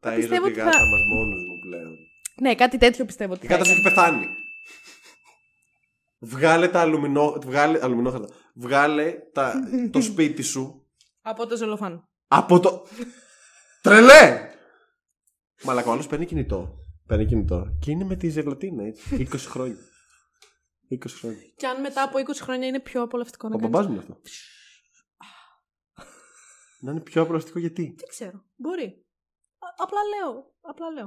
Τα 0.00 0.10
πιστεύω 0.14 0.34
ήρω 0.34 0.44
τη 0.44 0.50
ότι 0.50 0.60
θα- 0.60 0.64
γάτα 0.64 0.78
μας 0.90 1.00
μόνος 1.14 1.42
μου 1.48 1.58
πλέον. 1.68 1.96
Ναι, 2.40 2.54
κάτι 2.54 2.78
τέτοιο 2.78 3.04
πιστεύω 3.04 3.32
ότι 3.32 3.46
Η 3.46 3.48
θα 3.48 3.54
γάτα 3.54 3.64
σου 3.64 3.70
έκανε. 3.72 3.86
έχει 3.88 3.94
πεθάνει. 3.96 4.26
Βγάλε 6.18 6.68
τα 6.68 6.80
αλουμινό... 6.80 7.32
Βγάλε... 7.44 7.78
αλουμινόχαρτα. 7.82 8.34
Βγάλε 8.54 9.14
τα... 9.32 9.54
το 9.90 10.00
σπίτι 10.10 10.42
σου 10.42 10.86
Από 11.20 11.46
το 11.46 11.56
ζελοφάν. 11.56 12.08
από 12.26 12.60
το... 12.60 12.86
Τρελέ! 13.82 14.50
Μαλακό, 15.62 15.90
ο 15.90 15.92
άλλος 15.92 16.06
παίρνει 16.06 16.26
κινητό. 16.26 16.78
Παίρνει 17.06 17.26
κινητό. 17.26 17.76
Και 17.80 17.90
είναι 17.90 18.04
με 18.04 18.16
τη 18.16 18.28
ζελοτίνα, 18.28 18.84
έτσι. 18.84 19.02
20 19.32 19.36
χρόνια. 19.38 19.76
20 20.90 20.96
χρόνια. 21.08 21.40
Και 21.56 21.66
αν 21.66 21.80
μετά 21.80 22.02
από 22.02 22.18
20 22.18 22.22
χρόνια 22.40 22.66
είναι 22.66 22.80
πιο 22.80 23.02
απολαυστικό 23.02 23.48
να 23.48 23.54
Ο 23.54 23.58
κάνεις... 23.58 23.70
μπαμπάς 23.72 23.86
μου 23.88 23.92
είναι 23.94 24.02
αυτό. 24.02 24.20
Να 26.80 26.90
είναι 26.90 27.00
πιο 27.00 27.22
απολαυστικό 27.22 27.58
γιατί; 27.58 27.94
Δεν 27.98 28.08
ξέρω. 28.08 28.44
Μπορεί. 28.56 29.04
Α- 29.58 29.74
απλά 29.82 29.98
λέω. 30.02 30.54
Απλά 30.60 30.90
λέω. 30.90 31.04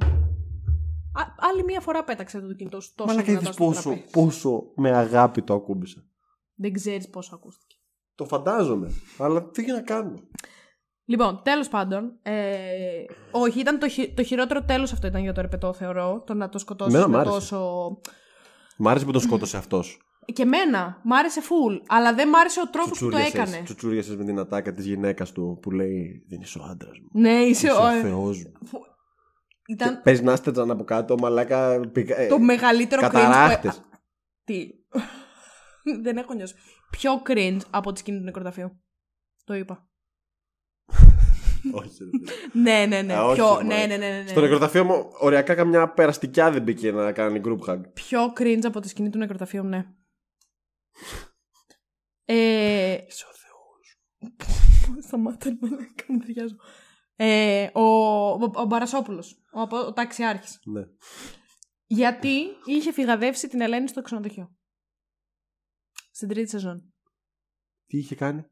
Α, 1.15 1.21
άλλη 1.51 1.63
μία 1.63 1.79
φορά 1.81 2.03
πέταξε 2.03 2.39
το 2.39 2.53
κινητό 2.53 2.79
σου 2.81 2.91
τόσο 2.95 3.09
Μαλακά 3.09 3.25
δυνατά 3.27 3.43
είδες 3.43 3.55
στο 3.55 3.65
πόσο, 3.65 3.81
τραπέζι. 3.81 4.05
πόσο 4.11 4.63
με 4.75 4.91
αγάπη 4.91 5.41
το 5.41 5.53
ακούμπησα. 5.53 6.03
Δεν 6.55 6.73
ξέρεις 6.73 7.09
πόσο 7.09 7.35
ακούστηκε. 7.35 7.75
Το 8.15 8.25
φαντάζομαι. 8.25 8.91
Αλλά 9.17 9.49
τι 9.49 9.65
να 9.71 9.81
κάνω. 9.81 10.13
Λοιπόν, 11.05 11.39
τέλος 11.43 11.67
πάντων. 11.67 12.19
Ε, 12.21 13.03
όχι, 13.31 13.59
ήταν 13.59 13.79
το, 13.79 13.87
χει- 13.89 14.15
το 14.15 14.23
χειρότερο 14.23 14.63
τέλος 14.63 14.91
αυτό 14.93 15.07
ήταν 15.07 15.21
για 15.21 15.33
το 15.33 15.39
ερπετό, 15.39 15.73
θεωρώ. 15.73 16.23
Το 16.25 16.33
να 16.33 16.49
το 16.49 16.57
σκοτώσεις 16.57 16.93
Εμένα 16.93 17.07
μ' 17.07 17.11
με 17.11 17.17
άρεσε. 17.17 17.33
τόσο... 17.33 17.89
Μ' 18.77 18.87
άρεσε 18.87 19.05
που 19.05 19.11
τον 19.11 19.21
σκότωσε 19.21 19.57
αυτός. 19.57 19.99
Και 20.33 20.41
εμένα, 20.41 21.01
μ' 21.03 21.13
άρεσε 21.13 21.41
full, 21.41 21.81
αλλά 21.87 22.13
δεν 22.13 22.29
μ' 22.29 22.35
άρεσε 22.35 22.59
ο 22.59 22.69
τρόπος 22.69 22.99
που 22.99 23.09
το 23.09 23.17
έκανε. 23.17 23.61
Τσουτσούριασες 23.63 24.15
με 24.15 24.23
την 24.23 24.39
ατάκα 24.39 24.73
της 24.73 24.85
γυναίκας 24.85 25.31
του 25.31 25.57
που 25.61 25.71
λέει 25.71 26.25
Δεν 26.29 26.41
είσαι 26.41 26.59
ο 26.59 26.63
άντρας 26.63 26.99
μου. 26.99 27.21
Ναι, 27.21 27.29
είσαι 27.33 27.67
Είσαι 27.67 27.75
ο... 27.75 27.83
ο 27.85 27.91
Θεός 28.01 28.37
μου. 28.43 28.51
Ήταν 29.67 30.01
Πες 30.01 30.21
να 30.21 30.35
στέτζαν 30.35 30.71
από 30.71 30.83
κάτω, 30.83 31.17
μαλάκα. 31.17 31.79
πηκα- 31.91 32.17
ε, 32.19 32.27
το 32.27 32.39
μεγαλύτερο 32.39 33.01
cringe 33.01 33.11
που... 33.11 33.17
Καταράχτες. 33.17 33.81
Τι; 34.43 34.69
Δεν 36.01 36.17
έχω 36.17 36.33
νιώσει. 36.33 36.55
Πιο 36.91 37.21
cringe 37.27 37.59
από 37.69 37.91
τη 37.91 37.99
σκηνή 37.99 38.17
του 38.17 38.23
νεκροταφείου. 38.23 38.81
Το 39.43 39.53
είπα. 39.53 39.89
Όχι, 41.73 41.89
ρε 42.03 42.09
φίλε. 42.09 42.31
Ναι, 42.63 42.85
ναι, 42.85 43.01
ναι. 43.01 43.13
Α, 43.13 43.23
όχι, 43.25 43.35
πιο... 43.35 43.57
ρε, 43.57 43.63
ναι, 43.63 43.73
μωρέ. 43.75 43.85
ναι, 43.87 43.97
ναι, 43.97 44.07
ναι, 44.09 44.21
ναι. 44.21 44.27
Στο 44.27 44.41
νεκροταφείο 44.41 44.83
μου, 44.83 45.09
οριακά 45.19 45.55
καμιά 45.55 45.89
περαστικιά 45.89 46.51
δεν 46.51 46.61
μπήκε 46.61 46.91
να 46.91 47.11
κάνει 47.11 47.41
group 47.45 47.59
hug. 47.69 47.79
Πιο 47.93 48.33
cringe 48.39 48.63
από 48.63 48.79
τη 48.79 48.87
σκηνή 48.87 49.09
του 49.09 49.17
νεκροταφείου, 49.17 49.63
ναι. 49.63 49.85
Ε, 52.25 52.97
Είσαι 53.07 53.25
ο 53.25 53.33
Θεός. 53.33 53.99
Σταμάτα 55.05 55.49
να 55.59 55.67
μου 56.07 56.19
ταιριάζω. 56.19 56.55
Ε, 57.15 57.69
ο, 57.73 57.81
ο, 57.81 58.51
ο 58.55 58.65
Μπαρασόπουλος, 58.65 59.41
ο, 59.53 59.61
απο- 59.61 59.85
ο 59.85 59.93
ταξιάρχης. 59.93 60.59
Ναι. 60.65 60.81
Γιατί 61.85 62.41
είχε 62.65 62.91
φυγαδεύσει 62.91 63.47
την 63.47 63.61
Ελένη 63.61 63.87
στο 63.87 64.01
ξενοδοχείο. 64.01 64.55
Στην 66.11 66.27
τρίτη 66.27 66.49
σεζόν. 66.49 66.93
Τι 67.87 67.97
είχε 67.97 68.15
κάνει; 68.15 68.45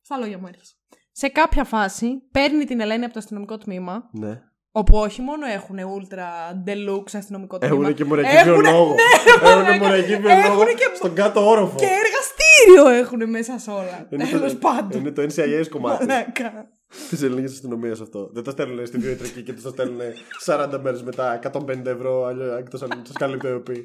Στα 0.00 0.16
λόγια 0.18 0.38
μου 0.38 0.46
έρχεσαι. 0.46 0.74
Σε 1.12 1.28
κάποια 1.28 1.64
φάση 1.64 2.08
παίρνει 2.30 2.64
την 2.64 2.80
Ελένη 2.80 3.04
από 3.04 3.12
το 3.12 3.18
αστυνομικό 3.18 3.58
τμήμα, 3.58 4.08
Ναι. 4.12 4.40
όπου 4.70 4.96
όχι 4.98 5.22
μόνο 5.22 5.46
έχουν 5.46 5.76
ultra 5.78 6.52
deluxe 6.66 7.14
αστυνομικό 7.14 7.58
τμήμα. 7.58 7.74
Έχουν 7.74 7.94
και 7.94 8.04
μοριακή 8.04 8.36
Έχουνε- 8.36 8.60
βιολόγο. 8.60 8.94
Ναι, 8.94 9.32
Έχουν 9.32 9.62
μαλάκα. 9.62 9.84
μοριακή 9.84 10.16
βιολόγο 10.16 10.52
Έχουνε 10.52 10.72
και- 10.72 10.90
στον 10.94 11.14
κάτω 11.14 11.48
όροφο. 11.48 11.76
Και 11.78 11.86
εργαστήριο 11.86 12.88
έχουν 12.88 13.30
μέσα 13.30 13.58
σε 13.58 13.70
όλα. 13.70 14.06
Είναι 14.10 14.24
Τέλος 14.26 14.52
το- 14.52 14.58
πάντων. 14.58 15.00
Είναι 15.00 15.10
το 15.12 15.22
NCIS 15.22 15.68
κομμάτι 15.70 16.06
Μαλάκα. 16.06 16.70
της 17.10 17.22
ελληνικής 17.22 17.52
αστυνομίας 17.52 18.00
αυτό. 18.00 18.30
Δεν 18.32 18.42
τα 18.42 18.50
στέλνουν 18.50 18.86
στη 18.86 18.98
βιοϊατρική 18.98 19.42
και 19.42 19.52
τους 19.52 19.62
τα 19.62 19.68
στέλνουν 19.68 20.00
40 20.46 20.78
μέρες 20.82 21.02
μετά 21.02 21.38
150 21.52 21.86
ευρώ 21.86 22.28
εκτός 22.58 22.82
αν 22.82 22.88
του 22.88 23.12
καλύπτει 23.12 23.46
ο 23.46 23.50
ΕΟΠΗ. 23.50 23.84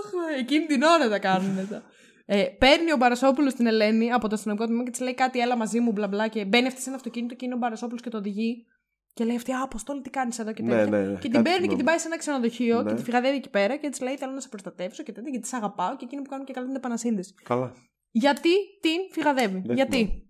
Αχ, 0.00 0.38
Εκείνη 0.38 0.66
την 0.66 0.82
ώρα 0.82 1.08
τα 1.08 1.18
κάνουν 1.18 1.50
μετά. 1.50 1.82
Ε, 2.30 2.44
παίρνει 2.58 2.92
ο 2.92 2.96
Μπαρασόπουλος 2.96 3.54
την 3.54 3.66
Ελένη 3.66 4.12
από 4.12 4.28
το 4.28 4.34
αστυνομικό 4.34 4.66
τμήμα 4.66 4.84
και 4.84 4.90
της 4.90 5.00
λέει 5.00 5.14
κάτι, 5.14 5.38
έλα 5.40 5.56
μαζί 5.56 5.80
μου, 5.80 5.92
μπλα 5.92 6.08
μπλα. 6.08 6.28
Και 6.28 6.44
μπαίνει 6.44 6.66
αυτή 6.66 6.80
σε 6.80 6.88
ένα 6.88 6.96
αυτοκίνητο 6.96 7.34
και 7.34 7.44
είναι 7.44 7.54
ο 7.54 7.58
Μπαρασόπουλος 7.58 8.02
και 8.02 8.10
το 8.10 8.16
οδηγεί. 8.16 8.66
Και 9.14 9.24
λέει 9.24 9.36
αυτή, 9.36 9.52
Α, 9.52 9.60
Αποστόλη, 9.62 10.00
τι 10.00 10.10
κάνεις 10.10 10.38
εδώ; 10.38 10.52
και 10.52 10.62
Ναι, 10.62 10.68
τέτοια. 10.68 10.86
ναι, 10.98 10.98
ναι, 11.06 11.12
και 11.12 11.18
την 11.18 11.30
κάτι 11.30 11.42
παίρνει 11.42 11.56
και 11.56 11.60
θυμάμαι. 11.62 11.76
την 11.76 11.84
πάει 11.84 11.98
σε 11.98 12.06
ένα 12.06 12.16
ξενοδοχείο 12.18 12.82
Ναι. 12.82 12.88
και 12.90 12.94
τη 12.96 13.02
φυγαδεύει 13.02 13.36
εκεί 13.36 13.50
πέρα 13.50 13.76
και 13.76 13.88
της 13.88 14.00
λέει: 14.00 14.16
Θέλω 14.16 14.32
να 14.32 14.40
σε 14.40 14.48
προστατεύσω 14.48 15.02
και 15.02 15.12
τέτοια, 15.12 15.30
γιατί 15.30 15.48
τη 15.50 15.56
αγαπάω 15.56 15.96
και 15.96 16.04
εκείνη 16.04 16.22
που 16.22 16.28
κάνουν 16.28 16.44
και 16.46 16.52
καλά 16.52 16.66
την 16.66 16.76
επανασύνδεση. 16.76 17.34
Καλά. 17.44 17.72
Γιατί 18.10 18.50
την 18.80 19.00
φυγαδεύει. 19.12 19.62
Δεν 19.66 19.74
γιατί; 19.76 20.27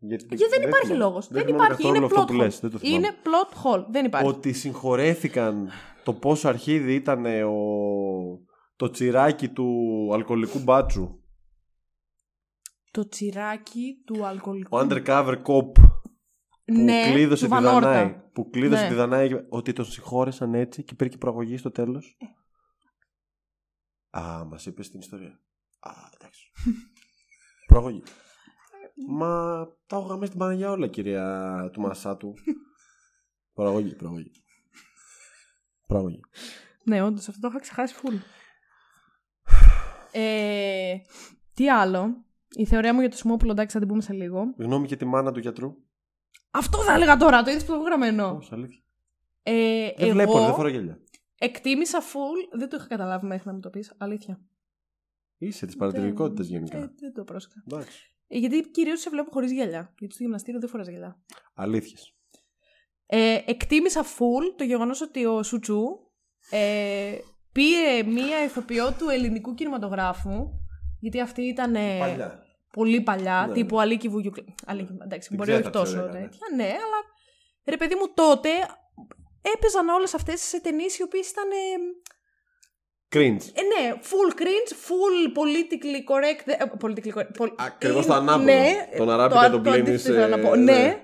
Θυμάμαι. 0.00 0.16
Γιατί, 0.16 0.34
Γιατί 0.36 0.58
δεν 0.58 0.68
υπάρχει 0.68 0.86
θυμάμαι. 0.86 1.04
λόγος. 1.04 1.28
Δεν, 1.28 1.44
θυμάμαι 1.44 1.64
υπάρχει. 1.64 1.82
καθόλου 1.82 1.96
Είναι 1.96 2.06
αυτό 2.06 2.22
plot 2.22 2.26
που 2.26 2.32
hole. 2.32 2.36
λες, 2.36 2.60
δεν 2.60 2.70
το 2.70 2.78
θυμάμαι. 2.78 2.96
είναι 2.96 3.16
plot 3.22 3.54
hole. 3.64 3.84
Δεν 3.90 4.04
υπάρχει. 4.04 4.28
Ότι 4.28 4.52
συγχωρέθηκαν 4.52 5.68
το 6.04 6.14
πόσο 6.14 6.48
αρχίδι 6.48 6.94
ήταν 6.94 7.24
ο... 7.44 7.54
το 8.76 8.90
τσιράκι 8.90 9.48
του 9.48 9.68
αλκοολικού 10.12 10.58
μπάτσου. 10.58 11.14
Το 12.90 13.08
τσιράκι 13.08 14.02
του 14.06 14.26
αλκοολικού. 14.26 14.76
Ο 14.76 14.80
undercover 14.80 15.36
cop 15.42 15.72
που 16.64 16.76
ναι, 16.82 17.10
κλείδωσε 17.12 17.44
του 17.44 17.50
τη 17.50 17.54
Βανόρτα. 17.62 17.80
Δανάη. 17.92 18.14
Που 18.32 18.50
κλείδωσε 18.50 18.82
Ναι. 18.82 18.88
τη 18.88 18.94
Δανάη. 18.94 19.28
και- 19.28 19.44
Ότι 19.48 19.72
τον 19.72 19.84
συγχώρεσαν 19.84 20.54
έτσι 20.54 20.82
και 20.84 20.94
πήρε 20.94 21.08
και 21.10 21.16
προαγωγή 21.18 21.56
στο 21.56 21.70
τέλος. 21.70 22.16
Ε. 22.18 22.26
Α, 24.18 24.44
μας 24.44 24.66
είπες 24.66 24.90
την 24.90 25.00
ιστορία. 25.00 25.40
Α, 25.80 25.90
εντάξει. 26.14 26.50
προαγωγή. 27.66 28.02
Μα 29.08 29.28
τα 29.86 29.96
έχω 29.96 30.04
γραμμίσει 30.06 30.26
στην 30.26 30.38
Παναγία 30.38 30.70
όλα, 30.70 30.86
κυρία 30.86 31.68
του 31.72 31.80
Μασάτου. 31.80 32.34
προαγωγή, 33.54 33.94
προαγωγή. 33.94 34.30
Προαγωγή. 35.86 36.20
Ναι, 36.84 37.02
όντως 37.02 37.28
αυτό 37.28 37.40
το 37.40 37.48
είχα 37.48 37.60
ξεχάσει 37.60 37.94
φουλ. 37.94 38.14
Ε, 40.12 40.94
τι 41.54 41.70
άλλο; 41.70 42.24
Η 42.50 42.66
θεωρία 42.66 42.94
μου 42.94 43.00
για 43.00 43.08
το 43.10 43.16
Σιμόπουλο, 43.16 43.50
εντάξει, 43.52 43.72
θα 43.74 43.78
την 43.78 43.88
πούμε 43.88 44.02
σε 44.02 44.12
λίγο. 44.12 44.54
Γνώμη 44.56 44.86
για 44.86 44.96
τη 44.96 45.04
μάνα 45.04 45.32
του 45.32 45.40
γιατρού. 45.40 45.76
Αυτό 46.50 46.78
θα 46.82 46.92
έλεγα 46.92 47.16
τώρα, 47.16 47.42
το 47.42 47.50
είδες 47.50 47.62
που 47.64 47.68
το 47.68 47.74
έχω 47.74 47.84
γραμμένο. 47.84 48.26
Ω, 48.26 48.38
αλήθεια. 48.50 48.82
Ε, 49.42 49.52
Δεν 49.86 49.94
εγώ 49.98 50.12
βλέπω, 50.12 50.44
δεν 50.44 50.54
φορώ 50.54 50.68
γέλια. 50.68 50.98
εκτίμησα 51.38 52.00
full. 52.00 52.58
Δεν 52.58 52.68
το 52.68 52.76
είχα 52.78 52.86
καταλάβει 52.86 53.26
μέχρι 53.26 53.46
να 53.46 53.52
μου 53.52 53.60
το 53.60 53.70
πεις. 53.70 53.94
Αλήθεια. 53.98 54.40
Είσαι 55.38 55.66
της 55.66 55.76
παρατηρητικότητας 55.76 56.46
γενικά. 56.46 56.78
Ε, 56.78 56.90
δεν 57.00 57.12
το 57.12 57.24
πρόσεχα. 57.24 57.62
Εντάξει. 57.70 58.09
Ε, 58.32 58.38
γιατί 58.38 58.70
κυρίως 58.70 59.00
σε 59.00 59.10
βλέπω 59.10 59.30
χωρίς 59.30 59.52
γυαλιά. 59.52 59.94
Γιατί 59.98 60.14
στο 60.14 60.22
γυμναστήριο 60.22 60.60
δεν 60.60 60.68
φοράς 60.68 60.88
γυαλιά. 60.88 61.22
Αλήθειες. 61.54 62.14
Ε, 63.06 63.38
εκτίμησα 63.46 64.04
full 64.04 64.54
το 64.56 64.64
γεγονός 64.64 65.00
ότι 65.00 65.26
ο 65.26 65.42
Σουτσού 65.42 65.82
ε, 66.50 67.18
πήρε 67.52 68.02
μία 68.02 68.44
ηθοποιό 68.44 68.94
του 68.98 69.08
ελληνικού 69.08 69.54
κινηματογράφου. 69.54 70.48
Γιατί 71.00 71.20
αυτή 71.20 71.42
ήταν 71.42 71.74
ε, 71.74 71.98
πολύ 72.72 73.00
παλιά, 73.00 73.44
Ναι, 73.48 73.52
τύπου 73.52 73.80
Αλίκη 73.80 74.08
Βουγιουκλ... 74.08 74.40
Αλίκη, 74.66 74.96
εντάξει, 75.04 75.28
Την 75.28 75.36
μπορεί 75.36 75.52
όχι 75.52 75.60
ξέθαψε, 75.60 75.92
τόσο 75.92 76.04
έκανε. 76.04 76.20
τέτοια, 76.20 76.46
ναι, 76.56 76.64
αλλά 76.64 76.98
ρε 77.64 77.76
παιδί 77.76 77.94
μου 77.94 78.12
τότε 78.14 78.48
έπαιζαν 79.54 79.88
όλες 79.88 80.14
αυτές 80.14 80.40
σε 80.40 80.60
ταινίες 80.60 80.98
οι 80.98 81.02
οποίες 81.02 81.30
ήταν, 81.30 81.50
ε, 81.50 81.54
Cringe. 83.16 83.44
ε, 83.54 83.62
ναι, 83.62 83.94
full 84.02 84.30
cringe, 84.40 84.72
full 84.86 85.18
politically 85.38 86.00
correct, 86.12 86.42
ε, 86.46 86.64
politically 86.82 87.18
correct, 87.18 87.30
πολ- 87.36 87.52
Ακριβώς 87.56 88.04
ε, 88.04 88.08
το 88.08 88.14
ανάποδο. 88.14 88.44
Ναι, 88.44 88.72
Τον 88.96 89.10
Αράπη 89.10 89.34
και 89.44 89.48
τον 89.50 89.62
πλύνεις, 89.62 89.80
αντίθετο 89.80 90.14
θέλω 90.14 90.36
να 90.36 90.42
ε, 90.42 90.42
πω, 90.48 90.54
ναι. 90.56 90.72
ναι. 90.72 91.00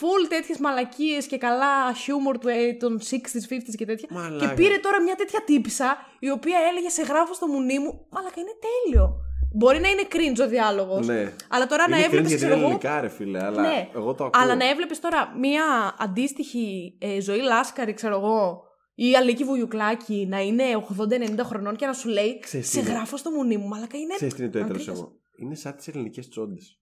Full 0.00 0.26
τέτοιες 0.28 0.58
μαλακίες 0.58 1.26
και 1.26 1.38
καλά 1.38 1.92
χιούμορ 1.94 2.38
του, 2.38 2.48
ε, 2.48 2.72
των 2.78 3.00
60s, 3.10 3.52
50s 3.54 3.74
και 3.76 3.84
τέτοια. 3.86 4.08
Μαλάκα. 4.10 4.46
Και 4.46 4.54
πήρε 4.54 4.76
τώρα 4.78 5.02
μια 5.02 5.14
τέτοια 5.14 5.42
τύπησα 5.44 5.96
η 6.18 6.30
οποία 6.30 6.58
έλεγε 6.70 6.88
σε 6.88 7.02
γράφω 7.02 7.34
στο 7.34 7.46
μουνί 7.46 7.78
μου, 7.78 8.06
μαλακα 8.10 8.40
είναι 8.40 8.54
τέλειο. 8.66 9.14
Μπορεί 9.54 9.78
να 9.80 9.88
είναι 9.88 10.02
cringe 10.12 10.44
ο 10.44 10.48
διάλογος. 10.48 11.06
Ναι. 11.06 11.32
Αλλά 11.48 11.66
τώρα 11.66 11.88
να 11.88 11.96
Είναι 11.96 12.04
έβλεπες. 12.04 12.26
cringe 12.26 12.28
γιατί 12.28 12.44
ξέρω 12.44 12.52
είναι 12.54 12.62
εγώ. 12.66 12.78
ελληνικά, 12.80 13.00
ρε 13.00 13.08
φίλε. 13.08 13.44
Αλλά 13.44 13.60
Ναι. 13.60 13.88
εγώ 13.94 14.14
το 14.14 14.24
ακούω. 14.24 14.42
Αλλά 14.42 14.54
να 14.54 14.68
έβλεπες 14.68 15.00
τώρα 15.00 15.32
μία 15.38 15.94
αντίστοιχη 15.98 16.94
ε, 16.98 17.20
ζωή 17.20 17.40
Λάσκαρη, 17.40 17.92
ξέρω 17.94 18.14
εγώ, 18.16 18.62
ή 18.98 19.14
Αλίκη 19.16 19.44
Βουγιουκλάκη 19.44 20.26
να 20.30 20.40
είναι 20.40 20.62
80-90 20.98 21.44
χρονών 21.44 21.76
και 21.76 21.86
να 21.86 21.92
σου 21.92 22.08
λέει 22.08 22.38
Ξέρεις 22.40 22.68
Σε 22.70 22.72
τι 22.80 22.84
είναι. 22.86 22.94
γράφω 22.94 23.16
στο 23.16 23.30
μουνί 23.30 23.56
μου, 23.56 23.68
μαλακα 23.68 23.98
είναι. 23.98 24.14
Ξέρεις 24.14 24.34
τι 24.34 24.42
είναι 24.42 24.50
το 24.50 24.58
έτερος 24.58 24.80
Αντρίκας. 24.82 24.98
εγώ. 25.00 25.12
Είναι 25.36 25.54
σαν 25.54 25.76
τις 25.76 25.88
ελληνικές 25.88 26.28
τσόντες. 26.28 26.78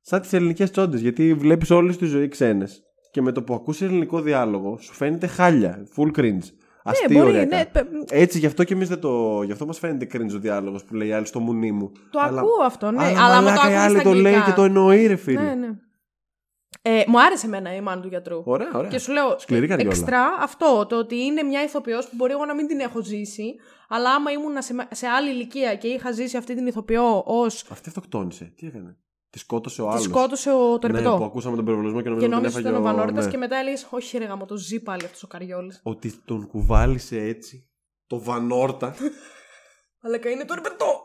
Σαν 0.00 0.20
τις 0.20 0.32
ελληνικές 0.32 0.70
τσόντες. 0.70 1.00
Γιατί 1.00 1.34
βλέπεις 1.34 1.70
όλη 1.70 1.96
τη 1.96 2.06
ζωή 2.06 2.28
ξένες. 2.28 2.82
Και 3.10 3.22
με 3.22 3.32
το 3.32 3.42
που 3.42 3.54
ακούς 3.54 3.82
ελληνικό 3.82 4.20
διάλογο 4.20 4.78
σου 4.78 4.92
φαίνεται 4.92 5.26
χάλια. 5.26 5.86
Full 5.96 6.18
cringe. 6.18 6.38
Αστείο 6.88 7.08
Ναι, 7.08 7.14
μπορεί, 7.14 7.28
ωριακά. 7.28 7.56
ναι, 7.56 7.64
πε- 7.66 7.86
Έτσι 8.12 8.38
γι' 8.38 8.46
αυτό 8.46 8.64
και 8.64 8.74
εμείς 8.74 8.88
δεν 8.88 9.00
το... 9.00 9.42
Γι' 9.42 9.52
αυτό 9.52 9.66
μας 9.66 9.78
φαίνεται 9.78 10.06
cringe 10.12 10.34
ο 10.34 10.38
διάλογος 10.38 10.84
που 10.84 10.94
λέει 10.94 11.08
η 11.08 11.12
άλλη 11.12 11.26
στο 11.26 11.40
μουνί 11.40 11.72
μου. 11.72 11.92
Το 12.10 12.18
Αλλά- 12.22 12.40
ακούω 12.40 12.62
αυτό, 12.64 12.90
ναι. 12.90 13.04
Αλλά, 13.04 13.24
Αλλά 13.24 13.36
άμα 13.36 13.38
το 13.38 13.44
μαλάκα, 13.44 13.70
η 13.70 13.72
ακούεις 13.72 13.78
άλλη 13.86 13.94
στα 13.98 14.02
το 14.08 14.14
λέει 14.14 14.32
αγγλικά. 14.32 14.44
και 14.50 14.56
το 14.56 14.62
εννοεί 14.62 15.06
ρε 15.06 15.16
φίλε. 15.16 15.40
Ναι, 15.42 15.54
ναι. 15.54 15.68
Ε, 16.88 17.04
μου 17.06 17.20
άρεσε 17.22 17.46
εμένα 17.46 17.74
η 17.74 17.80
μάνα 17.80 18.00
του 18.02 18.08
γιατρού. 18.08 18.42
Ωραία, 18.44 18.70
ωραία. 18.74 18.90
Και 18.90 18.98
σου 18.98 19.12
λέω 19.12 19.38
Σκληρή 19.38 19.66
καριόλα. 19.66 19.90
εξτρά 19.90 20.24
αυτό, 20.40 20.86
το 20.88 20.98
ότι 20.98 21.16
είναι 21.24 21.42
μια 21.42 21.62
ηθοποιός 21.62 22.04
που 22.08 22.12
μπορεί 22.16 22.32
εγώ 22.32 22.44
να 22.44 22.54
μην 22.54 22.66
την 22.66 22.80
έχω 22.80 23.02
ζήσει, 23.02 23.54
αλλά 23.88 24.10
άμα 24.10 24.30
ήμουν 24.30 24.62
σε, 24.62 24.88
σε 24.90 25.06
άλλη 25.06 25.30
ηλικία 25.30 25.74
και 25.76 25.88
είχα 25.88 26.10
ζήσει 26.12 26.36
αυτή 26.36 26.54
την 26.54 26.66
ηθοποιό 26.66 27.16
ω. 27.26 27.44
Αυτή 27.44 27.88
αυτοκτόνησε. 27.88 28.52
Τι 28.56 28.66
έκανε; 28.66 28.96
Τη 29.30 29.38
σκότωσε 29.38 29.82
ο 29.82 29.84
Τη 29.84 29.90
άλλος. 29.90 30.02
σκότωσε 30.04 30.50
ο 30.52 30.78
το 30.78 30.86
Ναι, 30.88 30.92
ρεπετό. 30.98 31.16
που 31.16 31.24
ακούσαμε 31.24 31.56
τον 31.56 31.64
περιβολισμό 31.64 31.98
και 31.98 32.04
και 32.04 32.10
νομίζω 32.10 32.26
ότι 32.26 32.34
νόμιζε 32.34 32.58
ότι 32.58 32.66
έφαγε 32.68 32.76
ήταν 32.78 32.86
ο 32.86 32.90
ο- 32.90 32.96
Βανόρτας 32.96 33.24
ναι. 33.24 33.30
και 33.30 33.36
μετά 33.36 33.56
έλεγε: 33.56 33.82
Όχι, 33.90 34.18
ρε 34.18 34.24
γάμο, 34.24 34.44
το 34.46 34.56
ζει 34.56 34.80
πάλι 34.82 35.04
αυτός 35.04 35.22
ο 35.22 35.26
Καριόλης. 35.26 35.80
Ότι 35.82 36.12
τον 36.24 36.46
κουβάλισε 36.46 37.16
έτσι. 37.20 37.68
Το 38.06 38.20
Βανόρτα. 38.22 38.94
Αλλά 40.04 40.18
και 40.18 40.28
είναι 40.28 40.44
το 40.44 40.54
ρεπετό. 40.54 41.00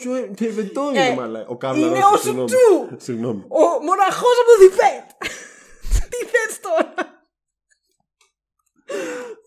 Ποιο 0.00 0.16
είναι, 0.16 0.26
τι 0.26 0.46
ευεντό 0.46 0.82
Ε, 0.94 1.06
είναι, 1.06 1.14
μαλά. 1.14 1.44
Ο 1.48 1.56
Καβλαρός, 1.56 1.96
είναι 1.96 2.04
ο 2.14 2.16
συγγνώμη. 2.16 2.48
Σουτσού. 2.50 3.04
Συγγνώμη. 3.04 3.44
Ο 3.48 3.82
μοναχός 3.84 4.36
από 4.40 4.50
το 4.50 4.56
Διβέτ. 4.62 5.08
Τι 6.10 6.16
θες 6.30 6.60
τώρα; 6.60 6.94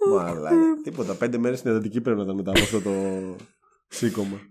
Μαλάκα. 0.09 0.55
Τίποτα. 0.83 1.15
Πέντε 1.15 1.37
μέρες 1.37 1.59
στην 1.59 1.71
εντατική 1.71 2.01
πρέπει 2.01 2.17
να 2.17 2.23
ήταν 2.23 2.35
μετά 2.35 2.49
από 2.51 2.59
αυτό 2.59 2.81
το 2.81 2.91
σήκωμα. 3.87 4.41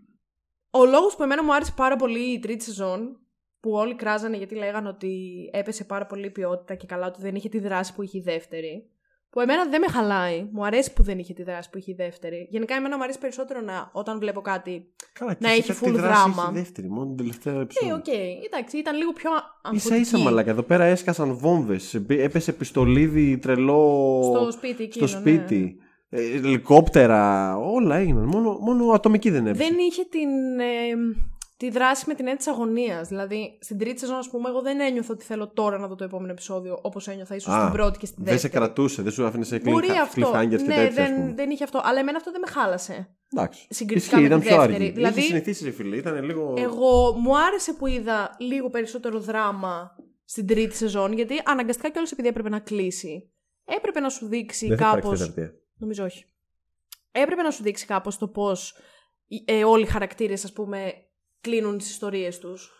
Ο 0.70 0.84
λόγος 0.84 1.16
που 1.16 1.22
εμένα 1.22 1.44
μου 1.44 1.54
άρεσε 1.54 1.72
πάρα 1.76 1.96
πολύ 1.96 2.32
η 2.32 2.38
τρίτη 2.38 2.64
σεζόν, 2.64 3.20
που 3.60 3.70
όλοι 3.70 3.94
κράζανε 3.94 4.36
γιατί 4.36 4.54
λέγανε 4.54 4.88
ότι 4.88 5.10
έπεσε 5.52 5.84
πάρα 5.84 6.06
πολύ 6.06 6.26
η 6.26 6.30
ποιότητα 6.30 6.74
και 6.74 6.86
καλά 6.86 7.06
ότι 7.06 7.20
δεν 7.20 7.34
είχε 7.34 7.48
τη 7.48 7.58
δράση 7.58 7.94
που 7.94 8.02
είχε 8.02 8.18
η 8.18 8.22
δεύτερη. 8.22 8.90
Που 9.32 9.40
εμένα 9.40 9.68
δεν 9.68 9.80
με 9.80 9.86
χαλάει. 9.92 10.46
Μου 10.52 10.64
αρέσει 10.66 10.92
που 10.92 11.02
δεν 11.02 11.18
είχε 11.18 11.32
τη 11.32 11.42
δράση 11.42 11.70
που 11.70 11.78
είχε 11.78 11.90
η 11.90 11.94
δεύτερη. 11.94 12.46
Γενικά, 12.50 12.74
εμένα 12.74 12.96
μου 12.96 13.02
αρέσει 13.02 13.18
περισσότερο 13.18 13.60
να, 13.60 13.90
όταν 13.92 14.18
βλέπω 14.18 14.40
κάτι. 14.40 14.86
Καλά, 15.12 15.36
Να 15.38 15.48
και 15.48 15.54
έχει 15.54 15.66
κάτι 15.72 15.78
full 15.84 15.92
δράση 15.92 16.06
δράμα. 16.30 16.42
έχει 16.44 16.52
δεύτερη, 16.58 16.88
μόνο 16.88 17.06
την 17.06 17.16
τελευταία 17.16 17.54
Ε, 17.54 17.60
επεισόδιο. 17.60 17.94
οκ, 17.94 18.06
εντάξει, 18.46 18.78
ήταν 18.78 18.96
λίγο 18.96 19.12
πιο 19.12 19.30
αγχωτική. 19.62 19.88
Ίσα 19.88 19.96
ίσα 19.96 20.18
μαλάκα. 20.18 20.50
Εδώ 20.50 20.62
πέρα 20.62 20.84
έσκασαν 20.84 21.36
βόμβες. 21.36 21.94
Έπεσε 22.08 22.52
πιστολίδι 22.52 23.38
τρελό. 23.38 24.20
Στο 24.36 24.50
σπίτι 24.52 24.82
εκείνο, 24.82 25.06
στο 25.06 25.18
σπίτι. 25.18 25.76
Ε, 26.08 26.20
ελικόπτερα. 26.36 27.56
Όλα 27.56 27.96
έγιναν. 27.96 28.24
Μόνο, 28.24 28.58
μόνο 28.60 28.90
ατομική 28.92 29.30
δεν 29.30 29.46
έπεσε. 29.46 29.64
Δεν 29.64 29.76
είχε 29.78 30.02
την, 30.10 30.28
ε, 30.60 30.94
τη 31.62 31.70
δράση 31.70 32.04
με 32.06 32.14
την 32.14 32.24
έννοια 32.24 32.36
της 32.36 32.46
αγωνίας. 32.46 33.08
Δηλαδή, 33.08 33.58
στην 33.60 33.78
τρίτη 33.78 34.00
σεζόν, 34.00 34.16
ας 34.16 34.28
πούμε, 34.30 34.48
εγώ 34.48 34.60
δεν 34.62 34.80
ένιωθα 34.80 35.12
ότι 35.12 35.24
θέλω 35.24 35.48
τώρα 35.48 35.78
να 35.78 35.86
δω 35.86 35.94
το 35.94 36.04
επόμενο 36.04 36.32
επεισόδιο 36.32 36.78
όπως 36.82 37.08
ένιωθα 37.08 37.34
ίσως 37.34 37.54
Α, 37.54 37.60
στην 37.60 37.72
πρώτη 37.72 37.98
και 37.98 38.06
στην 38.06 38.24
Δεν 38.24 38.32
δεύτερη. 38.32 38.52
σε 38.52 38.58
κρατούσε, 38.58 39.02
δεν 39.02 39.12
σου 39.12 39.24
άφηνε 39.26 39.44
σε 39.44 39.58
Μπορεί 39.58 39.88
cliff- 39.90 39.96
αυτό. 40.02 40.30
cliffhangers 40.30 40.48
και 40.48 40.56
ναι, 40.56 40.74
τέτοια. 40.74 40.88
ας 40.88 40.94
δεν, 40.94 41.14
πούμε. 41.14 41.32
δεν 41.34 41.50
είχε 41.50 41.64
αυτό. 41.64 41.80
Αλλά 41.84 41.98
εμένα 42.00 42.16
αυτό 42.16 42.30
δεν 42.30 42.40
με 42.40 42.50
χάλασε. 42.52 43.16
Εντάξει. 43.32 43.66
συγκριτικά 43.70 44.06
Ισχύει, 44.06 44.20
με 44.20 44.26
ήταν 44.26 44.40
τη 44.40 44.46
πιο 44.46 44.56
δεύτερη. 44.56 44.74
άργη. 44.82 44.90
Δηλαδή- 44.90 45.18
Είχες 45.18 45.24
συνηθίσει, 45.30 45.64
ρε 45.64 45.70
φίλε. 45.70 45.96
Ήταν 45.96 46.24
λίγο. 46.24 46.54
Εγώ 46.58 47.12
μου 47.18 47.38
άρεσε 47.38 47.72
που 47.72 47.86
είδα 47.86 48.36
λίγο 48.38 48.70
περισσότερο 48.70 49.20
δράμα 49.20 49.96
στην 50.24 50.46
τρίτη 50.46 50.74
σεζόν, 50.76 51.12
γιατί 51.12 51.40
αναγκαστικά 51.44 51.90
κιόλας 51.90 52.12
επειδή 52.12 52.28
έπρεπε 52.28 52.48
να 52.48 52.58
κλείσει. 52.58 53.30
Έπρεπε 53.64 54.00
να 54.00 54.08
σου 54.08 54.26
δείξει 54.26 54.66
Δεν 54.66 54.76
θα 54.78 54.86
υπάρξει 54.86 55.08
κάπω. 55.10 55.32
τέταρτη. 55.32 55.56
Νομίζω 55.78 56.04
όχι. 56.04 56.24
Έπρεπε 57.12 57.42
να 57.42 57.50
σου 57.50 57.62
δείξει 57.62 57.86
κάπως 57.86 58.18
το 58.18 58.28
πώς 58.28 58.74
ε, 59.44 59.64
όλοι 59.64 59.82
οι 59.82 59.86
χαρακτήρες, 59.86 60.44
ας 60.44 60.52
πούμε, 60.52 60.92
κλείνουν 61.42 61.78
τις 61.78 61.90
ιστορίες 61.90 62.38
τους. 62.38 62.72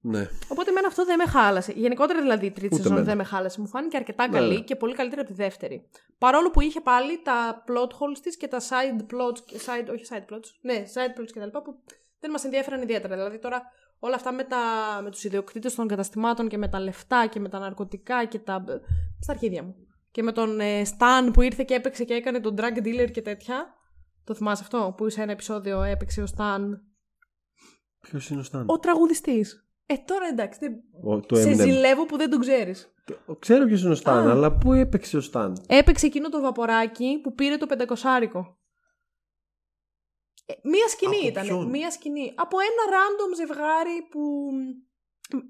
Ναι. 0.00 0.28
Οπότε 0.48 0.70
εμένα 0.70 0.86
αυτό 0.86 1.04
δεν 1.04 1.16
με 1.18 1.24
χάλασε. 1.26 1.72
Γενικότερα 1.72 2.20
δηλαδή 2.20 2.46
η 2.46 2.50
τρίτη 2.50 2.66
Ούτε 2.66 2.76
σεζόν 2.76 2.92
εμένα. 2.92 3.06
δεν 3.08 3.16
με 3.16 3.24
χάλασε. 3.24 3.60
Μου 3.60 3.66
φάνηκε 3.66 3.96
αρκετά 3.96 4.28
Ναι, 4.28 4.38
καλή 4.38 4.54
ναι. 4.54 4.60
και 4.60 4.76
πολύ 4.76 4.94
καλύτερη 4.94 5.20
από 5.20 5.30
τη 5.30 5.36
δεύτερη. 5.36 5.88
Παρόλο 6.18 6.50
που 6.50 6.60
είχε 6.60 6.80
πάλι 6.80 7.22
τα 7.22 7.64
plot 7.68 7.88
holes 7.88 8.18
της 8.22 8.36
και 8.36 8.48
τα 8.48 8.58
side 8.60 9.00
plots. 9.00 9.38
και 9.46 9.56
Side, 9.66 9.88
όχι 9.92 10.04
side 10.10 10.32
plots. 10.34 10.44
Ναι, 10.60 10.82
side 10.94 11.20
plots 11.20 11.28
κτλ. 11.34 11.58
που 11.58 11.74
δεν 12.20 12.30
μας 12.30 12.44
ενδιαφέραν 12.44 12.82
ιδιαίτερα. 12.82 13.14
Δηλαδή 13.16 13.38
τώρα 13.38 13.62
όλα 13.98 14.14
αυτά 14.14 14.32
με, 14.32 14.44
τα, 14.44 14.58
με 15.02 15.10
τους 15.10 15.24
ιδιοκτήτες 15.24 15.74
των 15.74 15.88
καταστημάτων 15.88 16.48
και 16.48 16.58
με 16.58 16.68
τα 16.68 16.80
λεφτά 16.80 17.26
και 17.26 17.40
με 17.40 17.48
τα 17.48 17.58
ναρκωτικά 17.58 18.24
και 18.24 18.38
τα. 18.38 18.64
στα 19.20 19.32
αρχίδια 19.32 19.62
μου. 19.62 19.74
Και 20.10 20.22
με 20.22 20.32
τον 20.32 20.60
ε, 20.60 20.82
Stan 20.84 21.30
που 21.32 21.42
ήρθε 21.42 21.64
και 21.64 21.74
έπαιξε 21.74 22.04
και 22.04 22.14
έκανε 22.14 22.40
τον 22.40 22.54
drug 22.58 22.78
dealer 22.84 23.10
και 23.10 23.22
τέτοια. 23.22 23.74
Το 24.24 24.34
θυμάσαι 24.34 24.62
αυτό 24.62 24.94
που 24.96 25.08
σε 25.08 25.22
ένα 25.22 25.32
επεισόδιο 25.32 25.82
έπαιξε 25.82 26.22
ο 26.22 26.26
Stan. 26.36 26.60
Ποιος 28.00 28.28
είναι 28.30 28.40
ο 28.40 28.42
Σταν. 28.42 28.64
Ο 28.68 28.78
τραγουδιστής. 28.78 29.68
Ε, 29.86 29.94
τώρα 29.96 30.26
εντάξει. 30.26 30.58
δεν- 30.58 30.82
Ο, 31.04 31.20
το 31.20 31.36
σε 31.36 31.50
Eminem. 31.50 31.54
ζηλεύω 31.56 32.06
που 32.06 32.16
δεν 32.16 32.30
τον 32.30 32.40
ξέρεις. 32.40 32.92
Το- 33.26 33.36
Ξέρω 33.38 33.64
ποιος 33.66 33.82
είναι 33.82 33.90
ο 33.92 33.94
Σταν, 33.94 34.28
Α. 34.28 34.30
αλλά 34.30 34.56
πού 34.56 34.72
έπαιξε 34.72 35.16
ο 35.16 35.20
Σταν. 35.20 35.62
Έπαιξε 35.66 36.06
εκείνο 36.06 36.28
το 36.28 36.40
βαποράκι 36.40 37.20
που 37.22 37.34
πήρε 37.34 37.56
το 37.56 37.66
πεντακοσάρικο. 37.66 38.58
Ε, 40.46 40.52
μία 40.62 40.88
σκηνή 40.88 41.16
Από 41.16 41.26
ήταν. 41.28 41.44
ποιον; 41.44 41.66
Μία 41.68 41.90
σκηνή. 41.90 42.32
Από 42.36 42.56
ένα 42.60 42.96
random 42.96 43.36
ζευγάρι 43.36 44.02
που. 44.10 44.50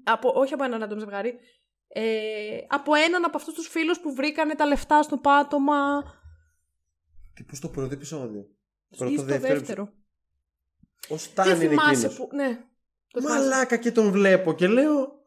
Από, 0.03 0.31
όχι 0.35 0.53
από 0.53 0.63
ένα 0.63 0.87
random 0.89 0.97
ζευγάρι. 0.99 1.39
Ε, 1.87 2.57
από 2.67 2.93
έναν 2.93 3.25
από 3.25 3.37
αυτούς 3.37 3.53
τους 3.53 3.67
φίλους 3.67 3.99
που 3.99 4.13
βρήκανε 4.13 4.55
τα 4.55 4.65
λεφτά 4.65 5.01
στο 5.03 5.17
πάτωμα 5.17 6.03
Τι 7.33 7.43
πώς 7.43 7.59
το 7.59 7.67
πρώτο 7.69 7.93
επεισόδιο; 7.93 8.45
ή 8.89 9.17
στο 9.17 9.23
δεύτερο. 9.25 9.93
Ο 11.07 11.17
Σταν 11.17 11.45
Δεν 11.47 11.55
είναι 11.55 11.67
θυμάσαι 11.69 11.91
εκείνος. 12.05 12.15
που... 12.15 12.35
Ναι. 12.35 12.63
Το 13.11 13.21
θυμάσαι. 13.21 13.39
Μαλάκα 13.39 13.77
και 13.77 13.91
τον 13.91 14.11
βλέπω 14.11 14.53
και 14.53 14.67
λέω. 14.67 15.17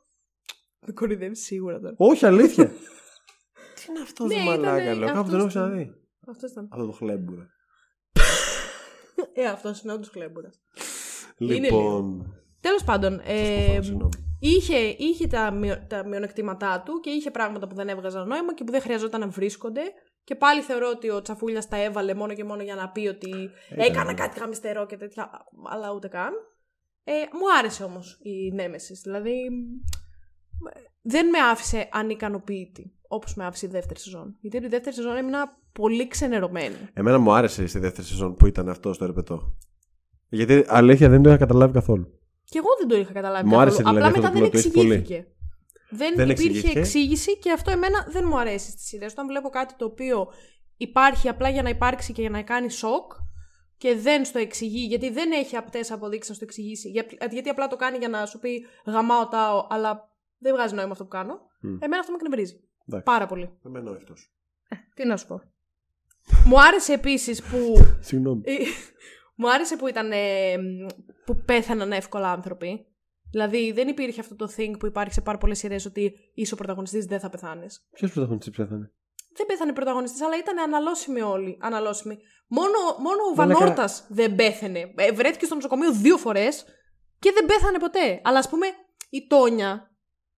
Με 0.86 0.92
κορυδεύει 0.92 1.36
σίγουρα 1.36 1.80
τώρα. 1.80 1.94
Όχι, 1.96 2.26
αλήθεια. 2.26 2.64
Τι 3.74 3.84
είναι 3.88 4.00
αυτός, 4.02 4.28
Ναι, 4.28 4.34
δε 4.34 4.42
ήτανε 4.42 4.56
μαλάκα, 4.56 4.94
λέω. 4.94 5.06
Κάπου 5.06 5.18
αυτός 5.18 5.30
τον 5.30 5.34
έχω 5.38 5.42
του- 5.42 5.48
ξαναδεί. 5.48 5.90
Αυτός 6.28 6.50
ήταν. 6.50 6.68
Αυτό 6.72 6.86
το 6.86 6.92
χλέμπουρα. 6.92 7.46
Ε, 9.34 9.46
αυτός 9.46 9.80
είναι 9.82 9.92
όντως 9.92 10.10
κλέμπορα. 10.10 10.50
Είναι 11.38 11.54
Λοιπόν. 11.54 12.34
Τέλος 12.60 12.84
πάντων, 12.84 13.20
ε, 13.24 13.44
σκουφάω, 13.64 13.82
συγγνώμη. 13.82 14.36
είχε, 14.38 14.76
είχε 14.98 15.26
τα, 15.26 15.50
μειο- 15.50 15.86
τα 15.88 16.06
μειονεκτήματά 16.06 16.82
του 16.86 17.00
και 17.00 17.10
είχε 17.10 17.30
πράγματα 17.30 17.66
που 17.66 17.74
δεν 17.74 17.88
έβγαζαν 17.88 18.28
νόημα 18.28 18.54
και 18.54 18.64
που 18.64 18.72
δεν 18.72 18.80
χρειαζόταν 18.80 19.20
να 19.20 19.28
βρίσκονται. 19.28 19.82
Και 20.24 20.34
πάλι 20.34 20.60
θεωρώ 20.60 20.88
ότι 20.88 21.10
ο 21.10 21.22
Τσαφούλιας 21.22 21.68
τα 21.68 21.76
έβαλε 21.76 22.14
μόνο 22.14 22.34
και 22.34 22.44
μόνο 22.44 22.62
για 22.62 22.74
να 22.74 22.88
πει 22.88 23.08
ότι 23.08 23.50
έκανα 23.68 24.10
ναι. 24.10 24.14
κάτι 24.14 24.38
γαμιστερό 24.38 24.86
και 24.86 24.96
τέτοια, 24.96 25.30
αλλά 25.70 25.92
ούτε 25.92 26.08
καν. 26.08 26.32
Ε, 27.04 27.12
μου 27.12 27.58
άρεσε 27.58 27.84
όμως 27.84 28.18
η 28.22 28.50
Νέμεσης. 28.54 29.00
Δηλαδή, 29.00 29.36
ε, 30.74 30.80
δεν 31.02 31.28
με 31.28 31.38
άφησε 31.38 31.88
ανικανοποίητη 31.92 32.92
όπως 33.08 33.34
με 33.34 33.44
άφησε 33.44 33.66
η 33.66 33.68
δεύτερη 33.68 34.00
σεζόν. 34.00 34.36
Γιατί 34.40 34.56
από 34.56 34.66
τη 34.66 34.72
δεύτερη 34.72 34.94
σεζόν 34.94 35.16
έμεινα 35.16 35.58
πολύ 35.72 36.08
ξενερωμένη. 36.08 36.76
Εμένα 36.92 37.18
μου 37.18 37.32
άρεσε 37.32 37.66
στη 37.66 37.78
δεύτερη 37.78 38.06
σεζόν 38.06 38.36
που 38.36 38.46
ήταν 38.46 38.68
αυτό 38.68 38.92
στο 38.92 39.06
ρεπετό. 39.06 39.56
Γιατί 40.28 40.64
αλήθεια 40.68 41.08
δεν 41.08 41.22
το 41.22 41.28
είχα 41.28 41.38
καταλάβει 41.38 41.72
καθόλου. 41.72 42.20
Και 42.44 42.58
εγώ 42.58 42.68
δεν 42.78 42.88
το 42.88 42.96
είχα 42.96 43.12
καταλάβει. 43.12 43.48
Μου 43.48 43.58
άρεσε 43.58 43.82
καθόλου. 43.82 43.96
δηλαδή 43.96 44.18
Απλά 44.18 44.28
αυτό 44.28 44.38
μετά 44.38 44.50
το 44.50 44.58
δεν 44.58 44.62
plot 44.62 44.66
twist 44.66 44.72
πολύ. 44.72 45.26
Εξηγήθηκε. 45.92 46.14
Δεν, 46.14 46.14
Δεν 46.14 46.28
υπήρχε 46.30 46.48
εξηγήθηκε. 46.48 46.78
εξήγηση 46.78 47.38
και 47.38 47.52
αυτό 47.52 47.70
εμένα 47.70 48.06
δεν 48.08 48.24
μου 48.26 48.38
αρέσει 48.38 48.70
στις 48.70 48.92
ιδέες. 48.92 49.12
Όταν 49.12 49.26
βλέπω 49.26 49.48
κάτι 49.48 49.74
το 49.76 49.84
οποίο 49.84 50.32
υπάρχει 50.76 51.28
απλά 51.28 51.48
για 51.48 51.62
να 51.62 51.68
υπάρξει 51.68 52.12
και 52.12 52.20
για 52.20 52.30
να 52.30 52.42
κάνει 52.42 52.70
σοκ, 52.70 53.12
και 53.76 53.94
δεν 53.96 54.24
στο 54.24 54.38
εξηγεί, 54.38 54.84
γιατί 54.86 55.10
δεν 55.10 55.32
έχει 55.32 55.56
απτές 55.56 55.90
αποδείξεις 55.90 56.28
να 56.28 56.34
στο 56.34 56.44
εξηγήσει. 56.44 56.88
Για- 56.90 57.06
Γιατί 57.30 57.48
απλά 57.48 57.68
το 57.68 57.76
κάνει 57.76 57.96
για 57.98 58.08
να 58.08 58.26
σου 58.26 58.38
πει 58.38 58.66
γαμάω 58.86 59.28
τάω, 59.28 59.66
αλλά 59.70 60.10
δεν 60.38 60.54
βγάζει 60.54 60.74
νόημα 60.74 60.90
αυτό 60.90 61.02
που 61.04 61.10
κάνω. 61.10 61.40
Μμ. 61.60 61.68
Εμένα 61.68 61.98
αυτό 61.98 62.12
με 62.12 62.18
εκνευρίζει. 62.20 62.60
Εντάξει. 62.86 63.04
Πάρα 63.06 63.26
πολύ. 63.26 63.50
Εμένα 63.66 63.90
όχι 63.90 64.04
τόσο. 64.04 64.28
Τι 64.94 65.06
να 65.06 65.16
σου 65.16 65.26
πω. 65.26 65.40
Μου 66.44 66.60
άρεσε 66.60 66.92
επίσης 66.92 67.42
που. 67.42 67.74
Συγγνώμη. 68.00 68.40
Ε, 68.44 68.52
Μου 69.36 69.50
άρεσε 69.52 69.76
που 69.76 69.86
ήταν. 69.88 70.10
ε, 70.12 70.56
που 71.24 71.36
πέθαναν 71.44 71.92
εύκολα 71.92 72.30
άνθρωποι. 72.32 72.86
Δηλαδή 73.32 73.72
δεν 73.72 73.88
υπήρχε 73.88 74.20
αυτό 74.20 74.36
το 74.36 74.52
thing 74.56 74.78
που 74.78 74.86
υπάρχει 74.86 75.12
σε 75.12 75.20
πάρα 75.20 75.38
πολλές 75.38 75.58
σειρές 75.58 75.84
ότι 75.86 76.14
είσαι 76.34 76.54
ο 76.54 76.56
πρωταγωνιστής, 76.56 77.06
δεν 77.06 77.20
θα 77.20 77.28
πεθάνεις. 77.28 77.86
Ποιος 77.92 78.12
πρωταγωνιστής 78.12 78.56
πέθανε; 78.56 78.92
Δεν 79.36 79.46
πέθανε 79.46 79.72
πρωταγωνιστή, 79.72 80.24
αλλά 80.24 80.36
ήταν 80.36 80.58
αναλώσιμοι 80.58 81.20
όλοι. 81.20 81.58
Αναλώσιμοι. 81.60 82.18
Μόνο, 82.46 82.78
μόνο 82.98 83.22
ο 83.30 83.34
Μαλάκα. 83.34 83.58
Βανόρτας 83.58 84.06
δεν 84.08 84.34
πέθανε. 84.34 84.92
Ε, 84.96 85.12
βρέθηκε 85.12 85.44
στο 85.44 85.54
νοσοκομείο 85.54 85.92
δύο 85.92 86.16
φορές 86.16 86.64
και 87.18 87.32
δεν 87.34 87.46
πέθανε 87.46 87.78
ποτέ. 87.78 88.20
Αλλά 88.24 88.38
ας 88.38 88.48
πούμε 88.48 88.66
η 89.10 89.26
Τόνια, 89.26 89.90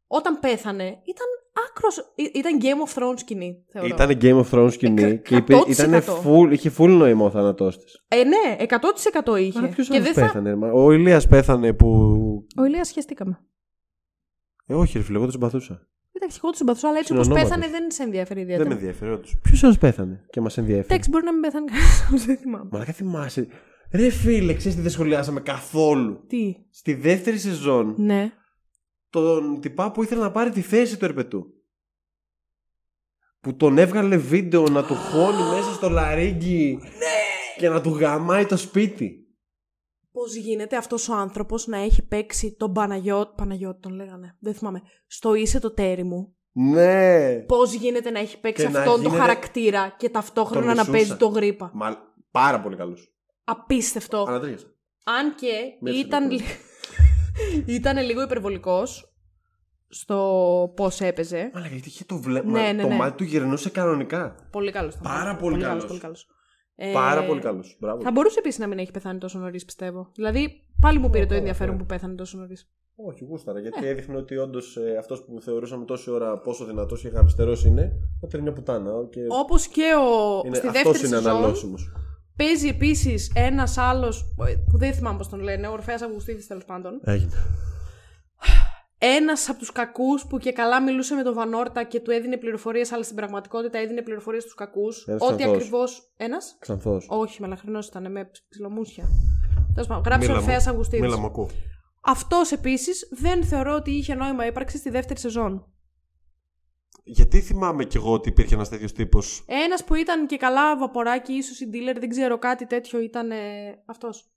όταν 0.07 0.41
πέθανε, 0.41 0.85
ήταν 0.85 1.27
άκρος. 1.69 2.13
ήταν 2.35 2.59
Game 2.63 2.89
of 2.89 3.03
Thrones 3.03 3.15
σκηνή, 3.19 3.65
θεωρώ. 3.73 3.89
Ήταν 3.89 4.19
Game 4.21 4.45
of 4.45 4.51
Thrones 4.51 4.73
σκηνή 4.73 5.03
Εκα- 5.03 5.15
και 5.15 5.37
είπε, 5.37 5.55
100%. 5.57 5.69
ήτανε 5.69 6.03
full, 6.25 6.49
είχε 6.53 6.71
full 6.79 6.89
νόημα 6.89 7.25
ο 7.25 7.31
θάνατός 7.31 7.79
της. 7.79 8.05
Ε, 8.09 8.25
ναι, 8.25 8.57
100% 8.59 9.37
είχε. 9.41 9.59
Αλλά 9.59 9.69
ποιος 9.69 9.89
και 9.89 9.95
άλλος 9.95 10.05
δεν 10.07 10.15
θα... 10.15 10.21
πέθανε. 10.21 10.49
ρε, 10.51 10.57
μα- 10.57 10.71
Ο 10.73 10.93
Ηλίας 10.93 11.27
πέθανε 11.27 11.73
που. 11.73 11.89
Ο 12.57 12.65
Ηλίας 12.65 12.89
σχεστήκαμε. 12.89 13.39
Ε, 14.67 14.75
όχι, 14.75 14.99
ρε 14.99 15.05
φίλε, 15.05 15.15
εγώ 15.17 15.25
τον 15.25 15.33
συμπαθούσα. 15.35 15.89
Εντάξει, 16.13 16.39
εγώ 16.43 16.51
του 16.51 16.57
συμπαθούσα, 16.57 16.89
αλλά 16.89 16.99
έτσι 16.99 17.13
όπως 17.13 17.25
Συνονόματος. 17.25 17.57
πέθανε 17.59 17.79
δεν 17.79 17.91
σε 17.91 18.03
ενδιαφέρει 18.03 18.41
Δεν 18.41 18.49
ιδιαίτερα. 18.49 18.69
με 18.69 18.75
ενδιαφέρει, 18.75 19.11
όντως. 19.13 19.39
Ποιος 19.43 19.63
άλλος 19.65 19.79
πέθανε 19.79 20.25
και 20.31 20.41
μας 20.41 20.59
ενδιαφέρει; 20.59 20.87
Εντάξει, 20.91 21.11
μπορεί 21.11 21.25
να 21.25 21.33
μην 21.33 21.41
πέθανε 21.41 21.65
κανένας, 21.67 22.25
δεν 22.27 22.37
θυμάμαι. 22.37 22.69
Μα 22.73 22.79
δεν 22.85 22.95
θυμάσαι. 22.95 23.47
Ρε 23.93 24.11
φίλε, 24.11 24.55
ξέρεις 24.55 24.77
τι 24.77 24.83
δεν 24.83 24.91
σχολιάσαμε 24.91 25.41
καθόλου; 25.41 26.25
Τι; 26.27 26.55
Στη 26.71 26.95
δεύτερη 26.95 27.39
σεζόν, 27.39 27.95
Ναι. 27.99 28.33
Τον 29.21 29.61
τυπά 29.61 29.91
που 29.91 30.03
ήθελε 30.03 30.21
να 30.21 30.31
πάρει 30.31 30.51
τη 30.51 30.61
θέση 30.61 30.99
του 30.99 31.05
ερπετού. 31.05 31.47
Που 33.41 33.57
τον 33.57 33.79
έβγαλε 33.79 34.17
βίντεο 34.17 34.63
να 34.69 34.85
του 34.85 34.95
χώνει 34.95 35.43
μέσα 35.57 35.73
στο 35.73 35.89
λαρίγκι 35.89 36.79
και 37.59 37.69
να 37.69 37.81
του 37.81 37.91
γαμάει 37.91 38.47
το 38.47 38.57
σπίτι. 38.57 39.19
Πώς 40.13 40.35
γίνεται 40.35 40.77
αυτός 40.77 41.09
ο 41.09 41.15
άνθρωπος 41.15 41.67
να 41.67 41.77
έχει 41.79 42.03
παίξει 42.07 42.57
τον 42.59 42.73
Παναγιώτη. 42.73 43.33
Παναγιώτη 43.37 43.81
τον 43.81 43.93
λέγανε. 43.95 44.37
Δεν 44.41 44.55
θυμάμαι. 44.55 44.83
Στο 45.07 45.35
είσαι 45.35 45.59
το 45.61 45.71
τέρι 45.75 46.05
μου. 46.05 46.37
Ναι. 46.53 47.35
Πώς 47.47 47.73
γίνεται 47.73 48.11
να 48.11 48.19
έχει 48.19 48.41
παίξει 48.41 48.65
Και 48.65 48.71
να 48.73 48.79
αυτόν 48.79 48.93
τον 48.95 49.03
γίνεται- 49.03 49.21
χαρακτήρα 49.21 49.95
και 49.99 50.09
ταυτόχρονα 50.09 50.67
Τον 50.67 50.75
να 50.77 50.81
μισούσα. 50.81 50.91
παίζει 50.93 51.17
το 51.17 51.27
γρήπα. 51.27 51.71
Μα, 51.75 51.97
πάρα 52.31 52.61
πολύ 52.61 52.77
καλός. 52.77 53.15
Απίστευτο. 53.45 54.25
Ανατρίχιασα. 54.29 54.67
Αν 55.05 55.35
και 55.35 55.53
Μέσα 55.81 55.99
ήταν, 55.99 56.31
λοιπόν. 56.31 56.47
λι- 56.47 56.57
ήταν 57.67 58.05
λίγο 58.05 58.23
υπερβολικός 58.23 59.15
στο 59.89 60.73
πώς 60.77 61.01
έπαιζε. 61.01 61.51
Αλλά 61.55 61.67
γιατί 61.67 61.89
είχε 61.89 62.05
το 62.05 62.17
βλέμμα. 62.17 62.51
Ναι, 62.51 62.73
ναι, 62.73 62.83
το 62.83 62.89
ναι. 62.89 62.95
μάτι 62.95 63.17
του 63.17 63.25
γυρνούσε 63.25 63.71
κανονικά. 63.71 64.35
Πολύ 64.51 64.71
καλός. 64.71 64.97
Πάρα 65.03 65.37
πολύ 65.37 65.63
καλός. 65.63 65.87
Πολύ 65.87 66.01
καλός. 66.01 66.29
Ε, 66.77 66.93
Πάρα 66.93 67.25
πολύ 67.25 67.41
καλός. 67.41 67.77
Μπράβο. 67.81 68.03
Θα 68.03 68.11
μπορούσε 68.11 68.39
επίσης 68.39 68.59
να 68.59 68.67
μην 68.67 68.79
έχει 68.79 68.91
πεθάνει 68.91 69.19
τόσο 69.19 69.39
νωρίς, 69.39 69.65
πιστεύω. 69.65 70.11
Δηλαδή, 70.15 70.63
πάλι 70.81 70.99
μου 70.99 71.11
πήρε 71.11 71.23
το 71.23 71.29
καλά, 71.29 71.41
ενδιαφέρον 71.41 71.73
καλά. 71.75 71.87
που 71.87 71.95
πέθανε 71.95 72.15
τόσο 72.15 72.39
νωρίς. 72.39 72.69
Όχι, 72.97 73.25
γούσταρα. 73.25 73.59
Ε. 73.59 73.61
Γιατί 73.61 73.87
έδειχνε 73.87 74.17
ότι 74.17 74.37
όντως 74.37 74.77
ε, 74.77 74.97
αυτός 74.99 75.25
που 75.25 75.41
θεωρούσαμε 75.41 75.85
τόση 75.85 76.11
ώρα 76.11 76.39
πόσο 76.39 76.65
δυνατός 76.65 77.01
και 77.01 77.09
γαμπιστερό 77.09 77.57
είναι, 77.67 77.93
ότι 78.21 78.37
είναι 78.37 78.45
μια 78.45 78.53
πουτάνα. 78.53 78.91
Και 79.11 79.21
Όπως 79.29 79.67
και 79.67 79.93
ο. 79.99 80.43
είναι, 80.47 80.57
στη 80.57 80.67
αυτός 80.67 80.83
δεύτερη 80.83 81.07
είναι 81.07 81.17
σεζόν 81.17 81.37
αναλώσιμος. 81.37 81.93
Παίζει 82.37 82.69
επίσης 82.69 83.33
ένας 83.35 83.79
άλλος. 83.79 84.35
που 84.71 84.79
δεν 84.79 84.93
θυμάμαι 84.95 85.19
πώς 85.19 85.29
τον 85.29 85.41
λένε, 85.41 85.67
ο 85.67 85.73
Ορφαία 85.73 85.95
Αυγουστίδη 85.95 86.47
τέλος 86.47 86.65
πάντων. 86.65 87.01
Έγινε. 87.05 87.33
Ένας 88.99 89.49
από 89.49 89.59
τους 89.59 89.73
κακούς 89.73 90.27
που 90.27 90.39
και 90.39 90.53
καλά 90.53 90.83
μιλούσε 90.83 91.15
με 91.15 91.23
τον 91.23 91.35
Βανόρτα 91.35 91.85
και 91.85 92.01
του 92.01 92.11
έδινε 92.11 92.37
πληροφορίες, 92.37 92.93
αλλά 92.93 93.03
στην 93.03 93.17
πραγματικότητα 93.17 93.79
έδινε 93.79 94.03
πληροφορίες 94.03 94.43
στους 94.43 94.55
κακούς. 94.55 95.07
Ένας 95.09 95.23
Ό,τι 95.23 95.37
ξανθός. 95.37 95.57
ακριβώς. 95.57 96.13
Ένας; 96.17 96.57
Ξανθός. 96.59 97.07
Όχι, 97.11 97.41
μελαχρινός 97.41 97.87
ήταν 97.87 98.13
με 98.13 98.31
ψιλομούσια. 98.49 99.05
Τέλος 99.75 99.89
πάντων, 99.89 100.03
γράψε 100.07 100.27
ο 100.27 100.31
Μίλα 100.31 100.43
μου. 100.43 100.51
Ορφαία 100.51 100.71
Αυγουστίδη. 100.71 101.03
Μίλα 101.03 101.19
μου, 101.19 101.27
ακούω. 101.27 101.51
Αυτός 102.01 102.53
επίσης 102.53 103.09
δεν 103.11 103.45
θεωρώ 103.45 103.75
ότι 103.75 103.91
είχε 103.91 104.15
νόημα 104.15 104.47
ύπαρξη 104.47 104.79
στη 104.79 104.91
δεύτερη 104.91 105.19
σεζόν. 105.21 105.67
Γιατί 107.07 107.41
θυμάμαι 107.41 107.85
κι 107.85 107.97
εγώ 107.97 108.13
ότι 108.13 108.29
υπήρχε 108.29 108.55
ένας 108.55 108.69
τέτοιος 108.69 108.93
τύπος; 108.93 109.45
Ένας 109.47 109.85
που 109.85 109.95
ήταν 109.95 110.27
και 110.27 110.37
καλά 110.37 110.79
βαποράκι, 110.79 111.33
ίσως 111.33 111.61
η 111.61 111.71
dealer, 111.73 111.97
δεν 111.99 112.09
ξέρω 112.09 112.39
κάτι 112.39 112.67
τέτοιο 112.67 113.01
ήταν 113.01 113.31
ε, 113.31 113.83
αυτός. 113.87 114.31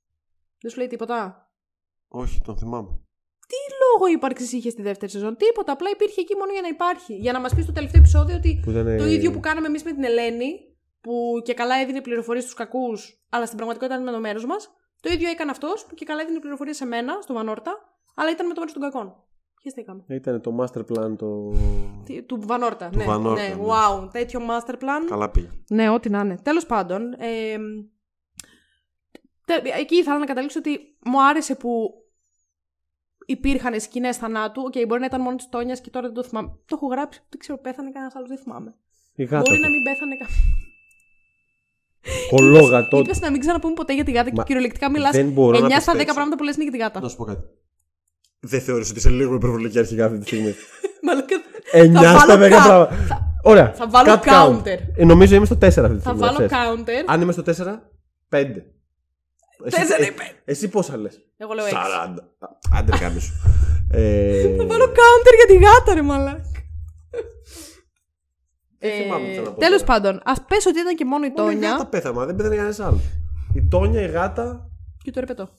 Δεν 0.61 0.71
σου 0.71 0.77
λέει 0.77 0.87
τίποτα; 0.87 1.49
Όχι, 2.07 2.41
τον 2.41 2.57
θυμάμαι. 2.57 3.01
Λόγο 3.91 4.11
ύπαρξης 4.11 4.51
είχες 4.51 4.71
στη 4.71 4.81
δεύτερη 4.81 5.11
σεζόν; 5.11 5.35
Τίποτα. 5.37 5.71
Απλά 5.71 5.89
υπήρχε 5.89 6.21
εκεί 6.21 6.35
μόνο 6.35 6.51
για 6.51 6.61
να 6.61 6.67
υπάρχει. 6.67 7.13
Για 7.15 7.31
να 7.31 7.39
μας 7.39 7.53
πεις 7.55 7.63
στο 7.63 7.73
τελευταίο 7.73 8.01
επεισόδιο 8.01 8.35
ότι 8.35 8.59
Που 8.63 8.69
ήταν, 8.69 8.85
το 8.97 9.03
ε, 9.03 9.13
ίδιο 9.13 9.31
που 9.31 9.39
κάναμε 9.39 9.67
εμείς 9.67 9.83
με 9.83 9.91
την 9.91 10.03
Ελένη, 10.03 10.51
που 11.01 11.41
και 11.43 11.53
καλά 11.53 11.75
έδινε 11.75 12.01
πληροφορίες 12.01 12.43
στους 12.43 12.55
κακούς, 12.55 13.25
αλλά 13.29 13.45
στην 13.45 13.57
πραγματικότητα 13.57 14.01
ήταν 14.01 14.11
με 14.11 14.17
το 14.17 14.19
μέρος 14.27 14.45
μας. 14.45 14.69
Το 15.01 15.11
ίδιο 15.11 15.29
έκανε 15.29 15.51
αυτός 15.51 15.85
που 15.85 15.95
και 15.95 16.05
καλά 16.05 16.21
έδινε 16.21 16.39
πληροφορίες 16.39 16.75
σε 16.75 16.85
μένα, 16.85 17.19
στο 17.21 17.33
Βανόρτα, 17.33 17.73
αλλά 18.15 18.31
ήταν 18.31 18.47
με 18.47 18.53
το 18.53 18.59
μέρος 18.59 18.73
των 18.73 18.81
κακών. 18.81 19.26
Χεστήκαμε. 19.67 20.03
Ήταν 20.07 20.41
το 20.41 20.55
master 20.59 20.79
plan 20.79 21.15
το. 21.17 21.53
Τι- 22.05 22.21
Του 22.23 22.39
Βανόρτα. 22.45 22.89
Του 22.89 22.97
ναι, 22.97 23.03
Βανόρτα, 23.05 23.41
ναι. 23.41 23.47
ναι. 23.47 23.61
Wow, 23.61 24.09
τέτοιο 24.11 24.39
master 24.49 24.73
plan. 24.73 25.05
Καλά 25.07 25.29
πήγε. 25.29 25.47
Ναι, 25.69 25.89
ό,τι 25.89 26.09
να 26.09 26.19
είναι. 26.19 26.37
Τέλος 26.43 26.65
πάντων, 26.65 27.13
ε, 27.13 27.57
τε- 29.45 29.65
εκεί 29.79 29.95
ήθελα 29.95 30.17
να 30.17 30.25
καταλήξω 30.25 30.59
ότι 30.59 30.79
μου 31.05 31.23
άρεσε 31.25 31.55
που 31.55 31.89
υπήρχαν 33.25 33.79
σκηνές 33.79 34.17
θανάτου. 34.17 34.61
Οκ, 34.65 34.85
μπορεί 34.87 34.99
να 34.99 35.05
ήταν 35.05 35.21
μόνο 35.21 35.35
της 35.35 35.49
Τόνιας 35.49 35.81
και 35.81 35.89
τώρα 35.89 36.05
δεν 36.05 36.15
το 36.15 36.23
θυμάμαι. 36.23 36.47
Το 36.47 36.75
έχω 36.75 36.87
γράψει, 36.87 37.19
δεν 37.29 37.39
ξέρω, 37.39 37.57
πέθανε 37.57 37.91
κανένας 37.91 38.15
άλλος, 38.15 38.29
δεν 38.29 38.37
θυμάμαι. 38.37 38.75
Η 39.15 39.23
γάτα. 39.23 39.41
μπορεί 39.45 39.55
του. 39.55 39.61
να 39.63 39.69
μην 39.69 39.83
πέθανε 39.83 40.15
κανένα. 40.17 40.37
Κολόγατο. 42.29 42.97
Είπε 42.99 43.13
να 43.19 43.31
μην 43.31 43.39
ξαναπούμε 43.39 43.73
ποτέ 43.73 43.93
για 43.93 44.03
τη 44.03 44.11
γάτα 44.11 44.29
και 44.29 44.35
Μα 44.35 44.43
κυριολεκτικά 44.43 44.89
μιλάς. 44.91 45.11
δεν 45.11 45.29
μπορώ 45.31 45.57
9 45.57 45.61
να 45.61 45.67
στα 45.69 45.75
10 45.75 45.79
πιστέψω. 45.85 46.13
πράγματα 46.13 46.35
που 46.37 46.43
λες 46.43 46.55
είναι 46.55 46.63
για 46.63 46.71
τη 46.73 46.77
γάτα. 46.77 46.99
Να 46.99 47.07
σου 47.07 47.17
πω 47.17 47.23
κάτι. 47.23 47.41
Δεν 48.47 48.61
θεωρείς 48.61 48.89
ότι 48.89 48.99
είσαι 48.99 49.09
λίγο 49.09 49.33
υπερβολική 49.35 49.79
αρχικά 49.79 50.05
αυτή 50.05 50.17
τη 50.17 50.25
στιγμή; 50.25 50.55
Μαλάκα, 51.05 51.35
9 52.11 52.13
Θα 52.13 52.19
στα 52.19 52.35
10 52.35 52.39
βάλω 52.39 52.49
κα- 52.49 52.63
πράγματα. 52.63 53.39
Ωραία. 53.43 53.71
θα 53.73 53.87
βάλω 53.89 54.11
Cut 54.13 54.19
count. 54.27 54.57
counter. 54.63 54.77
Ε, 54.95 55.05
νομίζω 55.05 55.35
είμαι 55.35 55.45
στο 55.45 55.55
4 55.55 55.61
αυτή 55.61 55.71
τη 55.73 55.79
Θα 55.81 55.99
στιγμή. 55.99 56.19
βάλω 56.19 56.37
να 56.39 56.45
ξέρεις. 56.45 56.65
counter. 56.67 57.03
Αν 57.05 57.21
είμαι 57.21 57.31
στο 57.31 57.41
4, 57.41 57.49
5. 58.29 58.63
Τέσσερα 59.69 60.01
ε, 60.03 60.05
ή 60.05 60.11
πέντε. 60.11 60.31
Εσύ 60.45 60.67
πόσα 60.67 60.97
λες; 60.97 61.19
Εγώ 61.37 61.53
λέω 61.53 61.65
6. 61.65 61.69
40. 61.69 61.73
Άντε 62.77 62.91
ρε 62.91 62.97
κάμισου. 62.97 63.33
ε, 63.91 64.55
Θα 64.57 64.65
βάλω 64.65 64.85
counter 64.85 65.33
για 65.45 65.57
τη 65.57 65.63
γάτα, 65.65 65.93
ρε 65.93 66.01
μαλάκα. 66.01 66.41
Δεν 68.79 68.91
θυμάμαι 69.01 69.27
τι 69.27 69.33
θέλω 69.33 69.45
να 69.45 69.51
πω 69.51 69.59
Τέλος 69.59 69.81
τώρα. 69.83 69.93
πάντων, 69.93 70.21
ας 70.25 70.41
πες 70.47 70.65
ότι 70.65 70.79
ήταν 70.79 70.95
και 70.95 71.05
μόνο 71.05 71.25
η 71.25 71.33
Μόνο 71.37 71.49
η 71.49 71.53
Τόνια. 71.53 71.69
γάτα 71.71 71.85
πέθανε, 71.85 72.15
μα 72.15 72.25
δεν 72.25 72.35
πέθανε 72.35 72.55
κανένας 72.55 72.79
άλλος. 72.79 73.01
Η 73.53 73.67
Τόνια, 73.69 74.01
η 74.01 74.07
γάτα. 74.07 74.69
Και 75.03 75.11
το 75.11 75.19
ερπετό. 75.19 75.49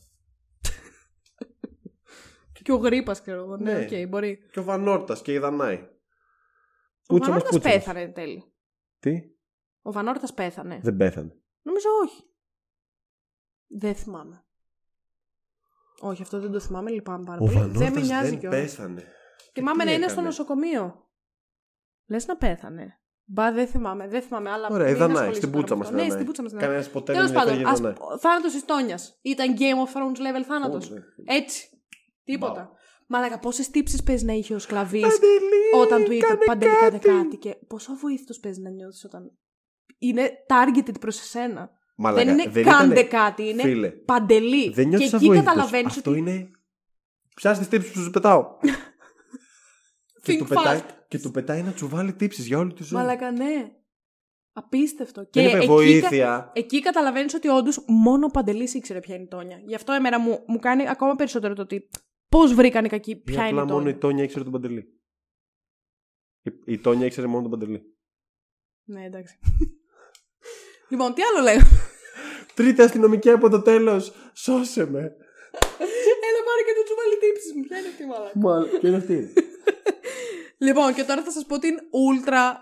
Και 2.69 2.75
ο 2.75 2.77
γρήπα, 2.77 3.13
ξέρω 3.13 3.43
εγώ. 3.43 3.57
Ναι, 3.57 3.73
Ναι. 3.73 4.01
οκ, 4.03 4.09
μπορεί. 4.09 4.39
και 4.53 4.59
ο 4.59 4.63
Βανόρτας 4.63 5.23
και 5.23 5.33
η 5.33 5.39
Δανάη. 5.39 5.77
Ο 5.77 5.87
Κούτσα 7.07 7.31
μας 7.31 7.43
Βανόρτας 7.43 7.51
κούτσα 7.53 7.69
μας. 7.69 7.79
πέθανε 7.79 8.01
εν 8.01 8.13
τέλει. 8.13 8.53
Τι, 8.99 9.21
Ο 9.83 9.93
Βανόρτας 9.93 10.35
πέθανε. 10.35 10.81
δεν 10.83 10.97
πέθανε. 10.97 11.37
Νομίζω 11.63 11.89
όχι. 12.05 12.23
Δεν 13.67 13.95
θυμάμαι. 13.95 14.45
Όχι, 16.01 16.23
αυτό 16.23 16.41
δεν 16.41 16.51
το 16.53 16.61
θυμάμαι, 16.61 16.91
λυπάμαι 16.91 17.25
πάρα 17.25 17.39
Ο 17.41 17.45
πολύ. 17.45 17.57
Βανόρτας 17.57 17.79
Δεν 17.83 17.93
με 17.93 18.01
νοιάζει 18.01 18.31
δεν 18.31 18.39
κιόλας. 18.39 18.61
πέθανε. 18.61 19.05
Θυμάμαι 19.53 19.79
τι 19.83 19.89
να 19.89 19.93
είναι 19.95 20.03
στο 20.03 20.13
έκανε; 20.13 20.27
νοσοκομείο. 20.27 21.09
Λες 22.07 22.27
να 22.27 22.37
πέθανε. 22.37 23.01
Μπα, 23.25 23.53
δεν 23.53 23.67
θυμάμαι, 23.67 24.09
δεν 24.09 24.23
θυμάμαι. 24.23 24.51
Αλλά 24.51 24.69
Ωραία, 24.71 24.87
η 24.87 24.91
μην 24.91 24.99
Δανάη, 24.99 25.15
ασχολείσαι 25.15 25.41
στην 25.41 25.51
πάρα 25.51 25.61
πούτσα 25.63 25.75
με 25.77 25.81
μας. 25.81 25.91
αυτό. 25.91 26.03
Ναι, 26.05 26.11
στην 26.11 26.27
πούτσα 26.27 26.43
μας. 26.43 26.53
Κανένας 26.53 26.91
ποτέ 26.91 27.13
δεν 27.13 27.23
Τέλο 27.27 27.33
πάντων, 27.39 27.53
ενδιαφέρει 27.53 27.79
για 27.81 27.89
ας... 27.91 27.97
Δανάη. 27.99 28.19
θάνατο 28.19 28.47
της 28.49 28.65
Τόνιας. 28.65 29.19
Ήταν 29.23 29.55
Game 29.59 29.79
of 29.87 29.93
Thrones 29.97 30.19
level 30.19 30.43
θάνατος. 30.43 30.85
Όχι, 30.91 30.95
ρε. 30.95 31.37
Έτσι. 31.37 31.78
Τίποτα. 32.33 32.63
Μπα. 32.63 32.77
Μαλάκα, 33.07 33.39
πόσες 33.39 33.71
τύψεις 33.71 34.03
παίζει 34.03 34.25
να 34.25 34.33
είχε 34.33 34.55
ο 34.55 34.59
σκλαβής 34.59 35.03
Παντελή, 35.03 35.83
όταν 35.87 36.05
του 36.05 36.13
είπε 36.13 36.27
κάνε 36.27 36.45
Παντελή, 36.47 36.73
κάνε 36.73 36.99
κάτι. 36.99 37.09
κάτι. 37.09 37.37
Και 37.37 37.55
πόσο 37.67 37.93
αβοήθητο 37.93 38.35
παίζει 38.43 38.61
να 38.61 38.71
νιώθεις 38.71 39.05
όταν. 39.05 39.31
Είναι 39.99 40.31
targeted 40.49 41.01
προς 41.01 41.21
εσένα. 41.21 41.71
Μαλάκα, 41.97 42.25
δεν 42.25 42.33
είναι 42.39 42.51
δεν 42.51 42.65
κάντε 42.65 42.85
ήτανε- 43.01 43.09
κάτι, 43.09 43.49
είναι 43.49 43.63
Φίλε, 43.63 43.89
παντελή. 43.91 44.65
δεν 44.71 44.75
και 44.85 44.89
νιώθεις 44.89 45.07
εκεί 45.07 45.17
αβοήθητος. 45.17 45.45
καταλαβαίνεις 45.45 45.97
Αυτό 45.97 46.11
ότι. 46.11 46.19
είναι... 46.19 46.51
Πιάσει 47.35 47.59
τις 47.59 47.69
τύψεις 47.69 47.93
που 47.93 47.99
σου 48.01 48.11
πετάω. 48.11 48.47
και, 50.23 50.33
Think 50.33 50.39
του 50.39 50.45
πετάει, 50.45 50.79
fast. 50.79 50.91
και 51.09 51.19
του 51.19 51.31
πετάει 51.31 51.63
να 51.63 51.73
τσουβάλει 51.73 52.13
τύψεις 52.13 52.47
για 52.47 52.59
όλη 52.59 52.73
τη 52.73 52.83
ζωή. 52.83 53.01
Μαλάκα, 53.01 53.31
ναι. 53.31 53.71
Απίστευτο. 54.53 55.21
Δεν 55.21 55.31
και 55.31 55.43
είπε 55.49 55.57
εκεί, 55.57 55.67
βοήθεια. 55.67 56.51
εκεί 56.55 56.81
καταλαβαίνεις 56.81 57.35
ότι 57.35 57.49
όντως 57.49 57.85
μόνο 57.87 58.27
ο 58.27 58.31
Παντελής 58.31 58.75
ήξερε 58.75 59.01
ποια 59.01 59.15
είναι 59.15 59.25
η 59.25 59.29
Τόνια. 59.29 59.61
Γι' 59.67 59.75
αυτό 59.75 59.93
εμένα 59.93 60.19
μου, 60.19 60.45
μου 60.47 60.59
κάνει 60.59 60.89
ακόμα 60.89 61.15
περισσότερο 61.15 61.55
το 61.55 61.63
ότι 61.63 61.89
πώς 62.29 62.55
βρήκαν 62.55 62.85
οι 62.85 62.89
κακοί 62.89 63.11
Ή 63.11 63.17
ποια 63.17 63.49
είναι 63.49 63.61
απλά 63.61 63.63
η 63.63 63.65
μόνο 63.65 63.75
Τόνια. 63.79 63.91
η 63.91 63.99
Τόνια 63.99 64.25
ήξερε 64.25 64.45
τον 64.45 64.53
Παντελή. 64.53 65.01
Η, 66.43 66.51
η 66.65 66.79
Τόνια 66.79 67.07
ήξερε 67.07 67.27
μόνο 67.27 67.43
τον 67.43 67.51
Παντελή. 67.51 67.97
Ναι, 68.85 69.05
εντάξει. 69.05 69.39
λοιπόν, 70.91 71.15
τι 71.15 71.23
άλλο 71.23 71.43
λέω. 71.43 71.61
Τρίτη 72.55 72.83
αστυνομική 72.83 73.31
από 73.31 73.49
το 73.49 73.63
τέλος. 73.63 74.13
Σώσε 74.33 74.87
με. 74.87 74.99
Έλα 76.29 76.41
πάρε 76.45 76.63
και 76.67 76.75
το 76.77 76.83
τσουβάλι 76.85 77.19
τύψη 77.21 77.55
μου. 77.57 77.63
Ποια 77.63 77.79
είναι 77.79 77.89
αυτή 77.89 78.03
η 78.03 78.07
μαλάκα; 78.07 78.39
Μα, 78.39 78.79
ποιο 78.79 78.89
είναι 78.89 78.97
αυτή; 78.97 79.33
Λοιπόν, 80.67 80.95
και 80.95 81.05
τώρα 81.05 81.23
θα 81.23 81.31
σας 81.31 81.47
πω 81.47 81.59
την 81.59 81.79
ούλτρα 81.91 82.61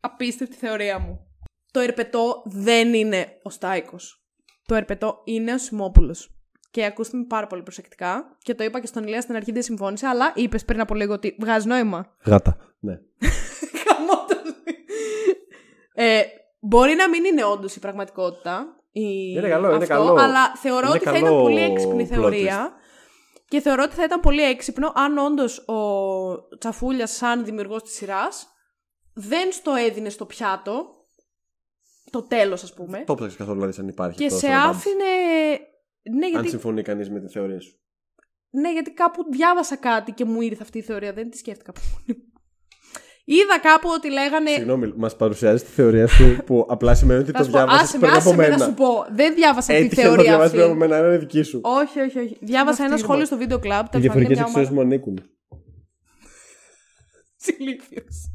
απίστευτη 0.00 0.56
θεωρία 0.56 0.98
μου. 0.98 1.26
Το 1.72 1.80
ερπετό 1.80 2.42
δεν 2.46 2.94
είναι 2.94 3.38
ο 3.42 3.50
Στάικος. 3.50 4.24
Το 4.66 4.74
ερπετό 4.74 5.20
είναι 5.24 5.52
ο 5.52 5.58
Σιμόπουλος. 5.58 6.39
Και 6.70 6.84
ακούστε 6.84 7.16
με 7.16 7.24
πάρα 7.24 7.46
πολύ 7.46 7.62
προσεκτικά. 7.62 8.36
Και 8.38 8.54
το 8.54 8.64
είπα 8.64 8.80
και 8.80 8.86
στον 8.86 9.04
Ηλία 9.04 9.20
στην 9.20 9.36
αρχή 9.36 9.52
δεν 9.52 9.62
συμφώνησε, 9.62 10.06
αλλά 10.06 10.32
είπες 10.34 10.64
πριν 10.64 10.80
από 10.80 10.94
λίγο 10.94 11.12
ότι 11.12 11.36
βγάζεις 11.40 11.64
νόημα. 11.64 12.14
Γάτα. 12.24 12.56
Ναι. 12.78 12.92
Χαμό 13.84 14.24
το. 14.28 14.36
ε, 15.94 16.22
μπορεί 16.60 16.94
να 16.94 17.08
μην 17.08 17.24
είναι 17.24 17.44
όντως 17.44 17.76
η 17.76 17.78
πραγματικότητα. 17.78 18.74
Η... 18.92 19.02
Είναι 19.36 19.48
καλό, 19.48 19.66
είναι 19.66 19.76
αυτό, 19.76 19.86
καλό. 19.86 20.14
Αλλά 20.14 20.54
θεωρώ 20.56 20.86
Είναι 20.86 20.94
ότι 20.94 21.04
θα 21.04 21.12
καλό 21.12 21.26
ήταν 21.26 21.40
πολύ 21.40 21.60
έξυπνη 21.60 22.08
plot 22.10 22.14
θεωρία. 22.14 22.72
Και 23.48 23.60
θεωρώ 23.60 23.82
ότι 23.82 23.94
θα 23.94 24.04
ήταν 24.04 24.20
πολύ 24.20 24.42
έξυπνο 24.42 24.92
αν 24.94 25.18
όντως 25.18 25.58
ο 25.58 26.56
Τσαφούλιας, 26.58 27.10
σαν 27.10 27.44
δημιουργός 27.44 27.82
της 27.82 27.92
σειράς, 27.92 28.46
δεν 29.14 29.52
στο 29.52 29.74
έδινε 29.74 30.08
στο 30.08 30.26
πιάτο. 30.26 30.98
Το 32.10 32.22
τέλος, 32.22 32.62
ας 32.62 32.74
πούμε. 32.74 33.04
Το 33.06 33.14
ψάξει 33.14 33.36
καθόλου 33.36 33.58
δηλαδή 33.60 33.80
αν 33.80 33.88
υπάρχει. 33.88 34.18
και 34.18 34.24
αυτό 34.24 34.38
σε 34.38 34.46
στο 34.46 34.54
Rebels. 34.54 34.68
άφηνε. 34.68 35.04
Ναι 36.02 36.26
Αν 36.26 36.30
γιατί, 36.32 36.48
συμφωνεί 36.48 36.82
κανείς 36.82 37.10
με 37.10 37.20
τη 37.20 37.28
θεωρία 37.28 37.60
σου. 37.60 37.78
ναι, 38.50 38.72
γιατί 38.72 38.90
κάπου 38.92 39.24
διάβασα 39.30 39.76
κάτι 39.76 40.12
και 40.12 40.24
μου 40.24 40.40
ήρθε 40.40 40.62
αυτή 40.62 40.78
η 40.78 40.82
θεωρία. 40.82 41.12
Δεν 41.12 41.30
τη 41.30 41.36
σκέφτηκα 41.36 41.70
από 41.70 41.80
μόνη 41.92 42.18
μου. 42.18 42.24
Είδα 43.24 43.58
κάπου 43.58 43.88
ότι 43.94 44.10
λέγανε. 44.10 44.50
Συγγνώμη, 44.50 44.92
μας 44.96 45.16
παρουσιάζει 45.16 45.64
τη 45.64 45.70
θεωρία 45.70 46.06
σου 46.06 46.36
που 46.46 46.66
απλά 46.68 46.94
σημαίνει 46.94 47.20
ότι 47.20 47.30
Θα 47.30 47.38
το 47.38 47.44
σου 47.44 47.50
πω, 47.50 47.56
διάβασες 47.56 47.82
άσε 47.82 47.98
με, 47.98 48.06
πριν 48.06 48.10
από 48.18 48.28
άσε 48.28 48.36
με 48.36 48.42
να 48.42 48.48
μένα. 48.56 48.64
σου 48.64 48.74
πω. 48.74 49.06
Δεν 49.12 49.34
διάβασα 49.34 49.72
αυτή 49.72 49.88
τη 49.88 50.00
Έτυχε 50.00 50.02
να 50.02 50.08
το 50.08 50.14
θεωρία 50.14 50.30
διαβάσει 50.30 50.50
πριν 50.50 50.62
από 50.62 50.72
αυτή. 50.72 50.88
μένα, 50.88 51.06
είναι 51.06 51.16
δική 51.18 51.42
σου. 51.42 51.60
Όχι, 51.64 52.00
όχι, 52.00 52.18
όχι. 52.18 52.38
Διάβασα 52.40 52.84
ένα 52.84 52.96
σχόλιο 52.96 53.24
στο 53.24 53.36
βίντεο 53.36 53.58
κλαμπ. 53.58 53.86
Οι 53.94 53.98
διαφορετικές 53.98 54.40
αξίε 54.40 54.70
μου 54.70 54.80
ανήκουν. 54.80 55.18
Ηλίθιος. 57.58 58.30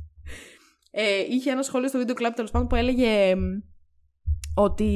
Ε, 0.91 1.19
είχε 1.29 1.51
ένα 1.51 1.61
σχόλιο 1.61 1.87
στο 1.87 1.97
βίντεο 1.97 2.15
κλαμπ 2.15 2.33
τέλος 2.33 2.51
πάντων 2.51 2.67
που 2.67 2.75
έλεγε 2.75 3.07
εμ, 3.07 3.39
ότι. 4.55 4.89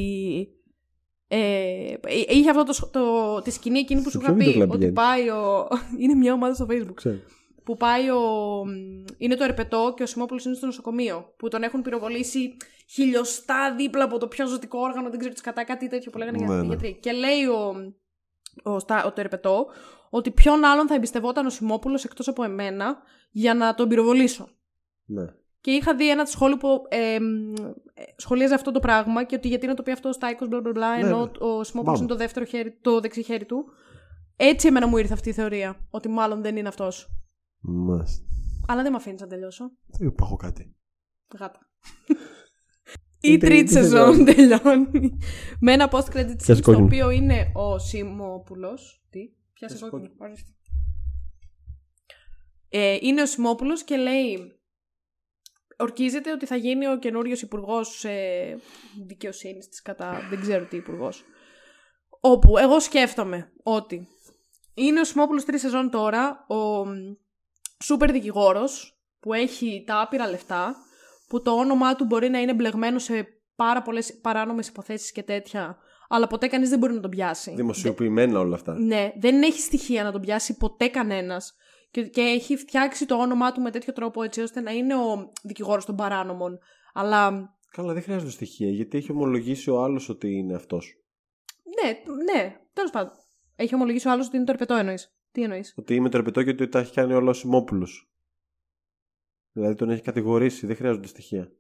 Ε, 1.32 1.94
είχε 2.28 2.50
αυτό 2.50 2.64
το, 2.64 2.74
σ- 2.74 2.92
το, 2.92 3.42
τη 3.42 3.52
σκηνή 3.52 3.80
εκείνη 3.80 4.02
που 4.02 4.10
Σε 4.10 4.18
σου 4.18 4.24
ποιο 4.24 4.28
είχα 4.28 4.38
βίντεο 4.38 4.52
πει. 4.52 4.58
κλαμπ 4.58 4.70
Ότι 4.70 4.78
πηγαίνεις; 4.78 4.96
πάει 5.00 5.30
ο. 5.30 5.68
είναι 6.02 6.14
μια 6.14 6.34
ομάδα 6.34 6.54
στο 6.54 6.66
Facebook. 6.70 6.94
Ξέρω. 6.94 7.18
Που 7.64 7.78
πάει 7.78 8.10
ο. 8.10 8.22
Είναι 9.18 9.36
το 9.36 9.44
ερπετό 9.44 9.94
και 9.96 10.04
ο 10.04 10.06
Σιμόπουλος 10.06 10.46
είναι 10.46 10.56
στο 10.56 10.66
νοσοκομείο. 10.66 11.34
Που 11.38 11.48
τον 11.48 11.64
έχουν 11.64 11.82
πυροβολήσει 11.82 12.58
χιλιοστά 12.90 13.76
δίπλα 13.78 14.04
από 14.04 14.18
το 14.18 14.28
πιο 14.28 14.48
ζωτικό 14.48 14.80
όργανο. 14.80 15.10
Δεν 15.10 15.20
ξέρω 15.20 15.34
τι 15.34 15.42
κατά 15.42 15.64
κάτι 15.64 15.88
τέτοιο 15.88 16.12
που 16.12 16.18
λέγανε 16.18 16.38
Ναι, 16.38 16.46
για 16.46 16.56
ναι. 16.56 16.66
γιατροί. 16.68 16.98
Και 17.02 17.12
λέει 17.12 17.46
ο, 17.46 17.76
ο, 18.64 18.80
Στα- 18.80 19.06
ο 19.06 19.12
το 19.14 19.22
ερπετό 19.22 19.66
ότι 20.10 20.32
ποιον 20.32 20.64
άλλον 20.66 20.88
θα 20.88 20.94
εμπιστευόταν 20.96 21.46
ο 21.46 21.50
Σιμόπουλος 21.50 22.04
εκτός 22.04 22.28
από 22.28 22.44
εμένα 22.44 22.98
για 23.32 23.54
να 23.54 23.76
τον 23.76 23.88
πυροβολήσω. 23.88 24.50
Ναι. 25.06 25.26
Και 25.62 25.72
είχα 25.72 25.96
δει 25.96 26.10
ένα 26.10 26.26
σχόλιο 26.26 26.58
που 26.58 26.68
ε, 26.90 27.20
μ, 27.20 27.54
ε, 27.94 28.04
σχολίαζε 28.16 28.54
αυτό 28.54 28.72
το 28.72 28.80
πράγμα 28.80 29.24
και 29.24 29.36
ότι 29.36 29.48
γιατί 29.48 29.68
να 29.68 29.74
το 29.74 29.84
πει 29.84 29.92
αυτός 29.92 30.10
ο 30.10 30.14
Στάικο, 30.14 30.46
μπλα 30.46 30.62
μπλα 30.62 30.72
μπλα, 30.72 30.98
Ναι, 30.98 31.06
ενώ 31.08 31.26
ναι. 31.26 31.32
ο 31.40 31.64
Σιμόπουλο 31.64 31.94
Μπαμ. 31.94 32.04
είναι 32.04 32.12
το 32.14 32.16
δεύτερο 32.20 32.46
χέρι, 32.46 32.78
το 32.82 33.00
δεξί 33.00 33.24
χέρι 33.24 33.46
του. 33.46 33.66
Έτσι 34.36 34.68
εμένα 34.68 34.88
μου 34.88 34.98
ήρθε 34.98 35.14
αυτή 35.14 35.30
η 35.30 35.34
θεωρία. 35.34 35.88
Ότι 35.90 36.08
μάλλον 36.10 36.42
δεν 36.42 36.58
είναι 36.58 36.68
αυτός. 36.68 37.08
Μάλιστα. 37.60 38.24
Αλλά 38.68 38.82
δεν 38.82 38.92
με 38.92 38.98
αφήνεις 38.98 39.22
να 39.22 39.28
τελειώσω. 39.28 39.72
Δεν 39.88 40.08
υπάρχω 40.08 40.36
κάτι. 40.36 40.76
Γάτα. 41.40 41.60
Η 43.22 43.32
Η 43.32 43.38
τρίτη 43.38 43.56
τρίτη 43.56 43.72
σεζόν 43.72 44.16
σεζόν. 44.16 44.26
τελειώνει. 44.26 45.18
Με 45.60 45.72
ένα 45.72 45.90
post 45.92 46.04
credit 46.16 46.30
scene 46.30 46.36
Πιάσε 46.38 46.54
στο 46.56 46.62
κόκκινο. 46.64 46.86
οποίο 46.86 47.10
είναι 47.10 47.52
ο 47.54 47.78
Σιμόπουλος. 47.80 49.04
Τι; 49.10 49.20
Πιάσε 49.54 49.76
Πιάσε 49.76 49.90
κόκκινο. 49.90 50.14
ορίστε. 50.18 50.52
Ε, 52.70 52.98
είναι 53.02 53.22
ο 53.22 53.26
Σιμόπουλος 53.26 53.84
και 53.84 53.96
λέει. 53.96 54.59
Ορκίζεται 55.82 56.32
ότι 56.32 56.46
θα 56.46 56.56
γίνει 56.56 56.88
ο 56.88 56.98
καινούριος 56.98 57.42
υπουργός 57.42 58.06
ε, 58.06 58.58
δικαιοσύνης 59.06 59.68
της 59.68 59.82
κατά. 59.82 60.28
δεν 60.30 60.42
ξέρω 60.42 60.66
τι 60.66 60.78
υπουργός. 60.78 61.24
Όπου 62.20 62.58
εγώ 62.58 62.80
σκέφτομαι 62.80 63.52
ότι 63.64 64.08
είναι 64.74 65.00
ο 65.00 65.04
Σιμόπουλος 65.04 65.46
τρεις 65.46 65.62
σεζόν 65.62 65.90
τώρα, 65.90 66.46
ο 66.48 66.86
σούπερ 67.84 68.12
δικηγόρος 68.12 69.00
που 69.20 69.34
έχει 69.34 69.84
τα 69.88 70.02
άπειρα 70.02 70.30
λεφτά, 70.30 70.76
που 71.28 71.42
το 71.42 71.52
όνομά 71.52 71.96
του 71.96 72.06
μπορεί 72.06 72.30
να 72.30 72.40
είναι 72.40 72.54
μπλεγμένο 72.54 73.00
σε 73.00 73.28
πάρα 73.56 73.82
πολλές 73.82 74.20
παράνομες 74.22 74.68
υποθέσεις 74.68 75.12
και 75.12 75.24
τέτοια, 75.24 75.78
αλλά 76.10 76.28
ποτέ 76.28 76.48
κανείς 76.48 76.70
δεν 76.70 76.80
μπορεί 76.80 76.94
να 76.94 77.00
τον 77.00 77.10
πιάσει. 77.10 77.54
Δημοσιοποιημένα 77.56 78.40
όλα 78.40 78.56
αυτά. 78.56 78.74
Ναι, 78.74 79.12
δεν 79.20 79.42
έχει 79.42 79.60
στοιχεία 79.60 80.04
να 80.04 80.12
τον 80.12 80.22
πιάσει 80.22 80.58
ποτέ 80.58 80.88
κανένας 80.88 81.56
και, 81.92 82.04
και 82.08 82.22
έχει 82.22 82.56
φτιάξει 82.58 83.06
το 83.06 83.16
όνομά 83.16 83.52
του 83.52 83.62
με 83.62 83.72
τέτοιο 83.72 83.94
τρόπο 83.94 84.24
έτσι 84.24 84.42
ώστε 84.42 84.62
να 84.62 84.72
είναι 84.72 84.96
ο 84.96 85.32
δικηγόρος 85.44 85.86
των 85.86 85.96
παράνομων. 85.96 86.60
Αλλά 86.94 87.54
Καλά, 87.72 87.94
δεν 87.94 88.02
χρειάζονται 88.04 88.32
στοιχεία 88.32 88.70
γιατί 88.70 88.98
έχει 88.98 89.12
ομολογήσει 89.12 89.70
ο 89.70 89.84
άλλος 89.84 90.10
ότι 90.10 90.32
είναι 90.32 90.56
αυτός. 90.56 90.98
ναι, 91.84 91.92
ναι, 92.34 92.60
τέλος 92.74 92.92
πάντων. 92.92 93.12
Έχει 93.56 93.76
ομολογήσει 93.76 94.08
ο 94.08 94.12
άλλος 94.12 94.28
ότι 94.28 94.36
είναι 94.36 94.46
το 94.46 94.52
ερπετό 94.52 94.76
εννοείς. 94.76 95.14
Τι 95.32 95.44
εννοείς; 95.44 95.74
Ότι 95.78 95.96
είμαι 95.96 96.10
το 96.10 96.18
ερπετό 96.18 96.44
και 96.44 96.50
ότι 96.50 96.68
τα 96.68 96.80
έχει 96.80 96.94
κάνει 96.94 97.14
όλα 97.14 97.30
ο 97.30 97.34
Σιμόπουλος. 97.34 97.88
Δηλαδή 99.52 99.76
τον 99.76 99.90
έχει 99.90 100.02
κατηγορήσει, 100.02 100.66
δεν 100.68 100.76
χρειάζονται 100.76 101.08
στοιχεία. 101.08 101.52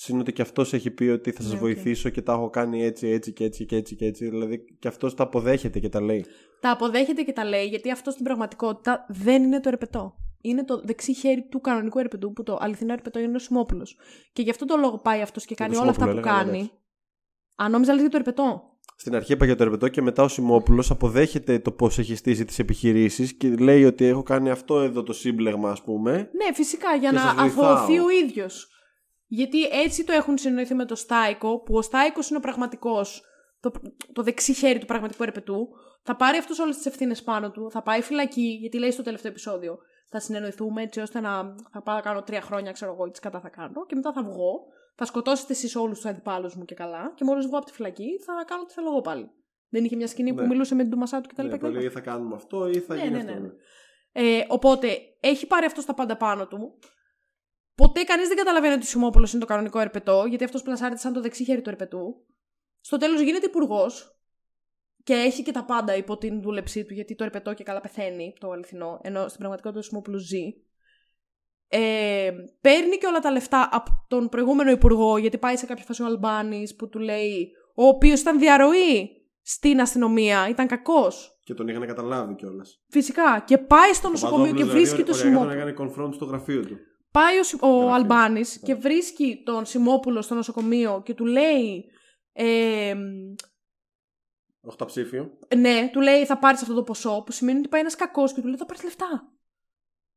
Συν 0.00 0.20
ότι 0.20 0.32
και 0.32 0.42
αυτός 0.42 0.72
έχει 0.72 0.90
πει 0.90 1.04
ότι 1.04 1.30
θα 1.30 1.42
σας 1.42 1.50
Ναι, 1.50 1.56
οκ. 1.56 1.62
βοηθήσω 1.62 2.08
και 2.08 2.22
τα 2.22 2.32
έχω 2.32 2.50
κάνει 2.50 2.84
έτσι, 2.84 3.06
έτσι 3.08 3.32
και 3.32 3.44
έτσι 3.44 3.64
και 3.66 3.76
έτσι 3.76 3.96
και 3.96 4.04
έτσι. 4.06 4.28
Δηλαδή 4.28 4.64
και 4.78 4.88
αυτός 4.88 5.14
τα 5.14 5.22
αποδέχεται 5.22 5.78
και 5.78 5.88
τα 5.88 6.00
λέει. 6.00 6.24
Τα 6.60 6.70
αποδέχεται 6.70 7.22
και 7.22 7.32
τα 7.32 7.44
λέει 7.44 7.66
γιατί 7.66 7.90
αυτό 7.90 8.10
στην 8.10 8.24
πραγματικότητα 8.24 9.06
δεν 9.08 9.42
είναι 9.42 9.60
το 9.60 9.68
ερπετό. 9.68 10.14
Είναι 10.40 10.64
το 10.64 10.80
δεξί 10.84 11.14
χέρι 11.14 11.46
του 11.50 11.60
κανονικού 11.60 11.98
ερπετού 11.98 12.32
που 12.32 12.42
το 12.42 12.56
αληθινό 12.60 12.92
ερπετό 12.92 13.18
είναι 13.18 13.36
ο 13.36 13.38
Σιμόπουλος. 13.38 13.96
Και 14.32 14.42
γι' 14.42 14.50
αυτό 14.50 14.64
το 14.64 14.76
λόγο 14.76 14.98
πάει 14.98 15.20
αυτός 15.20 15.44
και 15.44 15.54
κάνει 15.54 15.74
το 15.74 15.80
όλα 15.80 15.90
αυτά 15.90 16.04
που 16.04 16.10
Σιμόπουλο 16.10 16.34
έλεγα, 16.34 16.50
κάνει. 16.50 16.70
Αν 17.56 17.70
νόμιζα 17.70 17.92
λέει 17.92 18.00
για 18.00 18.10
το 18.10 18.16
ερπετό. 18.16 18.62
Στην 18.96 19.14
αρχή 19.14 19.32
είπα 19.32 19.44
για 19.44 19.56
το 19.56 19.64
ρεπετό 19.64 19.88
και 19.88 20.02
μετά 20.02 20.22
ο 20.22 20.28
Σιμόπουλος 20.28 20.90
αποδέχεται 20.90 21.58
το 21.58 21.70
πώς 21.72 21.98
έχει 21.98 22.14
στήσει 22.14 22.44
τις 22.44 22.58
επιχειρήσεις 22.58 23.32
και 23.34 23.48
λέει 23.48 23.84
ότι 23.84 24.04
έχω 24.04 24.22
κάνει 24.22 24.50
αυτό 24.50 24.80
εδώ 24.80 25.02
το 25.02 25.12
σύμπλεγμα, 25.12 25.70
ας 25.70 25.82
πούμε. 25.82 26.12
Ναι, 26.12 26.54
φυσικά 26.54 26.94
για 26.94 27.08
Και 27.10 27.14
να 27.16 27.20
σας 27.22 27.34
βοηθάω. 27.34 27.64
αθωωωθεί 27.64 27.98
ο 27.98 28.10
ίδιος. 28.24 28.68
Γιατί 29.30 29.62
έτσι 29.64 30.04
το 30.04 30.12
έχουν 30.12 30.38
συνοηθεί 30.38 30.74
με 30.74 30.84
το 30.84 30.94
Στάικο, 30.94 31.60
που 31.62 31.74
ο 31.76 31.82
Στάικος 31.82 32.28
είναι 32.28 32.38
ο 32.38 32.40
πραγματικός, 32.40 33.22
το, 33.60 33.70
το 34.12 34.22
δεξί 34.22 34.52
χέρι 34.52 34.78
του 34.78 34.86
πραγματικού 34.86 35.22
ερπετού. 35.22 35.68
Θα 36.02 36.16
πάρει 36.16 36.38
αυτό 36.38 36.62
όλες 36.62 36.76
τις 36.76 36.86
ευθύνες 36.86 37.22
πάνω 37.22 37.50
του, 37.50 37.70
θα 37.70 37.82
πάει 37.82 38.02
φυλακή, 38.02 38.56
γιατί 38.60 38.78
λέει 38.78 38.90
στο 38.90 39.02
τελευταίο 39.02 39.30
επεισόδιο. 39.30 39.78
Θα 40.10 40.20
συνεννοηθούμε 40.20 40.82
έτσι 40.82 41.00
ώστε 41.00 41.20
να 41.20 41.54
θα 41.72 41.82
πάω 41.82 41.94
να 41.94 42.00
κάνω 42.00 42.22
τρία 42.22 42.40
χρόνια, 42.40 42.72
ξέρω 42.72 42.92
εγώ, 42.92 43.10
τι 43.10 43.20
κατά 43.20 43.40
θα 43.40 43.48
κάνω, 43.48 43.86
και 43.86 43.94
μετά 43.94 44.12
θα 44.12 44.22
βγω. 44.22 44.66
Θα 44.94 45.04
σκοτώσετε 45.04 45.52
εσείς 45.52 45.76
όλους 45.76 45.96
τους 46.00 46.10
αντιπάλους 46.10 46.54
μου 46.54 46.64
και 46.64 46.74
καλά, 46.74 47.12
και 47.14 47.24
μόλις 47.24 47.46
βγω 47.46 47.56
από 47.56 47.66
τη 47.66 47.72
φυλακή 47.72 48.08
θα 48.24 48.44
κάνω 48.46 48.64
τι 48.64 48.72
θέλω 48.72 48.88
εγώ 48.88 49.00
πάλι. 49.00 49.30
Δεν 49.68 49.84
είχε 49.84 49.96
μια 49.96 50.06
σκηνή 50.06 50.34
που 50.34 50.40
Ναι. 50.40 50.46
μιλούσε 50.46 50.74
με 50.74 50.82
την 50.82 50.90
Τουμασά 50.90 51.20
του 51.20 51.28
κτλ. 51.28 51.42
Ναι, 51.46 51.56
κτλ. 51.56 51.66
που 51.66 51.72
λέει, 51.72 51.84
ή 51.84 51.90
θα 51.90 52.00
κάνουμε 52.00 52.34
αυτό 52.34 52.68
ή 52.68 52.78
θα 52.78 52.94
Ναι, 52.94 53.00
γίνει 53.00 53.12
ναι, 53.14 53.18
αυτό. 53.18 53.32
ναι. 53.32 53.38
ναι. 53.38 53.52
Ε, 54.12 54.44
οπότε 54.48 54.98
έχει 55.20 55.46
πάρει 55.46 55.66
αυτό 55.66 55.80
στα 55.80 55.94
πάντα 55.94 56.16
πάνω 56.16 56.46
του. 56.46 56.78
Ποτέ 57.82 58.02
κανείς 58.02 58.28
δεν 58.28 58.36
καταλαβαίνει 58.36 58.74
ότι 58.74 58.82
ο 58.82 58.86
Σιμόπουλος 58.86 59.32
είναι 59.32 59.40
το 59.40 59.46
κανονικό 59.46 59.78
ερπετό, 59.78 60.24
γιατί 60.28 60.44
αυτός 60.44 60.62
πλασάρεται 60.62 61.00
σαν 61.00 61.12
το 61.12 61.20
δεξί 61.20 61.44
χέρι 61.44 61.62
του 61.62 61.68
ερπετού. 61.68 62.24
Στο 62.80 62.96
τέλος 62.96 63.20
γίνεται 63.20 63.46
υπουργός 63.46 64.18
και 65.04 65.14
έχει 65.14 65.42
και 65.42 65.52
τα 65.52 65.64
πάντα 65.64 65.96
υπό 65.96 66.16
την 66.16 66.40
δούλεψή 66.40 66.84
του, 66.84 66.94
γιατί 66.94 67.14
το 67.14 67.24
ερπετό 67.24 67.54
και 67.54 67.64
καλά 67.64 67.80
πεθαίνει, 67.80 68.34
το 68.40 68.50
αληθινό, 68.50 68.98
ενώ 69.02 69.26
στην 69.26 69.38
πραγματικότητα 69.38 69.80
ο 69.80 69.82
Σιμόπουλος 69.82 70.22
ζει. 70.22 70.54
Ε, 71.68 72.30
παίρνει 72.60 72.96
και 72.96 73.06
όλα 73.06 73.18
τα 73.18 73.30
λεφτά 73.30 73.68
από 73.72 74.04
τον 74.08 74.28
προηγούμενο 74.28 74.70
υπουργό, 74.70 75.18
γιατί 75.18 75.38
πάει 75.38 75.56
σε 75.56 75.66
κάποια 75.66 75.84
φάση 75.84 76.02
ο 76.02 76.06
Αλμπάνης 76.06 76.76
που 76.76 76.88
του 76.88 76.98
λέει, 76.98 77.50
ο 77.74 77.86
οποίος 77.86 78.20
ήταν 78.20 78.38
διαρροή 78.38 79.10
στην 79.42 79.80
αστυνομία, 79.80 80.48
ήταν 80.48 80.66
κακός. 80.66 81.40
Και 81.44 81.54
τον 81.54 81.68
είχαν 81.68 81.86
καταλάβει 81.86 82.34
κιόλας. 82.34 82.82
Φυσικά. 82.88 83.42
Και 83.46 83.58
πάει 83.58 83.92
στο 83.92 84.08
νοσοκομείο 84.08 84.54
και 84.54 84.64
βρίσκει 84.64 85.02
το 85.02 85.12
Σιμόπουλο. 85.12 85.54
Να 85.54 85.56
κάνει 85.56 85.74
confront 85.78 86.14
στο 86.14 86.24
γραφείο 86.24 86.66
του. 86.66 86.78
Πάει 87.18 87.38
ο, 87.38 87.42
Σι- 87.42 87.62
ο 87.62 87.68
Γραφείο. 87.68 87.92
Αλμπάνης 87.94 88.58
Ναι. 88.60 88.66
και 88.66 88.80
βρίσκει 88.80 89.42
τον 89.44 89.66
Σιμόπουλο 89.66 90.22
στο 90.22 90.34
νοσοκομείο 90.34 91.02
και 91.04 91.14
του 91.14 91.24
λέει. 91.26 91.84
Ε, 92.32 92.94
Οχταψήφιο. 94.60 95.38
ναι, 95.56 95.88
του 95.92 96.00
λέει 96.00 96.24
θα 96.26 96.38
πάρεις 96.38 96.62
αυτό 96.62 96.74
το 96.74 96.82
ποσό, 96.82 97.22
που 97.26 97.32
σημαίνει 97.32 97.58
ότι 97.58 97.68
πάει 97.68 97.80
ένας 97.80 97.94
κακός 97.94 98.32
και 98.32 98.40
του 98.40 98.46
λέει 98.46 98.56
θα 98.56 98.66
πάρεις 98.66 98.82
λεφτά. 98.82 99.32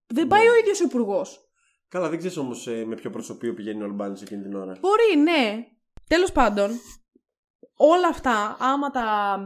Δεν 0.07 0.23
Ναι. 0.23 0.29
πάει 0.29 0.47
ο 0.47 0.55
ίδιος 0.55 0.81
ο 0.81 0.83
υπουργός. 0.83 1.49
Καλά, 1.87 2.09
δεν 2.09 2.17
ξέρεις 2.17 2.37
όμως 2.37 2.67
με 2.85 2.95
ποιο 2.95 3.09
προσωπείο 3.09 3.53
πηγαίνει 3.53 3.81
ο 3.81 3.85
Αλμπάνης 3.85 4.21
εκείνη 4.21 4.41
την 4.41 4.55
ώρα. 4.55 4.75
Μπορεί, 4.79 5.17
ναι. 5.21 5.65
Τέλος 6.07 6.31
πάντων, 6.31 6.69
όλα 7.75 8.07
αυτά, 8.07 8.57
άμα 8.59 8.89
τα 8.89 9.37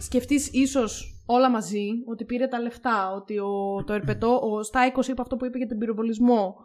σκεφτείς 0.00 0.52
ίσως 0.52 1.22
όλα 1.26 1.50
μαζί, 1.50 1.88
ότι 2.06 2.24
πήρε 2.24 2.46
τα 2.46 2.60
λεφτά, 2.60 3.10
ότι 3.12 3.38
ο, 3.38 3.84
το 3.86 3.92
ερπετό, 3.92 4.40
ο 4.42 4.62
Στάικος 4.62 5.08
είπε 5.08 5.20
αυτό 5.22 5.36
που 5.36 5.44
είπε 5.44 5.58
για 5.58 5.66
τον 5.68 5.78
πυροβολισμό. 5.78 6.56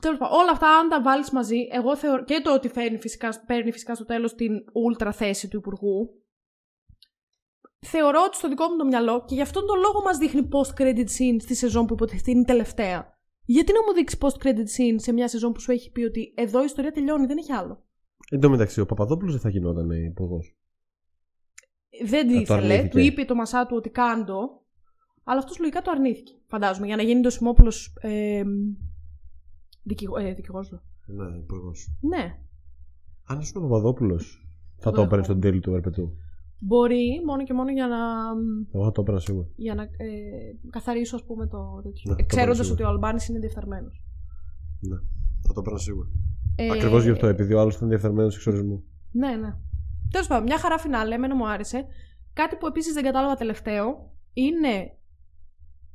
Τέλος 0.00 0.18
πάντων, 0.18 0.38
όλα 0.38 0.50
αυτά, 0.50 0.78
αν 0.78 0.88
τα 0.88 1.02
βάλεις 1.02 1.30
μαζί, 1.30 1.68
εγώ 1.70 1.96
θεωρώ 1.96 2.24
και 2.24 2.40
το 2.44 2.54
ότι 2.54 2.68
φέρνει 2.68 2.98
φυσικά, 2.98 3.42
παίρνει 3.46 3.72
φυσικά 3.72 3.94
στο 3.94 4.04
τέλος 4.04 4.34
την 4.34 4.52
ούλτρα 4.72 5.12
θέση 5.12 5.48
του 5.48 5.56
Υπουργού. 5.56 6.20
Θεωρώ 7.78 8.22
ότι 8.26 8.36
στο 8.36 8.48
δικό 8.48 8.68
μου 8.68 8.76
το 8.76 8.84
μυαλό 8.84 9.24
και 9.26 9.34
γι' 9.34 9.40
αυτόν 9.40 9.66
τον 9.66 9.78
λόγο 9.78 10.02
μας 10.02 10.18
δείχνει 10.18 10.48
post-credit 10.52 10.98
scene 10.98 11.36
στη 11.38 11.54
σεζόν 11.54 11.86
που 11.86 11.94
υποτιθείται 11.94 12.30
είναι 12.30 12.40
η 12.40 12.44
τελευταία. 12.44 13.18
Γιατί 13.44 13.72
να 13.72 13.82
μου 13.82 13.92
δείξει 13.92 14.18
post-credit 14.20 14.68
scene 14.76 14.96
σε 14.96 15.12
μια 15.12 15.28
σεζόν 15.28 15.52
που 15.52 15.60
σου 15.60 15.70
έχει 15.70 15.90
πει 15.90 16.04
ότι 16.04 16.32
εδώ 16.36 16.60
η 16.60 16.64
ιστορία 16.64 16.92
τελειώνει, 16.92 17.26
δεν 17.26 17.36
έχει 17.36 17.52
άλλο. 17.52 17.84
Εν 18.30 18.40
τω 18.40 18.50
μεταξύ, 18.50 18.80
ο 18.80 18.86
Παπαδόπουλος 18.86 19.32
δεν 19.32 19.42
θα 19.42 19.48
γινόταν 19.48 19.90
υπουργός. 19.90 20.56
Δεν 22.04 22.28
το 22.28 22.34
ήθελε, 22.34 22.58
αρνήθηκε. 22.58 22.88
του 22.88 22.98
είπε 22.98 23.24
το 23.24 23.34
μασά 23.34 23.66
του 23.66 23.76
ότι 23.76 23.90
κάντο, 23.90 24.64
αλλά 25.24 25.38
αυτός 25.38 25.58
λογικά 25.58 25.82
το 25.82 25.90
αρνήθηκε. 25.90 26.32
Φαντάζομαι, 26.46 26.86
για 26.86 26.96
να 26.96 27.02
γίνει 27.02 27.20
το 27.20 27.30
Σιμόπουλο. 27.30 27.72
Ε, 28.00 28.42
δικηγό, 29.86 30.16
ε, 30.16 30.32
δικηγόρος 30.34 30.70
λέω. 30.70 30.80
Ναι, 31.06 31.36
υπουργός. 31.36 31.96
Ναι. 32.00 32.38
Αν 33.24 33.40
ήσουν 33.40 33.64
ο 33.64 33.68
Παπαδόπουλος, 33.68 34.46
θα 34.76 34.90
το 34.90 34.96
Δεν 34.96 35.04
έπαιρνε 35.04 35.24
έχω. 35.24 35.32
στον 35.32 35.40
τέλειο 35.40 35.60
του 35.60 35.74
Ερπετού. 35.74 36.16
Μπορεί 36.58 37.22
μόνο 37.26 37.42
και 37.44 37.52
μόνο 37.52 37.70
για 37.72 37.86
να, 37.86 37.96
Εγώ 38.72 38.84
θα 38.84 38.92
το 38.92 39.00
έπαιρνα 39.00 39.20
σίγουρα. 39.20 39.46
για 39.56 39.74
να 39.74 39.82
ε, 39.82 39.88
καθαρίσω, 40.70 41.16
ας 41.16 41.24
πούμε, 41.24 41.46
το 41.46 41.80
τέτοιο. 41.82 42.10
Ναι, 42.10 42.16
το 42.16 42.26
Ξέροντας 42.26 42.58
πάρω 42.58 42.72
ότι 42.72 42.82
ο 42.82 42.88
Αλμπάνης 42.88 43.28
είναι 43.28 43.38
διεφθαρμένο. 43.38 43.88
Ναι, 44.80 44.96
θα 45.46 45.52
το 45.52 45.60
έπαιρνα 45.60 45.78
σίγουρα. 45.78 46.08
Ε, 46.56 46.70
Ακριβώς 46.70 47.04
γι' 47.04 47.10
αυτό, 47.10 47.26
επειδή 47.26 47.54
ο 47.54 47.60
άλλος 47.60 47.74
ήταν 47.76 47.88
διεφθαρμένο 47.88 48.26
εξορισμού. 48.28 48.84
Ναι, 49.12 49.36
ναι. 49.36 49.56
Τέλος 50.10 50.26
πάντων, 50.26 50.44
μια 50.44 50.58
χαρά 50.58 50.78
φινάλε, 50.78 51.14
εμένα 51.14 51.34
μου 51.36 51.48
άρεσε. 51.48 51.86
Κάτι 52.32 52.56
που 52.56 52.66
επίσης 52.66 52.92
δεν 52.94 53.04
κατάλαβα 53.04 53.34
τελευταίο 53.34 54.12
είναι 54.32 54.96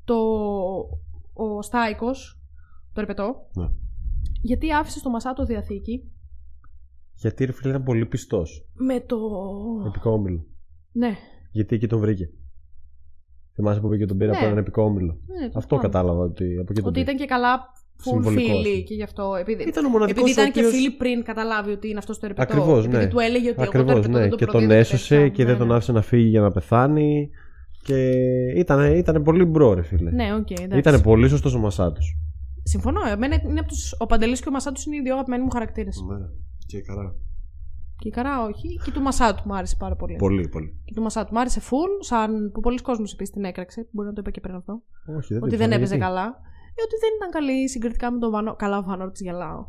το. 0.03 0.15
Ο 1.33 1.61
Στάικος, 1.61 2.41
το 2.93 3.01
ερπετό. 3.01 3.47
Ναι. 3.53 3.69
Γιατί 4.41 4.71
άφησε 4.71 4.99
στο 4.99 5.09
Μασάτο 5.09 5.45
διαθήκη 5.45 6.11
Γιατί 7.15 7.45
ρε 7.45 7.51
φίλε 7.51 7.69
ήταν 7.69 7.83
πολύ 7.83 8.05
πιστός. 8.05 8.65
με 8.73 8.99
το. 8.99 9.17
Επικό 9.87 10.11
όμιλο. 10.11 10.45
Ναι. 10.91 11.15
Γιατί 11.51 11.75
εκεί 11.75 11.87
τον 11.87 11.99
βρήκε. 11.99 12.29
Θυμάσαι 13.55 13.79
που 13.79 13.87
πήγε 13.89 14.01
και 14.01 14.07
τον 14.07 14.17
πήρα 14.17 14.31
Ναι. 14.31 14.37
από 14.37 14.45
έναν 14.45 14.57
επικό 14.57 14.83
όμιλο. 14.83 15.17
ναι 15.39 15.45
το 15.49 15.53
Αυτό 15.57 15.75
θυμάμαι. 15.77 15.87
κατάλαβα 15.87 16.23
ότι 16.23 16.43
από 16.57 16.67
εκεί 16.71 16.73
τον 16.81 16.89
Ότι 16.89 16.91
πήρε. 16.99 17.01
ήταν 17.01 17.15
και 17.15 17.25
καλά 17.25 17.59
full 17.97 18.03
Συμβολικός. 18.03 18.61
φίλοι 18.61 18.83
και 18.83 18.93
γι' 18.93 19.03
αυτό. 19.03 19.35
Επειδή, 19.39 19.63
Ήταν 19.63 19.85
ο 19.85 19.89
μοναδικός 19.89 20.21
επειδή 20.21 20.31
ήταν 20.39 20.49
ο 20.49 20.51
και 20.51 20.59
οποίος- 20.59 20.73
φίλοι 20.75 20.91
πριν 20.91 21.23
καταλάβει 21.23 21.71
ότι 21.71 21.87
είναι 21.89 21.97
αυτός 21.97 22.19
το 22.19 22.25
ερπετό. 22.25 22.41
Ακριβώς, 22.53 22.85
επειδή 22.85 23.03
ναι. 23.03 23.09
του 23.09 23.19
έλεγε 23.19 23.49
ότι 23.49 23.61
εγώ 23.61 23.71
το 23.71 23.77
Ακριβώς, 23.79 23.91
ερπετό 23.95 24.11
ναι. 24.13 24.19
δεν 24.19 24.29
το 24.29 24.35
Και 24.35 24.45
τον 24.45 24.53
προδίδω 24.53 24.73
έσωσε 24.79 25.15
τέτοια. 25.15 25.29
και 25.29 25.43
δεν 25.43 25.53
Ναι, 25.53 25.59
τον 25.59 25.67
ναι. 25.67 25.73
άφησε 25.75 25.91
να 25.91 26.01
φύγει 26.01 26.27
για 26.29 26.41
να 26.41 26.51
πεθάνει. 26.51 27.29
Και 27.83 28.11
ήταν, 28.55 28.95
ήταν 28.95 29.23
πολύ 29.23 29.45
bro, 29.45 29.73
ρε 29.73 29.81
φίλε. 29.81 30.11
Ναι, 30.11 30.33
οκ, 30.33 30.51
εντάξει. 30.51 30.77
Ήταν 30.77 31.01
πολύ 31.01 31.29
σωστός 31.29 31.53
ο 31.55 31.59
Μασάτος. 31.59 32.17
Συμφωνώ. 32.63 33.07
Εμένα 33.07 33.35
είναι 33.43 33.59
από 33.59 33.67
τους... 33.67 33.95
Ο 33.99 34.05
Παντελής 34.05 34.41
και 34.41 34.49
ο 34.49 34.51
Μασάτος 34.51 34.81
είναι 34.85 34.95
οι 34.95 35.01
δύο 35.01 35.13
αγαπημένοι 35.13 35.43
μου 35.43 35.49
χαρακτήρες. 35.49 36.03
Ναι, 36.09 36.17
και 36.65 36.81
η 36.81 36.87
Καρά. 36.87 37.15
Και 37.97 38.07
η 38.07 38.11
Καρά 38.11 38.43
όχι. 38.43 38.79
Και 38.83 38.91
του 38.91 39.01
Μασάτου 39.01 39.43
μου 39.45 39.55
άρεσε 39.55 39.75
πάρα 39.79 39.95
πολύ. 39.95 40.15
Πολύ, 40.15 40.47
πολύ. 40.47 40.81
Και 40.85 40.93
του 40.93 41.01
Μασάτου 41.01 41.33
μου 41.33 41.39
άρεσε 41.39 41.59
full, 41.59 41.91
σαν 41.99 42.51
που 42.53 42.59
πολλοί 42.59 42.81
κόσμοι 42.81 43.09
επίσης 43.13 43.33
την 43.33 43.43
έκραξε. 43.43 43.87
Μπορεί 43.91 44.07
να 44.07 44.13
το 44.13 44.21
είπε 44.21 44.31
και 44.31 44.39
πριν 44.39 44.55
αυτό. 44.55 44.81
Όχι, 45.17 45.33
δεν 45.33 45.43
ότι 45.43 45.51
το 45.51 45.57
δεν 45.57 45.67
ήξερα, 45.67 45.75
έπαιζε 45.75 45.95
γιατί; 45.95 46.09
καλά. 46.09 46.25
Ε, 46.75 46.81
ότι 46.85 46.95
δεν 47.01 47.09
ήταν 47.15 47.29
καλή 47.31 47.69
συγκριτικά 47.69 48.11
με 48.11 48.19
τον 48.19 48.31
Βανό. 48.31 48.55
Καλά, 48.55 48.77
ο 48.77 48.83
Βανόρτ 48.83 49.15
γελάω. 49.19 49.65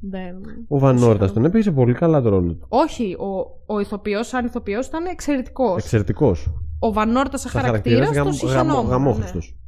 Δεν... 0.00 0.36
Ο 0.68 0.78
Βανόρτα 0.78 1.32
τον 1.32 1.44
έπαιζε 1.44 1.72
πολύ 1.72 1.94
καλά 1.94 2.22
το 2.22 2.28
ρόλο 2.28 2.54
του. 2.54 2.66
Όχι, 2.68 3.14
ο, 3.14 3.60
ο 3.66 3.80
ηθοποιός, 3.80 4.26
σαν 4.26 4.46
ηθοποιός, 4.46 4.86
ήταν 4.86 5.06
εξαιρετικός. 5.06 5.82
Εξαιρετικός. 5.82 6.52
Ο 6.78 6.92
Βανόρτα 6.92 7.36
σαν 7.36 7.50
χαρακτήρα 7.50 8.24
το 8.24 8.32
συχαινόμουν. 8.32 8.90
Γαμόχριστος. 8.90 9.58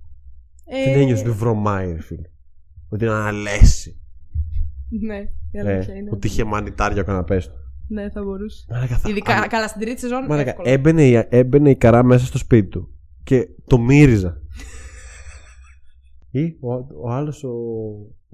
Ε, 0.65 0.93
Δεν 0.93 1.01
ένιωσε 1.01 1.23
ότι 1.23 1.31
βρωμάει, 1.31 1.93
ρε 1.93 2.01
φίλε. 2.01 2.29
Ότι 2.95 3.05
είναι 3.05 3.15
αναλέσει. 3.15 4.01
Ναι, 5.01 5.17
η 5.51 5.59
Ε, 5.59 5.61
αλήθεια 5.73 5.95
είναι. 5.95 6.11
ότι 6.13 6.27
είχε 6.27 6.45
μανιτάρια 6.45 7.03
ο 7.03 7.05
καναπές 7.05 7.47
του. 7.49 7.55
Ναι, 7.89 8.11
θα 8.11 8.23
μπορούσε. 8.23 8.65
Μαλάκα, 8.71 8.99
θα- 8.99 9.09
Ειδικά, 9.09 9.35
αν- 9.35 9.49
καλά, 9.49 9.69
στην 9.69 9.81
τρίτη 9.81 10.01
σεζόν. 10.01 10.25
Μαλάκα, 10.27 10.51
εύκολα. 10.51 10.71
έμπαινε, 10.71 11.05
η- 11.09 11.27
έμπαινε 11.31 11.71
η 11.71 11.77
καρά 11.77 12.03
μέσα 12.03 12.27
στο 12.27 12.39
σπίτι 12.39 12.69
του 12.69 12.95
και 13.25 13.49
το 13.67 13.79
μύριζα. 13.79 14.41
Ή 16.31 16.57
ο, 16.61 16.73
ο 17.03 17.11
άλλος 17.11 17.45
ο, 17.45 17.51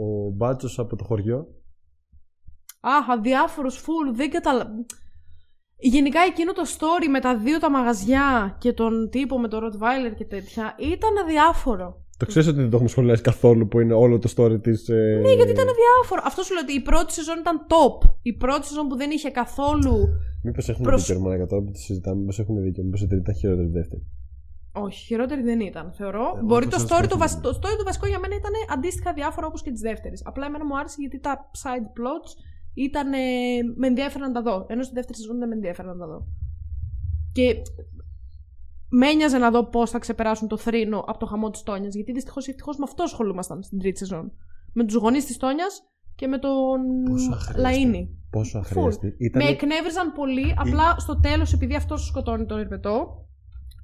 ο 0.02 0.30
μπάτσος 0.34 0.78
από 0.78 0.96
το 0.96 1.04
χωριό. 1.04 1.46
Αχ, 2.80 3.08
αδιάφορος 3.10 3.76
φουλ, 3.76 4.10
δεν 4.14 4.30
καταλαβαίνω. 4.30 4.84
Γενικά 5.78 6.20
εκείνο 6.20 6.52
το 6.52 6.62
story 6.78 7.08
με 7.10 7.20
τα 7.20 7.38
δύο 7.38 7.58
τα 7.58 7.70
μαγαζιά 7.70 8.56
και 8.60 8.72
τον 8.72 9.10
τύπο 9.10 9.38
με 9.38 9.48
το 9.48 9.58
Rottweiler 9.58 10.14
και 10.16 10.24
τέτοια 10.24 10.74
ήταν 10.78 11.10
αδιάφορο. 11.24 12.04
Το 12.20 12.26
ξέρεις 12.26 12.48
ότι 12.48 12.56
δεν 12.60 12.68
το 12.70 12.74
έχουμε 12.76 12.90
σχολιάσει 12.94 13.22
καθόλου 13.22 13.68
που 13.68 13.80
είναι 13.80 13.92
όλο 14.04 14.18
το 14.18 14.28
story 14.36 14.62
της. 14.62 14.88
Ε... 14.88 15.18
Ναι, 15.22 15.32
γιατί 15.32 15.50
ήταν 15.50 15.66
αδιάφορο. 15.74 16.20
Αυτό 16.24 16.42
σου 16.42 16.52
λέω 16.54 16.62
ότι 16.66 16.72
η 16.72 16.80
πρώτη 16.90 17.12
σεζόν 17.12 17.38
ήταν 17.44 17.56
top. 17.72 17.98
Η 18.22 18.32
πρώτη 18.32 18.66
σεζόν 18.66 18.86
που 18.88 18.96
δεν 18.96 19.10
είχε 19.10 19.30
καθόλου. 19.30 19.94
Μήπως 20.42 20.68
έχουν 20.68 20.82
προς- 20.82 21.00
δίκιο, 21.06 21.14
ρε 21.14 21.20
Μαλάκα, 21.28 21.46
τώρα 21.46 21.62
που 21.62 21.70
το 21.70 21.78
συζητάμε, 21.78 22.18
μήπως 22.20 22.38
έχουν 22.38 22.62
δίκιο. 22.62 22.82
Μήπως 22.84 23.00
η 23.02 23.06
τρίτη 23.06 23.22
ήταν 23.22 23.34
χειρότερη 23.34 23.68
η 23.68 23.70
δεύτερη. 23.70 24.02
Όχι, 24.72 24.98
χειρότερη 25.04 25.42
δεν 25.42 25.60
ήταν, 25.60 25.92
θεωρώ. 25.98 26.24
Εγώ 26.36 26.46
Μπορεί 26.46 26.64
το 26.64 26.70
το 26.70 26.78
σας 26.78 26.86
story, 26.88 27.00
το 27.02 27.06
το, 27.06 27.06
έχω 27.10 27.18
βασ- 27.18 27.36
δει. 27.36 27.42
το 27.42 27.50
story 27.60 27.76
το 27.78 27.84
βασικό 27.84 28.06
για 28.06 28.18
μένα 28.18 28.34
ήταν 28.34 28.52
αντίστοιχα 28.74 29.12
διάφορο 29.12 29.46
όπως 29.46 29.62
και 29.62 29.70
της 29.70 29.80
δεύτερης. 29.80 30.22
Απλά 30.24 30.46
εμένα 30.46 30.64
μου 30.66 30.78
άρεσε 30.78 30.96
γιατί 30.98 31.18
τα 31.20 31.50
side 31.62 31.88
plots 31.98 32.30
ήταν. 32.74 33.12
ε, 33.12 33.18
με 33.80 33.86
ενδιαφέρον 33.86 34.26
να 34.32 34.34
τα 34.42 34.42
δω. 34.50 34.66
Ενώ 34.68 34.82
στη 34.82 34.94
δεύτερη 34.94 35.18
σεζόν 35.18 35.38
δεν 35.38 35.48
με 35.48 35.54
ενδιαφέρον 35.54 35.96
να 35.96 36.06
τα 36.06 36.12
δω. 36.12 36.26
Και 37.32 37.56
με 38.90 39.08
ένοιαζε 39.08 39.38
να 39.38 39.50
δω 39.50 39.64
πώς 39.64 39.90
θα 39.90 39.98
ξεπεράσουν 39.98 40.48
το 40.48 40.56
θρήνο 40.56 40.98
από 41.06 41.18
το 41.18 41.26
χαμό 41.26 41.50
της 41.50 41.62
Τόνιας. 41.62 41.94
Γιατί 41.94 42.12
δυστυχώς 42.12 42.46
ή 42.46 42.50
ευτυχώς 42.50 42.76
με 42.76 42.84
αυτό 42.88 43.02
ασχολούμασταν 43.02 43.62
στην 43.62 43.78
τρίτη 43.78 43.98
σεζόν. 43.98 44.32
Με 44.72 44.84
τους 44.84 44.94
γονείς 44.94 45.24
της 45.24 45.36
Τόνιας 45.36 45.82
και 46.14 46.26
με 46.26 46.38
τον 46.38 47.02
Πόσο 47.10 47.32
αχρίαστη. 47.32 47.90
Λαΐνη. 47.90 48.08
Πόσο 48.30 48.58
αχρίαστη. 48.58 49.14
Ήταν... 49.18 49.42
Με 49.42 49.48
εκνεύριζαν 49.48 50.12
πολύ, 50.12 50.54
απλά 50.56 50.98
στο 50.98 51.20
τέλος, 51.20 51.52
επειδή 51.52 51.74
αυτό 51.74 51.96
σκοτώνει 51.96 52.46
τον 52.46 52.58
Ερπετό, 52.58 53.26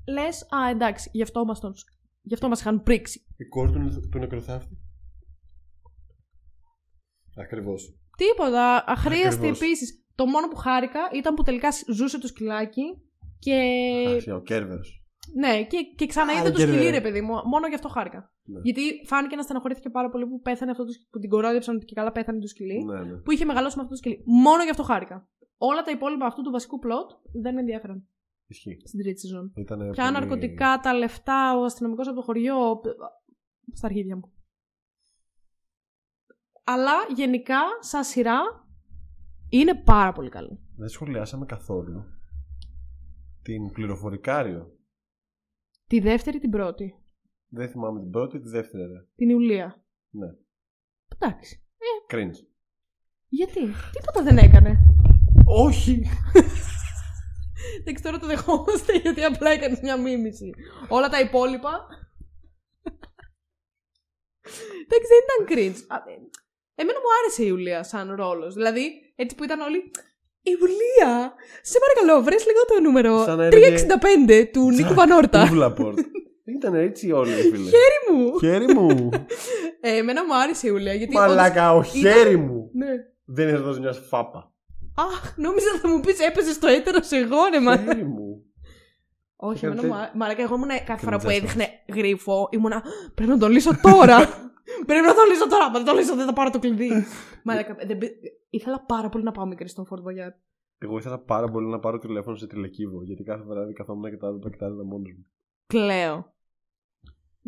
λες, 0.09 0.43
Α, 0.43 0.71
εντάξει, 0.71 1.11
γι' 1.13 1.23
αυτό 1.23 1.45
μας 1.45 1.61
τον... 1.61 1.75
γι' 2.23 2.35
αυτό 2.35 2.49
μας 2.49 2.61
είχαν 2.61 2.83
πρίξει. 2.83 3.27
Η 3.37 3.45
κόρη 3.45 3.73
του, 3.73 4.09
του 4.11 4.19
νεκροθάφτη. 4.19 4.79
Ακριβώς. 7.37 7.99
Τίποτα. 8.17 8.85
Αχρίαστη 8.87 9.37
Ακριβώς. 9.37 9.61
επίσης. 9.61 10.05
Το 10.15 10.27
μόνο 10.27 10.49
που 10.49 10.57
χάρηκα 10.57 11.01
ήταν 11.15 11.35
που 11.35 11.43
τελικά 11.43 11.69
ζούσε 11.93 12.19
το 12.19 12.27
σκυλάκι 12.27 12.83
και. 13.39 14.33
Ο 14.33 14.41
Κέρβερος. 14.41 15.05
ναι, 15.35 15.65
και, 15.65 15.77
και 15.97 16.07
ξαναείδε 16.07 16.49
Α, 16.49 16.53
το 16.53 16.57
και 16.59 16.67
σκυλί, 16.67 16.83
ρε. 16.83 16.91
ρε 16.91 17.01
παιδί 17.01 17.21
μου. 17.21 17.35
Μόνο 17.45 17.67
γι' 17.69 17.75
αυτό 17.75 17.89
χάρηκα. 17.89 18.33
Ναι. 18.45 18.61
Γιατί 18.63 18.81
φάνηκε 19.07 19.37
να 19.37 19.43
στεναχωρήθηκε 19.43 19.91
πάρα 19.91 20.11
πολύ 20.11 20.27
που 20.27 20.41
πέθανε 20.41 20.71
αυτό 20.71 20.85
το 20.85 20.93
σκυλί. 20.93 21.09
που 21.11 21.19
την 21.19 21.31
κορόιδεψαν 21.31 21.77
ότι 21.77 21.85
και 21.85 21.95
καλά 21.95 22.13
πέθανε 22.13 22.39
το 22.41 22.47
σκυλί. 22.47 22.85
Ναι, 22.85 23.01
ναι. 23.05 23.17
Που 23.17 23.31
είχε 23.31 23.45
μεγαλώσει 23.45 23.77
με 23.77 23.83
αυτό 23.83 23.95
το 23.95 24.01
σκυλί. 24.01 24.23
Μόνο 24.27 24.63
γι' 24.63 24.71
αυτό 24.71 24.83
χάρηκα. 24.83 25.29
Όλα 25.57 25.83
τα 25.83 25.91
υπόλοιπα 25.91 26.27
αυτού 26.27 26.43
του 26.43 26.51
βασικού 26.51 26.79
πλότ 26.79 27.11
δεν 27.43 27.55
με 27.55 27.61
ενδιαφέραν 27.61 28.09
Ισχύει. 28.47 28.77
στην 28.85 29.03
τρίτη 29.03 29.21
σεζόν. 29.21 29.53
Ήτανε 29.57 29.91
Ποια 29.91 30.05
πολύ- 30.05 30.19
ναρκωτικά, 30.19 30.79
τα 30.83 30.95
λεφτά, 30.95 31.57
ο 31.59 31.65
αστυνομικός 31.65 32.07
από 32.07 32.17
το 32.17 32.23
χωριό. 32.23 32.81
Στα 33.73 33.87
αρχίδια 33.87 34.17
μου. 34.17 34.33
Αλλά 36.65 36.93
γενικά, 37.15 37.59
σαν 37.81 38.05
σειρά, 38.05 38.39
είναι 39.49 39.75
πάρα 39.85 40.13
πολύ 40.13 40.29
καλή. 40.29 40.59
Δεν 40.77 40.89
σχολιάσαμε 40.89 41.47
καθόλου 41.47 42.05
την 43.47 43.71
πληροφορικάριο. 43.71 44.79
Τη 45.87 46.01
δεύτερη, 46.01 46.39
την 46.39 46.51
πρώτη; 46.51 46.95
Δεν 47.49 47.69
θυμάμαι 47.69 48.01
την 48.01 48.11
πρώτη, 48.11 48.41
τη 48.41 48.49
δεύτερη. 48.49 48.83
Ρε. 48.83 49.07
Την 49.17 49.29
Ιουλία. 49.29 49.85
Ναι. 50.11 50.27
Εντάξει. 51.19 51.65
Cringe. 52.11 52.39
Γιατί, 53.29 53.61
τίποτα 53.93 54.23
δεν 54.23 54.39
έκανε. 54.39 54.79
Όχι! 55.45 56.03
Εντάξει, 57.81 58.03
τώρα 58.03 58.19
το 58.19 58.27
δεχόμαστε 58.27 58.97
γιατί 58.99 59.25
απλά 59.25 59.51
έκανε 59.51 59.79
μια 59.83 59.97
μίμηση. 60.01 60.51
Όλα 60.89 61.09
τα 61.09 61.21
υπόλοιπα. 61.21 61.87
Εντάξει, 64.85 65.09
δεν 65.13 65.23
ήταν 65.25 65.47
cringe. 65.49 65.85
Α, 65.89 65.97
ε, 66.11 66.19
Εμένα 66.75 66.99
μου 66.99 67.07
άρεσε 67.23 67.43
η 67.43 67.47
Ιουλία 67.49 67.83
σαν 67.83 68.15
ρόλος. 68.15 68.55
Δηλαδή, 68.55 69.13
έτσι 69.17 69.37
που 69.37 69.45
ήταν 69.45 69.61
όλοι. 69.61 69.91
Ιουλία! 70.53 71.35
Σε 71.63 71.79
παρακαλώ, 71.85 72.23
βρες 72.25 72.47
λίγο 72.47 72.61
το 72.69 72.81
νούμερο 72.83 73.25
Σαν 73.25 73.37
να 73.39 73.45
έλεγε- 73.45 73.87
365 74.39 74.45
του 74.53 74.71
Νίκου 74.71 74.95
Βανόρτα. 74.95 75.45
Τούβλαπορτ. 75.47 75.99
Ήταν 76.57 76.75
έτσι 76.75 77.13
όλοι, 77.13 77.31
φίλε. 77.33 77.71
Χέρι 77.71 78.01
μου! 78.19 78.39
Χέρι 78.39 78.75
μου! 78.75 79.09
Ε, 79.81 79.97
εμένα 79.97 80.25
μου 80.25 80.37
άρεσε 80.37 80.67
η 80.67 80.71
Ιουλία 80.73 80.95
γιατί. 80.95 81.15
Μαλάκα, 81.15 81.73
ο 81.73 81.77
όντως 81.77 81.95
ήταν- 81.95 82.13
χέρι 82.13 82.37
μου! 82.37 82.71
Ναι. 82.73 82.87
Δεν 83.25 83.49
είναι 83.49 83.57
εδώ 83.57 83.79
μια 83.79 83.93
φάπα. 83.93 84.53
Αχ, 84.97 85.33
νόμιζα 85.37 85.67
θα 85.83 85.89
μου 85.89 86.01
πεις 86.01 86.21
έπαιζε 86.21 86.53
στο 86.53 86.67
έτερο 86.67 86.99
εγώ, 87.11 87.37
ρε 87.51 87.61
μα. 87.61 87.77
Χέρι 87.77 88.05
μου. 88.05 88.43
Όχι, 89.37 89.65
Έκανε 89.65 89.81
εμένα 89.81 89.83
μου 89.83 89.93
τε- 89.95 89.99
άρεσε. 90.03 90.17
Μαλάκα, 90.17 90.43
εγώ 90.43 90.55
ήμουν 90.55 90.69
κάθε 90.87 91.05
φορά 91.05 91.19
που 91.19 91.27
Κρυντζέσαι. 91.27 91.45
έδειχνε 91.45 91.69
γρίφο, 92.01 92.49
ήμουνα. 92.51 92.83
Πρέπει 93.15 93.31
να 93.31 93.39
τον 93.39 93.51
λύσω 93.51 93.71
τώρα! 93.83 94.17
Πρέπει 94.87 95.07
να 95.07 95.15
τον 95.15 95.27
λύσω 95.31 95.49
τώρα! 95.49 95.65
Αν 95.65 95.73
δεν 95.73 95.85
τον 95.85 95.97
λύσω, 95.97 96.15
δεν 96.17 96.27
θα 96.27 96.33
πάρω 96.33 96.51
το 96.51 96.59
κλειδί. 96.59 96.91
Μαλάκα, 97.45 97.75
δεν 97.87 97.99
πη- 97.99 98.17
ήθελα 98.51 98.81
πάρα 98.85 99.09
πολύ 99.09 99.25
να 99.25 99.33
πάω 99.33 99.47
μικρή 99.47 99.69
στον 99.69 99.87
Fort 99.91 99.99
Boyard. 99.99 100.35
Εγώ 100.79 100.99
ήθελα 100.99 101.19
πάρα 101.19 101.49
πολύ 101.49 101.67
να 101.67 101.79
πάρω 101.79 101.99
τηλέφωνο 101.99 102.37
σε 102.37 102.47
τηλεκύβο. 102.47 103.03
Γιατί 103.03 103.23
κάθε 103.23 103.43
βράδυ 103.43 103.73
καθόμουν 103.73 104.11
και 104.11 104.17
τα 104.17 104.39
το 104.39 104.49
κοιτάζα 104.49 104.85
μόνος 104.85 105.13
μου. 105.17 105.27
Κλαίω. 105.67 106.35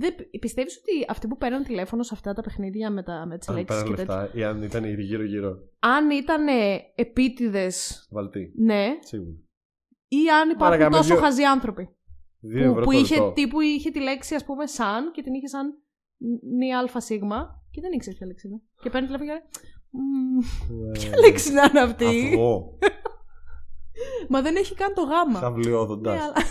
Δεν, 0.01 0.15
πιστεύεις 0.41 0.77
ότι 0.79 1.05
αυτοί 1.09 1.27
που 1.29 1.37
παίρνουν 1.37 1.63
τηλέφωνο 1.63 2.03
σε 2.03 2.11
αυτά 2.15 2.33
τα 2.33 2.43
παιχνίδια 2.43 2.91
με, 2.91 3.03
τα, 3.03 3.27
με 3.27 3.39
τις 3.39 3.49
Αν 3.49 3.55
λέξεις 3.57 3.77
πέραν 3.83 3.91
και 3.97 4.03
τέτοια, 4.03 4.21
λεφτά 4.23 4.39
ή 4.39 4.45
αν 4.45 4.63
ήταν 4.63 4.85
γύρω-γύρω. 4.85 5.59
αν 5.79 6.11
ήταν 6.11 6.47
επίτηδες, 6.95 8.07
Βαλτή. 8.11 8.53
ναι, 8.57 8.87
Σίγουρα. 9.01 9.37
ή 10.09 10.31
αν 10.31 10.51
υπάρχουν 10.51 10.59
Μαλάκα, 10.79 10.91
με 10.91 10.97
τόσο 10.97 11.15
δύο- 11.15 11.23
χαζοί 11.23 11.45
άνθρωποι. 11.45 11.89
Δύο 12.41 12.65
Που, 12.65 12.71
ευρώ 12.71 12.85
που 12.85 12.93
το 12.93 12.99
είχε, 12.99 13.15
λεπτό. 13.15 13.33
τύπου 13.33 13.61
είχε 13.61 13.91
τη 13.91 14.01
λέξη, 14.01 14.35
ας 14.35 14.45
πούμε, 14.45 14.67
σαν 14.67 15.11
και 15.13 15.23
την 15.23 15.35
είχε 15.35 15.47
σαν 15.47 15.83
νη 16.59 16.75
αλφα 16.75 17.01
σίγμα 17.01 17.63
και 17.71 17.81
δεν 17.81 17.93
ήξερε 17.93 18.17
ποια 18.17 18.27
λέξη 18.27 18.47
είναι. 18.49 18.61
Και 18.83 18.91
παίρνει 18.91 19.07
τηλέφωνο 19.07 19.31
και 19.31 19.37
λέει, 19.39 19.49
«Μμμ, 19.91 20.39
Ε, 20.89 20.91
ποια 20.99 21.19
λέξη 21.19 21.53
να 21.53 21.63
είναι 21.65 21.81
αυτή; 21.81 22.05
Αυγό. 22.07 22.79
Μα 24.33 24.43
δεν 24.43 24.57
έχει 24.57 24.75
καν 24.75 24.95
το 24.95 25.03
γάμα. 25.03 25.39
Χαβλιόδοντα. 25.39 26.15
Ναι, 26.15 26.21
αλλά 26.21 26.33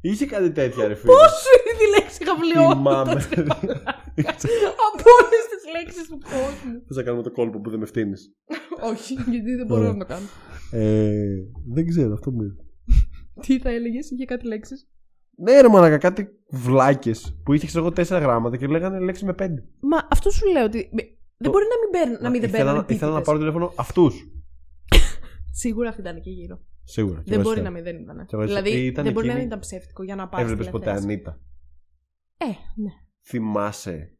Είχε 0.00 0.26
κάτι 0.26 0.52
τέτοια 0.52 0.88
ρε 0.88 0.94
φίλε. 0.94 1.12
πόσο 1.12 1.48
είναι 1.58 1.78
τη 1.78 1.86
λέξη 2.00 2.18
Θυμάμαι. 2.24 3.10
χαβλιότητα 3.10 3.54
από 4.88 5.04
όλες 5.20 5.44
τις 5.52 5.62
λέξεις 5.76 6.08
του 6.08 6.18
κόσμου. 6.18 6.82
Θες 6.86 6.96
να 6.96 7.02
κάνουμε 7.02 7.22
το 7.22 7.30
κόλπο 7.30 7.60
που 7.60 7.70
δεν 7.70 7.78
με 7.78 7.86
φτύνεις. 7.86 8.32
Όχι, 8.82 9.14
γιατί 9.14 9.54
δεν 9.54 9.66
μπορώ 9.66 9.80
Ωραία. 9.80 9.92
να 9.92 9.98
το 9.98 10.04
κάνω. 10.04 10.26
Ε, 10.70 11.36
δεν 11.74 11.86
ξέρω, 11.86 12.12
αυτό 12.12 12.30
μου 12.30 12.42
ήρθε. 12.42 12.62
Τι 13.40 13.58
θα 13.58 13.70
έλεγες, 13.70 14.10
είχε 14.10 14.24
κάτι 14.24 14.46
λέξεις; 14.46 14.88
Ναι, 15.36 15.60
ρε 15.60 15.68
μαλακα, 15.68 15.98
κάτι 15.98 16.28
βλάκες 16.50 17.40
που 17.44 17.52
είχε 17.52 17.66
ξέρω 17.66 17.84
εγώ 17.84 17.92
τέσσερα 17.94 18.20
γράμματα 18.20 18.56
και 18.56 18.66
λέγανε 18.66 18.98
λέξη 18.98 19.24
με 19.24 19.32
πέντε. 19.34 19.64
Μα 19.80 20.08
αυτό 20.10 20.30
σου 20.30 20.46
λέω 20.52 20.64
ότι. 20.64 20.90
Δεν 21.36 21.50
μπορεί 21.50 21.64
να 21.64 21.78
μην, 21.80 21.90
παίρν, 21.90 22.12
να 22.24 22.30
μην 22.30 22.40
δεν 22.40 22.48
ήθελα, 22.50 22.64
παίρνουν 22.64 22.84
ήθελα 22.88 23.10
να 23.10 23.16
επίτηδες. 23.18 23.24
πάρω 23.26 23.38
τηλέφωνο 23.38 23.72
αυτούς. 23.76 24.28
Σίγουρα 25.52 25.88
αυτή 25.88 26.00
ήταν 26.00 26.20
και 26.20 26.30
γύρω. 26.30 26.60
Σίγουρα. 26.84 27.22
Δεν 27.26 27.40
μπορεί 27.40 27.60
να 27.60 27.70
μην 27.70 27.82
δεν 27.82 27.96
ήταν. 27.96 28.16
Και 28.26 28.34
εγώ 28.34 28.42
έτσι- 28.42 28.54
Δηλαδή 28.54 28.84
ήταν 28.86 29.04
δεν 29.04 29.12
μπορεί 29.12 29.26
να 29.26 29.32
εκείνη- 29.32 29.36
μην 29.38 29.46
ήταν 29.46 29.58
ψεύτικο 29.58 30.02
για 30.02 30.14
να 30.14 30.28
πάρεις. 30.28 30.46
Έβλεπες 30.50 30.70
ποτέ 30.70 30.90
Ανίτα; 30.90 31.40
Ε, 32.38 32.44
ναι. 32.46 32.90
Θυμάσαι 33.26 34.18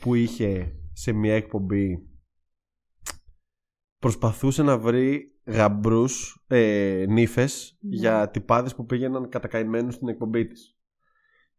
που 0.00 0.14
είχε 0.14 0.72
σε 0.92 1.12
μια 1.12 1.34
εκπομπή 1.34 2.08
προσπαθούσε 3.98 4.62
να 4.62 4.78
βρει 4.78 5.35
γαμπρούς 5.46 6.44
ε, 6.46 7.04
νύφες 7.08 7.78
Ναι. 7.80 7.96
για 7.96 8.30
τυπάδες 8.30 8.74
που 8.74 8.84
πήγαιναν 8.86 9.28
κατακαημένους 9.28 9.94
στην 9.94 10.08
εκπομπή 10.08 10.46
της 10.46 10.78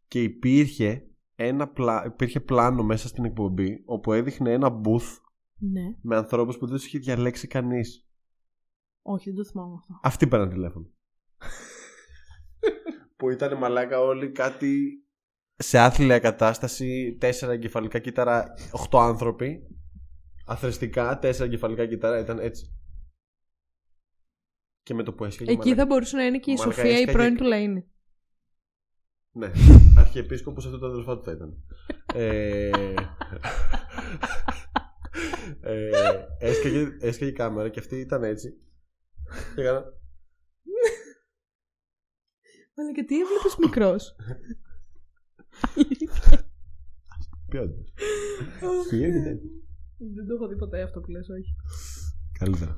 και 0.08 0.24
υπήρχε 0.24 1.08
ένα 1.36 1.68
πλα... 1.68 2.04
υπήρχε 2.06 2.40
πλάνο 2.40 2.84
μέσα 2.84 3.08
στην 3.08 3.26
εκπομπή 3.26 3.82
όπου 3.86 4.14
έδειχνε 4.14 4.52
ένα 4.52 4.82
booth 4.84 5.18
Ναι. 5.60 5.96
με 6.02 6.16
ανθρώπους 6.16 6.58
που 6.58 6.66
δεν 6.66 6.76
τους 6.76 6.86
είχε 6.86 7.00
διαλέξει 7.00 7.48
κανείς 7.48 8.08
Όχι, 9.02 9.30
δεν 9.30 9.38
το 9.44 9.50
θυμάμαι 9.50 9.74
αυτό. 9.80 10.00
αυτοί 10.04 10.28
πέραν 10.28 10.50
τηλέφωνο 10.50 10.86
που 13.18 13.30
ήταν 13.30 13.58
μαλάκα 13.58 14.00
όλοι 14.02 14.32
κάτι 14.32 15.02
σε 15.56 15.80
άθλια 15.80 16.20
κατάσταση 16.20 17.18
τέσσερα 17.20 17.52
εγκεφαλικά 17.52 18.00
κύτταρα 18.00 18.46
οχτώ 18.72 19.00
άνθρωποι 19.00 19.68
αθρεστικά 20.46 21.20
τέσσερα 21.20 21.46
εγκεφαλικά 21.46 21.88
κύτταρα 21.88 22.20
ήταν 22.20 22.40
έτσι 22.40 22.72
και 24.88 24.94
με 24.94 25.04
το 25.04 25.14
που 25.14 25.26
έσχεγε 25.26 25.52
Εκεί 25.52 25.60
μαλάκα- 25.60 25.78
θα 25.80 25.86
μπορούσε 25.86 26.16
να 26.16 26.24
είναι 26.26 26.40
και 26.40 26.52
η 26.52 26.54
Μαλάκα, 26.54 26.74
Σοφία 26.76 26.90
η 26.92 26.94
έσκαγε- 26.94 27.12
πρώην 27.18 27.36
του 27.38 27.44
Λαΐνη. 27.46 27.84
ναι 29.32 29.52
αρχιεπίσκοπος 30.02 30.66
αυτό 30.66 30.78
το 30.78 30.86
αδελφά 30.88 31.18
του 31.18 31.24
θα 31.24 31.32
ήταν 31.32 31.64
ε, 32.14 32.70
ε, 35.62 35.90
έσκαγε, 36.40 36.88
έσκαγε 37.00 37.32
η 37.32 37.34
κάμερα 37.34 37.70
και 37.70 37.80
αυτή 37.80 37.96
ήταν 38.00 38.24
έτσι 38.24 38.58
και 39.56 39.62
έκανα 39.62 39.80
Αλλά 42.76 42.92
και 42.94 43.04
τι 43.04 43.16
έβλεπες 43.22 43.56
μικρός; 43.60 44.16
ποιότητα 47.50 47.84
Φιλιά 48.90 49.08
και 49.10 49.22
τέτοια. 49.22 49.50
Δεν 50.16 50.28
το 50.28 50.34
έχω 50.34 50.48
δει 50.48 50.56
ποτέ 50.56 50.82
αυτό 50.82 51.00
που 51.00 51.12
λες, 51.12 51.30
όχι. 51.30 51.56
Καλύτερα. 52.40 52.76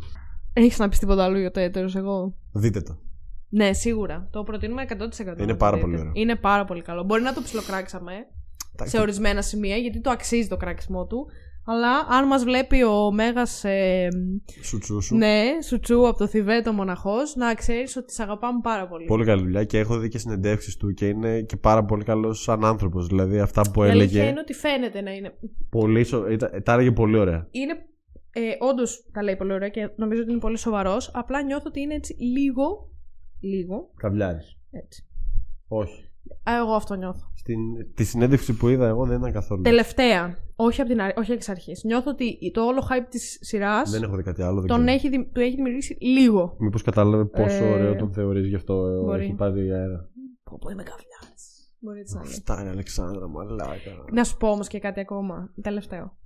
Έχεις 0.53 0.80
να 0.80 0.89
πεις 0.89 0.99
τίποτα 0.99 1.23
άλλο 1.23 1.39
για 1.39 1.51
το 1.51 1.59
έτερο, 1.59 1.89
εγώ; 1.95 2.35
Δείτε 2.53 2.81
το. 2.81 2.97
Ναι, 3.49 3.73
σίγουρα. 3.73 4.27
Το 4.31 4.43
προτείνουμε 4.43 4.85
100%. 5.38 5.39
Είναι 5.41 5.53
πάρα 5.55 5.77
πολύ 5.77 5.99
ωραίο. 5.99 6.11
Είναι 6.13 6.35
πάρα 6.35 6.65
πολύ 6.65 6.81
καλό. 6.81 7.03
Μπορεί 7.03 7.21
να 7.21 7.34
το 7.34 7.41
ψιλοκράξαμε 7.41 8.11
σε 8.84 8.99
ορισμένα 8.99 9.41
σημεία, 9.41 9.76
γιατί 9.76 10.01
το 10.01 10.09
αξίζει 10.09 10.47
το 10.47 10.57
κράξιμό 10.57 11.05
του. 11.05 11.27
Αλλά 11.65 11.89
αν 12.09 12.27
μας 12.27 12.43
βλέπει 12.43 12.84
ο 12.84 13.11
Μέγας. 13.11 13.63
Ε, 13.63 14.07
Σουτσούσου. 14.61 15.15
ναι, 15.15 15.43
Σουτσού 15.67 16.07
από 16.07 16.17
το 16.17 16.27
Θιβέτο 16.27 16.73
μοναχός, 16.73 17.35
να 17.35 17.53
ξέρεις 17.53 17.95
ότι 17.95 18.13
σε 18.13 18.23
αγαπάμε 18.23 18.59
πάρα 18.63 18.88
πολύ. 18.88 19.05
Πολύ 19.05 19.26
καλή 19.26 19.41
δουλειά 19.41 19.63
και 19.63 19.77
έχω 19.77 19.97
δει 19.99 20.07
και 20.07 20.17
συνεντεύξεις 20.17 20.77
του 20.77 20.93
και 20.93 21.05
είναι 21.07 21.41
και 21.41 21.55
πάρα 21.57 21.85
πολύ 21.85 22.03
καλός 22.03 22.41
σαν 22.41 22.65
άνθρωπος. 22.65 23.07
Δηλαδή 23.07 23.39
αυτά 23.39 23.61
που 23.73 23.84
Η 23.84 23.89
αλήθεια 23.89 24.17
έλεγε. 24.19 24.31
είναι 24.31 24.39
ότι 24.39 24.53
φαίνεται 24.53 25.01
να 25.01 25.11
είναι. 25.11 25.34
Πολύ 25.69 26.03
σο... 26.03 26.30
ήταν- 26.30 26.63
Τα 26.63 26.73
έλεγε 26.73 26.91
πολύ 26.91 27.17
ωραία. 27.17 27.47
είναι 27.51 27.73
ε, 28.34 28.41
Όντως 28.60 29.10
τα 29.14 29.23
λέει 29.23 29.35
πολύ 29.35 29.53
ωραία 29.53 29.69
και 29.69 29.89
νομίζω 29.95 30.22
ότι 30.22 30.31
είναι 30.31 30.39
πολύ 30.39 30.57
σοβαρός. 30.57 31.11
Απλά 31.14 31.41
νιώθω 31.43 31.64
ότι 31.68 31.80
είναι 31.80 31.93
έτσι 31.93 32.15
λίγο. 32.19 32.89
Λίγο. 33.41 33.89
Καβλιάρης. 33.95 34.57
Έτσι. 34.72 35.07
Όχι. 35.68 36.03
Α, 36.49 36.56
εγώ 36.57 36.72
αυτό 36.73 36.95
νιώθω. 36.95 37.31
Στην... 37.35 37.57
Τη 37.95 38.03
συνέντευξη 38.03 38.53
που 38.53 38.68
είδα 38.68 38.88
εγώ 38.88 39.06
δεν 39.06 39.18
ήταν 39.19 39.31
καθόλου. 39.31 39.61
Τελευταία. 39.61 40.38
Όχι, 40.56 40.81
από 40.81 40.89
την, 40.89 41.01
αρ- 41.01 41.18
όχι 41.18 41.31
εξ 41.31 41.49
αρχής. 41.49 41.84
Νιώθω 41.84 42.10
ότι 42.11 42.51
το 42.53 42.65
όλο 42.65 42.88
hype 42.89 43.06
της 43.10 43.38
σειράς 43.41 43.89
Δεν 43.91 44.03
έχω 44.03 44.15
δει 44.15 44.23
κάτι 44.23 44.41
άλλο. 44.41 44.60
Δεν 44.60 44.68
τον 44.68 44.77
ξέρω. 44.77 44.91
έχει, 44.91 45.10
δη- 45.10 45.31
του 45.34 45.39
έχει 45.39 45.56
δημιουργήσει 45.56 45.97
λίγο. 46.01 46.56
Μήπως 46.60 46.81
κατάλαβε 46.81 47.26
πόσο 47.26 47.64
Ε, 47.64 47.72
ωραίο 47.72 47.95
τον 47.95 48.14
θεωρείς 48.14 48.47
γι' 48.47 48.56
αυτό 48.56 48.85
ε, 48.88 48.99
μπορεί. 49.03 49.23
έχει 49.23 49.34
πάρει 49.34 49.73
αέρα. 49.73 50.10
Πω, 50.43 50.57
πω 50.61 50.69
είμαι 50.69 50.84
καβλιά. 50.84 51.18
Μπορεί 51.80 51.99
έτσι 51.99 52.15
να 52.15 52.23
λέει. 52.23 52.31
Αυτά 52.34 52.61
είναι 52.61 52.69
Αλεξάνδρα, 52.69 53.27
μαλάκα. 53.27 53.76
Να 54.11 54.23
σου 54.23 54.38
πω 54.38 54.47
όμως 54.49 54.68
και 54.68 54.80
κάτι 54.80 54.99
ακόμα. 54.99 55.53
Τελευταίο. 55.61 56.18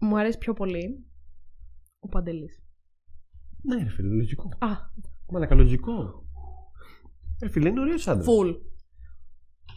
Μου 0.00 0.18
αρέσει 0.18 0.38
πιο 0.38 0.52
πολύ 0.52 1.04
ο 2.00 2.08
Παντελής. 2.08 2.62
Ναι, 3.62 3.82
ρε 3.82 3.88
φίλε, 3.88 4.14
λογικό. 4.14 4.48
Α, 4.58 4.66
Μαλάκα, 5.32 5.54
λογικό. 5.54 6.24
Ρε 7.42 7.48
φίλε, 7.48 7.68
είναι 7.68 7.80
ωραίος 7.80 8.08
άντρας. 8.08 8.26
full. 8.26 8.56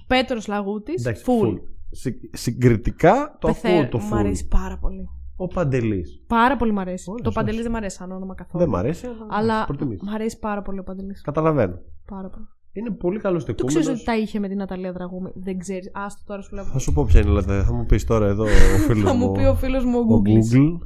Πέτρος 0.07 0.47
Λαγούτης, 0.47 1.05
Εντάξει, 1.05 1.23
full. 1.27 1.45
full. 1.47 1.57
Συ- 1.91 2.35
συγκριτικά 2.37 3.37
το 3.39 3.47
Πεθέ- 3.47 3.71
ακούω 3.71 3.89
το 3.89 3.97
Μ' 3.97 4.09
full. 4.13 4.17
αρέσει 4.17 4.47
πάρα 4.47 4.77
πολύ. 4.77 5.09
Ο 5.35 5.47
Παντελής. 5.47 6.23
Πάρα 6.27 6.55
πολύ 6.57 6.71
μ' 6.71 6.79
αρέσει. 6.79 7.09
Ωραίος, 7.09 7.25
το 7.25 7.31
Παντελή 7.31 7.49
ωραίος. 7.57 7.63
δεν 7.63 7.71
μ' 7.71 7.75
αρέσει 7.75 7.95
σαν 7.95 8.11
όνομα 8.11 8.35
καθόλου. 8.35 8.63
Δεν 8.63 8.73
μ' 8.73 8.75
αρέσει, 8.75 9.05
αλλά, 9.07 9.25
Αλλά 9.29 9.65
προτιμείς. 9.65 10.01
μ' 10.03 10.09
αρέσει 10.09 10.39
πάρα 10.39 10.61
πολύ 10.61 10.79
ο 10.79 10.83
Παντελής. 10.83 11.21
Καταλαβαίνω. 11.21 11.79
Πάρα 12.05 12.29
πολύ. 12.29 12.45
Είναι 12.73 12.91
πολύ 12.91 13.19
καλός 13.19 13.45
Το 13.45 13.51
στεκούμενο. 13.51 13.79
ξέρεις 13.79 13.99
ότι 13.99 14.05
τα 14.05 14.17
είχε 14.17 14.39
με 14.39 14.47
την 14.47 14.57
Ναταλία 14.57 14.91
Δραγούμη. 14.91 15.31
Δεν 15.35 15.57
ξέρεις. 15.57 15.91
Άστο 15.93 16.21
τώρα 16.25 16.41
σου 16.41 16.55
λέω. 16.55 16.63
Θα 16.63 16.79
σου 16.79 16.93
πω 16.93 17.03
ποια 17.05 17.19
είναι, 17.19 17.29
δηλαδή. 17.41 17.63
Θα 17.67 17.73
μου 17.73 17.85
πεις 17.85 18.03
τώρα 18.05 18.27
εδώ 18.27 18.43
ο 18.43 18.47
φίλος 18.87 19.03
Θα 19.03 19.13
μου. 19.13 19.25
μου 19.25 19.31
πει 19.31 19.43
ο 19.43 19.55
φίλος 19.55 19.85
μου 19.85 19.97
ο 19.97 20.13
ο 20.13 20.21
Google. 20.21 20.55
Google. 20.55 20.77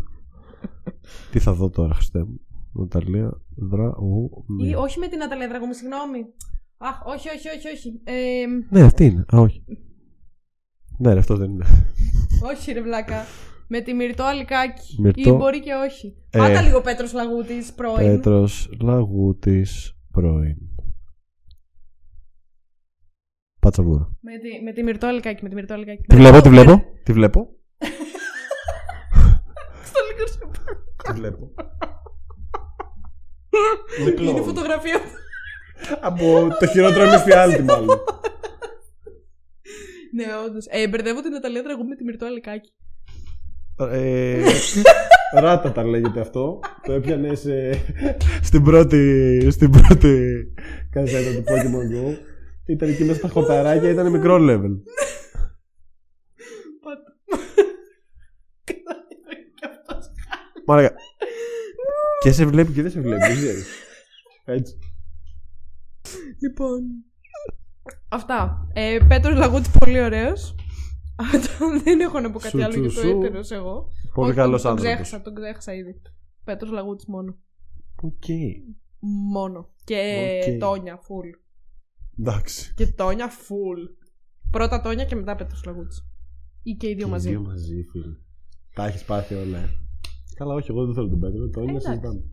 Τι 1.31 1.39
θα 1.39 1.53
δω 1.53 1.69
τώρα, 1.69 1.93
Χριστέ 1.93 2.19
μου. 2.19 2.39
Ναταλία 2.73 3.41
Δραούμη. 3.55 4.69
Ή 4.69 4.73
όχι 4.75 4.99
με 4.99 5.07
την 5.07 5.17
Ναταλία 5.17 5.47
Δραγούμη, 5.47 5.73
συγγνώμη. 5.75 6.25
Αχ, 6.77 7.05
όχι, 7.05 7.27
όχι, 7.29 7.47
όχι, 7.57 7.67
όχι. 7.75 8.01
Ε, 8.03 8.45
Ναι, 8.69 8.81
αυτή 8.81 9.05
είναι. 9.05 9.25
Α, 9.35 9.39
όχι. 9.39 9.63
Ναι, 10.97 11.13
ρε, 11.13 11.19
αυτό 11.19 11.35
δεν 11.35 11.49
είναι. 11.51 11.65
όχι, 12.51 12.71
ρε 12.71 12.81
βλάκα. 12.81 13.23
Με 13.67 13.81
τη 13.81 13.93
Μυρτό 13.93 14.23
Αλικάκη. 14.23 15.01
Μυρτώ. 15.01 15.29
Ή 15.29 15.33
μπορεί 15.33 15.59
και 15.59 15.71
όχι. 15.87 16.15
Ε. 16.29 16.37
Πάτα 16.37 16.61
λίγο 16.61 16.81
Πέτρος 16.81 17.13
Λαγούτης 17.13 17.73
πρώην. 17.73 17.95
Πέτρος 18.07 18.69
Λαγούτης 18.81 19.93
πρώην. 20.11 20.57
Πάτσα 23.65 23.81
μου. 23.83 24.17
Με 24.21 24.31
τη, 24.37 24.63
με 24.63 24.71
τη 24.73 24.83
Μυρτό 24.83 25.07
Αλικάκη. 25.07 25.43
Με 25.43 25.49
τη 25.49 25.55
Μυρτό 25.55 25.73
Αλικάκη. 25.73 26.01
Τη 26.01 26.15
βλέπω, 26.15 26.41
τη 26.41 26.49
βλέπω. 26.49 26.83
Τη 27.03 27.13
βλέπω. 27.13 27.39
Στο 29.89 29.99
λίγο 30.09 30.27
σε 30.27 30.37
πάρω. 30.39 30.77
Τη 31.03 31.11
βλέπω. 31.19 31.51
Είναι 34.21 34.39
η 34.39 34.43
φωτογραφία 34.43 34.99
μου. 34.99 35.05
Από 36.01 36.47
το 36.59 36.67
χειρότερο 36.67 37.09
μυστιάλτη, 37.09 37.61
μάλλον. 37.71 37.99
ναι, 40.13 40.25
όντως. 40.47 40.65
Ε, 40.69 40.87
μπερδεύω 40.87 41.21
την 41.21 41.31
Ναταλία 41.31 41.61
Δραγούμη 41.63 41.89
με 41.89 41.95
τη 41.95 42.03
Μυρτό 42.03 42.25
Αλικάκη. 42.25 42.73
Ε, 43.91 44.41
ράτα 45.41 45.71
τα 45.71 45.83
λέγεται 45.83 46.19
αυτό. 46.19 46.59
Το 46.85 46.93
έπιανε 46.93 47.35
σε- 47.35 47.81
στην 48.41 48.63
πρώτη, 48.63 49.47
στην 49.51 49.69
πρώτη 49.71 50.33
καζέτα 50.89 51.31
του 51.35 51.43
Pokemon 51.47 51.87
Go. 51.95 52.17
Ήταν 52.65 52.89
εκεί 52.89 53.03
μέσα 53.03 53.17
στα 53.17 53.27
χορταράκια, 53.27 53.89
ήταν 53.89 54.11
μικρό 54.11 54.35
level. 54.39 54.71
Πάτα. 56.81 57.15
Μάρακα. 60.65 60.95
και 62.21 62.31
σε 62.31 62.45
βλέπει 62.45 62.71
και 62.71 62.81
δεν 62.81 62.91
σε 62.91 63.01
βλέπει, 63.01 63.21
δεν 63.21 63.35
ξέρεις. 63.35 63.67
Έτσι. 64.45 64.77
Λοιπόν. 66.41 66.81
Αυτά. 68.09 68.67
Ε, 68.73 68.97
Πέτρος 69.07 69.37
Λαγούτη, 69.37 69.69
πολύ 69.79 70.01
ωραίος. 70.01 70.55
Δεν 71.83 71.99
έχω 71.99 72.19
να 72.19 72.31
πω 72.31 72.39
κάτι 72.39 72.57
Σου, 72.57 72.63
άλλο 72.63 72.79
για 72.79 72.89
σου, 72.89 72.95
το 73.01 73.01
σου. 73.01 73.09
έτερος 73.09 73.51
εγώ. 73.51 73.91
Πολύ 74.13 74.27
Όχι, 74.29 74.37
καλός 74.37 74.61
τον- 74.61 74.71
άνθρωπος. 74.71 74.95
Τον 74.95 75.03
ξέχασα, 75.03 75.21
τον 75.23 75.35
ξέχασα 75.35 75.73
ήδη. 75.73 76.01
Πέτρος 76.43 76.71
Λαγούτης 76.71 77.05
μόνο. 77.07 77.37
Οκ. 78.01 78.23
Μόνο. 79.31 79.73
Και 79.83 80.21
Οκ. 80.47 80.59
Τόνια, 80.59 80.99
full. 80.99 81.44
Εντάξει. 82.19 82.73
Και 82.73 82.87
Τόνια, 82.87 83.29
full. 83.29 84.05
Πρώτα 84.51 84.81
Τόνια 84.81 85.05
και 85.05 85.15
μετά 85.15 85.35
Πέτρος 85.35 85.63
Λαγούτης. 85.65 86.01
Ή 86.63 86.73
και 86.73 86.87
οι 86.89 86.93
δύο 86.93 87.05
Και 87.05 87.11
μαζί. 87.11 87.27
Οι 87.27 87.31
δύο 87.31 87.41
μαζί, 87.41 87.83
φίλε. 87.91 88.15
Τα 88.73 88.85
έχεις 88.85 89.03
πάθει 89.03 89.33
όλα. 89.35 89.57
ε. 89.57 89.69
Καλά, 90.35 90.53
όχι, 90.53 90.71
εγώ 90.71 90.85
δεν 90.85 90.93
θέλω 90.93 91.09
τον 91.09 91.19
Πέτρο. 91.19 91.49
Το 91.49 91.61
είναι 91.61 91.69
εντάξει. 91.71 91.87
συζητάμε. 91.87 92.23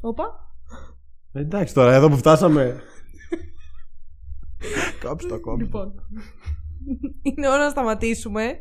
Όπα. 0.00 0.24
Ε, 1.32 1.40
Εντάξει 1.40 1.74
τώρα, 1.74 1.94
εδώ 1.94 2.08
που 2.08 2.16
φτάσαμε. 2.16 2.80
Κάψτε 5.00 5.28
το 5.28 5.34
ακόμα. 5.34 5.62
Λοιπόν. 5.62 5.92
Είναι 7.22 7.48
ώρα 7.48 7.64
να 7.64 7.70
σταματήσουμε 7.70 8.52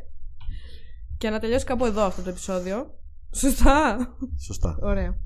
και 1.17 1.29
να 1.29 1.39
τελειώσει 1.39 1.65
κάπου 1.65 1.85
εδώ 1.85 2.01
αυτό 2.01 2.21
το 2.21 2.29
επεισόδιο. 2.29 2.99
Σωστά. 3.35 3.97
Σωστά. 4.45 4.77
Ωραία. 4.81 5.17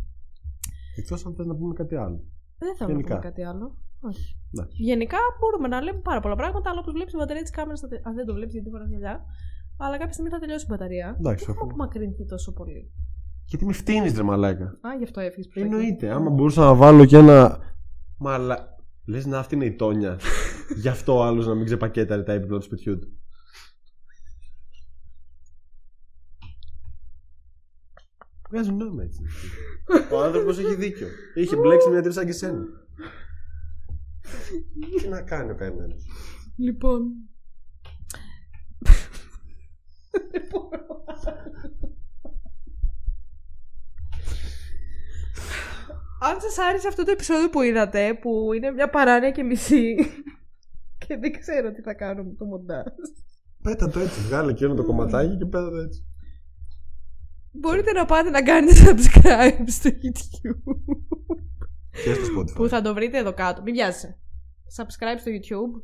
Εκτός 0.95 1.26
αν 1.26 1.35
θες 1.35 1.45
να 1.45 1.55
πούμε 1.55 1.73
κάτι 1.73 1.95
άλλο. 1.95 2.23
Δεν 2.57 2.76
θέλω 2.77 2.89
να 2.89 2.95
Γενικά. 2.95 3.15
πούμε 3.15 3.30
κάτι 3.30 3.43
άλλο. 3.43 3.77
Όχι. 3.99 4.35
Εντάξει. 4.53 4.84
Γενικά 4.84 5.17
μπορούμε 5.39 5.67
να 5.67 5.81
λέμε 5.81 5.99
πάρα 5.99 6.19
πολλά 6.19 6.35
πράγματα, 6.35 6.69
αλλά 6.69 6.80
όπως 6.80 6.93
βλέπεις 6.93 7.13
η 7.13 7.17
μπαταρία 7.17 7.41
της 7.41 7.51
κάμερας. 7.51 7.80
Θα... 7.80 7.88
τε- 7.88 8.07
Α, 8.07 8.11
δεν 8.13 8.26
το 8.26 8.34
βλέπεις 8.34 8.53
γιατί 8.53 8.69
φοράς 8.69 8.89
γυαλιά. 8.89 9.26
Αλλά 9.77 9.97
κάποια 9.97 10.13
στιγμή 10.13 10.30
θα 10.31 10.39
τελειώσει 10.39 10.65
η 10.65 10.67
μπαταρία. 10.71 11.15
Εντάξει, 11.19 11.45
Δεν 11.45 11.53
έχουμε 11.53 11.55
έχω. 11.55 11.65
απομακρυνθεί 11.65 12.26
τόσο 12.26 12.53
πολύ. 12.53 12.91
Γιατί 13.45 13.65
με 13.65 13.73
φτύνεις, 13.73 14.15
ρε 14.15 14.23
μαλάκα. 14.23 14.65
Α, 14.65 14.95
γι' 14.97 15.03
αυτό 15.03 15.19
έφυγες 15.19 15.47
προ 15.47 15.61
Εννοείται. 15.61 16.09
Άμα 16.11 16.30
μπορούσα 16.30 16.61
να 16.61 16.73
βάλω 16.76 17.05
και 17.05 17.17
ένα. 17.17 17.59
Μαλα. 18.17 18.67
Λες 19.05 19.26
να 19.26 19.39
αυτή 19.39 19.55
είναι 19.55 19.65
η 19.65 19.76
τόνια. 19.76 20.19
Γι' 20.81 20.88
αυτό 20.88 21.17
ο 21.17 21.23
άλλος 21.23 21.47
να 21.47 21.53
μην 21.55 21.65
ξεπακέταρε 21.65 22.23
τα 22.23 22.31
έπιπλα 22.34 22.57
του 22.57 22.63
σπιτιού 22.63 22.99
του. 22.99 23.07
Βγάζει 28.49 28.71
νόημα 28.71 29.03
έτσι. 29.03 29.21
Ο 30.13 30.23
άνθρωπος 30.23 30.59
έχει 30.59 30.76
δίκιο. 30.76 31.07
Είχε 31.35 31.55
μπλέξει 31.55 31.89
μια 31.89 32.01
τρίσα 32.01 32.26
και 32.26 32.31
σένα. 32.31 32.63
Τι 35.01 35.07
να 35.07 35.22
κάνει 35.22 35.51
ο 35.51 35.56
καημένος. 35.56 36.06
Λοιπόν. 36.56 37.01
Αν 46.22 46.41
σας 46.41 46.57
άρεσε 46.57 46.88
αυτό 46.88 47.03
το 47.03 47.11
επεισόδιο 47.11 47.49
που 47.49 47.61
είδατε, 47.61 48.14
που 48.14 48.53
είναι 48.53 48.72
μια 48.72 48.89
παράνοια 48.89 49.31
και 49.31 49.43
μισή 49.43 49.95
και 50.97 51.18
δεν 51.18 51.39
ξέρω 51.39 51.72
τι 51.72 51.81
θα 51.81 51.93
κάνω 51.93 52.23
με 52.23 52.34
το 52.38 52.45
μοντάζ. 52.45 52.85
Πέτα 53.61 53.89
το 53.89 53.99
έτσι. 53.99 54.19
Βγάλε 54.22 54.51
εκείνο 54.51 54.73
το 54.73 54.85
κομματάκι 54.85 55.38
και 55.38 55.45
πέτα 55.45 55.69
το 55.69 55.76
έτσι. 55.76 56.03
Μπορείτε 57.51 57.91
να 57.91 58.06
πάτε 58.06 58.30
να 58.30 58.43
κάνετε 58.43 58.80
subscribe 58.85 59.64
στο 59.68 59.89
YouTube 59.89 60.76
Και 61.91 62.14
στο 62.14 62.24
Spotify. 62.40 62.56
που 62.56 62.68
θα 62.68 62.82
το 62.82 62.94
βρείτε 62.94 63.18
εδώ 63.18 63.34
κάτω. 63.34 63.61
Μην 63.61 63.74
βιάζεσαι. 63.74 64.20
Subscribe 64.78 65.20
στο 65.20 65.32
YouTube, 65.32 65.82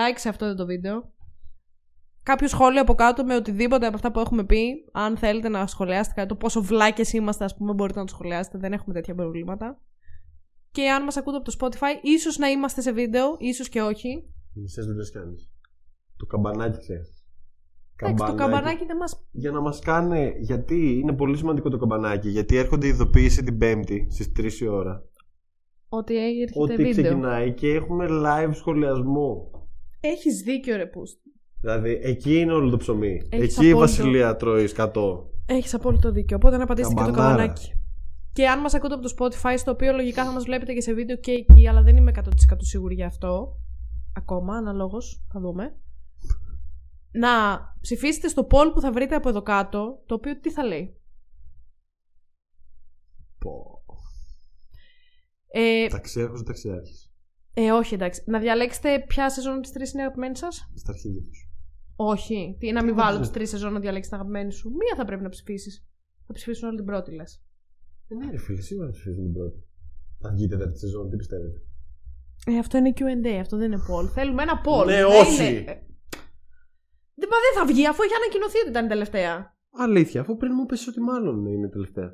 like 0.00 0.16
σε 0.16 0.28
αυτό 0.28 0.54
το 0.54 0.66
βίντεο. 0.66 1.12
Κάποιο 2.22 2.48
σχόλιο 2.48 2.80
από 2.80 2.94
κάτω 2.94 3.24
με 3.24 3.34
οτιδήποτε 3.34 3.86
από 3.86 3.94
αυτά 3.94 4.12
που 4.12 4.20
έχουμε 4.20 4.44
πει. 4.44 4.84
Αν 4.92 5.16
θέλετε 5.16 5.48
να 5.48 5.66
σχολιάσετε 5.66 6.14
κάτι, 6.14 6.28
το 6.28 6.36
πόσο 6.36 6.62
βλάκες 6.62 7.12
είμαστε, 7.12 7.44
ας 7.44 7.56
πούμε, 7.56 7.72
μπορείτε 7.72 7.98
να 7.98 8.04
το 8.04 8.12
σχολιάσετε. 8.12 8.58
Δεν 8.58 8.72
έχουμε 8.72 8.94
τέτοια 8.94 9.14
προβλήματα. 9.14 9.80
Και 10.70 10.88
αν 10.88 11.04
μας 11.04 11.16
ακούτε 11.16 11.36
από 11.36 11.50
το 11.50 11.56
Spotify, 11.60 12.00
ίσως 12.02 12.38
να 12.38 12.48
είμαστε 12.48 12.80
σε 12.80 12.92
βίντεο, 12.92 13.36
ίσως 13.38 13.68
και 13.68 13.80
όχι. 13.80 14.24
Μισέ 14.52 14.82
δουλειές 14.82 15.10
κάνεις. 15.10 15.50
Το 16.16 16.26
καμπανάκι 16.26 16.78
ξέρει. 16.78 17.02
Εντάξει, 17.96 18.24
το 18.24 18.34
καμπανάκι 18.34 18.84
δεν 18.84 18.96
μα. 19.00 19.06
Για 19.30 19.50
να 19.50 19.60
μας 19.60 19.78
κάνει. 19.78 20.32
Γιατί 20.38 20.98
είναι 20.98 21.12
πολύ 21.12 21.36
σημαντικό 21.36 21.68
το 21.68 21.78
καμπανάκι. 21.78 22.28
Γιατί 22.28 22.56
έρχονται 22.56 22.86
η 22.86 22.88
ειδοποίηση 22.88 23.42
την 23.42 23.58
Πέμπτη 23.58 24.06
στις 24.10 24.32
3 24.36 24.60
η 24.60 24.66
ώρα. 24.66 25.07
Ότι 25.88 26.16
έρχεται 26.16 26.52
Ότι 26.54 26.76
βίντεο. 26.76 26.90
ξεκινάει 27.02 27.52
και 27.54 27.68
έχουμε 27.74 28.06
live 28.10 28.50
σχολιασμό. 28.52 29.50
Έχεις 30.00 30.42
δίκιο, 30.42 30.76
ρε 30.76 30.86
Πούστη. 30.86 31.32
Δηλαδή 31.60 31.98
εκεί 32.02 32.38
είναι 32.38 32.52
όλο 32.52 32.70
το 32.70 32.76
ψωμί. 32.76 33.22
Έχεις 33.30 33.56
εκεί 33.56 33.66
η 33.66 33.70
απόλυτο. 33.70 33.78
Βασιλεία 33.78 34.36
τρώει 34.36 34.66
σκατό. 34.66 35.30
Έχεις 35.46 35.74
απόλυτο 35.74 36.12
δίκιο. 36.12 36.36
Οπότε 36.36 36.56
να 36.56 36.66
πατήσετε 36.66 36.94
και 36.94 37.00
το 37.00 37.06
Καμπανάρα. 37.06 37.36
καμπανάκι. 37.36 37.72
Και 38.32 38.48
αν 38.48 38.60
μας 38.60 38.74
ακούτε 38.74 38.94
από 38.94 39.02
το 39.02 39.14
Spotify, 39.18 39.54
στο 39.56 39.70
οποίο 39.70 39.92
λογικά 39.92 40.24
θα 40.24 40.32
μας 40.32 40.44
βλέπετε 40.44 40.72
και 40.72 40.80
σε 40.80 40.92
βίντεο 40.92 41.16
και 41.16 41.30
εκεί, 41.32 41.68
αλλά 41.68 41.82
δεν 41.82 41.96
είμαι 41.96 42.10
100% 42.14 42.56
σίγουρη 42.58 42.94
γι' 42.94 43.04
αυτό. 43.04 43.56
Ακόμα, 44.16 44.56
αναλόγως, 44.56 45.22
θα 45.32 45.40
δούμε. 45.40 45.76
Να 47.10 47.28
ψηφίσετε 47.80 48.28
στο 48.28 48.46
poll 48.50 48.70
που 48.74 48.80
θα 48.80 48.92
βρείτε 48.92 49.14
από 49.14 49.28
εδώ 49.28 49.42
κάτω, 49.42 50.02
το 50.06 50.14
οποίο 50.14 50.40
τι 50.40 50.50
θα 50.50 50.64
λέει. 50.64 50.96
Πω. 53.38 53.77
Ε, 55.50 55.86
Ταξιάρχο 55.86 56.42
ταξιάρχη. 56.42 57.10
ε, 57.54 57.70
όχι 57.70 57.94
εντάξει. 57.94 58.22
Να 58.26 58.38
διαλέξετε 58.38 59.04
ποια 59.08 59.30
σεζόν 59.30 59.62
τη 59.62 59.72
τρεις 59.72 59.92
είναι 59.92 60.02
αγαπημένη 60.02 60.36
σας; 60.36 60.70
Στα 60.74 60.92
αρχίδια 60.92 61.22
τους. 61.22 61.48
Όχι. 61.96 62.56
Τι, 62.58 62.72
να 62.72 62.82
μην 62.84 62.94
Τι 62.94 63.00
βάλω 63.00 63.10
είναι; 63.16 63.20
τις 63.20 63.30
τρεις 63.30 63.48
σεζόν 63.48 63.72
να 63.72 63.80
διαλέξεις 63.80 64.10
την 64.10 64.18
αγαπημένη 64.20 64.52
σου. 64.52 64.68
Μία 64.70 64.94
θα 64.96 65.04
πρέπει 65.04 65.22
να 65.22 65.28
ψηφίσεις. 65.28 65.86
Θα 66.26 66.32
ψηφίσουν 66.32 66.68
όλη 66.68 66.76
την 66.76 66.84
πρώτη, 66.86 67.12
λες. 67.14 67.42
Ε, 68.08 68.14
ναι, 68.14 68.30
ρε 68.30 68.36
φίλε, 68.38 68.60
σίγουρα 68.60 68.86
θα 68.86 68.92
ψηφίσουν 68.92 69.22
την 69.24 69.32
πρώτη. 69.32 69.66
Θα 70.20 70.30
βγει 70.30 70.44
η 70.44 70.48
τέταρτη 70.48 70.78
σεζόν, 70.78 71.10
τι 71.10 71.16
πιστεύετε; 71.16 71.60
Ε, 72.46 72.58
αυτό 72.58 72.78
είναι 72.78 72.92
QA, 72.96 73.28
αυτό 73.40 73.56
δεν 73.56 73.72
είναι 73.72 73.82
poll. 73.90 74.08
Θέλουμε 74.08 74.42
ένα 74.42 74.60
poll. 74.66 74.86
Ναι, 74.86 74.92
Δεν 74.94 75.04
όχι. 75.04 75.46
είναι- 75.48 75.58
Ε, 75.70 75.74
Δεν, 77.20 77.28
μα 77.32 77.38
δεν 77.44 77.52
θα 77.54 77.64
βγει, 77.66 77.86
αφού 77.86 78.02
έχει 78.02 78.14
ανακοινωθεί 78.14 78.58
ότι 78.58 78.68
ήταν 78.68 78.84
η 78.84 78.88
τελευταία. 78.88 79.56
Αλήθεια, 79.70 80.20
αφού 80.20 80.36
πριν 80.36 80.52
μου 80.56 80.66
πες 80.66 80.86
ότι 80.86 81.00
μάλλον 81.00 81.46
είναι 81.46 81.68
τελευταία. 81.68 82.10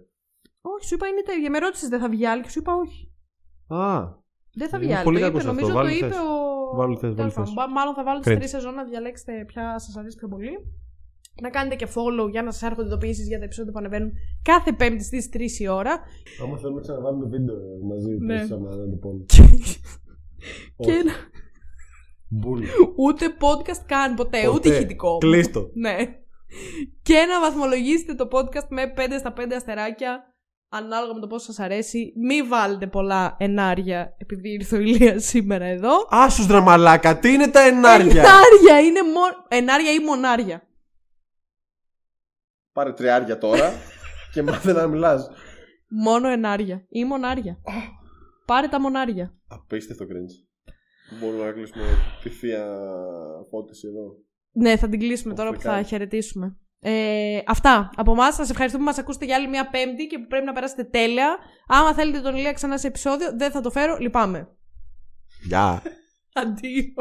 Όχι, 0.61 0.86
σου 0.86 0.94
είπα 0.94 1.06
είναι 1.06 1.23
τέλεια. 1.23 1.51
Με 1.51 1.59
ρώτησες 1.59 1.89
δεν 1.89 2.01
θα 2.01 2.09
βγει 2.09 2.27
άλλη 2.27 2.43
και 2.43 2.48
σου 2.51 2.59
είπα 2.59 2.74
όχι. 2.74 3.12
Α, 3.75 4.23
Δεν 4.55 4.69
θα 4.69 4.77
Είναι 4.77 4.87
βγει 4.87 4.95
άλλη. 4.95 5.05
πολύ 5.05 5.19
Το 5.21 5.25
κακός 5.27 5.41
είπε, 5.43 5.51
αυτό. 5.51 5.61
νομίζω 5.61 5.73
το 5.73 5.79
Βάλει 5.85 5.97
είπε 5.97 6.07
θέση. 6.07 6.19
ο. 6.21 6.77
Βάλει 6.77 6.97
θέση, 6.97 7.15
Τέλος 7.15 7.35
βάλει 7.35 7.47
θέση. 7.47 7.55
πάντων, 7.59 7.73
Μάλλον 7.73 7.95
θα 7.95 8.03
βάλω 8.05 8.21
τι 8.21 8.31
Cringe. 8.31 8.37
τρεις 8.39 8.51
σεζόν 8.51 8.75
να 8.75 8.85
διαλέξετε 8.85 9.33
ποια 9.47 9.79
σας 9.79 9.97
αρέσει 9.97 10.17
πιο 10.17 10.29
πολύ. 10.29 10.53
Να 11.43 11.51
κάνετε 11.51 11.75
και 11.75 11.89
follow 11.95 12.31
για 12.31 12.43
να 12.43 12.51
σας 12.53 12.63
έρχονται 12.63 12.87
ειδοποιήσεις 12.87 13.27
για 13.29 13.39
τα 13.39 13.45
επεισόδια 13.45 13.73
που 13.73 13.79
ανεβαίνουν 13.79 14.13
κάθε 14.43 14.73
Πέμπτη 14.73 15.05
στις 15.05 15.29
3 15.33 15.61
η 15.61 15.69
ώρα. 15.69 16.01
άμα 16.43 16.57
θέλουμε 16.59 16.75
να 16.81 16.81
ξαναβάλουμε 16.87 17.27
βίντεο 17.29 17.55
ε, 17.57 17.87
μαζί, 17.91 18.17
Ναι. 18.19 18.35
ναι. 18.35 18.41
να 18.57 18.89
το 18.91 18.97
πούμε. 19.01 19.25
και 20.77 20.91
Όχι. 20.91 21.05
να- 21.05 21.13
Μπουλ. 22.29 22.63
ούτε 22.97 23.27
podcast 23.45 23.83
καν 23.87 24.15
ποτέ, 24.15 24.39
ούτε 24.49 24.51
Ποτέ. 24.51 24.69
ηχητικό. 24.75 25.19
Κλείστο. 25.19 25.71
Ναι. 25.75 25.97
Και 27.03 27.15
να 27.29 27.41
βαθμολογήσετε 27.41 28.15
το 28.15 28.29
podcast 28.33 28.69
με 28.69 28.93
5 28.97 29.19
στα 29.19 29.33
5 29.33 29.55
αστεράκια 29.57 30.25
ανάλογα 30.77 31.15
με 31.15 31.21
το 31.21 31.27
πόσο 31.27 31.45
σας 31.45 31.59
αρέσει. 31.65 32.13
Μη 32.17 32.43
βάλετε 32.43 32.87
πολλά 32.87 33.37
ενάρια 33.39 34.15
επειδή 34.19 34.53
ήρθε 34.53 34.77
ο 34.77 34.81
Ηλίας 34.81 35.25
σήμερα 35.25 35.65
εδώ. 35.65 36.07
Άσους 36.11 36.47
ρε 36.47 36.61
μαλάκα, 36.61 37.19
τι 37.19 37.33
είναι 37.33 37.49
τα 37.49 37.61
ενάρια; 37.61 38.23
Ενάρια 38.23 38.81
είναι 38.81 39.03
μόνο... 39.03 39.35
Ενάρια 39.49 39.93
ή 39.93 39.99
μονάρια. 39.99 40.69
Πάρε 42.73 42.93
τριάρια 42.93 43.39
τώρα 43.39 43.73
και 44.33 44.43
μάθε 44.43 44.73
να 44.73 44.87
μιλάς. 44.87 45.31
Μόνο 45.89 46.29
ενάρια 46.29 46.87
ή 46.89 47.05
μονάρια. 47.05 47.59
Πάρε 48.47 48.69
τα 48.69 48.81
μονάρια. 48.81 49.35
Απίστευτο 49.49 50.05
cringe. 50.05 50.47
Μπορούμε 51.21 51.45
να 51.45 51.53
κλείσουμε 51.53 51.85
τη 52.23 52.29
θεία 52.29 52.67
φώτιση 53.51 53.87
εδώ. 53.89 54.17
Ναι, 54.53 54.77
θα 54.77 54.89
την 54.89 54.99
κλείσουμε 54.99 55.35
τώρα 55.35 55.49
που 55.49 55.55
θα 55.55 55.61
Φρικάρι. 55.61 55.85
χαιρετήσουμε. 55.85 56.57
Ε, 56.86 57.43
αυτά 57.47 57.90
από 57.97 58.12
εμάς. 58.12 58.35
Σας 58.35 58.51
ευχαριστούμε 58.51 58.85
που 58.85 58.90
μας 58.90 58.98
ακούσετε 58.98 59.24
για 59.24 59.36
άλλη 59.36 59.48
μια 59.48 59.69
Πέμπτη 59.70 60.06
και 60.06 60.19
που 60.19 60.27
πρέπει 60.27 60.44
να 60.44 60.52
περάσετε 60.52 60.85
τέλεια. 60.85 61.39
Άμα 61.66 61.94
θέλετε 61.94 62.20
τον 62.20 62.36
Ηλία 62.36 62.52
ξανά 62.52 62.78
σε 62.78 62.86
επεισόδιο, 62.86 63.32
δεν 63.36 63.51
θα 63.51 63.61
το 63.61 63.70
φέρω. 63.70 63.97
Λυπάμαι. 63.97 64.48
Γεια. 65.43 65.82
Αντίο. 66.32 66.94